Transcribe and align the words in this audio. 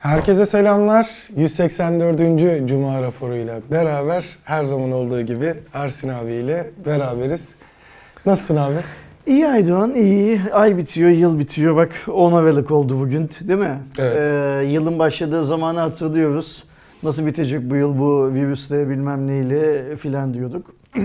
Herkese 0.00 0.46
selamlar. 0.46 1.28
184. 1.36 2.68
Cuma 2.68 3.02
raporuyla 3.02 3.60
beraber 3.70 4.24
her 4.44 4.64
zaman 4.64 4.92
olduğu 4.92 5.20
gibi 5.20 5.54
Ersin 5.74 6.08
abiyle 6.08 6.70
beraberiz. 6.86 7.54
Nasılsın 8.26 8.56
abi? 8.56 8.76
İyi 9.26 9.48
Aydoğan, 9.48 9.94
iyi. 9.94 10.40
Ay 10.52 10.76
bitiyor, 10.76 11.10
yıl 11.10 11.38
bitiyor. 11.38 11.76
Bak 11.76 11.90
10 12.12 12.32
Aralık 12.32 12.70
oldu 12.70 13.00
bugün, 13.00 13.30
değil 13.40 13.58
mi? 13.58 13.78
Evet. 13.98 14.24
Ee, 14.24 14.66
yılın 14.66 14.98
başladığı 14.98 15.44
zamanı 15.44 15.80
hatırlıyoruz. 15.80 16.64
Nasıl 17.02 17.26
bitecek 17.26 17.70
bu 17.70 17.76
yıl 17.76 17.98
bu 17.98 18.34
virüsle 18.34 18.90
bilmem 18.90 19.26
neyle 19.26 19.96
filan 19.96 20.34
diyorduk. 20.34 20.74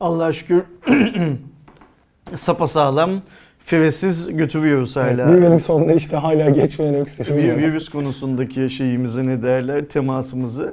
Allah'a 0.00 0.32
şükür 0.32 0.62
sapasağlam, 2.36 3.22
firesiz 3.64 4.36
götürüyoruz 4.36 4.96
hala. 4.96 5.30
Evet, 5.30 5.42
benim 5.42 5.60
sonunda 5.60 5.92
işte 5.92 6.16
hala 6.16 6.50
geçmeyen 6.50 6.94
Vi- 6.94 7.52
var. 7.52 7.58
virüs 7.58 7.88
konusundaki 7.88 8.70
şeyimizi 8.70 9.26
ne 9.26 9.42
derler, 9.42 9.84
temasımızı. 9.84 10.70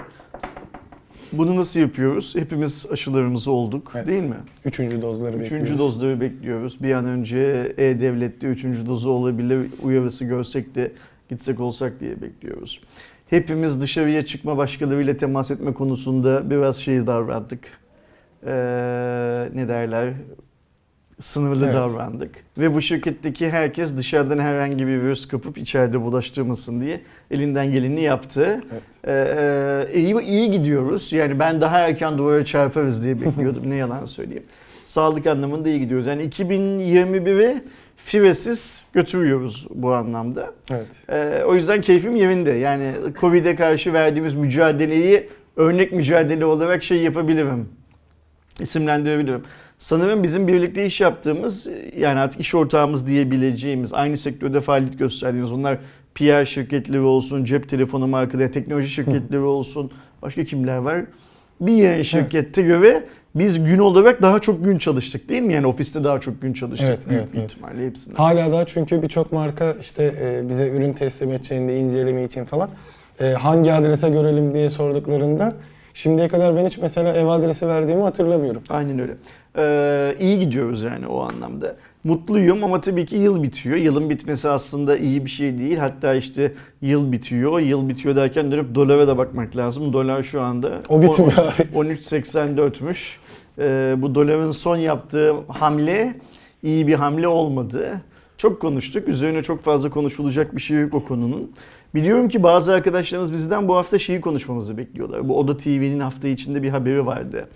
Bunu 1.33 1.55
nasıl 1.55 1.79
yapıyoruz? 1.79 2.35
Hepimiz 2.35 2.85
aşılarımızı 2.91 3.51
olduk, 3.51 3.91
Evet. 3.95 4.07
değil 4.07 4.23
mi? 4.23 4.35
Üçüncü 4.65 5.01
dozları 5.01 5.37
Üçüncü 5.37 5.51
bekliyoruz. 5.55 5.79
dozları 5.79 6.21
bekliyoruz. 6.21 6.77
Bir 6.83 6.91
an 6.91 7.05
önce 7.05 7.73
E-Devlet'te 7.77 8.47
üçüncü 8.47 8.85
dozu 8.85 9.09
olabilir 9.09 9.59
uyarısı 9.83 10.25
görsek 10.25 10.75
de 10.75 10.91
gitsek 11.29 11.59
olsak 11.59 11.99
diye 11.99 12.21
bekliyoruz. 12.21 12.81
Hepimiz 13.29 13.81
dışarıya 13.81 14.25
çıkma 14.25 14.57
başkalarıyla 14.57 15.17
temas 15.17 15.51
etme 15.51 15.73
konusunda 15.73 16.49
biraz 16.49 16.77
şey 16.77 17.07
davrandık. 17.07 17.59
Ee, 18.45 18.51
ne 19.55 19.67
derler? 19.67 20.13
Sınırlı 21.21 21.65
Evet. 21.65 21.75
davrandık. 21.75 22.35
Ve 22.57 22.73
bu 22.73 22.81
şirketteki 22.81 23.49
herkes 23.49 23.97
dışarıdan 23.97 24.39
herhangi 24.39 24.87
bir 24.87 25.01
virüs 25.01 25.27
kapıp 25.27 25.57
içeride 25.57 26.01
bulaştırmasın 26.01 26.81
diye 26.81 27.01
elinden 27.31 27.71
geleni 27.71 28.01
yaptı. 28.01 28.63
Evet. 28.71 28.83
Ee, 29.07 29.99
iyi, 29.99 30.21
iyi 30.21 30.51
gidiyoruz. 30.51 31.13
Yani 31.13 31.39
ben 31.39 31.61
daha 31.61 31.79
erken 31.79 32.17
duvara 32.17 32.45
çarparız 32.45 33.03
diye 33.03 33.21
bekliyordum. 33.21 33.63
ne 33.69 33.75
yalan 33.75 34.05
söyleyeyim. 34.05 34.43
Sağlık 34.85 35.27
anlamında 35.27 35.69
iyi 35.69 35.79
gidiyoruz. 35.79 36.05
Yani 36.07 36.23
2021'i 36.23 37.61
firesiz 37.97 38.85
götürüyoruz 38.93 39.67
bu 39.75 39.93
anlamda. 39.93 40.51
Evet. 40.71 41.03
Ee, 41.09 41.43
o 41.47 41.55
yüzden 41.55 41.81
keyfim 41.81 42.15
yerinde. 42.15 42.51
Yani 42.51 42.91
Covid'e 43.19 43.55
karşı 43.55 43.93
verdiğimiz 43.93 44.33
mücadeleyi 44.33 45.29
örnek 45.55 45.91
mücadele 45.91 46.45
olarak 46.45 46.83
şey 46.83 47.01
yapabilirim. 47.03 47.69
İsimlendirebilirim. 48.59 49.43
Sanırım 49.81 50.23
bizim 50.23 50.47
birlikte 50.47 50.85
iş 50.85 51.01
yaptığımız 51.01 51.67
yani 51.97 52.19
artık 52.19 52.41
iş 52.41 52.55
ortağımız 52.55 53.07
diyebileceğimiz 53.07 53.93
aynı 53.93 54.17
sektörde 54.17 54.61
faaliyet 54.61 54.99
gösterdiğimiz 54.99 55.51
onlar 55.51 55.77
PR 56.15 56.45
şirketleri 56.45 56.99
olsun, 56.99 57.45
cep 57.45 57.69
telefonu 57.69 58.07
markaları, 58.07 58.51
teknoloji 58.51 58.89
şirketleri 58.89 59.41
olsun. 59.41 59.91
Başka 60.21 60.43
kimler 60.43 60.77
var? 60.77 61.01
Bir 61.61 61.73
yayın 61.73 62.01
şirkette 62.01 62.61
göre 62.61 63.03
biz 63.35 63.63
gün 63.63 63.77
olarak 63.77 64.21
daha 64.21 64.39
çok 64.39 64.63
gün 64.65 64.77
çalıştık 64.77 65.29
değil 65.29 65.41
mi? 65.41 65.53
Yani 65.53 65.67
ofiste 65.67 66.03
daha 66.03 66.19
çok 66.19 66.41
gün 66.41 66.53
çalıştık 66.53 66.89
Evet, 66.89 67.09
büyük 67.09 67.21
evet, 67.21 67.33
bir 67.33 67.39
evet. 67.39 67.51
ihtimalle 67.51 67.85
hepsinden. 67.85 68.15
Hala 68.15 68.51
da 68.51 68.65
çünkü 68.65 69.01
birçok 69.01 69.31
marka 69.31 69.75
işte 69.81 70.13
e, 70.21 70.49
bize 70.49 70.69
ürün 70.69 70.93
teslim 70.93 71.31
edeceğinde 71.31 71.77
inceleme 71.77 72.23
için 72.23 72.45
falan 72.45 72.69
e, 73.21 73.25
hangi 73.25 73.73
adrese 73.73 74.09
görelim 74.09 74.53
diye 74.53 74.69
sorduklarında 74.69 75.53
şimdiye 75.93 76.27
kadar 76.27 76.55
ben 76.55 76.65
hiç 76.65 76.77
mesela 76.77 77.13
ev 77.13 77.27
adresi 77.27 77.67
verdiğimi 77.67 78.03
hatırlamıyorum. 78.03 78.61
Aynen 78.69 78.99
öyle. 78.99 79.13
Ee, 79.57 80.15
iyi 80.19 80.39
gidiyoruz 80.39 80.83
yani 80.83 81.07
o 81.07 81.21
anlamda. 81.21 81.75
Mutluyum 82.03 82.63
ama 82.63 82.81
tabii 82.81 83.05
ki 83.05 83.15
yıl 83.15 83.43
bitiyor. 83.43 83.77
Yılın 83.77 84.09
bitmesi 84.09 84.49
aslında 84.49 84.97
iyi 84.97 85.25
bir 85.25 85.29
şey 85.29 85.57
değil. 85.57 85.77
Hatta 85.77 86.13
işte 86.13 86.53
yıl 86.81 87.11
bitiyor. 87.11 87.59
Yıl 87.59 87.89
bitiyor 87.89 88.15
derken 88.15 88.51
dönüp 88.51 88.75
dolara 88.75 89.07
da 89.07 89.17
bakmak 89.17 89.57
lazım. 89.57 89.93
Dolar 89.93 90.23
şu 90.23 90.41
anda 90.41 90.81
O 90.89 91.01
bitmiyor 91.01 91.37
abi. 91.37 91.61
13.84'müş. 91.75 92.97
Ee, 93.59 93.95
bu 93.97 94.15
doların 94.15 94.51
son 94.51 94.77
yaptığı 94.77 95.33
hamle 95.47 96.15
iyi 96.63 96.87
bir 96.87 96.93
hamle 96.93 97.27
olmadı. 97.27 98.01
Çok 98.37 98.61
konuştuk. 98.61 99.07
Üzerine 99.07 99.43
çok 99.43 99.63
fazla 99.63 99.89
konuşulacak 99.89 100.55
bir 100.55 100.61
şey 100.61 100.79
yok 100.79 100.93
o 100.93 101.05
konunun. 101.05 101.51
Biliyorum 101.95 102.29
ki 102.29 102.43
bazı 102.43 102.73
arkadaşlarımız 102.73 103.31
bizden 103.33 103.67
bu 103.67 103.75
hafta 103.75 103.99
şeyi 103.99 104.21
konuşmamızı 104.21 104.77
bekliyorlar. 104.77 105.29
Bu 105.29 105.39
Oda 105.39 105.57
TV'nin 105.57 105.99
hafta 105.99 106.27
içinde 106.27 106.63
bir 106.63 106.69
haberi 106.69 107.05
vardı. 107.05 107.47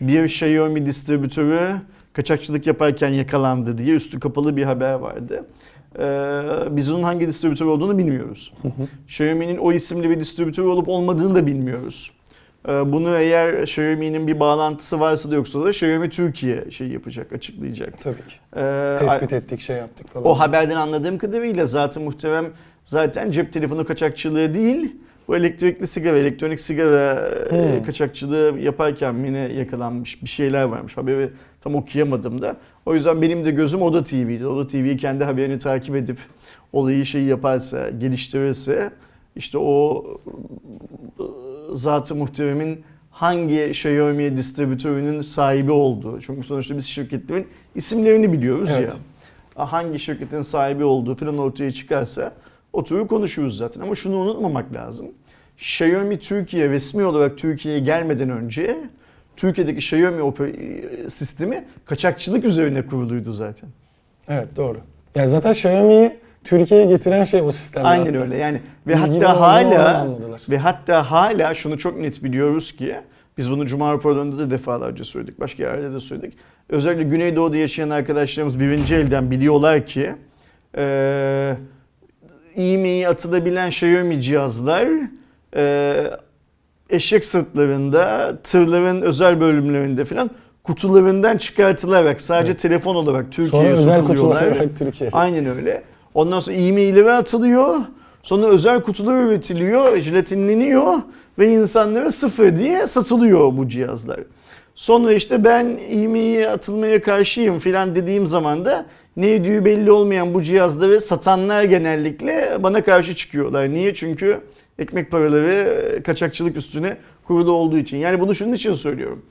Bir 0.00 0.24
Xiaomi 0.24 0.86
distribütörü 0.86 1.70
kaçakçılık 2.12 2.66
yaparken 2.66 3.08
yakalandı 3.08 3.78
diye 3.78 3.96
üstü 3.96 4.20
kapalı 4.20 4.56
bir 4.56 4.62
haber 4.64 4.94
vardı. 4.94 5.44
Ee, 5.98 6.76
biz 6.76 6.90
onun 6.92 7.02
hangi 7.02 7.28
distribütör 7.28 7.66
olduğunu 7.66 7.98
bilmiyoruz. 7.98 8.52
Xiaomi'nin 9.06 9.56
o 9.56 9.72
isimli 9.72 10.10
bir 10.10 10.20
distribütör 10.20 10.64
olup 10.64 10.88
olmadığını 10.88 11.34
da 11.34 11.46
bilmiyoruz. 11.46 12.10
Ee, 12.68 12.92
Bunu 12.92 13.16
eğer 13.18 13.62
Xiaomi'nin 13.62 14.26
bir 14.26 14.40
bağlantısı 14.40 15.00
varsa 15.00 15.30
da 15.30 15.34
yoksa 15.34 15.64
da 15.64 15.70
Xiaomi 15.70 16.10
Türkiye 16.10 16.70
şey 16.70 16.88
yapacak, 16.88 17.32
açıklayacak. 17.32 18.00
Tabii 18.00 18.16
ki. 18.16 18.36
Ee, 18.56 18.96
Tespit 18.98 19.32
ettik, 19.32 19.60
şey 19.60 19.76
yaptık 19.76 20.08
falan. 20.08 20.26
o 20.26 20.34
haberden 20.38 20.76
anladığım 20.76 21.18
kadarıyla 21.18 21.66
zaten 21.66 22.02
muhtemelen 22.02 22.44
zaten 22.84 23.30
cep 23.30 23.52
telefonu 23.52 23.84
kaçakçılığı 23.86 24.54
değil, 24.54 24.96
bu 25.28 25.36
elektrikli 25.36 25.86
sigara, 25.86 26.16
elektronik 26.16 26.60
sigara 26.60 27.30
Hmm. 27.50 27.82
kaçakçılığı 27.84 28.58
yaparken 28.60 29.14
yine 29.26 29.38
yakalanmış 29.38 30.22
bir 30.22 30.28
şeyler 30.28 30.62
varmış. 30.64 30.96
Haberi 30.96 31.30
tam 31.60 31.74
okuyamadım 31.74 32.42
da. 32.42 32.56
O 32.86 32.94
yüzden 32.94 33.22
benim 33.22 33.44
de 33.44 33.50
gözüm 33.50 33.82
Oda 33.82 34.04
TV'de. 34.04 34.46
Oda 34.46 34.66
TV 34.66 34.96
kendi 34.96 35.24
haberini 35.24 35.58
takip 35.58 35.96
edip 35.96 36.18
olayı 36.72 37.06
şey 37.06 37.22
yaparsa, 37.22 37.90
geliştirirse 37.90 38.90
işte 39.36 39.58
o 39.58 40.04
e, 41.18 41.24
zatı 41.72 42.14
muhteremin 42.14 42.84
hangi 43.10 43.64
Xiaomi 43.70 44.36
distribütörünün 44.36 45.20
sahibi 45.20 45.72
olduğu. 45.72 46.20
Çünkü 46.20 46.46
sonuçta 46.46 46.76
biz 46.76 46.86
şirketlerin 46.86 47.46
isimlerini 47.74 48.32
biliyoruz 48.32 48.70
Evet. 48.78 48.98
ya. 49.56 49.72
Hangi 49.72 49.98
şirketin 49.98 50.42
sahibi 50.42 50.84
olduğu 50.84 51.16
falan 51.16 51.38
ortaya 51.38 51.70
çıkarsa 51.72 52.32
oturup 52.74 53.10
konuşuruz 53.10 53.56
zaten. 53.56 53.80
Ama 53.80 53.94
şunu 53.94 54.16
unutmamak 54.16 54.72
lazım. 54.72 55.06
Xiaomi 55.58 56.18
Türkiye 56.18 56.68
resmi 56.68 57.04
olarak 57.04 57.38
Türkiye'ye 57.38 57.80
gelmeden 57.80 58.30
önce 58.30 58.76
Türkiye'deki 59.36 59.78
Xiaomi 59.78 60.34
sistemi 61.10 61.64
kaçakçılık 61.84 62.44
üzerine 62.44 62.86
kuruluydu 62.86 63.32
zaten. 63.32 63.68
Evet 64.28 64.56
doğru. 64.56 64.78
Ya 65.14 65.28
zaten 65.28 65.52
Xiaomi'yi 65.52 66.18
Türkiye'ye 66.44 66.86
getiren 66.86 67.24
şey 67.24 67.42
o 67.42 67.52
sistem. 67.52 67.86
Aynen 67.86 68.14
öyle. 68.14 68.36
Yani 68.36 68.60
ve 68.86 68.94
hatta 68.94 69.40
hala 69.40 70.08
ve 70.48 70.58
hatta 70.58 71.10
hala 71.10 71.54
şunu 71.54 71.78
çok 71.78 72.00
net 72.00 72.24
biliyoruz 72.24 72.72
ki 72.72 72.96
biz 73.38 73.50
bunu 73.50 73.66
Cuma 73.66 73.92
raporlarında 73.92 74.38
da 74.38 74.50
defalarca 74.50 75.04
söyledik. 75.04 75.40
Başka 75.40 75.62
yerlerde 75.62 75.94
de 75.94 76.00
söyledik. 76.00 76.34
Özellikle 76.68 77.02
Güneydoğu'da 77.02 77.56
yaşayan 77.56 77.90
arkadaşlarımız 77.90 78.60
birinci 78.60 78.94
elden 78.94 79.30
biliyorlar 79.30 79.86
ki 79.86 80.12
eee 80.76 81.56
e-mail 82.56 83.08
atılabilen 83.08 83.68
Xiaomi 83.68 84.20
cihazlar 84.20 84.88
eee, 85.56 86.10
eşek 86.90 87.24
sırtlarında, 87.24 88.36
tırların 88.44 89.02
özel 89.02 89.40
bölümlerinde 89.40 90.04
falan 90.04 90.30
kutularından 90.62 91.36
çıkartılarak 91.36 92.20
sadece 92.20 92.50
Evet. 92.50 92.60
telefon 92.60 92.94
olarak 92.94 93.32
Türkiye'ye 93.32 93.72
özel 93.72 94.00
sokuluyorlar. 94.00 94.38
kutular 94.40 94.56
olarak 94.56 94.78
Türkiye. 94.78 95.10
Aynen 95.12 95.46
öyle. 95.56 95.82
Ondan 96.14 96.40
sonra 96.40 96.56
e-mailleri 96.56 97.10
atılıyor. 97.12 97.74
Sonra 98.22 98.46
özel 98.46 98.80
kutular 98.82 99.22
üretiliyor, 99.22 99.96
jelatinleniyor 99.96 100.94
ve 101.38 101.48
insanlara 101.54 102.10
sıfır 102.10 102.56
diye 102.58 102.86
satılıyor 102.86 103.56
bu 103.56 103.68
cihazlar. 103.68 104.20
Sonra 104.74 105.12
işte 105.12 105.44
ben 105.44 105.78
e-mail 105.88 106.52
atılmaya 106.52 107.02
karşıyım 107.02 107.58
filan 107.58 107.94
dediğim 107.94 108.26
zaman 108.26 108.64
da 108.64 108.86
ne 109.16 109.34
ödüğü 109.34 109.64
belli 109.64 109.90
olmayan 109.90 110.34
bu 110.34 110.42
cihazları 110.42 111.00
satanlar 111.00 111.64
genellikle 111.64 112.58
bana 112.62 112.84
karşı 112.84 113.14
çıkıyorlar. 113.14 113.68
Niye? 113.68 113.94
Çünkü 113.94 114.40
ekmek 114.78 115.10
paraları 115.10 116.02
kaçakçılık 116.02 116.56
üstüne 116.56 116.96
kurulu 117.24 117.52
olduğu 117.52 117.78
için. 117.78 117.96
Yani 117.96 118.20
bunu 118.20 118.34
şunun 118.34 118.52
için 118.52 118.74
söylüyorum. 118.74 119.22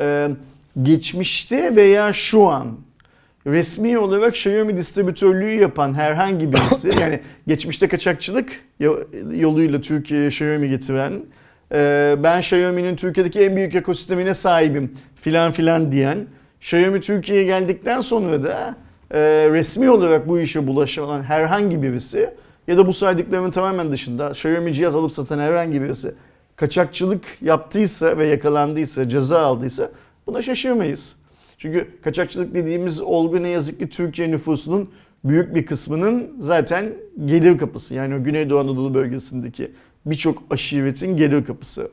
Ee, 0.00 0.28
geçmişte 0.82 1.76
veya 1.76 2.12
şu 2.12 2.46
an 2.46 2.66
resmi 3.46 3.98
olarak 3.98 4.34
Xiaomi 4.34 4.76
distribütörlüğü 4.76 5.60
yapan 5.60 5.94
herhangi 5.94 6.52
birisi 6.52 6.88
yani 7.00 7.20
geçmişte 7.46 7.88
kaçakçılık 7.88 8.60
yoluyla 9.30 9.80
Türkiye'ye 9.80 10.28
Xiaomi 10.28 10.68
getiren 10.68 11.12
e, 11.12 11.20
ben 12.22 12.40
Xiaomi'nin 12.40 12.96
Türkiye'deki 12.96 13.40
en 13.40 13.56
büyük 13.56 13.74
ekosistemine 13.74 14.34
sahibim 14.34 14.92
filan 15.14 15.52
filan 15.52 15.92
diyen 15.92 16.26
Xiaomi 16.60 17.00
Türkiye'ye 17.00 17.44
geldikten 17.44 18.00
sonra 18.00 18.42
da 18.42 18.76
e, 19.10 19.20
resmi 19.50 19.90
olarak 19.90 20.28
bu 20.28 20.40
işe 20.40 20.66
bulaşan 20.66 21.22
herhangi 21.22 21.82
birisi 21.82 22.30
ya 22.68 22.78
da 22.78 22.86
bu 22.86 22.92
saydıklarımın 22.92 23.50
tamamen 23.50 23.92
dışında 23.92 24.30
Xiaomi 24.30 24.72
cihaz 24.72 24.94
alıp 24.94 25.12
satan 25.12 25.38
herhangi 25.38 25.82
birisi 25.82 26.14
kaçakçılık 26.56 27.24
yaptıysa 27.40 28.18
ve 28.18 28.26
yakalandıysa, 28.26 29.08
ceza 29.08 29.40
aldıysa 29.40 29.90
buna 30.26 30.42
şaşırmayız. 30.42 31.16
Çünkü 31.58 31.88
kaçakçılık 32.02 32.54
dediğimiz 32.54 33.00
olgu 33.00 33.42
ne 33.42 33.48
yazık 33.48 33.78
ki 33.78 33.88
Türkiye 33.88 34.30
nüfusunun 34.30 34.90
büyük 35.24 35.54
bir 35.54 35.66
kısmının 35.66 36.30
zaten 36.38 36.92
gelir 37.24 37.58
kapısı. 37.58 37.94
Yani 37.94 38.14
o 38.14 38.24
Güneydoğu 38.24 38.58
Anadolu 38.58 38.94
bölgesindeki 38.94 39.72
birçok 40.06 40.42
aşiretin 40.50 41.16
gelir 41.16 41.44
kapısı. 41.44 41.90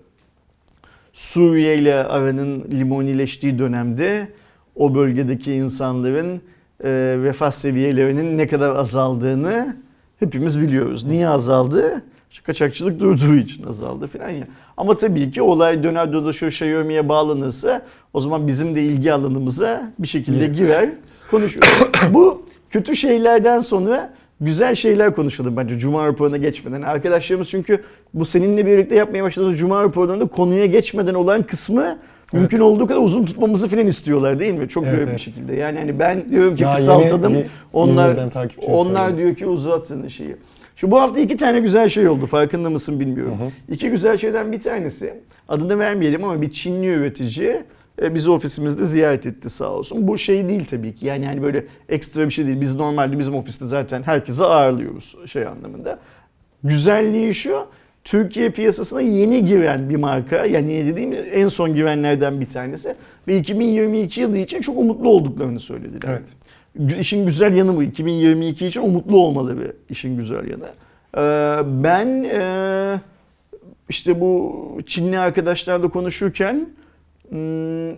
Suriye 1.14 1.78
ile 1.78 1.96
aranın 1.96 2.64
limonileştiği 2.72 3.60
dönemde 3.60 4.28
o 4.76 4.96
bölgedeki 4.96 5.54
insanların 5.54 6.42
e, 6.84 6.90
refah 7.24 7.52
seviyelerinin 7.52 8.38
ne 8.38 8.48
kadar 8.48 8.76
azaldığını 8.76 9.78
hepimiz 10.20 10.60
biliyoruz. 10.60 11.04
Niye 11.04 11.28
azaldı? 11.28 12.04
İşte 12.32 12.44
kaçakçılık 12.46 13.00
durduğu 13.00 13.36
için 13.36 13.64
azaldı 13.64 14.08
falan 14.08 14.30
ya. 14.30 14.48
Ama 14.78 14.96
tabii 14.96 15.32
ki 15.32 15.42
olay 15.42 15.84
döner 15.84 16.14
dolaşıyor 16.14 16.52
Xiaomi'ye 16.52 17.10
bağlanırsa 17.10 17.82
o 18.14 18.22
zaman 18.22 18.48
bizim 18.48 18.76
de 18.76 18.84
ilgi 18.84 19.14
alanımıza 19.14 19.92
bir 20.00 20.08
şekilde 20.08 20.48
girer 20.48 20.90
konuşuyoruz. 21.32 21.72
Bu 22.14 22.46
kötü 22.70 22.96
şeylerden 22.96 23.62
sonra 23.62 24.14
güzel 24.46 24.76
şeyler 24.76 25.16
konuşalım 25.16 25.58
bence 25.58 25.80
Cuma 25.80 26.08
raporuna 26.08 26.38
geçmeden. 26.38 26.82
Arkadaşlarımız 26.82 27.50
çünkü 27.50 27.84
bu 28.14 28.26
seninle 28.26 28.66
birlikte 28.66 28.96
yapmaya 28.96 29.24
başladığımız 29.24 29.60
Cuma 29.60 29.84
raporunda 29.84 30.26
konuya 30.26 30.66
geçmeden 30.66 31.14
olan 31.14 31.44
kısmı 31.44 31.98
mümkün 32.34 32.60
olduğu 32.60 32.88
kadar 32.88 33.02
uzun 33.02 33.26
tutmamızı 33.26 33.68
falan 33.68 33.88
istiyorlar 33.88 34.40
değil 34.40 34.54
mi? 34.54 34.70
Çok 34.70 34.86
Evet, 34.86 34.98
bir 35.00 35.04
evet. 35.08 35.20
şekilde. 35.20 35.56
Yani 35.56 35.80
hani 35.80 36.00
ben 36.00 36.30
diyorum 36.30 36.56
ki 36.56 36.64
Daha 36.64 36.76
kısaltalım. 36.76 37.34
yeni 37.34 37.44
bir 37.44 37.50
Onlar 37.74 38.18
onlar 38.68 39.00
söyledi. 39.06 39.18
diyor 39.18 39.36
ki 39.36 39.46
uzatın 39.48 40.08
şeyi. 40.08 40.36
Şu 40.76 40.92
bu 40.92 41.00
hafta 41.02 41.20
iki 41.20 41.38
tane 41.38 41.60
güzel 41.60 41.90
şey 41.90 42.08
oldu. 42.08 42.26
Farkında 42.26 42.70
mısın 42.70 43.00
bilmiyorum. 43.00 43.38
İki 43.72 43.90
güzel 43.90 44.18
şeyden 44.18 44.52
bir 44.52 44.62
tanesi 44.62 45.14
adını 45.48 45.80
vermeyelim 45.80 46.24
ama 46.24 46.42
bir 46.42 46.52
Çinli 46.52 46.88
üretici 46.88 47.64
e, 48.02 48.16
bizi 48.16 48.30
ofisimizde 48.30 48.86
ziyaret 48.86 49.26
etti 49.26 49.50
sağ 49.50 49.72
olsun. 49.72 50.08
Bu 50.08 50.18
şey 50.18 50.50
değil 50.50 50.66
tabii 50.66 50.96
ki. 50.96 51.06
Yani 51.06 51.26
hani 51.26 51.42
böyle 51.42 51.66
ekstra 51.90 52.26
bir 52.26 52.32
şey 52.32 52.46
değil. 52.46 52.62
Biz 52.62 52.76
normalde 52.76 53.20
bizim 53.20 53.36
ofiste 53.36 53.66
zaten 53.66 54.04
herkese 54.04 54.44
ağırlıyoruz 54.44 55.16
şey 55.26 55.48
anlamında. 55.48 56.00
Güzelliği 56.64 57.34
şu. 57.34 57.66
Türkiye 58.04 58.50
piyasasına 58.50 59.02
yeni 59.02 59.46
giren 59.46 59.90
bir 59.90 59.96
marka. 59.96 60.46
Yani 60.46 60.72
yeni 60.72 60.88
dediğim 60.88 61.14
en 61.32 61.48
son 61.48 61.76
girenlerden 61.76 62.42
bir 62.42 62.50
tanesi. 62.50 62.96
Ve 63.28 63.38
2022 63.38 64.22
yılı 64.22 64.38
için 64.38 64.62
çok 64.62 64.78
umutlu 64.78 65.10
olduklarını 65.10 65.60
söylediler. 65.60 66.10
Evet. 66.10 67.00
İşin 67.00 67.26
güzel 67.26 67.56
yanı 67.56 67.76
bu. 67.76 67.84
2022 67.84 68.66
için 68.66 68.82
umutlu 68.82 69.18
olmalı 69.18 69.60
bir 69.60 69.72
işin 69.90 70.18
güzel 70.18 70.48
yanı. 70.48 70.70
Ee, 71.18 71.84
ben 71.84 72.24
e, 72.24 73.00
işte 73.90 74.22
bu 74.22 74.54
Çinli 74.86 75.20
arkadaşlarla 75.20 75.88
konuşurken 75.88 76.70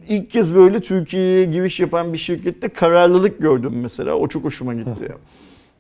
ilk 0.07 0.31
kez 0.31 0.56
böyle 0.56 0.80
Türkiye'ye 0.80 1.45
giriş 1.45 1.80
yapan 1.80 2.13
bir 2.13 2.18
şirkette 2.18 2.69
kararlılık 2.69 3.39
gördüm 3.39 3.74
mesela. 3.81 4.16
O 4.16 4.27
çok 4.27 4.44
hoşuma 4.44 4.74
gitti. 4.74 5.07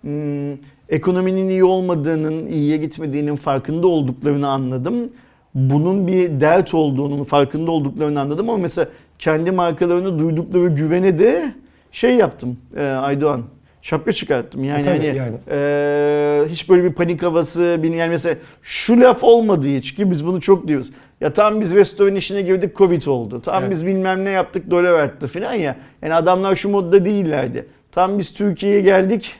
Hmm, 0.01 0.53
ekonominin 0.89 1.49
iyi 1.49 1.63
olmadığının, 1.63 2.47
iyiye 2.47 2.77
gitmediğinin 2.77 3.35
farkında 3.35 3.87
olduklarını 3.87 4.47
anladım. 4.47 5.09
Bunun 5.55 6.07
bir 6.07 6.39
dert 6.39 6.73
olduğunun 6.73 7.23
farkında 7.23 7.71
olduklarını 7.71 8.19
anladım 8.19 8.49
ama 8.49 8.57
mesela 8.57 8.89
kendi 9.19 9.51
markalarını 9.51 10.19
duydukları 10.19 10.67
güvene 10.67 11.19
de 11.19 11.53
şey 11.91 12.15
yaptım 12.15 12.57
e, 12.77 12.83
Aydoğan. 12.83 13.43
Şapka 13.85 14.11
çıkarttım. 14.11 14.63
Yani, 14.63 14.79
E, 14.79 14.83
tabii, 14.83 14.97
hani 15.07 15.17
yani. 15.17 15.35
e, 15.51 16.45
hiç 16.49 16.69
böyle 16.69 16.83
bir 16.83 16.93
panik 16.93 17.23
havası, 17.23 17.79
bir 17.83 17.93
yani 17.93 18.09
mesela 18.09 18.35
şu 18.61 18.99
laf 19.01 19.23
olmadı 19.23 19.67
hiç 19.67 19.95
ki 19.95 20.11
biz 20.11 20.25
bunu 20.25 20.41
çok 20.41 20.67
diyoruz. 20.67 20.91
Ya 21.21 21.33
tam 21.33 21.61
biz 21.61 21.75
restoran 21.75 22.15
işine 22.15 22.41
girdik 22.41 22.75
Covid 22.75 23.03
oldu. 23.05 23.41
Tam 23.41 23.61
Evet. 23.63 23.71
biz 23.71 23.85
bilmem 23.85 24.25
ne 24.25 24.29
yaptık 24.29 24.71
dolar 24.71 24.83
arttı 24.93 25.27
falan 25.27 25.53
ya. 25.53 25.75
Yani 26.01 26.13
adamlar 26.13 26.55
şu 26.55 26.69
modda 26.69 27.05
değillerdi. 27.05 27.65
Tam 27.91 28.19
biz 28.19 28.33
Türkiye'ye 28.33 28.81
geldik 28.81 29.35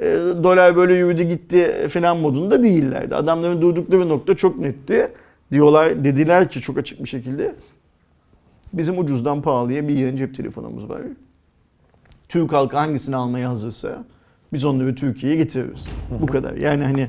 e, 0.00 0.04
dolar 0.42 0.76
böyle 0.76 0.94
yürüdü 0.94 1.22
gitti 1.22 1.86
falan 1.90 2.16
modunda 2.16 2.62
değillerdi. 2.62 3.14
Adamların 3.14 3.62
durdukları 3.62 4.08
nokta 4.08 4.36
çok 4.36 4.58
netti. 4.58 5.08
Diyorlar 5.52 6.04
dediler 6.04 6.48
ki 6.50 6.60
çok 6.60 6.78
açık 6.78 7.02
bir 7.04 7.08
şekilde 7.08 7.54
bizim 8.72 8.98
ucuzdan 8.98 9.42
pahalıya 9.42 9.88
bir 9.88 9.96
yayın 9.96 10.16
cep 10.16 10.36
telefonumuz 10.36 10.90
var. 10.90 11.00
Türk 12.28 12.52
halkı 12.52 12.76
hangisini 12.76 13.16
almaya 13.16 13.48
hazırsa 13.50 14.04
biz 14.52 14.64
onları 14.64 14.94
Türkiye'ye 14.94 15.38
getiririz. 15.38 15.92
Bu 16.20 16.26
kadar. 16.26 16.52
Yani 16.54 16.84
hani 16.84 17.08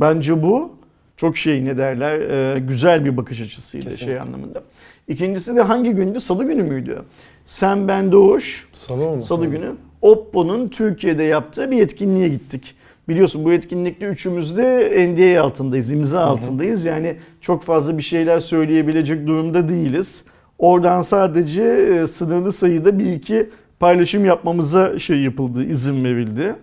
bence 0.00 0.42
bu 0.42 0.72
çok 1.16 1.36
şey 1.36 1.64
ne 1.64 1.78
derler 1.78 2.20
e, 2.20 2.58
güzel 2.58 3.04
bir 3.04 3.16
bakış 3.16 3.40
açısıydı 3.40 3.84
şey 3.84 3.92
Kesinlikle. 3.92 4.20
anlamında. 4.20 4.62
İkincisi 5.08 5.56
de 5.56 5.60
hangi 5.62 5.90
gündü? 5.90 6.20
Salı 6.20 6.44
günü 6.44 6.62
müydü? 6.62 7.02
Sen 7.46 7.88
ben 7.88 8.12
Doğuş 8.12 8.68
Salı 8.72 9.04
olması 9.04 9.28
Salı 9.28 9.40
lazım. 9.44 9.52
günü 9.52 9.72
Oppo'nun 10.02 10.68
Türkiye'de 10.68 11.22
yaptığı 11.22 11.70
bir 11.70 11.82
etkinliğe 11.82 12.28
gittik. 12.28 12.74
Biliyorsun 13.08 13.44
bu 13.44 13.52
etkinlikte 13.52 14.06
üçümüz 14.06 14.56
de 14.56 14.90
NDA 15.08 15.42
altındayız, 15.42 15.90
imza 15.90 16.20
altındayız. 16.20 16.84
Yani 16.84 17.16
çok 17.40 17.62
fazla 17.62 17.98
bir 17.98 18.02
şeyler 18.02 18.40
söyleyebilecek 18.40 19.26
durumda 19.26 19.68
değiliz. 19.68 20.24
Oradan 20.58 21.00
sadece 21.00 21.62
e, 21.62 22.06
sınırlı 22.06 22.52
sayıda 22.52 22.98
bir 22.98 23.12
iki 23.12 23.50
paylaşım 23.80 24.24
yapmamıza 24.24 24.98
şey 24.98 25.20
yapıldı, 25.20 25.64
izin 25.64 26.04
verildi. 26.04 26.56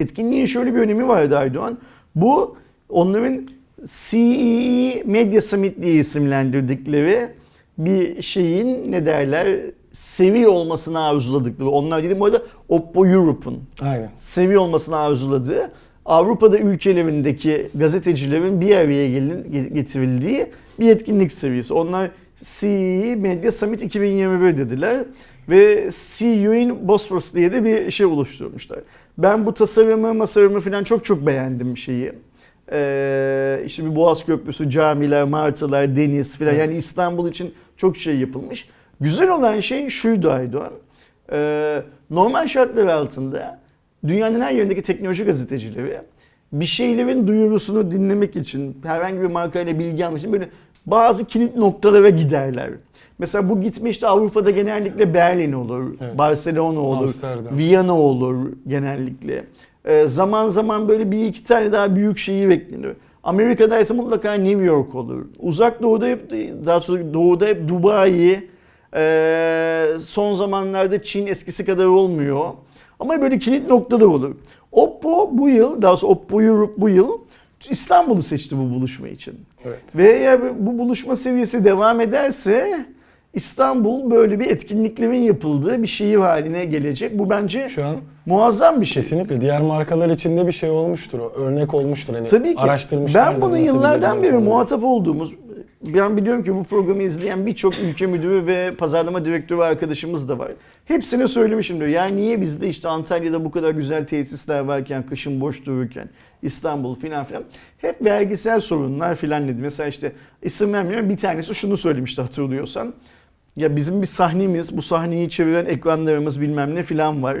Etkinliğin 0.00 0.46
şöyle 0.46 0.74
bir 0.74 0.78
önemi 0.78 1.08
vardı 1.08 1.38
Aydoğan. 1.38 1.78
Bu 2.14 2.56
onların 2.88 3.48
CEE 3.84 5.02
Media 5.04 5.40
Summit 5.40 5.82
diye 5.82 5.94
isimlendirdikleri 5.94 7.28
bir 7.78 8.22
şeyin 8.22 8.92
ne 8.92 9.06
derler 9.06 9.60
seviye 9.92 10.48
olmasını 10.48 11.00
arzuladıkları. 11.00 11.68
Onlar 11.68 12.02
dedim 12.02 12.20
bu 12.20 12.24
arada 12.24 12.42
Oppo 12.68 13.06
Europe'un 13.06 13.62
seviye 14.18 14.58
olmasını 14.58 14.96
arzuladığı 14.96 15.70
Avrupa'da 16.04 16.58
ülkelerindeki 16.58 17.68
gazetecilerin 17.74 18.60
bir 18.60 18.76
araya 18.76 19.08
gelin, 19.08 19.52
getirildiği 19.74 20.46
bir 20.80 20.90
etkinlik 20.90 21.32
seviyesi. 21.32 21.74
Onlar 21.74 22.10
CEE 22.42 23.16
Media 23.16 23.52
Summit 23.52 23.82
2021 23.82 24.56
dediler 24.56 25.04
ve 25.48 25.90
See 25.90 26.34
You 26.34 26.54
in 26.54 26.88
Bosphorus 26.88 27.34
diye 27.34 27.52
de 27.52 27.64
bir 27.64 27.90
şey 27.90 28.06
oluşturmuşlar. 28.06 28.78
Ben 29.18 29.46
bu 29.46 29.54
tasarımı, 29.54 30.14
masarımı 30.14 30.60
falan 30.60 30.84
çok 30.84 31.04
çok 31.04 31.26
beğendim 31.26 31.76
şeyi. 31.76 32.12
Ee, 32.72 33.62
işte 33.66 33.84
bir 33.84 33.96
Boğaz 33.96 34.26
Köprüsü, 34.26 34.70
camiler, 34.70 35.24
martılar, 35.24 35.96
deniz 35.96 36.38
falan. 36.38 36.50
Evet. 36.50 36.60
Yani 36.60 36.76
İstanbul 36.76 37.28
için 37.28 37.54
çok 37.76 37.96
şey 37.96 38.16
yapılmış. 38.16 38.68
Güzel 39.00 39.30
olan 39.30 39.60
şey 39.60 39.88
şuydu 39.88 40.30
Aydoğan. 40.30 40.72
Ee, 41.32 41.82
normal 42.10 42.46
şartlar 42.46 42.86
altında 42.86 43.60
dünyanın 44.06 44.40
her 44.40 44.52
yerindeki 44.52 44.82
teknoloji 44.82 45.24
gazetecileri 45.24 46.00
bir 46.52 46.64
şeylerin 46.64 47.26
duyurusunu 47.26 47.90
dinlemek 47.90 48.36
için, 48.36 48.78
herhangi 48.82 49.20
bir 49.20 49.26
markayla 49.26 49.78
bilgi 49.78 50.06
almak 50.06 50.18
için 50.18 50.32
böyle 50.32 50.48
bazı 50.86 51.24
kilit 51.24 51.56
noktalara 51.56 52.08
giderler. 52.08 52.70
Mesela 53.18 53.50
bu 53.50 53.60
gitme 53.60 53.90
işte 53.90 54.06
Avrupa'da 54.06 54.50
genellikle 54.50 55.14
Berlin 55.14 55.52
olur, 55.52 55.94
Evet. 56.00 56.18
Barcelona 56.18 56.80
olur, 56.80 57.02
Amsterdam. 57.02 57.58
Viyana 57.58 57.98
olur 57.98 58.36
genellikle. 58.68 59.44
Ee, 59.84 60.08
zaman 60.08 60.48
zaman 60.48 60.88
böyle 60.88 61.10
bir 61.10 61.26
iki 61.26 61.44
tane 61.44 61.72
daha 61.72 61.96
büyük 61.96 62.18
şehir 62.18 62.48
beklenir. 62.48 62.92
Amerika'da 63.24 63.80
ise 63.80 63.94
mutlaka 63.94 64.34
New 64.34 64.64
York 64.64 64.94
olur. 64.94 65.24
Uzak 65.38 65.82
doğuda 65.82 66.06
hep, 66.06 66.30
daha 66.66 66.80
sonra 66.80 67.14
doğuda 67.14 67.46
hep 67.46 67.68
Dubai, 67.68 68.48
ee, 68.96 69.86
son 70.00 70.32
zamanlarda 70.32 71.02
Çin 71.02 71.26
eskisi 71.26 71.64
kadar 71.64 71.84
olmuyor. 71.86 72.44
Ama 73.00 73.20
böyle 73.20 73.38
kilit 73.38 73.68
noktada 73.68 74.08
olur. 74.08 74.34
Oppo 74.72 75.30
bu 75.32 75.48
yıl, 75.48 75.82
daha 75.82 75.96
sonra 75.96 76.12
Oppo 76.12 76.42
Europe 76.42 76.72
bu 76.76 76.88
yıl 76.88 77.18
İstanbul'u 77.70 78.22
seçti 78.22 78.56
bu 78.58 78.70
buluşma 78.74 79.08
için. 79.08 79.34
Evet. 79.64 79.96
Ve 79.96 80.12
eğer 80.12 80.66
bu 80.66 80.78
buluşma 80.78 81.16
seviyesi 81.16 81.64
devam 81.64 82.00
ederse 82.00 82.86
İstanbul 83.34 84.10
böyle 84.10 84.40
bir 84.40 84.46
etkinliklerin 84.46 85.22
yapıldığı 85.22 85.82
bir 85.82 85.86
şehir 85.86 86.16
haline 86.16 86.64
gelecek. 86.64 87.18
Bu 87.18 87.30
bence 87.30 87.68
Şu 87.68 87.84
an 87.84 87.96
muazzam 88.26 88.80
bir 88.80 88.86
şey. 88.86 89.02
kesinlikle 89.02 89.40
diğer 89.40 89.60
markalar 89.62 90.08
içinde 90.08 90.46
bir 90.46 90.52
şey 90.52 90.70
olmuştur 90.70 91.18
o. 91.18 91.32
Örnek 91.36 91.74
olmuştur 91.74 92.14
hani. 92.14 92.28
Tabii 92.28 92.54
ki. 92.54 92.60
Araştırmışlardır 92.60 93.34
Ben 93.34 93.42
bunu 93.42 93.58
yıllardan 93.58 94.22
beri 94.22 94.32
muhatap 94.32 94.84
olduğumuz, 94.84 95.34
ben 95.82 96.16
biliyorum 96.16 96.44
ki 96.44 96.54
bu 96.54 96.64
programı 96.64 97.02
izleyen 97.02 97.46
birçok 97.46 97.78
ülke 97.78 98.06
müdürü 98.06 98.46
ve 98.46 98.74
pazarlama 98.78 99.24
direktörü 99.24 99.60
arkadaşımız 99.60 100.28
da 100.28 100.38
var. 100.38 100.52
Hepsine 100.84 101.28
söylemişim 101.28 101.78
diyor. 101.78 101.88
Ya 101.88 102.04
niye 102.04 102.40
bizde 102.40 102.68
işte 102.68 102.88
Antalya'da 102.88 103.44
bu 103.44 103.50
kadar 103.50 103.70
güzel 103.70 104.06
tesisler 104.06 104.60
varken, 104.60 105.06
kışın 105.06 105.40
boş 105.40 105.66
dururken, 105.66 106.08
İstanbul 106.42 106.94
filan 106.94 107.24
filan. 107.24 107.42
Hep 107.78 108.04
vergisel 108.04 108.60
sorunlar 108.60 109.14
filan 109.14 109.48
dedi. 109.48 109.62
Mesela 109.62 109.88
işte 109.88 110.12
isim 110.42 110.72
vermiyorum 110.72 111.08
bir 111.08 111.16
tanesi 111.16 111.54
şunu 111.54 111.76
söylemişti 111.76 112.22
hatırlıyorsan. 112.22 112.94
Ya 113.56 113.76
bizim 113.76 114.02
bir 114.02 114.06
sahnemiz, 114.06 114.76
bu 114.76 114.82
sahneyi 114.82 115.28
çeviren 115.30 115.66
ekranlarımız 115.66 116.40
bilmem 116.40 116.74
ne 116.74 116.82
filan 116.82 117.22
var. 117.22 117.38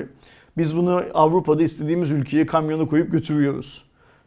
Biz 0.56 0.76
bunu 0.76 1.02
Avrupa'da 1.14 1.62
istediğimiz 1.62 2.10
ülkeye 2.10 2.46
kamyona 2.46 2.86
koyup 2.86 3.12
götürüyoruz. 3.12 3.84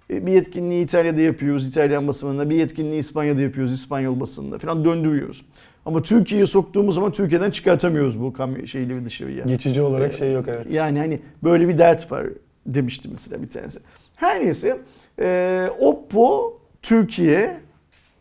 E, 0.10 0.25
Bir 0.25 0.36
etkinliği 0.36 0.84
İtalya'da 0.84 1.22
yapıyoruz, 1.22 1.67
İtalyan 1.67 2.08
basınında. 2.08 2.50
Bir 2.50 2.60
etkinliği 2.60 3.00
İspanya'da 3.00 3.41
yapıyoruz, 3.41 3.74
İspanyol 3.74 4.20
basınında 4.20 4.58
falan 4.58 4.86
döndürüyoruz. 4.86 5.46
Ama 5.86 6.01
Türkiye'ye 6.01 6.46
soktuğumuz 6.46 6.96
zaman 6.96 7.12
Türkiye'den 7.12 7.51
çıkartamıyoruz 7.51 8.22
bu 8.22 8.34
kamyon 8.34 8.65
şeyleri 8.65 9.06
dışarıya. 9.06 9.46
Geçici 9.46 9.82
olarak 9.82 10.13
şey 10.13 10.34
yok 10.34 10.46
evet. 10.48 10.72
Yani 10.72 11.00
hani 11.00 11.20
böyle 11.44 11.67
bir 11.67 11.77
dert 11.77 12.12
var. 12.12 12.25
demişti 12.65 13.10
mesela 13.12 13.41
bir 13.41 13.50
tanesi. 13.50 13.79
Her 14.15 14.46
neyse 14.46 14.77
e, 15.22 15.70
Oppo 15.79 16.60
Türkiye 16.82 17.58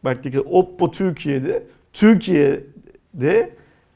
bak 0.04 0.24
dikkat 0.24 0.42
Oppo 0.46 0.90
Türkiye'de 0.90 1.62
Türkiye'de 3.16 3.50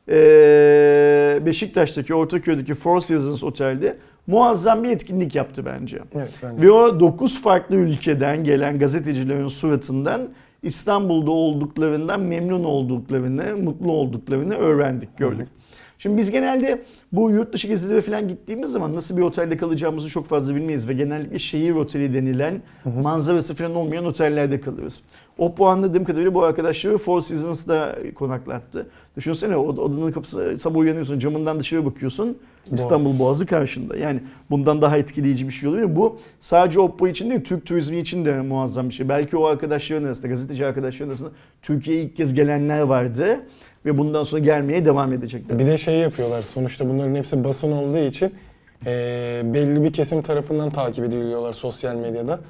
e, 0.09 1.47
Beşiktaş'taki 1.47 2.15
Ortaköy'deki 2.15 2.75
Four 2.75 3.01
Seasons 3.01 3.43
Otel'de 3.43 3.97
muazzam 4.27 4.85
bir 4.85 4.89
etkinlik 4.91 5.35
yaptı 5.35 5.65
bence. 5.67 5.99
Evet 6.15 6.31
bence. 6.43 6.63
Ve 6.63 6.71
o 6.71 7.01
9 7.01 7.43
farklı 7.43 7.77
ülkeden 7.77 8.45
gelen 8.45 8.79
gazetecilerin 8.79 9.49
suratından 9.49 10.29
İstanbul'da 10.63 11.31
olduklarından 11.31 12.21
memnun 12.21 12.65
olduklarını, 12.65 13.57
mutlu 13.57 13.93
olduklarını 13.93 14.55
öğrendik, 14.55 15.19
gördük. 15.19 15.49
Şimdi 15.99 16.17
biz 16.17 16.31
genelde 16.31 16.83
bu 17.13 17.31
yurt 17.31 17.53
dışı 17.53 17.69
gezilere 17.69 18.01
falan 18.01 18.29
gittiğimiz 18.29 18.71
zaman 18.71 18.95
nasıl 18.95 19.17
bir 19.17 19.23
otelde 19.23 19.57
kalacağımızı 19.57 20.09
çok 20.09 20.27
fazla 20.27 20.55
bilmeyiz 20.55 20.89
ve 20.89 20.93
genellikle 20.93 21.39
şehir 21.39 21.75
oteli 21.75 22.15
denilen 22.15 22.63
manzarası 23.03 23.55
falan 23.55 23.75
olmayan 23.75 24.05
otellerde 24.05 24.61
kalırız. 24.61 25.03
O 25.41 25.55
bu 25.59 25.69
anladığım 25.69 26.05
kadarıyla 26.05 26.35
bu 26.35 26.45
arkadaşları 26.45 26.99
Four 26.99 27.23
Seasons'da 27.23 27.99
konaklattı. 28.15 28.87
Düşünsene 29.17 29.57
odanın 29.57 30.13
kapısı 30.13 30.59
sabah 30.59 30.79
uyanıyorsun 30.79 31.19
camından 31.19 31.61
dışarı 31.61 31.87
bakıyorsun 31.87 32.39
Boğaz. 32.71 32.81
İstanbul 32.81 33.19
Boğazı 33.19 33.47
karşında. 33.47 33.97
Yani 33.97 34.21
bundan 34.51 34.83
daha 34.83 34.99
etkileyici 34.99 35.49
bir 35.49 35.53
şey 35.53 35.69
olur 35.69 35.79
mu? 35.79 35.97
Bu 35.97 36.19
sadece 36.41 36.81
Oppo 36.81 37.09
için 37.09 37.31
değil 37.31 37.45
Türk 37.45 37.67
turizmi 37.67 37.99
için 37.99 38.25
de 38.25 38.41
muazzam 38.43 38.89
bir 38.89 38.95
şey. 38.95 39.09
Belki 39.09 39.37
o 39.37 39.45
arkadaşların 39.47 40.05
arasında 40.05 40.29
gazeteci 40.29 40.67
arkadaşların 40.67 41.09
arasında 41.11 41.31
Türkiye'ye 41.63 42.03
ilk 42.03 42.17
kez 42.17 42.35
gelenler 42.35 42.81
vardı 42.81 43.41
ve 43.85 43.97
bundan 43.99 44.25
sonra 44.25 44.43
gelmeye 44.43 44.85
devam 44.85 45.13
edecekler. 45.13 45.59
Bir 45.59 45.67
de 45.67 45.79
şey 45.79 45.95
yapıyorlar. 45.99 46.43
Sonuçta 46.43 46.89
bunların 46.89 47.15
hepsi 47.15 47.45
basın 47.45 47.73
olduğu 47.73 47.99
için 47.99 48.35
eee, 48.87 48.93
belli 49.45 49.85
bir 49.85 49.93
kesim 49.93 50.23
tarafından 50.23 50.71
takip 50.71 51.05
ediliyorlar 51.05 51.53
sosyal 51.53 51.95
medyada. 51.97 52.41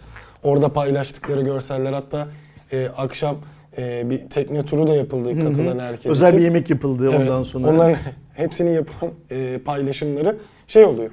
Orada 0.43 0.69
paylaştıkları 0.69 1.41
görseller 1.43 1.93
hatta 1.93 2.29
eee, 2.73 2.89
akşam 2.97 3.37
eee, 3.79 4.03
bir 4.05 4.19
tekne 4.19 4.63
turu 4.63 4.87
da 4.87 4.95
yapıldı 4.95 5.45
katılan 5.45 5.79
herkes 5.79 6.07
Özel 6.11 6.29
için. 6.29 6.39
bir 6.39 6.45
yemek 6.45 6.71
yapıldı 6.71 7.11
Evet, 7.11 7.21
ondan 7.21 7.43
sonra. 7.43 7.69
Onların 7.69 7.97
hepsini 8.35 8.75
yapılan 8.75 9.13
eee, 9.31 9.59
paylaşımları 9.65 10.37
şey 10.67 10.85
oluyor. 10.85 11.11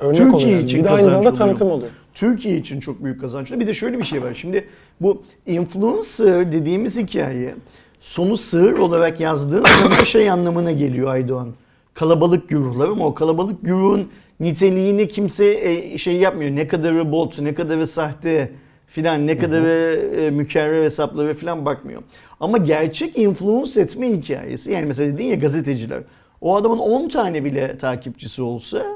Örnek 0.00 0.16
Türkiye 0.16 0.34
oluyor. 0.36 0.50
yani. 0.50 0.64
için 0.64 0.78
bir 0.80 0.84
de 0.84 0.90
aynı 0.90 1.02
zamanda 1.02 1.18
oluyor. 1.20 1.34
tanıtım 1.34 1.70
oluyor. 1.70 1.90
Türkiye 2.14 2.56
için 2.56 2.80
çok 2.80 3.04
büyük 3.04 3.20
kazanç. 3.20 3.52
Bir 3.52 3.66
de 3.66 3.74
şöyle 3.74 3.98
bir 3.98 4.04
şey 4.04 4.22
var. 4.22 4.34
Şimdi 4.34 4.64
bu 5.00 5.22
influencer 5.46 6.52
dediğimiz 6.52 6.98
hikaye 6.98 7.54
sonu 8.00 8.36
sığır 8.36 8.72
olarak 8.78 9.20
yazdığın 9.20 9.64
zaman 9.82 10.04
şey 10.04 10.30
anlamına 10.30 10.72
geliyor 10.72 11.08
Aydoğan. 11.08 11.48
Kalabalık 11.94 12.48
güruhlar 12.48 12.88
ama 12.88 13.06
o 13.06 13.14
kalabalık 13.14 13.62
güruhun 13.64 14.08
niteliğini 14.40 15.08
kimse 15.08 15.46
e, 15.62 15.98
şey 15.98 16.16
yapmıyor. 16.16 16.50
Ne 16.56 16.68
kadarı 16.68 17.12
bot, 17.12 17.38
ne 17.40 17.54
kadarı 17.54 17.86
sahte 17.86 18.52
filan, 18.90 19.26
ne 19.26 19.38
kadarı 19.38 20.00
e, 20.20 20.30
mükerrer 20.30 20.84
hesapları 20.84 21.34
filan 21.34 21.64
bakmıyor. 21.64 22.02
Ama 22.40 22.58
gerçek 22.58 23.18
influence 23.18 23.80
etme 23.80 24.12
hikayesi 24.12 24.72
yani 24.72 24.86
mesela 24.86 25.12
dedin 25.14 25.24
ya 25.24 25.34
gazeteciler. 25.34 26.02
O 26.40 26.56
adamın 26.56 26.78
10 26.78 27.08
tane 27.08 27.44
bile 27.44 27.78
takipçisi 27.78 28.42
olsa 28.42 28.86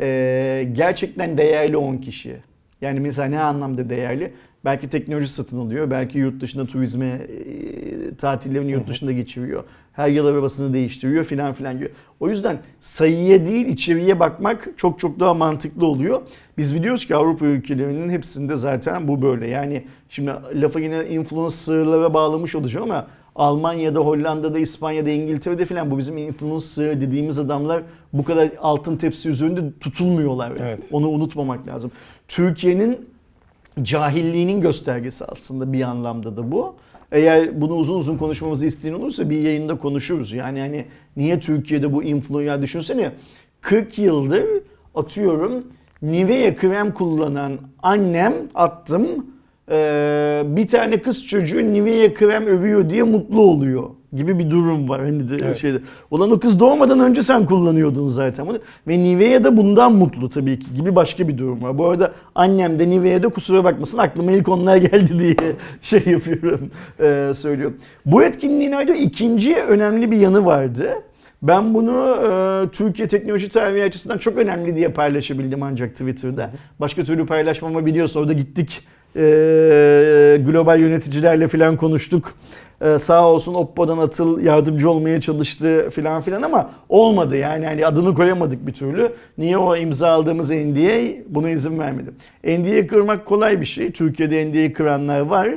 e, 0.00 0.68
gerçekten 0.72 1.38
değerli 1.38 1.76
10 1.76 1.96
kişi. 1.96 2.36
Yani 2.80 3.00
mesela 3.00 3.28
ne 3.28 3.40
anlamda 3.40 3.90
değerli? 3.90 4.32
Belki 4.64 4.88
teknoloji 4.88 5.28
satın 5.28 5.58
alıyor, 5.58 5.90
belki 5.90 6.18
yurt 6.18 6.40
dışında 6.40 6.66
turizme, 6.66 7.06
e, 7.06 8.14
tatillerini 8.14 8.70
yurt 8.70 8.88
dışında 8.88 9.12
geçiriyor. 9.12 9.64
Her 9.92 10.08
yıl 10.08 10.26
arabasını 10.26 10.72
değiştiriyor 10.72 11.24
filan 11.24 11.52
filan 11.52 11.78
gibi. 11.78 11.92
O 12.20 12.28
yüzden 12.28 12.58
sayıya 12.80 13.46
değil 13.46 13.66
içeriye 13.66 14.20
bakmak 14.20 14.68
çok 14.76 14.98
çok 14.98 15.20
daha 15.20 15.34
mantıklı 15.34 15.86
oluyor. 15.86 16.22
Biz 16.58 16.74
biliyoruz 16.74 17.06
ki 17.06 17.16
Avrupa 17.16 17.46
ülkelerinin 17.46 18.10
hepsinde 18.10 18.56
zaten 18.56 19.08
bu 19.08 19.22
böyle. 19.22 19.48
Yani 19.48 19.84
şimdi 20.08 20.32
lafa 20.54 20.80
yine 20.80 21.06
influencerlara 21.08 22.14
bağlamış 22.14 22.54
olacağım 22.54 22.90
ama 22.90 23.06
Almanya'da, 23.36 24.00
Hollanda'da, 24.00 24.58
İspanya'da, 24.58 25.10
İngiltere'de 25.10 25.64
filan 25.64 25.90
bu 25.90 25.98
bizim 25.98 26.18
influencer 26.18 27.00
dediğimiz 27.00 27.38
adamlar 27.38 27.82
bu 28.12 28.24
kadar 28.24 28.50
altın 28.60 28.96
tepsi 28.96 29.28
üzerinde 29.28 29.78
tutulmuyorlar. 29.80 30.52
Evet. 30.60 30.88
Onu 30.92 31.08
unutmamak 31.08 31.68
lazım. 31.68 31.90
Türkiye'nin 32.28 33.08
cahilliğinin 33.82 34.60
göstergesi 34.60 35.24
aslında 35.24 35.72
bir 35.72 35.82
anlamda 35.82 36.36
da 36.36 36.52
bu. 36.52 36.74
Eğer 37.12 37.60
bunu 37.60 37.74
uzun 37.74 37.98
uzun 37.98 38.16
konuşmamızı 38.16 38.66
isteyen 38.66 38.92
olursa 38.92 39.30
bir 39.30 39.38
yayında 39.38 39.78
konuşuruz. 39.78 40.32
Yani 40.32 40.60
hani 40.60 40.84
niye 41.16 41.40
Türkiye'de 41.40 41.92
bu 41.92 42.02
influencer 42.02 42.62
düşünsene 42.62 43.12
40 43.60 43.98
yıldır 43.98 44.44
atıyorum 44.94 45.64
Nivea 46.02 46.56
krem 46.56 46.94
kullanan 46.94 47.58
annem 47.82 48.34
attım 48.54 49.26
bir 50.56 50.68
tane 50.68 51.02
kız 51.02 51.26
çocuğu 51.26 51.72
Nivea 51.72 52.14
krem 52.14 52.46
övüyor 52.46 52.90
diye 52.90 53.02
mutlu 53.02 53.40
oluyor 53.40 53.90
gibi 54.16 54.38
bir 54.38 54.50
durum 54.50 54.88
var. 54.88 55.00
Hani 55.00 55.28
de 55.28 55.36
Evet. 55.42 55.58
şeyde. 55.58 55.78
Ulan 56.10 56.30
o 56.30 56.38
kız 56.38 56.60
doğmadan 56.60 57.00
önce 57.00 57.22
sen 57.22 57.46
kullanıyordun 57.46 58.08
zaten 58.08 58.46
bunu. 58.46 58.58
Ve 58.88 58.98
Nivea 58.98 59.44
da 59.44 59.56
bundan 59.56 59.92
mutlu 59.92 60.30
tabii 60.30 60.58
ki 60.58 60.74
gibi 60.74 60.96
başka 60.96 61.28
bir 61.28 61.38
durum 61.38 61.62
var. 61.62 61.78
Bu 61.78 61.86
arada 61.86 62.12
annem 62.34 62.78
de 62.78 62.90
Nivea'da 62.90 63.28
kusura 63.28 63.64
bakmasın 63.64 63.98
aklıma 63.98 64.32
ilk 64.32 64.48
onlar 64.48 64.76
geldi 64.90 65.18
diye 65.18 65.36
şey 65.82 66.02
yapıyorum, 66.06 66.70
e, 67.00 67.32
söylüyorum. 67.34 67.76
Bu 68.06 68.22
etkinliğin 68.22 68.72
ayrıca 68.72 68.94
ikinci 68.94 69.56
önemli 69.56 70.10
bir 70.10 70.16
yanı 70.16 70.46
vardı. 70.46 70.88
Ben 71.42 71.74
bunu 71.74 72.16
e, 72.22 72.68
Türkiye 72.72 73.08
teknoloji 73.08 73.48
tarihi 73.48 73.84
açısından 73.84 74.18
çok 74.18 74.38
önemli 74.38 74.76
diye 74.76 74.88
paylaşabildim 74.88 75.62
ancak 75.62 75.90
Twitter'da. 75.90 76.50
Başka 76.80 77.04
türlü 77.04 77.26
paylaşmama 77.26 77.86
biliyorsun 77.86 78.20
orada 78.20 78.32
gittik 78.32 78.80
e, 79.16 79.20
global 80.46 80.80
yöneticilerle 80.80 81.48
falan 81.48 81.76
konuştuk. 81.76 82.34
E, 82.82 82.98
sağ 82.98 83.28
olsun 83.28 83.54
Oppo'dan 83.54 83.98
Atıl 83.98 84.40
yardımcı 84.40 84.90
olmaya 84.90 85.20
çalıştı 85.20 85.90
filan 85.90 86.22
filan 86.22 86.42
ama 86.42 86.70
olmadı 86.88 87.36
yani 87.36 87.66
hani 87.66 87.86
adını 87.86 88.14
koyamadık 88.14 88.66
bir 88.66 88.72
türlü. 88.72 89.12
Niye 89.38 89.58
o 89.58 89.76
imza 89.76 90.08
aldığımız 90.08 90.50
NDA 90.50 91.22
buna 91.28 91.50
izin 91.50 91.78
vermedi. 91.78 92.10
NDA 92.44 92.86
kırmak 92.86 93.26
kolay 93.26 93.60
bir 93.60 93.66
şey. 93.66 93.92
Türkiye'de 93.92 94.46
NDA 94.46 94.72
kıranlar 94.72 95.20
var. 95.20 95.48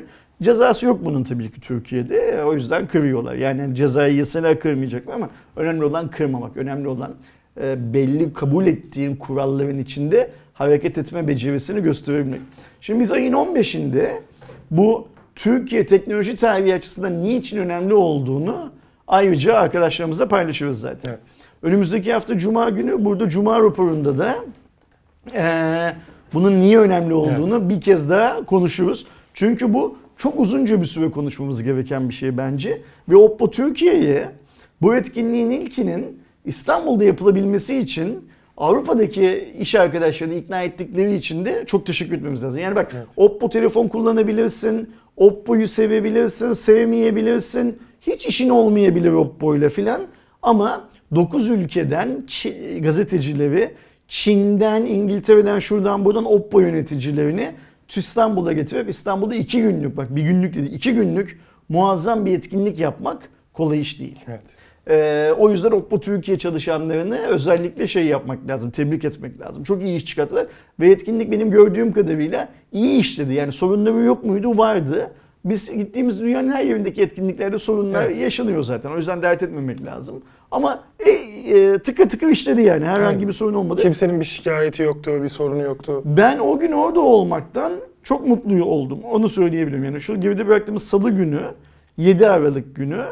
Cezası 0.41 0.86
yok 0.86 1.00
bunun 1.05 1.24
tabii 1.24 1.51
ki 1.51 1.62
Türkiye'de. 1.62 2.44
O 2.44 2.53
yüzden 2.53 2.88
kırıyorlar. 2.88 3.36
Yani 3.36 3.75
cezayı 3.75 4.15
yeseler 4.15 4.60
kırmayacaklar 4.60 5.13
ama 5.13 5.29
önemli 5.55 5.86
olan 5.86 6.08
kırmamak. 6.08 6.58
Önemli 6.58 6.88
olan 6.88 7.12
e, 7.62 7.94
belli 7.94 8.34
kabul 8.34 8.65
ettiğin 8.65 9.15
kuralların 9.15 9.79
içinde 9.79 10.32
hareket 10.53 10.98
etme 10.98 11.27
becerisini 11.27 11.84
gösterebilmek. 11.84 12.41
Şimdi 12.82 13.00
biz 13.00 13.12
ayın 13.12 13.34
15'inde 13.34 14.10
bu 14.72 15.08
Türkiye 15.36 15.86
teknoloji 15.86 16.36
tarihi 16.36 16.74
açısından 16.74 17.24
niçin 17.24 17.58
önemli 17.58 17.94
olduğunu 17.94 18.72
ayrıca 19.08 19.54
arkadaşlarımızla 19.56 20.27
paylaşırız 20.27 20.80
zaten. 20.80 21.10
Evet. 21.10 21.20
Önümüzdeki 21.63 22.13
hafta 22.13 22.38
Cuma 22.38 22.70
günü 22.70 23.06
burada 23.06 23.30
Cuma 23.30 23.60
raporunda 23.60 24.18
da 24.18 24.36
eee, 25.34 25.96
bunun 26.34 26.60
niye 26.62 26.80
önemli 26.80 27.13
olduğunu 27.13 27.70
bir 27.70 27.82
kez 27.82 28.10
daha 28.10 28.44
konuşuruz. 28.46 29.06
Çünkü 29.34 29.74
bu 29.74 29.98
çok 30.18 30.39
uzunca 30.39 30.82
bir 30.82 30.86
süre 30.86 31.12
konuşmamız 31.12 31.63
gereken 31.63 32.10
bir 32.10 32.13
şey 32.13 32.38
bence. 32.38 32.82
Ve 33.10 33.15
Oppo 33.15 33.51
Türkiye'ye 33.51 34.30
bu 34.82 34.96
etkinliğin 34.96 35.50
ilkinin 35.50 36.20
İstanbul'da 36.46 37.04
yapılabilmesi 37.04 37.77
için 37.77 38.30
Avrupa'daki 38.58 39.54
iş 39.60 39.75
arkadaşlarını 39.75 40.34
ikna 40.34 40.63
ettikleri 40.63 41.15
için 41.15 41.46
de 41.46 41.63
çok 41.68 41.86
teşekkür 41.86 42.15
etmemiz 42.15 42.44
lazım. 42.44 42.60
Yani 42.62 42.75
bak 42.75 42.92
Evet. 42.96 43.08
Oppo 43.18 43.50
telefon 43.50 43.88
kullanabilirsin, 43.88 44.89
Oppo'yu 45.17 45.67
sevebilirsin, 45.67 46.53
sevmeyebilirsin. 46.53 47.79
Hiç 48.01 48.25
işin 48.25 48.50
olmayabilir 48.50 49.12
Oppo 49.12 49.55
ile 49.55 49.69
filan. 49.69 50.01
Ama 50.41 50.89
9 51.15 51.50
ülkeden 51.50 52.24
Çi- 52.27 52.81
gazetecileri, 52.81 53.74
Çin'den, 54.07 54.86
İngiltere'den, 54.86 55.60
şuradan 55.60 56.05
buradan 56.05 56.25
Oppo 56.25 56.60
yöneticilerini 56.60 57.51
İstanbul'a 57.95 58.53
getirip 58.53 58.89
İstanbul'da 58.89 59.36
2 59.36 59.62
günlük 59.62 59.98
bak 59.98 60.15
bir 60.15 60.22
günlük 60.24 60.53
dedi 60.53 60.65
2 60.65 60.93
günlük 60.93 61.39
muazzam 61.69 62.25
bir 62.25 62.38
etkinlik 62.38 62.79
yapmak 62.79 63.29
kolay 63.53 63.79
iş 63.79 64.00
değil. 64.00 64.19
Evet. 64.27 64.57
Ee, 64.89 65.32
o 65.38 65.50
yüzden 65.50 65.72
Oppo 65.72 66.00
Türkiye 66.00 66.38
çalışanlarını 66.38 67.18
özellikle 67.27 67.88
şey 67.88 68.06
yapmak 68.06 68.48
lazım, 68.48 68.72
tebrik 68.72 69.06
etmek 69.06 69.42
lazım. 69.42 69.63
Çok 69.63 69.84
iyi 69.84 69.98
iş 69.98 70.06
çıkarttılar 70.06 70.46
ve 70.80 70.92
etkinlik 70.92 71.32
benim 71.32 71.51
gördüğüm 71.51 71.94
kadarıyla 71.94 72.50
iyi 72.72 73.00
işledi. 73.00 73.34
Yani 73.34 73.51
sorunları 73.51 74.04
yok 74.04 74.24
muydu? 74.24 74.58
Vardı. 74.58 75.12
Biz 75.46 75.72
gittiğimiz 75.72 76.20
dünyanın 76.22 76.51
her 76.51 76.63
yerindeki 76.63 77.01
etkinliklerde 77.01 77.60
sorunlar 77.60 78.06
Evet. 78.06 78.18
yaşanıyor 78.18 78.63
zaten. 78.63 78.92
O 78.92 78.96
yüzden 78.98 79.22
dert 79.22 79.44
etmemek 79.44 79.86
lazım. 79.86 80.22
Ama 80.51 80.84
e, 81.00 81.10
e, 81.10 81.80
tıkır 81.80 82.10
tıkır 82.10 82.27
işledi 82.27 82.62
yani. 82.62 82.86
Herhangi 82.86 83.18
Evet. 83.18 83.27
bir 83.27 83.34
sorun 83.34 83.54
olmadı. 83.54 83.82
Kimsenin 83.82 84.20
bir 84.20 84.25
şikayeti 84.25 84.84
yoktu, 84.84 85.12
bir 85.24 85.27
sorunu 85.27 85.62
yoktu. 85.62 86.01
Ben 86.06 86.39
o 86.39 86.60
gün 86.60 86.72
orada 86.72 87.00
olmaktan 87.00 87.74
çok 88.04 88.27
mutlu 88.27 88.65
oldum. 88.65 89.00
Onu 89.12 89.30
söyleyebilirim. 89.30 89.84
Yani 89.84 90.01
şu 90.01 90.22
geride 90.22 90.48
bıraktığımız 90.48 90.84
salı 90.84 91.10
günü, 91.12 91.42
7 91.98 92.27
Aralık 92.27 92.75
günü 92.75 93.04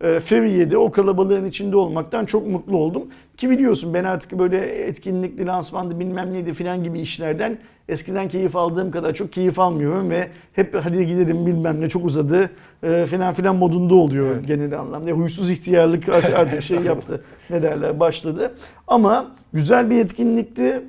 e, 0.00 0.20
Feriye'de 0.20 0.78
o 0.78 0.90
kalabalığın 0.90 1.44
içinde 1.44 1.76
olmaktan 1.76 2.24
çok 2.24 2.46
mutlu 2.46 2.76
oldum. 2.76 3.02
Ki 3.36 3.50
biliyorsun 3.50 3.94
ben 3.94 4.04
artık 4.04 4.38
böyle 4.38 4.58
etkinlikli, 4.86 5.46
lansmandı 5.46 6.00
bilmem 6.00 6.32
neydi 6.32 6.54
filan 6.54 6.84
gibi 6.84 7.00
işlerden 7.00 7.58
eskiden 7.88 8.28
keyif 8.28 8.56
aldığım 8.56 8.90
kadar 8.90 9.14
çok 9.14 9.32
keyif 9.32 9.58
almıyorum 9.58 10.10
ve 10.10 10.28
hep 10.52 10.74
hadi 10.74 11.06
gidelim 11.06 11.46
bilmem 11.46 11.80
ne 11.80 11.88
çok 11.88 12.04
uzadı 12.04 12.50
e, 12.82 13.06
filan 13.06 13.34
filan 13.34 13.56
modunda 13.56 13.94
oluyor 13.94 14.36
Evet. 14.36 14.46
genel 14.46 14.78
anlamda. 14.80 15.10
Huysuz 15.10 15.50
ihtiyarlık 15.50 16.08
artık, 16.08 16.34
artık 16.34 16.62
şey 16.62 16.78
yaptı. 16.78 17.24
Ne 17.50 17.62
derler 17.62 18.00
başladı. 18.00 18.54
Ama 18.86 19.26
güzel 19.52 19.90
bir 19.90 19.98
etkinlikti. 19.98 20.82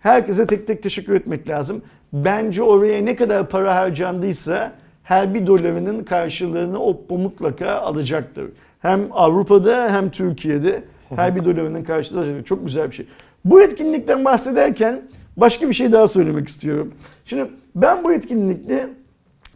Herkese 0.00 0.46
tek 0.46 0.66
tek 0.66 0.82
teşekkür 0.82 1.14
etmek 1.14 1.48
lazım. 1.48 1.82
Bence 2.12 2.62
oraya 2.62 3.04
ne 3.04 3.16
kadar 3.16 3.48
para 3.48 3.74
harcandıysa 3.74 4.72
her 5.08 5.34
bir 5.34 5.46
dolarının 5.46 6.04
karşılığını 6.04 6.78
Oppo 6.82 7.18
mutlaka 7.18 7.70
alacaktır. 7.70 8.50
Hem 8.80 9.08
Avrupa'da 9.10 9.92
hem 9.92 10.10
Türkiye'de 10.10 10.84
her 11.16 11.36
bir 11.36 11.44
dolarının 11.44 11.84
karşılığını 11.84 12.20
alacaktır. 12.20 12.44
Çok 12.44 12.66
güzel 12.66 12.90
bir 12.90 12.96
şey. 12.96 13.06
Bu 13.44 13.62
etkinlikten 13.62 14.24
bahsederken 14.24 15.02
başka 15.36 15.68
bir 15.68 15.74
şey 15.74 15.92
daha 15.92 16.08
söylemek 16.08 16.48
istiyorum. 16.48 16.92
Şimdi 17.24 17.50
ben 17.74 18.04
bu 18.04 18.12
etkinlikte 18.12 18.88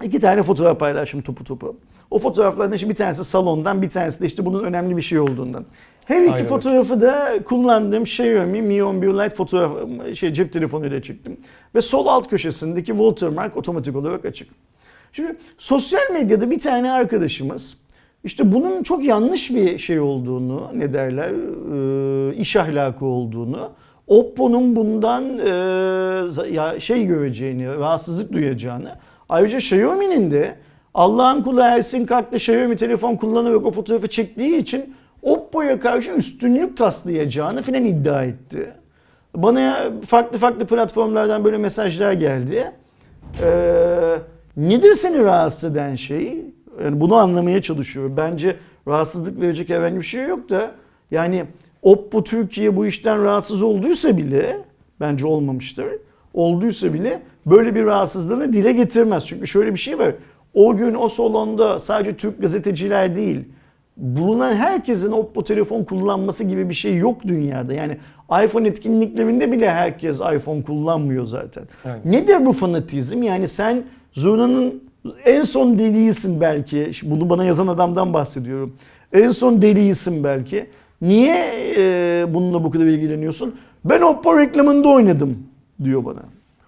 iki 0.03 0.21
tane 0.21 0.43
fotoğraf 0.43 0.81
paylaştım 0.81 1.21
topu 1.21 1.45
topu. 1.45 1.77
O 2.11 2.19
fotoğraflardan 2.19 2.75
işte 2.75 2.89
bir 2.89 2.95
tanesi 2.95 3.25
salondan 3.25 3.83
bir 3.83 3.91
tanesi 3.91 4.21
de 4.21 4.27
işte 4.27 4.47
bunun 4.47 4.65
önemli 4.65 4.97
bir 4.97 5.03
şey 5.03 5.21
olduğundan. 5.21 5.65
Her 6.05 6.23
iki 6.23 6.33
Aynen. 6.33 6.47
fotoğrafı 6.47 7.01
da 7.01 7.39
kullandığım 7.45 8.03
Xiaomi 8.03 8.63
Mi 8.63 8.85
11 8.85 9.07
Lite 9.09 9.35
fotoğraf 9.35 9.73
şey 10.15 10.33
cep 10.33 10.53
telefonuyla 10.53 11.03
çektim. 11.03 11.37
Ve 11.75 11.83
sol 11.83 12.07
alt 12.07 12.31
köşesindeki 12.31 12.93
watermark 12.93 13.57
otomatik 13.57 13.97
olarak 13.97 14.25
açık. 14.25 14.49
Şimdi 15.13 15.37
sosyal 15.59 16.11
medyada 16.13 16.51
bir 16.51 16.61
tane 16.61 16.93
arkadaşımız 16.93 17.77
işte 18.25 18.53
bunun 18.53 18.83
çok 18.83 19.05
yanlış 19.05 19.51
bir 19.51 19.79
şey 19.79 20.01
olduğunu, 20.01 20.71
ne 20.75 20.95
derler, 20.95 21.31
iş 22.33 22.57
ahlakı 22.57 23.05
olduğunu, 23.05 23.71
Oppo'nun 24.07 24.77
bundan 24.77 25.23
ya 26.47 26.81
şey 26.81 27.07
göreceğini, 27.07 27.67
rahatsızlık 27.69 28.33
duyacağını, 28.33 28.95
ayrıca 29.29 29.59
Xiaomi'nin 29.59 30.31
de 30.31 30.55
Allah'ın 30.95 31.43
kulu 31.43 31.61
Ersin 31.61 32.07
kalktı 32.07 32.37
Xiaomi 32.37 32.77
telefon 32.77 33.17
kullanarak 33.17 33.67
o 33.67 33.71
fotoğrafı 33.71 34.09
çektiği 34.09 34.57
için 34.57 34.95
Oppo'ya 35.23 35.81
karşı 35.81 36.11
üstünlük 36.13 36.77
taslayacağını 36.77 37.63
filan 37.63 37.85
iddia 37.85 38.25
etti. 38.25 38.73
Bana 39.37 39.91
farklı 40.07 40.39
farklı 40.39 40.67
platformlardan 40.67 41.45
böyle 41.45 41.59
mesajlar 41.59 42.13
geldi. 42.13 42.73
Ee, 43.43 44.17
nedir 44.57 44.95
seni 44.95 45.19
rahatsız 45.19 45.73
eden 45.73 45.97
şey? 45.97 46.45
Yani 46.85 47.01
bunu 47.01 47.15
anlamaya 47.15 47.63
çalışıyorum. 47.63 48.15
Bence 48.17 48.57
rahatsızlık 48.89 49.41
verecek 49.41 49.71
herhangi 49.71 49.97
bir 49.97 50.03
şey 50.03 50.27
yok 50.27 50.51
da 50.51 50.71
yani 51.11 51.45
Oppo 51.83 52.25
Türkiye 52.25 52.77
bu 52.77 52.87
işten 52.87 53.25
rahatsız 53.25 53.63
olduysa 53.63 54.17
bile 54.17 54.57
bence 55.01 55.27
olmamıştır. 55.27 55.87
Olduysa 56.35 56.95
bile 56.95 57.23
böyle 57.47 57.75
bir 57.75 57.85
rahatsızlığını 57.85 58.53
dile 58.53 58.73
getirmez. 58.73 59.27
Çünkü 59.27 59.47
şöyle 59.47 59.73
bir 59.73 59.79
şey 59.79 59.99
var. 59.99 60.15
O 60.55 60.77
gün 60.77 60.95
o 60.95 61.09
salonda 61.09 61.79
sadece 61.79 62.17
Türk 62.17 62.41
gazeteciler 62.41 63.17
değil 63.17 63.45
bulunan 63.97 64.55
herkesin 64.55 65.13
Oppo 65.13 65.45
telefon 65.45 65.85
kullanması 65.85 66.45
gibi 66.45 66.69
bir 66.69 66.75
şey 66.75 66.97
yok 66.97 67.23
dünyada. 67.25 67.75
Yani 67.75 67.97
iPhone 68.45 68.69
etkinliklerinde 68.69 69.53
bile 69.53 69.71
herkes 69.71 70.21
iPhone 70.21 70.63
kullanmıyor 70.63 71.27
zaten. 71.27 71.65
Evet. 71.85 72.05
Nedir 72.05 72.47
bu 72.47 72.53
fanatizm? 72.53 73.23
Yani 73.23 73.49
sen 73.49 73.83
zurnanın 74.13 74.83
en 75.25 75.43
son 75.43 75.79
deliğisin 75.79 76.41
belki. 76.41 76.91
Bunu 77.03 77.31
bana 77.31 77.45
yazan 77.45 77.67
adamdan 77.67 78.15
bahsediyorum. 78.15 78.75
En 79.13 79.31
son 79.31 79.63
deliğisin 79.63 80.25
belki. 80.25 80.67
Niye 81.03 81.55
e, 81.77 82.27
bununla 82.35 82.65
bu 82.65 82.71
kadar 82.71 82.85
ilgileniyorsun? 82.85 83.55
Ben 83.85 84.01
Oppo 84.01 84.39
reklamında 84.39 84.89
oynadım 84.89 85.39
diyor 85.85 86.05
bana. 86.05 86.23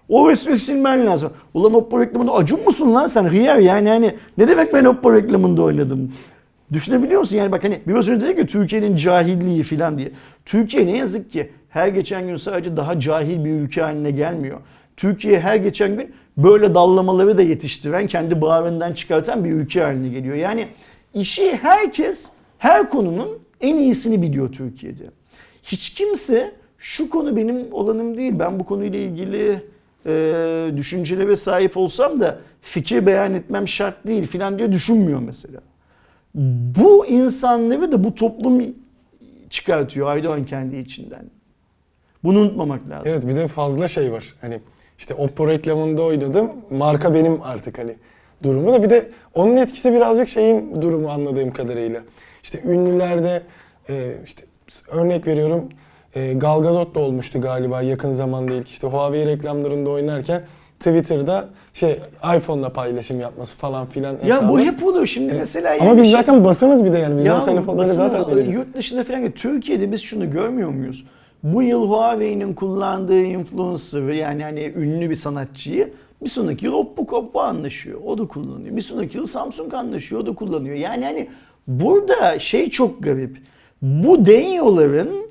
O 0.09 0.29
resmi 0.31 0.55
silmen 0.59 1.05
lazım. 1.05 1.31
Ulan 1.53 1.73
Oppo 1.73 1.99
reklamında 1.99 2.33
acun 2.33 2.63
musun 2.65 2.93
lan 2.93 3.07
sen? 3.07 3.23
Hıyar 3.23 3.57
yani 3.57 3.89
hani 3.89 4.15
ne 4.37 4.47
demek 4.47 4.73
ben 4.73 4.85
Oppo 4.85 5.13
reklamında 5.13 5.61
oynadım? 5.61 6.11
Düşünebiliyor 6.73 7.19
musun? 7.19 7.37
Yani 7.37 7.51
bak 7.51 7.63
hani 7.63 7.79
biraz 7.87 8.09
önce 8.09 8.25
dedik 8.25 8.37
ki 8.37 8.47
Türkiye'nin 8.47 8.95
cahilliği 8.95 9.63
falan 9.63 9.97
diye. 9.97 10.11
Türkiye 10.45 10.85
ne 10.85 10.97
yazık 10.97 11.31
ki 11.31 11.49
her 11.69 11.87
geçen 11.87 12.27
gün 12.27 12.35
sadece 12.35 12.77
daha 12.77 12.99
cahil 12.99 13.45
bir 13.45 13.49
ülke 13.49 13.81
haline 13.81 14.11
gelmiyor. 14.11 14.57
Türkiye 14.97 15.39
her 15.39 15.55
geçen 15.55 15.95
gün 15.95 16.11
böyle 16.37 16.75
dallamaları 16.75 17.37
da 17.37 17.41
yetiştiren, 17.41 18.07
kendi 18.07 18.41
bağrından 18.41 18.93
çıkartan 18.93 19.45
bir 19.45 19.51
ülke 19.51 19.81
haline 19.81 20.09
geliyor. 20.09 20.35
Yani 20.35 20.67
işi 21.13 21.55
herkes 21.55 22.29
her 22.57 22.89
konunun 22.89 23.27
en 23.61 23.75
iyisini 23.75 24.21
biliyor 24.21 24.51
Türkiye'de. 24.51 25.03
Hiç 25.63 25.93
kimse 25.93 26.51
şu 26.77 27.09
konu 27.09 27.35
benim 27.35 27.73
olanım 27.73 28.17
değil, 28.17 28.33
ben 28.39 28.59
bu 28.59 28.65
konuyla 28.65 28.99
ilgili 28.99 29.63
e, 30.05 30.71
düşüncelere 30.77 31.35
sahip 31.35 31.77
olsam 31.77 32.19
da 32.19 32.39
fikir 32.61 33.05
beyan 33.05 33.33
etmem 33.33 33.67
şart 33.67 34.07
değil 34.07 34.27
filan 34.27 34.59
diye 34.59 34.71
düşünmüyor 34.71 35.19
mesela. 35.19 35.59
Bu 36.75 37.05
insanları 37.05 37.91
da 37.91 38.03
bu 38.03 38.15
toplum 38.15 38.63
çıkartıyor 39.49 40.07
Aydoğan 40.07 40.45
kendi 40.45 40.77
içinden. 40.77 41.25
Bunu 42.23 42.39
unutmamak 42.39 42.89
lazım. 42.89 43.07
Evet 43.11 43.27
bir 43.27 43.35
de 43.35 43.47
fazla 43.47 43.87
şey 43.87 44.11
var. 44.11 44.33
Hani 44.41 44.59
işte 44.97 45.13
Oppo 45.13 45.47
reklamında 45.47 46.01
oynadım. 46.03 46.51
Marka 46.71 47.13
benim 47.13 47.41
artık 47.41 47.77
hani 47.77 47.95
durumu 48.43 48.73
da. 48.73 48.83
Bir 48.83 48.89
de 48.89 49.09
onun 49.33 49.57
etkisi 49.57 49.93
birazcık 49.93 50.27
şeyin 50.27 50.81
durumu 50.81 51.09
anladığım 51.09 51.53
kadarıyla. 51.53 51.99
İşte 52.43 52.61
ünlülerde 52.65 53.41
e, 53.89 53.93
işte 54.25 54.43
örnek 54.91 55.27
veriyorum 55.27 55.69
e, 56.15 56.33
Gal 56.33 56.61
Gadot 56.63 56.95
da 56.95 56.99
olmuştu 56.99 57.41
galiba 57.41 57.81
yakın 57.81 58.11
zamanda 58.11 58.53
ilk 58.53 58.69
işte 58.69 58.87
Huawei 58.87 59.25
reklamlarında 59.25 59.89
oynarken 59.89 60.41
Twitter'da 60.79 61.49
şey 61.73 61.99
iPhone'la 62.37 62.69
paylaşım 62.69 63.19
yapması 63.19 63.57
falan 63.57 63.85
filan 63.85 64.17
Ya 64.25 64.49
bu 64.49 64.59
hesabı. 64.59 64.71
hep 64.71 64.83
olur 64.83 65.05
şimdi 65.07 65.33
mesela. 65.33 65.73
Ama 65.79 65.85
yani 65.85 65.97
biz 65.97 66.03
şey- 66.03 66.11
zaten 66.11 66.43
basınız 66.43 66.85
bir 66.85 66.93
de 66.93 66.97
yani 66.97 67.17
bizim 67.17 67.31
ya 67.31 67.45
telefonları 67.45 67.87
basına, 67.87 68.09
zaten 68.09 68.35
değiliz. 68.35 68.53
yurt 68.55 68.75
dışında 68.75 69.03
falan 69.03 69.31
Türkiye'de 69.31 69.91
biz 69.91 70.01
şunu 70.01 70.31
görmüyor 70.31 70.69
muyuz? 70.69 71.05
Bu 71.45 71.63
yıl 71.63 71.89
Huawei'nin 71.89 72.53
kullandığı 72.53 73.23
influencer 73.23 74.13
yani 74.13 74.43
hani 74.43 74.73
ünlü 74.75 75.09
bir 75.09 75.15
sanatçıyı 75.15 75.93
bir 76.23 76.29
sonraki 76.29 76.65
yıl 76.65 76.73
Oppo 76.73 77.17
Oppo 77.17 77.39
anlaşıyor. 77.39 77.99
O 78.05 78.17
da 78.17 78.27
kullanıyor. 78.27 78.75
Bir 78.75 78.81
sonraki 78.81 79.17
yıl 79.17 79.25
Samsung 79.25 79.73
anlaşıyor. 79.73 80.21
O 80.21 80.25
da 80.25 80.35
kullanıyor. 80.35 80.75
Yani 80.75 81.05
hani 81.05 81.27
burada 81.67 82.39
şey 82.39 82.69
çok 82.69 83.03
garip. 83.03 83.37
Bu 83.81 84.25
denyoların 84.25 85.29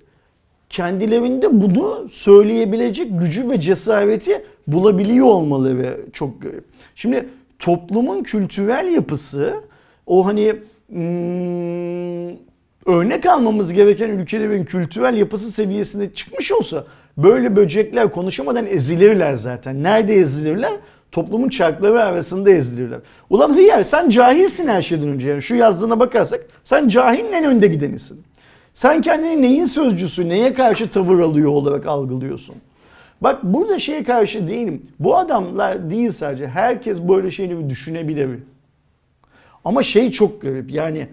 kendilerinde 0.69 1.63
bunu 1.63 2.09
söyleyebilecek 2.11 3.21
gücü 3.21 3.51
ve 3.51 3.61
cesareti 3.61 4.45
bulabiliyor 4.67 5.27
olmaları 5.27 6.01
çok 6.13 6.43
garip. 6.43 6.65
Şimdi 6.95 7.29
toplumun 7.59 8.23
kültürel 8.23 8.93
yapısı 8.93 9.55
o 10.07 10.27
hani 10.27 10.55
hmm, 10.89 12.37
örnek 12.87 13.27
almamız 13.27 13.73
gereken 13.73 14.09
ülkelerin 14.09 14.65
kültürel 14.65 15.17
yapısı 15.17 15.53
seviyesine 15.53 16.13
çıkmış 16.13 16.53
olsa 16.53 16.85
böyle 17.19 17.57
böcekler 17.57 18.11
konuşamadan 18.11 18.67
ezilirler 18.67 19.35
zaten. 19.35 19.83
Nerede 19.83 20.15
ezilirler? 20.15 20.73
Toplumun 21.13 21.49
çarkları 21.49 22.03
arasında 22.03 22.51
ezilirler. 22.51 23.01
Ulan 23.31 23.55
hıyar 23.55 23.85
sen 23.85 24.09
cahilsin 24.09 24.69
her 24.69 24.83
şeyden 24.83 25.09
önce. 25.09 25.29
Yani 25.29 25.43
şu 25.43 25.55
yazdığına 25.55 26.01
bakarsak 26.01 26.41
sen 26.65 26.89
cahilin 26.89 27.33
en 27.33 27.45
önde 27.45 27.67
gidenisin. 27.67 28.23
Sen 28.75 29.01
kendini 29.01 29.43
neyin 29.43 29.65
sözcüsü, 29.65 30.29
neye 30.29 30.55
karşı 30.55 30.91
tavır 30.91 31.21
alıyor 31.21 31.51
olarak 31.51 31.87
algılıyorsun. 31.87 32.55
Bak 33.21 33.45
burada 33.45 33.79
şeye 33.79 34.05
karşı 34.05 34.47
değilim. 34.47 34.83
Bu 34.99 35.17
adamlar 35.17 35.91
değil 35.91 36.11
sadece. 36.11 36.47
Herkes 36.47 37.01
böyle 37.01 37.31
şeyleri 37.31 37.71
düşünebilir. 37.71 38.39
Ama 39.65 39.83
şey 39.83 40.11
çok 40.11 40.43
garip. 40.43 40.71
Yani 40.71 41.09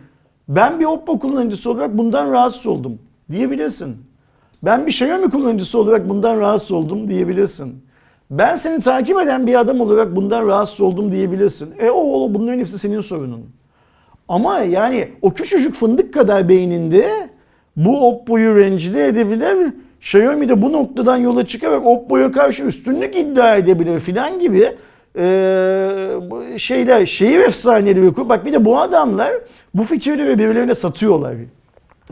ben 0.55 0.79
bir 0.79 0.85
Oppo 0.85 1.19
kullanıcısı 1.19 1.71
olarak 1.71 1.97
bundan 1.97 2.31
rahatsız 2.31 2.67
oldum 2.67 2.99
diyebilirsin. 3.31 3.97
Ben 4.63 4.85
bir 4.85 4.91
Xiaomi 4.91 5.29
kullanıcısı 5.29 5.79
olarak 5.79 6.09
bundan 6.09 6.39
rahatsız 6.39 6.71
oldum 6.71 7.07
diyebilirsin. 7.07 7.85
Ben 8.31 8.55
seni 8.55 8.79
takip 8.79 9.21
eden 9.21 9.47
bir 9.47 9.59
adam 9.59 9.81
olarak 9.81 10.15
bundan 10.15 10.47
rahatsız 10.47 10.81
oldum 10.81 11.11
diyebilirsin. 11.11 11.73
E 11.79 11.89
o, 11.89 12.23
o 12.23 12.33
bunların 12.33 12.59
hepsi 12.59 12.79
senin 12.79 13.01
sorunun. 13.01 13.45
Ama 14.27 14.59
yani 14.59 15.07
o 15.21 15.33
küçücük 15.33 15.75
fındık 15.75 16.13
kadar 16.13 16.49
beyninde 16.49 17.29
bu 17.75 18.07
Oppo'yu 18.07 18.55
rencide 18.55 19.07
edebilir. 19.07 19.73
Xiaomi 19.99 20.49
de 20.49 20.61
bu 20.61 20.71
noktadan 20.71 21.17
yola 21.17 21.45
çıkarak 21.45 21.85
Oppo'ya 21.85 22.31
karşı 22.31 22.63
üstünlük 22.63 23.15
iddia 23.15 23.55
edebilir 23.55 23.99
filan 23.99 24.39
gibi 24.39 24.75
bu 26.31 26.59
şeyler, 26.59 27.05
şehir 27.05 27.39
efsaneleri 27.39 28.13
kur. 28.13 28.29
Bak 28.29 28.45
bir 28.45 28.53
de 28.53 28.65
bu 28.65 28.79
adamlar 28.79 29.31
bu 29.73 29.83
fikirleri 29.83 30.39
birbirlerine 30.39 30.75
satıyorlar. 30.75 31.35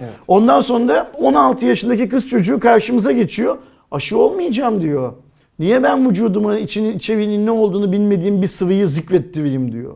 Evet. 0.02 0.14
Ondan 0.28 0.62
sonra 0.62 0.88
da 0.88 1.12
16 1.14 1.66
yaşındaki 1.66 2.10
kız 2.10 2.28
çocuğu 2.28 2.60
karşımıza 2.60 3.12
geçiyor. 3.12 3.58
Aşı 3.92 4.18
olmayacağım 4.18 4.82
diyor. 4.82 5.14
Niye 5.60 5.84
ben 5.84 6.10
vücuduma 6.10 6.58
için, 6.58 6.98
içeriğinin 6.98 7.46
ne 7.46 7.52
olduğunu 7.52 7.92
bilmediğim 7.92 8.42
bir 8.42 8.48
sıvıyı 8.48 8.88
zikrettireyim 8.88 9.72
diyor. 9.72 9.96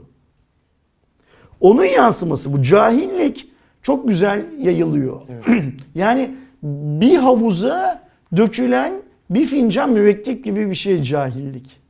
Onun 1.59 1.83
yansıması 1.85 2.53
bu 2.53 2.61
cahillik 2.61 3.49
çok 3.81 4.07
güzel 4.07 4.45
yayılıyor. 4.59 5.21
yani 5.95 6.35
bir 6.63 7.15
havuza 7.15 8.03
dökülen 8.37 8.93
bir 9.29 9.45
fincan 9.45 9.89
mürekkep 9.89 10.43
gibi 10.43 10.69
bir 10.69 10.75
şey 10.75 11.01
cahillik. 11.01 11.82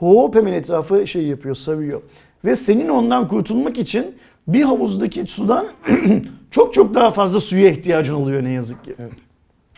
Hop 0.00 0.34
hemen 0.34 0.52
etrafı 0.52 1.06
şey 1.06 1.22
yapıyor, 1.22 1.54
sarıyor. 1.54 2.02
Ve 2.44 2.56
senin 2.56 2.88
ondan 2.88 3.28
kurtulmak 3.28 3.78
için 3.78 4.14
bir 4.48 4.62
havuzdaki 4.62 5.26
sudan 5.26 5.66
çok 6.50 6.74
çok 6.74 6.94
daha 6.94 7.10
fazla 7.10 7.40
suya 7.40 7.70
ihtiyacın 7.70 8.14
oluyor 8.14 8.44
ne 8.44 8.50
yazık 8.50 8.84
ki. 8.84 8.94
Evet. 8.98 9.12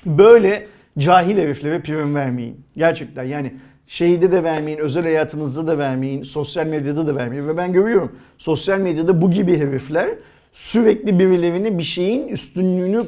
Böyle 0.06 0.66
cahil 0.98 1.38
heriflere 1.38 1.80
prim 1.80 2.14
vermeyin. 2.14 2.60
Gerçekten 2.76 3.24
yani 3.24 3.54
şeyde 3.86 4.32
de 4.32 4.44
vermeyin, 4.44 4.78
özel 4.78 5.02
hayatınızda 5.02 5.66
da 5.66 5.78
vermeyin, 5.78 6.22
sosyal 6.22 6.66
medyada 6.66 7.06
da 7.06 7.16
vermeyin. 7.16 7.48
Ve 7.48 7.56
ben 7.56 7.72
görüyorum 7.72 8.12
sosyal 8.38 8.78
medyada 8.78 9.22
bu 9.22 9.30
gibi 9.30 9.58
herifler 9.58 10.08
sürekli 10.52 11.18
birilerini 11.18 11.78
bir 11.78 11.82
şeyin 11.82 12.28
üstünlüğünü 12.28 13.06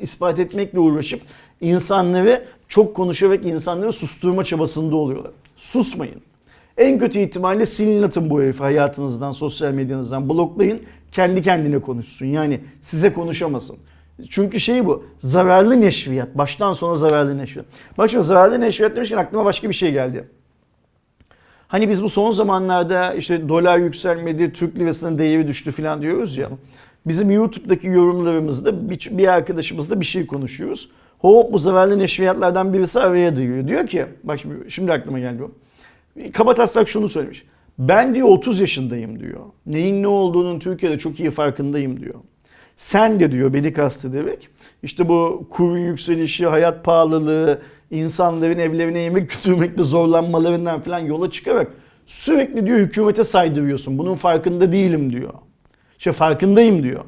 ispat 0.00 0.38
etmekle 0.38 0.78
uğraşıp 0.78 1.20
insanları 1.60 2.44
çok 2.68 2.96
konuşarak 2.96 3.46
insanları 3.46 3.92
susturma 3.92 4.44
çabasında 4.44 4.96
oluyorlar. 4.96 5.32
Susmayın. 5.56 6.22
En 6.78 6.98
kötü 6.98 7.18
ihtimalle 7.18 7.66
silin 7.66 8.02
atın 8.02 8.30
bu 8.30 8.42
herifi 8.42 8.62
hayatınızdan, 8.62 9.32
sosyal 9.32 9.72
medyanızdan, 9.72 10.28
bloklayın. 10.28 10.80
Kendi 11.12 11.42
kendine 11.42 11.78
konuşsun. 11.78 12.26
Yani 12.26 12.60
size 12.80 13.12
konuşamasın. 13.12 13.76
Çünkü 14.28 14.60
şey 14.60 14.86
bu, 14.86 15.04
zararlı 15.18 15.80
neşriyat. 15.80 16.38
Baştan 16.38 16.72
sona 16.72 16.96
zararlı 16.96 17.38
neşriyat. 17.38 17.66
Bak 17.98 18.10
şimdi 18.10 18.24
zararlı 18.24 18.60
neşriyat 18.60 18.96
demişken 18.96 19.16
aklıma 19.16 19.44
başka 19.44 19.68
bir 19.68 19.74
şey 19.74 19.92
geldi. 19.92 20.28
Hani 21.68 21.88
biz 21.88 22.02
bu 22.02 22.08
son 22.08 22.30
zamanlarda 22.30 23.14
işte 23.14 23.48
dolar 23.48 23.78
yükselmedi, 23.78 24.52
Türk 24.52 24.78
lirasının 24.78 25.18
değeri 25.18 25.48
düştü 25.48 25.70
falan 25.70 26.02
diyoruz 26.02 26.36
ya. 26.36 26.48
Bizim 27.06 27.30
YouTube'daki 27.30 27.86
yorumlarımızda 27.86 28.90
bir, 28.90 29.08
bir 29.10 29.28
arkadaşımızla 29.28 30.00
bir 30.00 30.04
şey 30.04 30.26
konuşuyoruz. 30.26 30.90
Hop 31.18 31.52
bu 31.52 31.58
zararlı 31.58 31.98
neşriyatlardan 31.98 32.72
birisi 32.72 33.00
araya 33.00 33.36
duyuyor. 33.36 33.68
Diyor 33.68 33.86
ki, 33.86 34.06
bak 34.24 34.40
şimdi, 34.40 34.70
şimdi 34.70 34.92
aklıma 34.92 35.18
geldi 35.18 35.42
bu. 35.42 35.52
Kabataslak 36.32 36.88
şunu 36.88 37.08
söylemiş. 37.08 37.44
Ben 37.78 38.14
diyor 38.14 38.28
30 38.28 38.60
yaşındayım 38.60 39.20
diyor. 39.20 39.40
Neyin 39.66 40.02
ne 40.02 40.08
olduğunun 40.08 40.58
Türkiye'de 40.58 40.98
çok 40.98 41.20
iyi 41.20 41.30
farkındayım 41.30 42.00
diyor. 42.00 42.14
Sen 42.76 43.20
de 43.20 43.32
diyor 43.32 43.54
beni 43.54 43.72
kastederek 43.72 44.48
işte 44.82 45.08
bu 45.08 45.46
kurun 45.50 45.78
yükselişi, 45.78 46.46
hayat 46.46 46.84
pahalılığı, 46.84 47.62
insanların 47.90 48.58
evlerine 48.58 48.98
yemek 48.98 49.30
götürmekte 49.30 49.84
zorlanmalarından 49.84 50.80
falan 50.80 50.98
yola 50.98 51.30
çıkarak 51.30 51.68
sürekli 52.06 52.66
diyor 52.66 52.78
hükümete 52.78 53.24
saydırıyorsun. 53.24 53.98
Bunun 53.98 54.14
farkında 54.14 54.72
değilim 54.72 55.12
diyor. 55.12 55.32
İşte 55.98 56.12
farkındayım 56.12 56.82
diyor. 56.82 57.04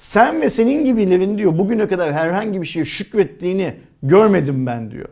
Sen 0.00 0.40
ve 0.40 0.50
senin 0.50 0.84
gibilerin 0.84 1.38
diyor 1.38 1.58
bugüne 1.58 1.88
kadar 1.88 2.12
herhangi 2.12 2.62
bir 2.62 2.66
şeye 2.66 2.84
şükrettiğini 2.84 3.74
görmedim 4.02 4.66
ben 4.66 4.90
diyor. 4.90 5.08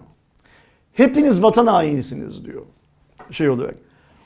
Hepiniz 0.93 1.43
vatan 1.43 1.67
hainisiniz 1.67 2.45
diyor. 2.45 2.63
Şey 3.31 3.49
olarak. 3.49 3.75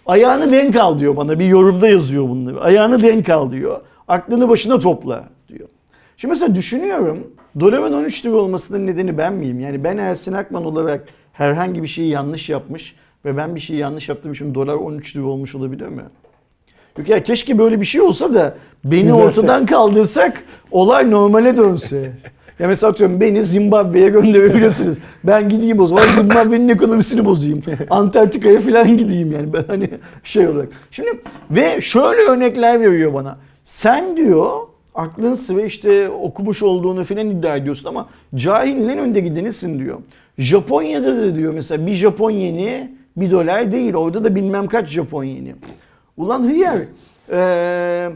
Ayağını 0.07 0.53
denk 0.53 0.77
al 0.77 0.99
diyor 0.99 1.17
bana 1.17 1.39
bir 1.39 1.45
yorumda 1.47 1.89
yazıyor 1.89 2.29
bunları. 2.29 2.61
Ayağını 2.61 3.03
denk 3.03 3.29
al 3.29 3.53
diyor. 3.53 3.81
Aklını 4.09 4.49
başına 4.49 4.79
topla 4.79 5.29
diyor. 5.49 5.69
Şimdi 6.17 6.33
mesela 6.33 6.55
düşünüyorum 6.55 7.33
doların 7.61 7.93
13 7.93 8.27
lira 8.27 8.35
olmasının 8.35 8.87
nedeni 8.87 9.19
ben 9.19 9.33
miyim? 9.33 9.61
Yani 9.61 9.85
ben 9.85 9.97
Ersin 9.97 10.33
Akman 10.33 10.65
olarak 10.65 11.09
herhangi 11.33 11.83
bir 11.83 11.89
şeyi 11.89 12.11
yanlış 12.11 12.49
yapmış 12.49 12.95
ve 13.25 13.37
ben 13.37 13.55
bir 13.55 13.61
şeyi 13.61 13.79
yanlış 13.79 14.09
yaptığım 14.09 14.33
için 14.33 14.55
dolar 14.55 14.75
13 14.75 15.17
lira 15.17 15.25
olmuş 15.25 15.55
olabilir 15.55 15.87
mi? 15.87 16.03
Yok 16.99 17.09
ya 17.09 17.23
keşke 17.23 17.59
böyle 17.59 17.81
bir 17.81 17.87
şey 17.87 18.01
olsa 18.01 18.35
da 18.35 18.55
beni 18.85 19.03
Düzelsek. 19.03 19.25
ortadan 19.25 19.67
kaldırsak 19.67 20.45
olay 20.71 21.11
normale 21.11 21.57
dönse. 21.57 22.13
Ya 22.59 22.69
mesela 22.69 22.91
atıyorum 22.91 23.21
beni 23.21 23.45
Zimbabwe'ye 23.45 24.09
gönderebilirsiniz. 24.09 24.99
Ben 25.25 25.49
gideyim 25.49 25.81
o 25.81 25.87
zaman 25.87 26.07
Zimbabwe'nin 26.07 26.69
ekonomisini 26.69 27.25
bozayım. 27.25 27.63
Antarktika'ya 27.91 28.61
falan 28.61 28.99
gideyim 28.99 29.33
yani 29.33 29.53
ben 29.53 29.65
hani 29.67 29.89
şey 30.25 30.49
olarak. 30.49 30.69
Şimdi 30.91 31.11
ve 31.51 31.81
şöyle 31.81 32.21
örnekler 32.21 32.81
veriyor 32.81 33.15
bana. 33.15 33.39
Sen 33.65 34.17
diyor 34.17 34.51
aklın 34.95 35.35
sıra 35.35 35.63
işte 35.63 36.09
okumuş 36.09 36.63
olduğunu 36.63 37.05
falan 37.05 37.27
iddia 37.31 37.57
ediyorsun 37.57 37.89
ama 37.89 38.09
cahilin 38.35 38.89
en 38.89 38.99
önde 38.99 39.21
gidenisin 39.21 39.79
diyor. 39.79 39.99
Japonya'da 40.39 41.17
da 41.17 41.35
diyor 41.35 41.53
mesela 41.55 41.87
bir 41.87 41.95
Japon 41.95 42.31
yeni 42.31 42.91
bir 43.17 43.31
dolar 43.31 43.73
değil. 43.73 43.95
Orada 43.95 44.25
da 44.25 44.35
bilmem 44.35 44.67
kaç 44.67 44.89
Japon 44.89 45.25
yeni. 45.25 45.55
Ulan 46.17 46.43
hıyar. 46.43 46.79
Ee, 47.33 48.11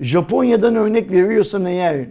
Japonya'dan 0.00 0.76
örnek 0.76 1.12
veriyorsan 1.12 1.64
eğer 1.64 2.06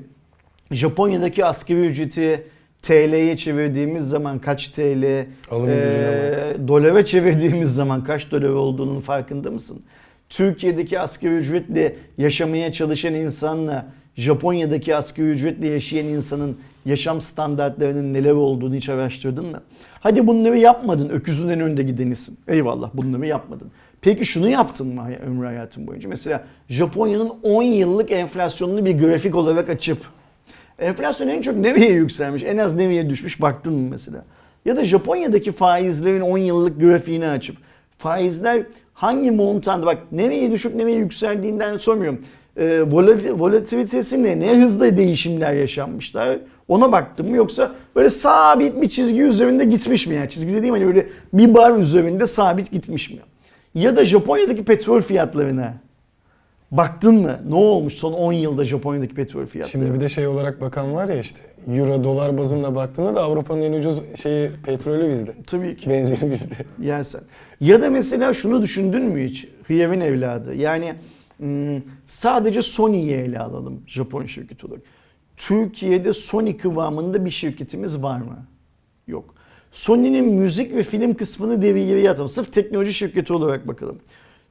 Japonya'daki 0.71 1.45
asgari 1.45 1.80
ücreti 1.80 2.43
TL'ye 2.82 3.38
çevirdiğimiz 3.38 4.10
zaman 4.10 4.39
kaç 4.39 4.67
TL, 4.67 5.25
gücüne 5.51 5.67
ee, 5.67 6.67
dolara 6.67 7.06
çevirdiğimiz 7.06 7.75
zaman 7.75 8.04
kaç 8.04 8.32
dolar 8.32 8.49
olduğunun 8.49 9.01
farkında 9.01 9.51
mısın? 9.51 9.82
Türkiye'deki 10.30 10.99
asgari 10.99 11.34
ücretle 11.34 11.95
yaşamaya 12.17 12.71
çalışan 12.71 13.13
insanla 13.13 13.86
Japonya'daki 14.15 14.95
asgari 14.95 15.27
ücretle 15.27 15.67
yaşayan 15.67 16.06
insanın 16.06 16.58
yaşam 16.86 17.21
standartlarının 17.21 18.13
neler 18.13 18.32
olduğunu 18.32 18.75
hiç 18.75 18.89
araştırdın 18.89 19.45
mı? 19.45 19.62
Hadi 19.99 20.27
bunları 20.27 20.58
yapmadın, 20.58 21.10
öküzün 21.10 21.49
en 21.49 21.60
önde 21.60 21.84
gidenisin. 21.84 22.38
Eyvallah 22.47 22.89
bunları 22.93 23.27
yapmadın. 23.27 23.71
Peki 24.01 24.25
şunu 24.25 24.49
yaptın 24.49 24.87
mı 24.87 25.09
ömrü 25.27 25.45
hayatın 25.45 25.87
boyunca? 25.87 26.09
Mesela 26.09 26.43
Japonya'nın 26.69 27.31
10 27.43 27.61
yıllık 27.63 28.11
enflasyonunu 28.11 28.85
bir 28.85 28.97
grafik 28.99 29.35
olarak 29.35 29.69
açıp 29.69 29.97
enflasyon 30.79 31.27
en 31.27 31.41
çok 31.41 31.55
nereye 31.57 31.91
yükselmiş, 31.91 32.43
en 32.43 32.57
az 32.57 32.75
nereye 32.75 33.09
düşmüş 33.09 33.41
baktın 33.41 33.73
mı 33.73 33.87
mesela? 33.91 34.25
Ya 34.65 34.75
da 34.75 34.85
Japonya'daki 34.85 35.51
faizlerin 35.51 36.21
10 36.21 36.37
yıllık 36.37 36.79
grafiğini 36.81 37.27
açıp 37.27 37.57
faizler 37.97 38.63
hangi 38.93 39.31
montanda 39.31 39.85
bak 39.85 39.97
nereye 40.11 40.51
düşüp 40.51 40.75
nereye 40.75 40.97
yükseldiğinden 40.97 41.77
sormuyorum. 41.77 42.21
Volat- 42.91 43.39
volatilitesi 43.39 44.23
ne? 44.23 44.39
Ne 44.39 44.61
hızlı 44.61 44.97
değişimler 44.97 45.53
yaşanmışlar? 45.53 46.39
Ona 46.67 46.91
baktım 46.91 47.29
mı 47.29 47.35
yoksa 47.35 47.71
böyle 47.95 48.09
sabit 48.09 48.81
bir 48.81 48.89
çizgi 48.89 49.21
üzerinde 49.21 49.65
gitmiş 49.65 50.07
mi? 50.07 50.15
Yani 50.15 50.29
çizgi 50.29 50.53
dediğim 50.53 50.75
hani 50.75 50.85
böyle 50.85 51.07
bir 51.33 51.53
bar 51.53 51.77
üzerinde 51.77 52.27
sabit 52.27 52.71
gitmiş 52.71 53.09
mi? 53.09 53.19
Ya 53.75 53.95
da 53.95 54.05
Japonya'daki 54.05 54.63
petrol 54.63 55.01
fiyatlarına 55.01 55.73
baktın 56.71 57.15
mı? 57.15 57.39
Ne 57.49 57.55
olmuş 57.55 57.93
son 57.93 58.13
10 58.13 58.34
yılda 58.34 58.65
Japonya'daki 58.65 59.15
petrol 59.15 59.45
fiyatları? 59.45 59.71
Şimdi 59.71 59.93
bir 59.93 59.99
de 59.99 60.10
şey 60.10 60.27
olarak 60.27 60.62
bakan 60.62 60.93
var 60.93 61.10
ya 61.10 61.19
işte 61.19 61.39
Euro 61.67 62.03
dolar 62.03 62.38
bazında 62.38 62.75
baktığında 62.75 63.15
da 63.15 63.21
Avrupa'nın 63.21 63.62
en 63.62 63.73
ucuz 63.73 64.01
şeyi 64.21 64.49
petrolü 64.65 65.10
bizde. 65.10 65.36
Tabii 65.47 65.77
ki. 65.77 65.89
Benzeri 65.89 66.31
bizde. 66.31 66.55
Yersen. 66.79 67.21
Ya 67.62 67.81
da 67.81 67.89
mesela 67.89 68.34
şunu 68.34 68.62
düşündün 68.62 69.05
mü 69.05 69.25
hiç? 69.25 69.47
Hıyev'in 69.67 70.01
evladı. 70.01 70.55
Yani 70.55 70.95
sadece 72.05 72.62
Sony'yi 72.62 73.13
ele 73.13 73.39
alalım 73.39 73.81
Japon 73.88 74.25
şirketi 74.25 74.67
olarak. 74.67 74.81
Türkiye'de 75.38 76.13
Sony 76.13 76.57
kıvamında 76.57 77.25
bir 77.25 77.29
şirketimiz 77.29 78.03
var 78.03 78.17
mı? 78.17 78.45
Yok. 79.07 79.36
Sony'nin 79.71 80.25
müzik 80.25 80.75
ve 80.75 80.84
film 80.84 81.13
kısmını 81.13 81.62
devreye 81.62 82.10
atalım. 82.10 82.29
Sırf 82.29 82.53
teknoloji 82.53 82.93
şirketi 82.93 83.34
olarak 83.34 83.67
bakalım. 83.67 83.99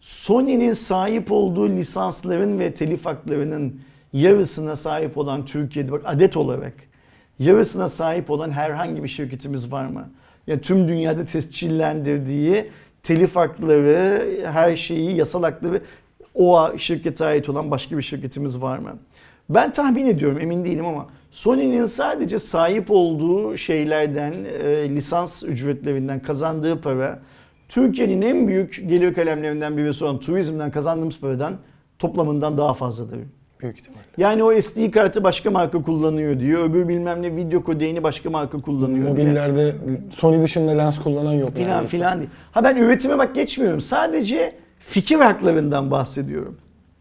Sony'nin 0.01 0.73
sahip 0.73 1.33
olduğu 1.33 1.69
lisansların 1.69 2.59
ve 2.59 2.75
telif 2.75 3.07
haklarının 3.07 3.81
yarısına 4.13 4.77
sahip 4.77 5.19
olan 5.19 5.45
Türkiye'de 5.45 5.93
bak 5.93 6.03
adet 6.05 6.37
olarak 6.37 6.73
yarısına 7.39 7.89
sahip 7.89 8.31
olan 8.31 8.51
herhangi 8.51 9.03
bir 9.03 9.09
şirketimiz 9.09 9.73
var 9.73 9.87
mı? 9.87 10.11
Yani 10.47 10.61
tüm 10.61 10.89
dünyada 10.89 11.25
tescillendirdiği 11.25 12.71
telif 13.03 13.37
hakları, 13.37 14.27
her 14.53 14.77
şeyi, 14.77 15.17
yasal 15.17 15.43
hakları 15.43 15.81
o 16.35 16.79
şirkete 16.79 17.25
ait 17.25 17.49
olan 17.49 17.71
başka 17.71 17.99
bir 17.99 18.03
şirketimiz 18.03 18.63
var 18.63 18.79
mı? 18.79 18.99
Ben 19.51 19.73
tahmin 19.73 20.07
ediyorum, 20.07 20.39
emin 20.41 20.65
değilim 20.65 20.87
ama 20.87 21.07
Sony'nin 21.31 21.85
sadece 21.85 22.39
sahip 22.39 22.87
olduğu 22.91 23.57
şeylerden, 23.57 24.33
e, 24.63 24.89
lisans 24.89 25.43
ücretlerinden 25.43 26.21
kazandığı 26.21 26.81
para, 26.81 27.19
Türkiye'nin 27.69 28.23
en 28.23 28.49
büyük 28.49 28.85
gelir 28.87 29.15
kalemlerinden 29.15 29.77
birisi 29.77 30.05
olan 30.05 30.21
turizmden 30.21 30.71
kazandığımız 30.71 31.21
paradan 31.21 31.53
toplamından 31.99 32.59
daha 32.59 32.75
fazladır. 32.75 33.19
Büyük 33.61 33.79
ihtimalle. 33.79 34.03
Yani 34.19 34.43
o 34.45 34.61
SD 34.61 34.91
kartı 34.91 35.25
başka 35.25 35.51
marka 35.51 35.83
kullanıyor 35.83 36.41
diyor. 36.41 36.71
Öbür 36.71 36.89
bilmem 36.89 37.23
ne 37.23 37.37
video 37.37 37.63
kodeğini 37.63 38.03
başka 38.03 38.31
marka 38.31 38.59
kullanıyor. 38.59 39.09
Mobillerde 39.09 39.75
Sony 40.13 40.43
dışında 40.43 40.71
lens 40.71 40.99
kullanan 40.99 41.33
yok. 41.33 41.55
Filan 41.55 41.71
neredeyse. 41.71 41.97
filan 41.97 42.19
değil. 42.19 42.31
Ha 42.53 42.65
ben 42.65 42.77
üretime 42.77 43.19
bak 43.19 43.35
geçmiyorum. 43.35 43.81
Sadece 43.81 44.53
fikir 44.79 45.17
haklarından 45.19 45.91
bahsediyorum. 45.91 46.57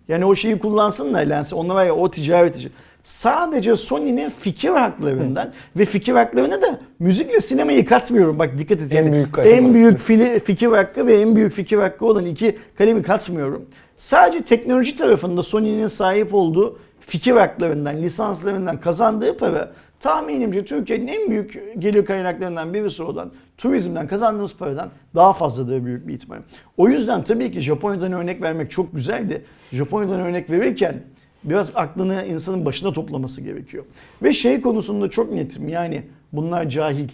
Yani 0.07 0.25
o 0.25 0.35
şeyi 0.35 0.59
kullansınlar 0.59 1.25
lensi. 1.25 1.55
Onlar 1.55 1.75
var 1.75 1.85
ya 1.85 1.95
o 1.95 2.11
ticaret 2.11 2.55
işi. 2.55 2.69
Sadece 3.03 3.75
Sony'nin 3.75 4.29
fikir 4.29 4.69
haklarından 4.69 5.51
ve 5.77 5.85
fikir 5.85 6.13
haklarına 6.13 6.61
da 6.61 6.79
müzikle 6.99 7.39
sinemayı 7.41 7.85
katmıyorum. 7.85 8.39
Bak 8.39 8.57
dikkat 8.57 8.81
et. 8.81 8.93
En 8.93 9.11
büyük 9.13 9.29
en 9.45 9.73
büyük 9.73 9.97
fili- 9.99 10.39
fikir 10.39 10.67
hakkı 10.67 11.07
ve 11.07 11.21
en 11.21 11.35
büyük 11.35 11.53
fikir 11.53 11.77
hakkı 11.77 12.05
olan 12.05 12.25
iki 12.25 12.57
kalemi 12.77 13.01
katmıyorum. 13.03 13.65
Sadece 13.97 14.41
teknoloji 14.43 14.95
tarafında 14.95 15.43
Sony'nin 15.43 15.87
sahip 15.87 16.33
olduğu 16.33 16.79
fikir 16.99 17.31
haklarından, 17.31 17.97
lisanslarından 17.97 18.79
kazandığı 18.79 19.37
para 19.37 19.71
tahminimce 19.99 20.65
Türkiye'nin 20.65 21.07
en 21.07 21.29
büyük 21.31 21.61
gelir 21.79 22.05
kaynaklarından 22.05 22.73
birisi 22.73 23.03
olan 23.03 23.31
turizmden 23.57 24.07
kazandığımız 24.07 24.53
paradan 24.55 24.89
daha 25.15 25.33
fazladır 25.33 25.85
büyük 25.85 26.07
bir 26.07 26.13
ihtimal. 26.13 26.37
O 26.77 26.89
yüzden 26.89 27.23
tabii 27.23 27.51
ki 27.51 27.61
Japonya'dan 27.61 28.11
örnek 28.13 28.41
vermek 28.41 28.71
çok 28.71 28.95
güzeldi. 28.95 29.45
Japonya'dan 29.71 30.19
örnek 30.19 30.49
verirken 30.49 30.95
biraz 31.43 31.71
aklını 31.75 32.25
insanın 32.25 32.65
başına 32.65 32.93
toplaması 32.93 33.41
gerekiyor. 33.41 33.85
Ve 34.23 34.33
şey 34.33 34.61
konusunda 34.61 35.09
çok 35.09 35.31
netim 35.31 35.69
yani 35.69 36.03
bunlar 36.33 36.69
cahil. 36.69 37.09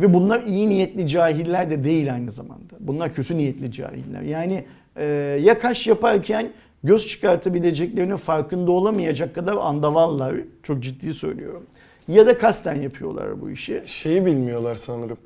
Ve 0.00 0.14
bunlar 0.14 0.42
iyi 0.42 0.68
niyetli 0.68 1.06
cahiller 1.06 1.70
de 1.70 1.84
değil 1.84 2.14
aynı 2.14 2.30
zamanda. 2.30 2.74
Bunlar 2.80 3.14
kötü 3.14 3.38
niyetli 3.38 3.72
cahiller. 3.72 4.22
Yani 4.22 4.64
e, 4.96 5.04
ya 5.42 5.58
kaş 5.58 5.86
yaparken 5.86 6.52
göz 6.84 7.06
çıkartabileceklerinin 7.06 8.16
farkında 8.16 8.70
olamayacak 8.70 9.34
kadar 9.34 9.56
andavallar. 9.56 10.34
Çok 10.62 10.82
ciddi 10.82 11.14
söylüyorum. 11.14 11.66
Ya 12.08 12.26
da 12.26 12.38
kasten 12.38 12.74
yapıyorlar 12.74 13.40
bu 13.40 13.50
işi. 13.50 13.82
Şeyi 13.86 14.26
bilmiyorlar 14.26 14.74
sanırım. 14.74 15.18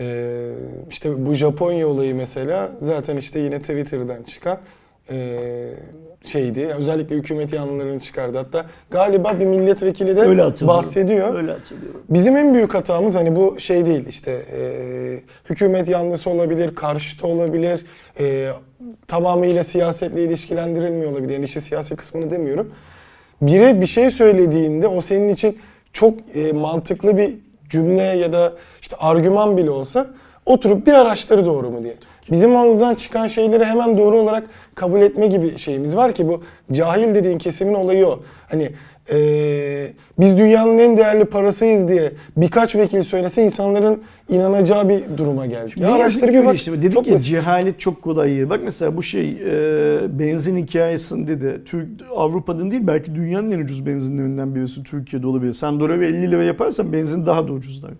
Ee, 0.00 0.52
işte 0.90 1.26
bu 1.26 1.34
Japonya 1.34 1.88
olayı 1.88 2.14
mesela 2.14 2.72
zaten 2.80 3.16
işte 3.16 3.38
yine 3.38 3.60
Twitter'dan 3.60 4.22
çıkan 4.22 4.58
şeydi. 6.24 6.66
Özellikle 6.78 7.16
hükümet 7.16 7.52
yanlılarını 7.52 8.00
çıkardı. 8.00 8.38
Hatta 8.38 8.66
galiba 8.90 9.40
bir 9.40 9.46
milletvekili 9.46 10.16
de 10.16 10.20
Öyle 10.20 10.42
hatırlıyorum. 10.42 10.78
bahsediyor. 10.78 11.34
Öyle 11.34 11.52
hatırlıyorum. 11.52 12.02
Bizim 12.10 12.36
en 12.36 12.54
büyük 12.54 12.74
hatamız 12.74 13.14
hani 13.14 13.36
bu 13.36 13.60
şey 13.60 13.86
değil 13.86 14.06
işte 14.08 14.42
ee, 14.52 15.20
hükümet 15.50 15.88
yanlısı 15.88 16.30
olabilir, 16.30 16.74
karşıtı 16.74 17.26
olabilir, 17.26 17.86
ee, 18.20 18.48
tamamıyla 19.08 19.64
siyasetle 19.64 20.24
ilişkilendirilmiyor 20.24 21.12
olabilir. 21.12 21.34
Yani 21.34 21.44
işte 21.44 21.60
siyasi 21.60 21.96
kısmını 21.96 22.30
demiyorum. 22.30 22.72
Biri 23.42 23.80
bir 23.80 23.86
şey 23.86 24.10
söylediğinde 24.10 24.86
o 24.86 25.00
senin 25.00 25.28
için 25.28 25.58
çok 25.92 26.14
e, 26.34 26.52
mantıklı 26.52 27.16
bir 27.16 27.34
cümle 27.68 28.02
ya 28.02 28.32
da 28.32 28.52
işte 28.80 28.96
argüman 28.96 29.56
bile 29.56 29.70
olsa 29.70 30.06
oturup 30.46 30.86
bir 30.86 30.92
araştır 30.92 31.44
doğru 31.46 31.70
mu 31.70 31.82
diye. 31.84 31.94
Bizim 32.30 32.56
ağızdan 32.56 32.94
çıkan 32.94 33.26
şeyleri 33.26 33.64
hemen 33.64 33.98
doğru 33.98 34.18
olarak 34.18 34.44
kabul 34.74 35.00
etme 35.00 35.26
gibi 35.26 35.58
şeyimiz 35.58 35.96
var 35.96 36.14
ki 36.14 36.28
bu 36.28 36.42
cahil 36.72 37.14
dediğin 37.14 37.38
kesimin 37.38 37.74
olayı 37.74 38.06
o. 38.06 38.20
Hani 38.48 38.70
e, 39.12 39.18
biz 40.20 40.38
dünyanın 40.38 40.78
en 40.78 40.96
değerli 40.96 41.24
parasıyız 41.24 41.88
diye 41.88 42.12
birkaç 42.36 42.76
vekil 42.76 43.02
söylese 43.02 43.44
insanların 43.44 44.02
inanacağı 44.28 44.88
bir 44.88 45.02
duruma 45.16 45.46
geldik. 45.46 45.76
Ne 45.76 45.98
yazık 45.98 46.22
ki 46.22 46.38
öyle 46.38 46.54
işte. 46.54 46.72
Dedik 46.72 46.92
çok 46.92 47.06
ya 47.06 47.14
basit. 47.14 47.26
cehalet 47.26 47.80
çok 47.80 48.02
kolay. 48.02 48.50
Bak 48.50 48.60
mesela 48.64 48.96
bu 48.96 49.02
şey 49.02 49.30
e, 49.30 50.18
benzin 50.18 50.56
hikayesinde 50.56 51.40
de 51.40 51.64
Türk 51.64 51.88
Avrupa'nın 52.16 52.70
değil 52.70 52.86
belki 52.86 53.14
dünyanın 53.14 53.50
en 53.50 53.58
ucuz 53.58 53.86
benzinlerinden 53.86 54.54
birisi 54.54 54.82
Türkiye'de 54.82 55.26
olabilir. 55.26 55.54
Sen 55.54 55.80
doları 55.80 56.04
50 56.04 56.30
lira 56.30 56.42
yaparsan 56.42 56.92
benzin 56.92 57.26
daha 57.26 57.48
da 57.48 57.52
ucuzlar. 57.52 57.90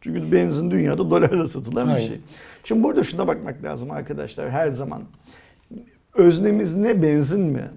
Çünkü 0.00 0.32
benzin 0.32 0.70
dünyada 0.70 1.10
dolarla 1.10 1.48
satılan 1.48 1.88
bir 1.88 1.92
Aynen. 1.92 2.06
şey. 2.06 2.16
Şimdi 2.64 2.82
burada 2.82 3.02
şuna 3.02 3.26
bakmak 3.26 3.64
lazım 3.64 3.90
arkadaşlar 3.90 4.50
her 4.50 4.68
zaman. 4.68 5.02
Öznemiz 6.14 6.76
ne 6.76 7.02
benzin 7.02 7.40
mi? 7.40 7.70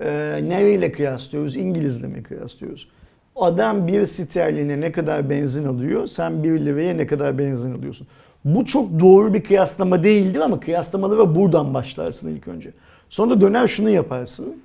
Ee, 0.00 0.40
nereyle 0.42 0.92
kıyaslıyoruz? 0.92 1.56
İngilizle 1.56 2.06
mi 2.06 2.22
kıyaslıyoruz? 2.22 2.88
Adam 3.36 3.86
bir 3.86 4.06
sterline 4.06 4.80
ne 4.80 4.92
kadar 4.92 5.30
benzin 5.30 5.64
alıyor, 5.64 6.06
sen 6.06 6.44
bir 6.44 6.60
liraya 6.60 6.94
ne 6.94 7.06
kadar 7.06 7.38
benzin 7.38 7.74
alıyorsun. 7.74 8.06
Bu 8.44 8.64
çok 8.64 9.00
doğru 9.00 9.34
bir 9.34 9.44
kıyaslama 9.44 10.04
değildir 10.04 10.40
ama 10.40 10.60
kıyaslamalara 10.60 11.34
buradan 11.34 11.74
başlarsın 11.74 12.30
ilk 12.30 12.48
önce. 12.48 12.70
Sonra 13.08 13.40
döner 13.40 13.66
şunu 13.66 13.90
yaparsın. 13.90 14.56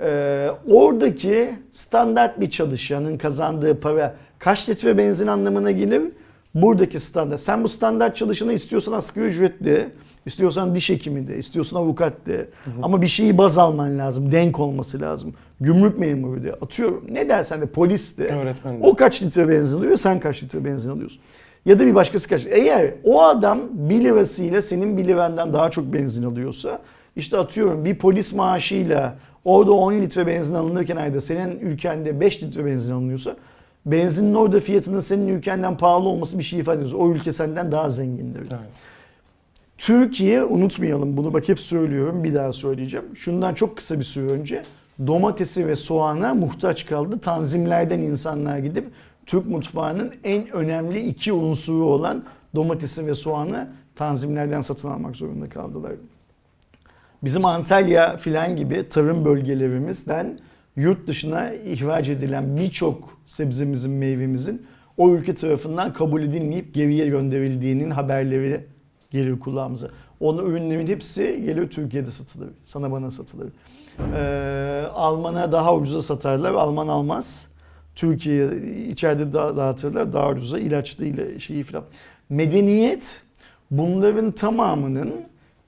Ee, 0.00 0.48
oradaki 0.70 1.50
standart 1.72 2.40
bir 2.40 2.50
çalışanın 2.50 3.18
kazandığı 3.18 3.80
para 3.80 4.14
kaç 4.38 4.68
litre 4.68 4.98
benzin 4.98 5.26
anlamına 5.26 5.70
gelir? 5.70 6.02
Buradaki 6.54 7.00
standart. 7.00 7.40
Sen 7.40 7.64
bu 7.64 7.68
standart 7.68 8.16
çalışanı 8.16 8.52
istiyorsan 8.52 8.92
asgari 8.92 9.24
ücretli, 9.24 9.88
istiyorsan 10.26 10.74
diş 10.74 10.90
hekimi 10.90 11.28
de, 11.28 11.38
istiyorsan 11.38 11.76
avukat 11.76 12.26
de. 12.26 12.48
Ama 12.82 13.02
bir 13.02 13.08
şeyi 13.08 13.38
baz 13.38 13.58
alman 13.58 13.98
lazım, 13.98 14.32
denk 14.32 14.60
olması 14.60 15.00
lazım. 15.00 15.34
Gümrük 15.60 15.98
memuru 15.98 16.44
de, 16.44 16.52
atıyorum. 16.52 17.04
Ne 17.10 17.28
dersen 17.28 17.60
de 17.60 17.66
polis 17.66 18.18
de. 18.18 18.26
Öğretmen 18.26 18.82
de. 18.82 18.86
O 18.86 18.94
kaç 18.96 19.22
litre 19.22 19.48
benzin 19.48 19.76
alıyor, 19.78 19.96
sen 19.96 20.20
kaç 20.20 20.42
litre 20.42 20.64
benzin 20.64 20.90
alıyorsun? 20.90 21.20
Ya 21.66 21.78
da 21.78 21.86
bir 21.86 21.94
başkası 21.94 22.28
kaç. 22.28 22.46
Eğer 22.46 22.94
o 23.04 23.22
adam 23.22 23.60
1 23.72 24.00
lirasıyla 24.04 24.62
senin 24.62 24.96
1 24.96 25.04
lirandan 25.04 25.52
daha 25.52 25.70
çok 25.70 25.92
benzin 25.92 26.22
alıyorsa 26.24 26.82
işte 27.16 27.38
atıyorum 27.38 27.84
bir 27.84 27.98
polis 27.98 28.32
maaşıyla 28.32 29.14
orada 29.44 29.72
10 29.72 29.92
litre 29.92 30.26
benzin 30.26 30.54
alınırken 30.54 30.96
ayda 30.96 31.20
senin 31.20 31.60
ülkende 31.60 32.20
5 32.20 32.42
litre 32.42 32.66
benzin 32.66 32.92
alınıyorsa 32.92 33.36
benzinin 33.86 34.34
orada 34.34 34.60
fiyatının 34.60 35.00
senin 35.00 35.28
ülkenden 35.28 35.76
pahalı 35.76 36.08
olması 36.08 36.38
bir 36.38 36.42
şey 36.42 36.58
ifade 36.58 36.82
ediyor. 36.82 36.98
O 36.98 37.10
ülke 37.10 37.32
senden 37.32 37.72
daha 37.72 37.88
zengindir. 37.88 38.40
Aynen. 38.40 38.66
Türkiye 39.78 40.44
unutmayalım 40.44 41.16
bunu 41.16 41.32
bak 41.32 41.48
hep 41.48 41.60
söylüyorum 41.60 42.24
bir 42.24 42.34
daha 42.34 42.52
söyleyeceğim. 42.52 43.06
Şundan 43.14 43.54
çok 43.54 43.76
kısa 43.76 43.98
bir 43.98 44.04
süre 44.04 44.30
önce 44.30 44.62
domatesi 45.06 45.66
ve 45.66 45.76
soğana 45.76 46.34
muhtaç 46.34 46.86
kaldı. 46.86 47.18
Tanzimlerden 47.18 47.98
insanlar 47.98 48.58
gidip 48.58 48.88
Türk 49.26 49.46
mutfağının 49.46 50.14
en 50.24 50.50
önemli 50.50 51.00
iki 51.00 51.32
unsuru 51.32 51.84
olan 51.84 52.24
domatesi 52.54 53.06
ve 53.06 53.14
soğanı 53.14 53.68
tanzimlerden 53.96 54.60
satın 54.60 54.88
almak 54.88 55.16
zorunda 55.16 55.48
kaldılar. 55.48 55.92
Bizim 57.24 57.44
Antalya 57.44 58.16
filan 58.16 58.56
gibi 58.56 58.88
tarım 58.88 59.24
bölgelerimizden 59.24 60.38
yurt 60.76 61.06
dışına 61.06 61.52
ihraç 61.54 62.08
edilen 62.08 62.56
birçok 62.56 63.18
sebzemizin, 63.26 63.92
meyvemizin 63.92 64.66
o 64.96 65.10
ülke 65.10 65.34
tarafından 65.34 65.92
kabul 65.92 66.22
edilmeyip 66.22 66.74
geriye 66.74 67.06
gönderildiğinin 67.08 67.90
haberleri 67.90 68.66
gelir 69.10 69.40
kulağımıza. 69.40 69.88
Onun 70.20 70.46
ürünlerin 70.50 70.86
hepsi 70.86 71.42
gelir 71.46 71.70
Türkiye'de 71.70 72.10
satılır. 72.10 72.48
Sana 72.64 72.92
bana 72.92 73.10
satılır. 73.10 73.48
Ee, 74.16 74.86
Alman'a 74.94 75.52
daha 75.52 75.74
ucuza 75.76 76.02
satarlar. 76.02 76.52
Alman 76.52 76.88
almaz. 76.88 77.46
Türkiye 77.94 78.48
içeride 78.88 79.32
da- 79.32 79.56
dağıtırlar. 79.56 80.12
Daha 80.12 80.30
ucuza 80.30 80.58
ilaçlı 80.58 81.04
ile 81.04 81.38
şeyi 81.40 81.62
falan. 81.62 81.84
Medeniyet 82.28 83.22
bunların 83.70 84.30
tamamının 84.32 85.12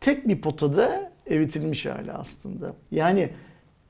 tek 0.00 0.28
bir 0.28 0.40
potada 0.40 1.10
eritilmiş 1.30 1.86
hali 1.86 2.12
aslında. 2.12 2.72
Yani 2.90 3.30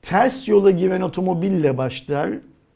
ters 0.05 0.47
yola 0.47 0.71
giren 0.71 1.01
otomobille 1.01 1.77
başlar 1.77 2.29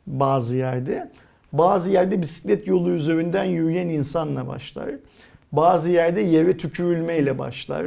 bazı 0.07 0.55
yerde. 0.55 1.11
Bazı 1.53 1.91
yerde 1.91 2.21
bisiklet 2.21 2.67
yolu 2.67 2.89
üzerinden 2.89 3.43
yürüyen 3.43 3.87
insanla 3.87 4.47
başlar. 4.47 4.89
Bazı 5.51 5.89
yerde 5.89 6.21
yere 6.21 6.57
tükürülmeyle 6.57 7.37
başlar. 7.39 7.85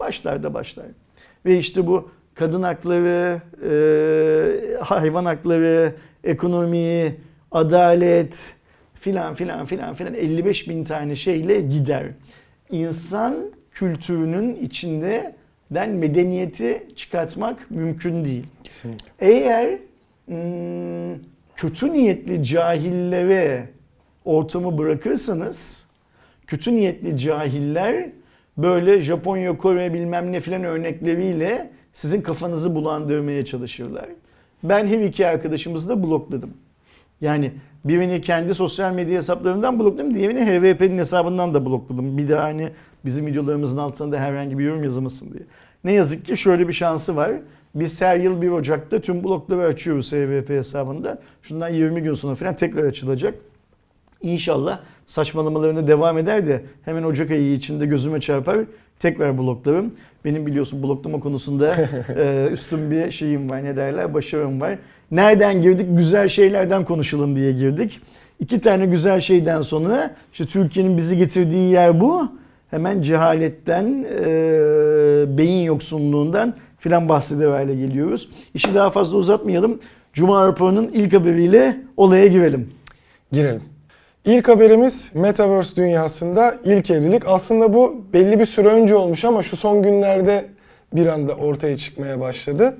Başlar 0.00 0.42
da 0.42 0.54
başlar. 0.54 0.86
Ve 1.44 1.58
işte 1.58 1.86
bu 1.86 2.10
kadın 2.34 2.62
hakları, 2.62 3.40
e, 3.70 4.80
hayvan 4.80 5.24
hakları, 5.24 5.94
ekonomi, 6.24 7.16
adalet 7.52 8.54
filan 8.94 9.34
filan 9.34 9.66
filan 9.66 9.94
filan 9.94 10.14
55 10.14 10.68
bin 10.68 10.84
tane 10.84 11.16
şeyle 11.16 11.60
gider. 11.60 12.06
İnsan 12.70 13.36
kültürünün 13.72 14.56
içinden 15.66 15.90
medeniyeti 15.90 16.86
çıkartmak 16.96 17.70
mümkün 17.70 18.24
değil. 18.24 18.44
Kesinlikle. 18.64 19.06
Eğer 19.18 19.78
hmm, 20.26 21.22
kötü 21.56 21.92
niyetli 21.92 22.44
cahillere 22.44 23.68
ortamı 24.24 24.78
bırakırsanız 24.78 25.86
kötü 26.46 26.76
niyetli 26.76 27.18
cahiller 27.18 28.08
böyle 28.56 29.00
Japonya, 29.00 29.56
Kore 29.56 29.94
bilmem 29.94 30.32
ne 30.32 30.40
filan 30.40 30.64
örnekleriyle 30.64 31.70
sizin 31.92 32.22
kafanızı 32.22 32.74
bulandırmaya 32.74 33.44
çalışırlar. 33.44 34.06
Ben 34.62 34.86
her 34.86 35.00
iki 35.00 35.26
arkadaşımızı 35.26 35.88
da 35.88 36.02
blokladım. 36.02 36.50
Yani 37.20 37.52
birini 37.84 38.20
kendi 38.20 38.54
sosyal 38.54 38.92
medya 38.92 39.16
hesaplarından 39.18 39.78
blokladım, 39.78 40.14
diğerini 40.14 40.40
HVP'nin 40.40 40.98
hesabından 40.98 41.54
da 41.54 41.66
blokladım. 41.66 42.18
Bir 42.18 42.28
de 42.28 42.34
hani 42.34 42.70
bizim 43.06 43.26
videolarımızın 43.26 43.78
altına 43.78 44.12
da 44.12 44.20
herhangi 44.20 44.58
bir 44.58 44.64
yorum 44.64 44.84
yazılmasın 44.84 45.32
diye. 45.32 45.42
Ne 45.84 45.92
yazık 45.92 46.26
ki 46.26 46.36
şöyle 46.36 46.68
bir 46.68 46.72
şansı 46.72 47.16
var. 47.16 47.32
Biz 47.74 48.02
her 48.02 48.20
yıl 48.20 48.42
1 48.42 48.48
Ocak'ta 48.48 49.00
tüm 49.00 49.24
blokları 49.24 49.62
açıyoruz 49.62 50.12
HVP 50.12 50.48
hesabında. 50.48 51.18
Şundan 51.42 51.68
20 51.68 52.02
gün 52.02 52.14
sonra 52.14 52.34
falan 52.34 52.56
tekrar 52.56 52.84
açılacak. 52.84 53.34
İnşallah 54.22 54.80
saçmalamalarına 55.06 55.88
devam 55.88 56.18
eder 56.18 56.46
de 56.46 56.62
hemen 56.84 57.02
Ocak 57.02 57.30
ayı 57.30 57.52
içinde 57.52 57.86
gözüme 57.86 58.20
çarpar 58.20 58.58
tekrar 58.98 59.38
bloklarım. 59.38 59.92
Benim 60.24 60.46
biliyorsun 60.46 60.82
bloklama 60.82 61.20
konusunda 61.20 61.76
e, 62.16 62.48
üstün 62.52 62.90
bir 62.90 63.10
şeyim 63.10 63.50
var 63.50 63.64
ne 63.64 63.76
derler 63.76 64.14
başarım 64.14 64.60
var. 64.60 64.78
Nereden 65.10 65.62
girdik? 65.62 65.86
Güzel 65.90 66.28
şeylerden 66.28 66.84
konuşalım 66.84 67.36
diye 67.36 67.52
girdik. 67.52 68.00
İki 68.40 68.60
tane 68.60 68.86
güzel 68.86 69.20
şeyden 69.20 69.62
sonra 69.62 70.16
işte 70.32 70.46
Türkiye'nin 70.46 70.96
bizi 70.96 71.16
getirdiği 71.16 71.70
yer 71.70 72.00
bu. 72.00 72.32
Hemen 72.70 73.02
cehaletten, 73.02 74.06
e, 74.10 75.38
beyin 75.38 75.64
yoksunluğundan 75.64 76.54
filan 76.78 77.08
bahseder 77.08 77.64
geliyoruz. 77.64 78.28
İşi 78.54 78.74
daha 78.74 78.90
fazla 78.90 79.18
uzatmayalım. 79.18 79.80
Cuma 80.12 80.46
raporunun 80.46 80.88
ilk 80.94 81.12
haberiyle 81.12 81.80
olaya 81.96 82.26
girelim. 82.26 82.72
Girelim. 83.32 83.62
İlk 84.24 84.48
haberimiz 84.48 85.10
Metaverse 85.14 85.76
dünyasında 85.76 86.54
ilk 86.64 86.90
evlilik. 86.90 87.22
Aslında 87.26 87.74
bu 87.74 88.04
belli 88.12 88.40
bir 88.40 88.46
süre 88.46 88.68
önce 88.68 88.94
olmuş 88.94 89.24
ama 89.24 89.42
şu 89.42 89.56
son 89.56 89.82
günlerde 89.82 90.44
bir 90.92 91.06
anda 91.06 91.34
ortaya 91.34 91.76
çıkmaya 91.76 92.20
başladı. 92.20 92.76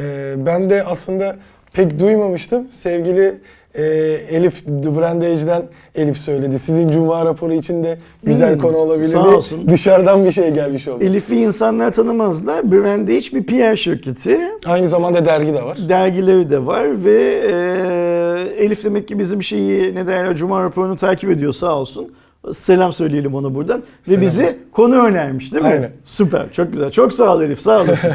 Ee, 0.00 0.34
ben 0.36 0.70
de 0.70 0.84
aslında 0.84 1.36
pek 1.72 2.00
duymamıştım. 2.00 2.68
Sevgili 2.68 3.34
e, 3.74 3.82
Elif 4.30 4.64
The 4.66 5.62
Elif 5.94 6.18
söyledi. 6.18 6.58
Sizin 6.58 6.90
Cuma 6.90 7.24
raporu 7.24 7.52
için 7.54 7.84
de 7.84 7.98
güzel 8.22 8.52
Hmm, 8.52 8.58
konu 8.58 8.76
olabilir 8.76 9.08
sağ 9.08 9.28
olsun. 9.28 9.66
Dışarıdan 9.70 10.24
bir 10.24 10.30
şey 10.30 10.50
gelmiş 10.50 10.88
oldu. 10.88 11.04
Elif'i 11.04 11.36
insanlar 11.36 11.92
tanımazlar. 11.92 12.72
Brandage 12.72 13.26
bir 13.32 13.46
PR 13.46 13.76
şirketi. 13.76 14.40
Aynı 14.66 14.88
zamanda 14.88 15.24
dergi 15.24 15.54
de 15.54 15.62
var. 15.62 15.78
Dergileri 15.88 16.50
de 16.50 16.66
var 16.66 17.04
ve 17.04 17.42
e, 17.50 18.64
Elif 18.64 18.84
demek 18.84 19.08
ki 19.08 19.18
bizim 19.18 19.42
şeyi 19.42 19.94
ne 19.94 20.06
derler 20.06 20.34
Cuma 20.34 20.64
raporunu 20.64 20.96
takip 20.96 21.30
ediyor 21.30 21.52
sağ 21.52 21.78
olsun. 21.78 22.12
Selam 22.52 22.92
söyleyelim 22.92 23.34
ona 23.34 23.54
buradan. 23.54 23.78
Ve 23.78 23.84
Selam. 24.04 24.20
bize 24.20 24.58
konu 24.72 25.04
önermiş 25.06 25.52
değil 25.52 25.64
mi? 25.64 25.70
Aynen. 25.70 25.90
Süper, 26.04 26.52
çok 26.52 26.72
güzel. 26.72 26.90
Çok 26.90 27.14
sağ 27.14 27.34
ol 27.34 27.42
Elif, 27.42 27.60
sağ 27.60 27.82
olasın. 27.82 28.12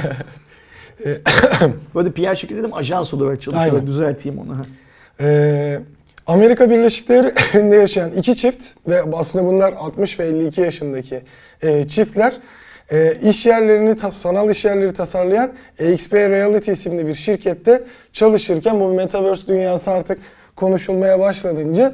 Bu 1.93 1.99
arada 1.99 2.11
PR 2.11 2.35
şirketi 2.35 2.59
dedim, 2.59 2.73
ajans 2.73 3.13
olarak 3.13 3.41
çalışıyor. 3.41 3.73
Aynen. 3.73 3.87
Düzelteyim 3.87 4.39
onu. 4.39 4.55
Ee, 5.21 5.79
Amerika 6.27 6.69
Birleşik 6.69 7.09
Devletleri'nde 7.09 7.75
yaşayan 7.75 8.11
iki 8.11 8.37
çift 8.37 8.65
ve 8.87 9.01
aslında 9.13 9.45
bunlar 9.45 9.73
60 9.73 10.19
ve 10.19 10.25
52 10.25 10.61
yaşındaki 10.61 11.21
e, 11.63 11.87
çiftler 11.87 12.33
e, 12.91 13.13
iş 13.23 13.45
yerlerini, 13.45 13.99
sanal 14.11 14.49
iş 14.49 14.65
yerleri 14.65 14.93
tasarlayan 14.93 15.51
XP 15.93 16.13
Reality 16.13 16.71
isimli 16.71 17.07
bir 17.07 17.15
şirkette 17.15 17.83
çalışırken 18.13 18.79
bu 18.79 18.87
Metaverse 18.87 19.47
dünyası 19.47 19.91
artık 19.91 20.19
konuşulmaya 20.55 21.19
başladınca 21.19 21.93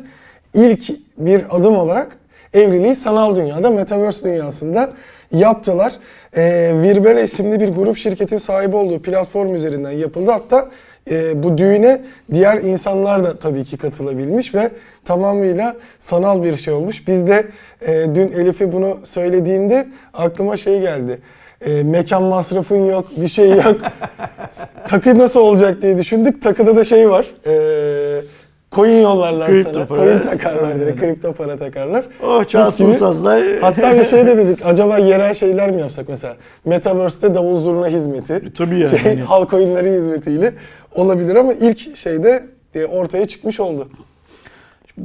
ilk 0.54 0.90
bir 1.18 1.58
adım 1.58 1.78
olarak 1.78 2.18
evliliği 2.54 2.96
sanal 2.96 3.36
dünyada 3.36 3.70
Metaverse 3.70 4.24
dünyasında 4.24 4.94
yaptılar. 5.32 5.94
E, 6.38 6.72
Virbela 6.82 7.22
isimli 7.22 7.60
bir 7.60 7.70
grup 7.70 7.98
şirketin 7.98 8.38
sahibi 8.38 8.76
olduğu 8.76 9.02
platform 9.02 9.56
üzerinden 9.56 9.92
yapıldı. 9.92 10.32
Hatta 10.32 10.70
e, 11.12 11.44
bu 11.44 11.58
düğüne 11.58 12.02
diğer 12.34 12.58
insanlar 12.58 13.24
da 13.24 13.39
tabii 13.39 13.63
ki 13.63 13.78
katılabilmiş 13.78 14.56
ve 14.56 14.70
tamamıyla 15.06 15.76
sanal 16.00 16.44
bir 16.44 16.58
şey 16.58 16.74
olmuş. 16.74 17.08
Biz 17.08 17.28
de 17.28 17.46
e, 17.88 18.15
dün 18.15 18.32
Elif'e 18.32 18.72
bunu 18.72 18.98
söylediğinde 19.04 19.88
aklıma 20.13 20.58
şey 20.58 20.82
geldi. 20.82 21.20
E, 21.65 21.84
mekan 21.84 22.24
masrafın 22.24 22.86
yok, 22.86 23.08
bir 23.18 23.28
şey 23.28 23.50
yok. 23.50 23.76
Takı 24.88 25.18
nasıl 25.18 25.39
olacak 25.39 25.82
diye 25.82 25.98
düşündük. 25.98 26.41
Takıda 26.41 26.76
da 26.76 26.84
şey 26.84 27.10
var. 27.10 27.26
E, 27.48 28.22
coin 28.72 29.02
yollarlar 29.02 29.48
Kripto 29.48 29.74
sana. 29.74 29.86
para. 29.86 30.04
Coin 30.04 30.20
takarlar 30.20 30.80
direkt. 30.80 31.02
Aynen. 31.04 31.13
Kripto 31.13 31.34
para 31.34 31.58
takarlar. 31.58 32.06
Oh 32.24 32.46
çalsın 32.46 32.91
sazlar. 32.91 33.44
Hatta 33.62 33.96
bir 33.96 34.04
şey 34.04 34.28
de 34.28 34.38
dedik. 34.38 34.65
Acaba 34.65 34.98
yerel 34.98 35.34
şeyler 35.34 35.72
mi 35.72 35.82
yapsak 35.82 36.10
mesela? 36.10 36.36
Metaverse'te 36.65 37.36
davul 37.36 37.58
zurna 37.58 37.88
hizmeti. 37.88 38.54
Tabii 38.58 38.80
yani. 38.80 39.00
Şey, 39.00 39.20
halk 39.20 39.54
oyunları 39.54 39.89
hizmetiyle 39.89 40.54
olabilir 40.95 41.36
ama 41.36 41.53
ilk 41.53 41.97
şeyde 41.97 42.45
e, 42.75 42.86
ortaya 42.86 43.27
çıkmış 43.27 43.60
oldu. 43.60 43.89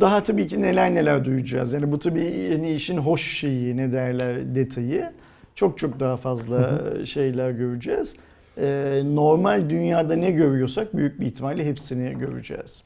Daha 0.01 0.23
tabii 0.23 0.49
ki 0.49 0.63
neler 0.63 0.95
neler 0.95 1.25
duyacağız. 1.25 1.73
Yani 1.73 1.93
bu 1.93 1.99
tabii 1.99 2.25
yani 2.53 2.73
işin 2.73 2.97
hoş 2.97 3.39
şeyi 3.39 3.77
ne 3.77 3.93
derler 3.93 4.55
detayı. 4.55 5.11
Çok 5.55 5.79
çok 5.79 6.01
daha 6.01 6.17
fazla 6.17 6.81
şeyler 7.05 7.51
göreceğiz. 7.51 8.17
Ee, 8.59 9.03
normal 9.05 9.71
dünyada 9.71 10.17
ne 10.17 10.31
görüyorsak 10.31 10.97
büyük 10.97 11.21
bir 11.21 11.27
ihtimalle 11.27 11.67
hepsini 11.67 12.19
göreceğiz. 12.19 12.83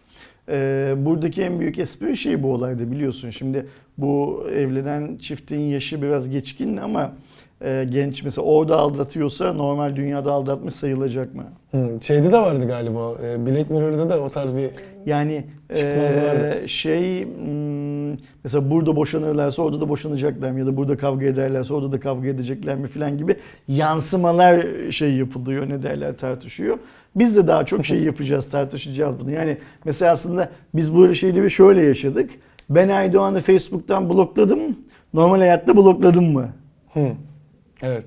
Ee, 0.48 0.94
buradaki 0.96 1.42
en 1.42 1.60
büyük 1.60 1.78
espri 1.78 2.16
şey 2.16 2.42
bu 2.42 2.52
olayda 2.52 2.90
biliyorsun. 2.90 3.30
Şimdi 3.30 3.66
bu 3.98 4.44
evlenen 4.54 5.16
çiftin 5.16 5.60
yaşı 5.60 6.02
biraz 6.02 6.28
geçkin 6.28 6.76
ama 6.76 7.12
e, 7.64 7.84
genç 7.90 8.22
mesela 8.24 8.44
orada 8.46 8.76
aldatıyorsa 8.78 9.52
normal 9.52 9.96
dünyada 9.96 10.32
aldatmış 10.32 10.74
sayılacak 10.74 11.34
mı? 11.34 11.44
Hı, 11.70 11.98
Şeyde 12.02 12.32
de 12.32 12.38
vardı 12.38 12.66
galiba. 12.66 13.12
e, 13.26 13.46
Black 13.46 13.70
Mirror'da 13.70 14.10
da 14.10 14.20
o 14.20 14.28
tarz 14.28 14.56
bir 14.56 14.70
Yani 15.06 15.44
Çıkmaz 15.74 16.16
eee, 16.16 16.22
vardı. 16.22 16.68
şey 16.68 17.24
hmm, 17.24 18.10
mesela 18.44 18.70
burada 18.70 18.96
boşanırlarsa 18.96 19.62
orada 19.62 19.80
da 19.80 19.88
boşanacaklar 19.88 20.50
mı 20.50 20.58
ya 20.60 20.66
da 20.66 20.76
burada 20.76 20.96
kavga 20.96 21.26
ederlerse 21.26 21.74
orada 21.74 21.92
da 21.92 22.00
kavga 22.00 22.28
edecekler 22.28 22.76
mi 22.76 22.86
falan 22.88 23.18
gibi 23.18 23.36
yansımalar 23.68 24.66
şey 24.90 25.14
yapılıyor 25.14 25.68
ne 25.68 25.82
derler 25.82 26.16
tartışıyor. 26.16 26.78
Biz 27.16 27.36
de 27.36 27.46
daha 27.46 27.64
çok 27.66 27.84
şey 27.86 28.02
yapacağız 28.04 28.46
tartışacağız 28.46 29.14
bunu. 29.20 29.30
Yani 29.30 29.56
mesela 29.84 30.12
aslında 30.12 30.48
biz 30.74 30.96
böyle 30.96 31.14
şeyleri 31.14 31.50
şöyle 31.50 31.82
yaşadık. 31.82 32.30
Ben 32.70 32.88
Aydoğan'ı 32.88 33.40
Facebook'tan 33.40 34.08
blokladım. 34.10 34.60
Normal 35.14 35.38
hayatta 35.38 35.76
blokladım 35.76 36.32
mı? 36.32 36.48
Hı. 36.94 37.00
Evet. 37.84 38.04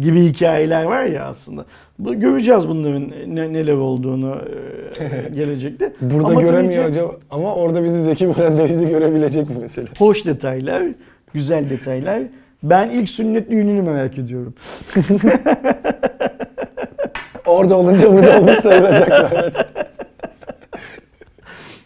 gibi 0.00 0.20
hikayeler 0.20 0.84
var 0.84 1.04
ya 1.04 1.24
aslında. 1.24 1.64
Bu 1.98 2.20
göreceğiz 2.20 2.68
bunların 2.68 3.10
ne, 3.26 3.52
neler 3.52 3.72
olduğunu 3.72 4.38
e, 4.98 5.28
gelecekte. 5.34 5.92
Burada 6.00 6.28
Ama 6.28 6.42
göremiyor 6.42 6.82
ki 6.82 6.88
acaba 6.88 7.16
ama 7.30 7.54
orada 7.54 7.84
bizi 7.84 8.02
Zeki 8.02 8.26
Müren 8.26 8.58
de 8.58 8.64
bizi 8.64 8.88
görebilecek 8.88 9.50
mi 9.50 9.56
mesela? 9.60 9.88
Hoş 9.98 10.26
detaylar, 10.26 10.82
güzel 11.34 11.70
detaylar. 11.70 12.22
Ben 12.62 12.90
ilk 12.90 13.08
sünnet 13.08 13.50
düğününü 13.50 13.82
merak 13.82 14.18
ediyorum. 14.18 14.54
Orada 17.46 17.76
olunca 17.76 18.12
burada 18.12 18.38
olmuş 18.40 18.56
sayılacaklar. 18.56 19.32
Evet. 19.32 19.56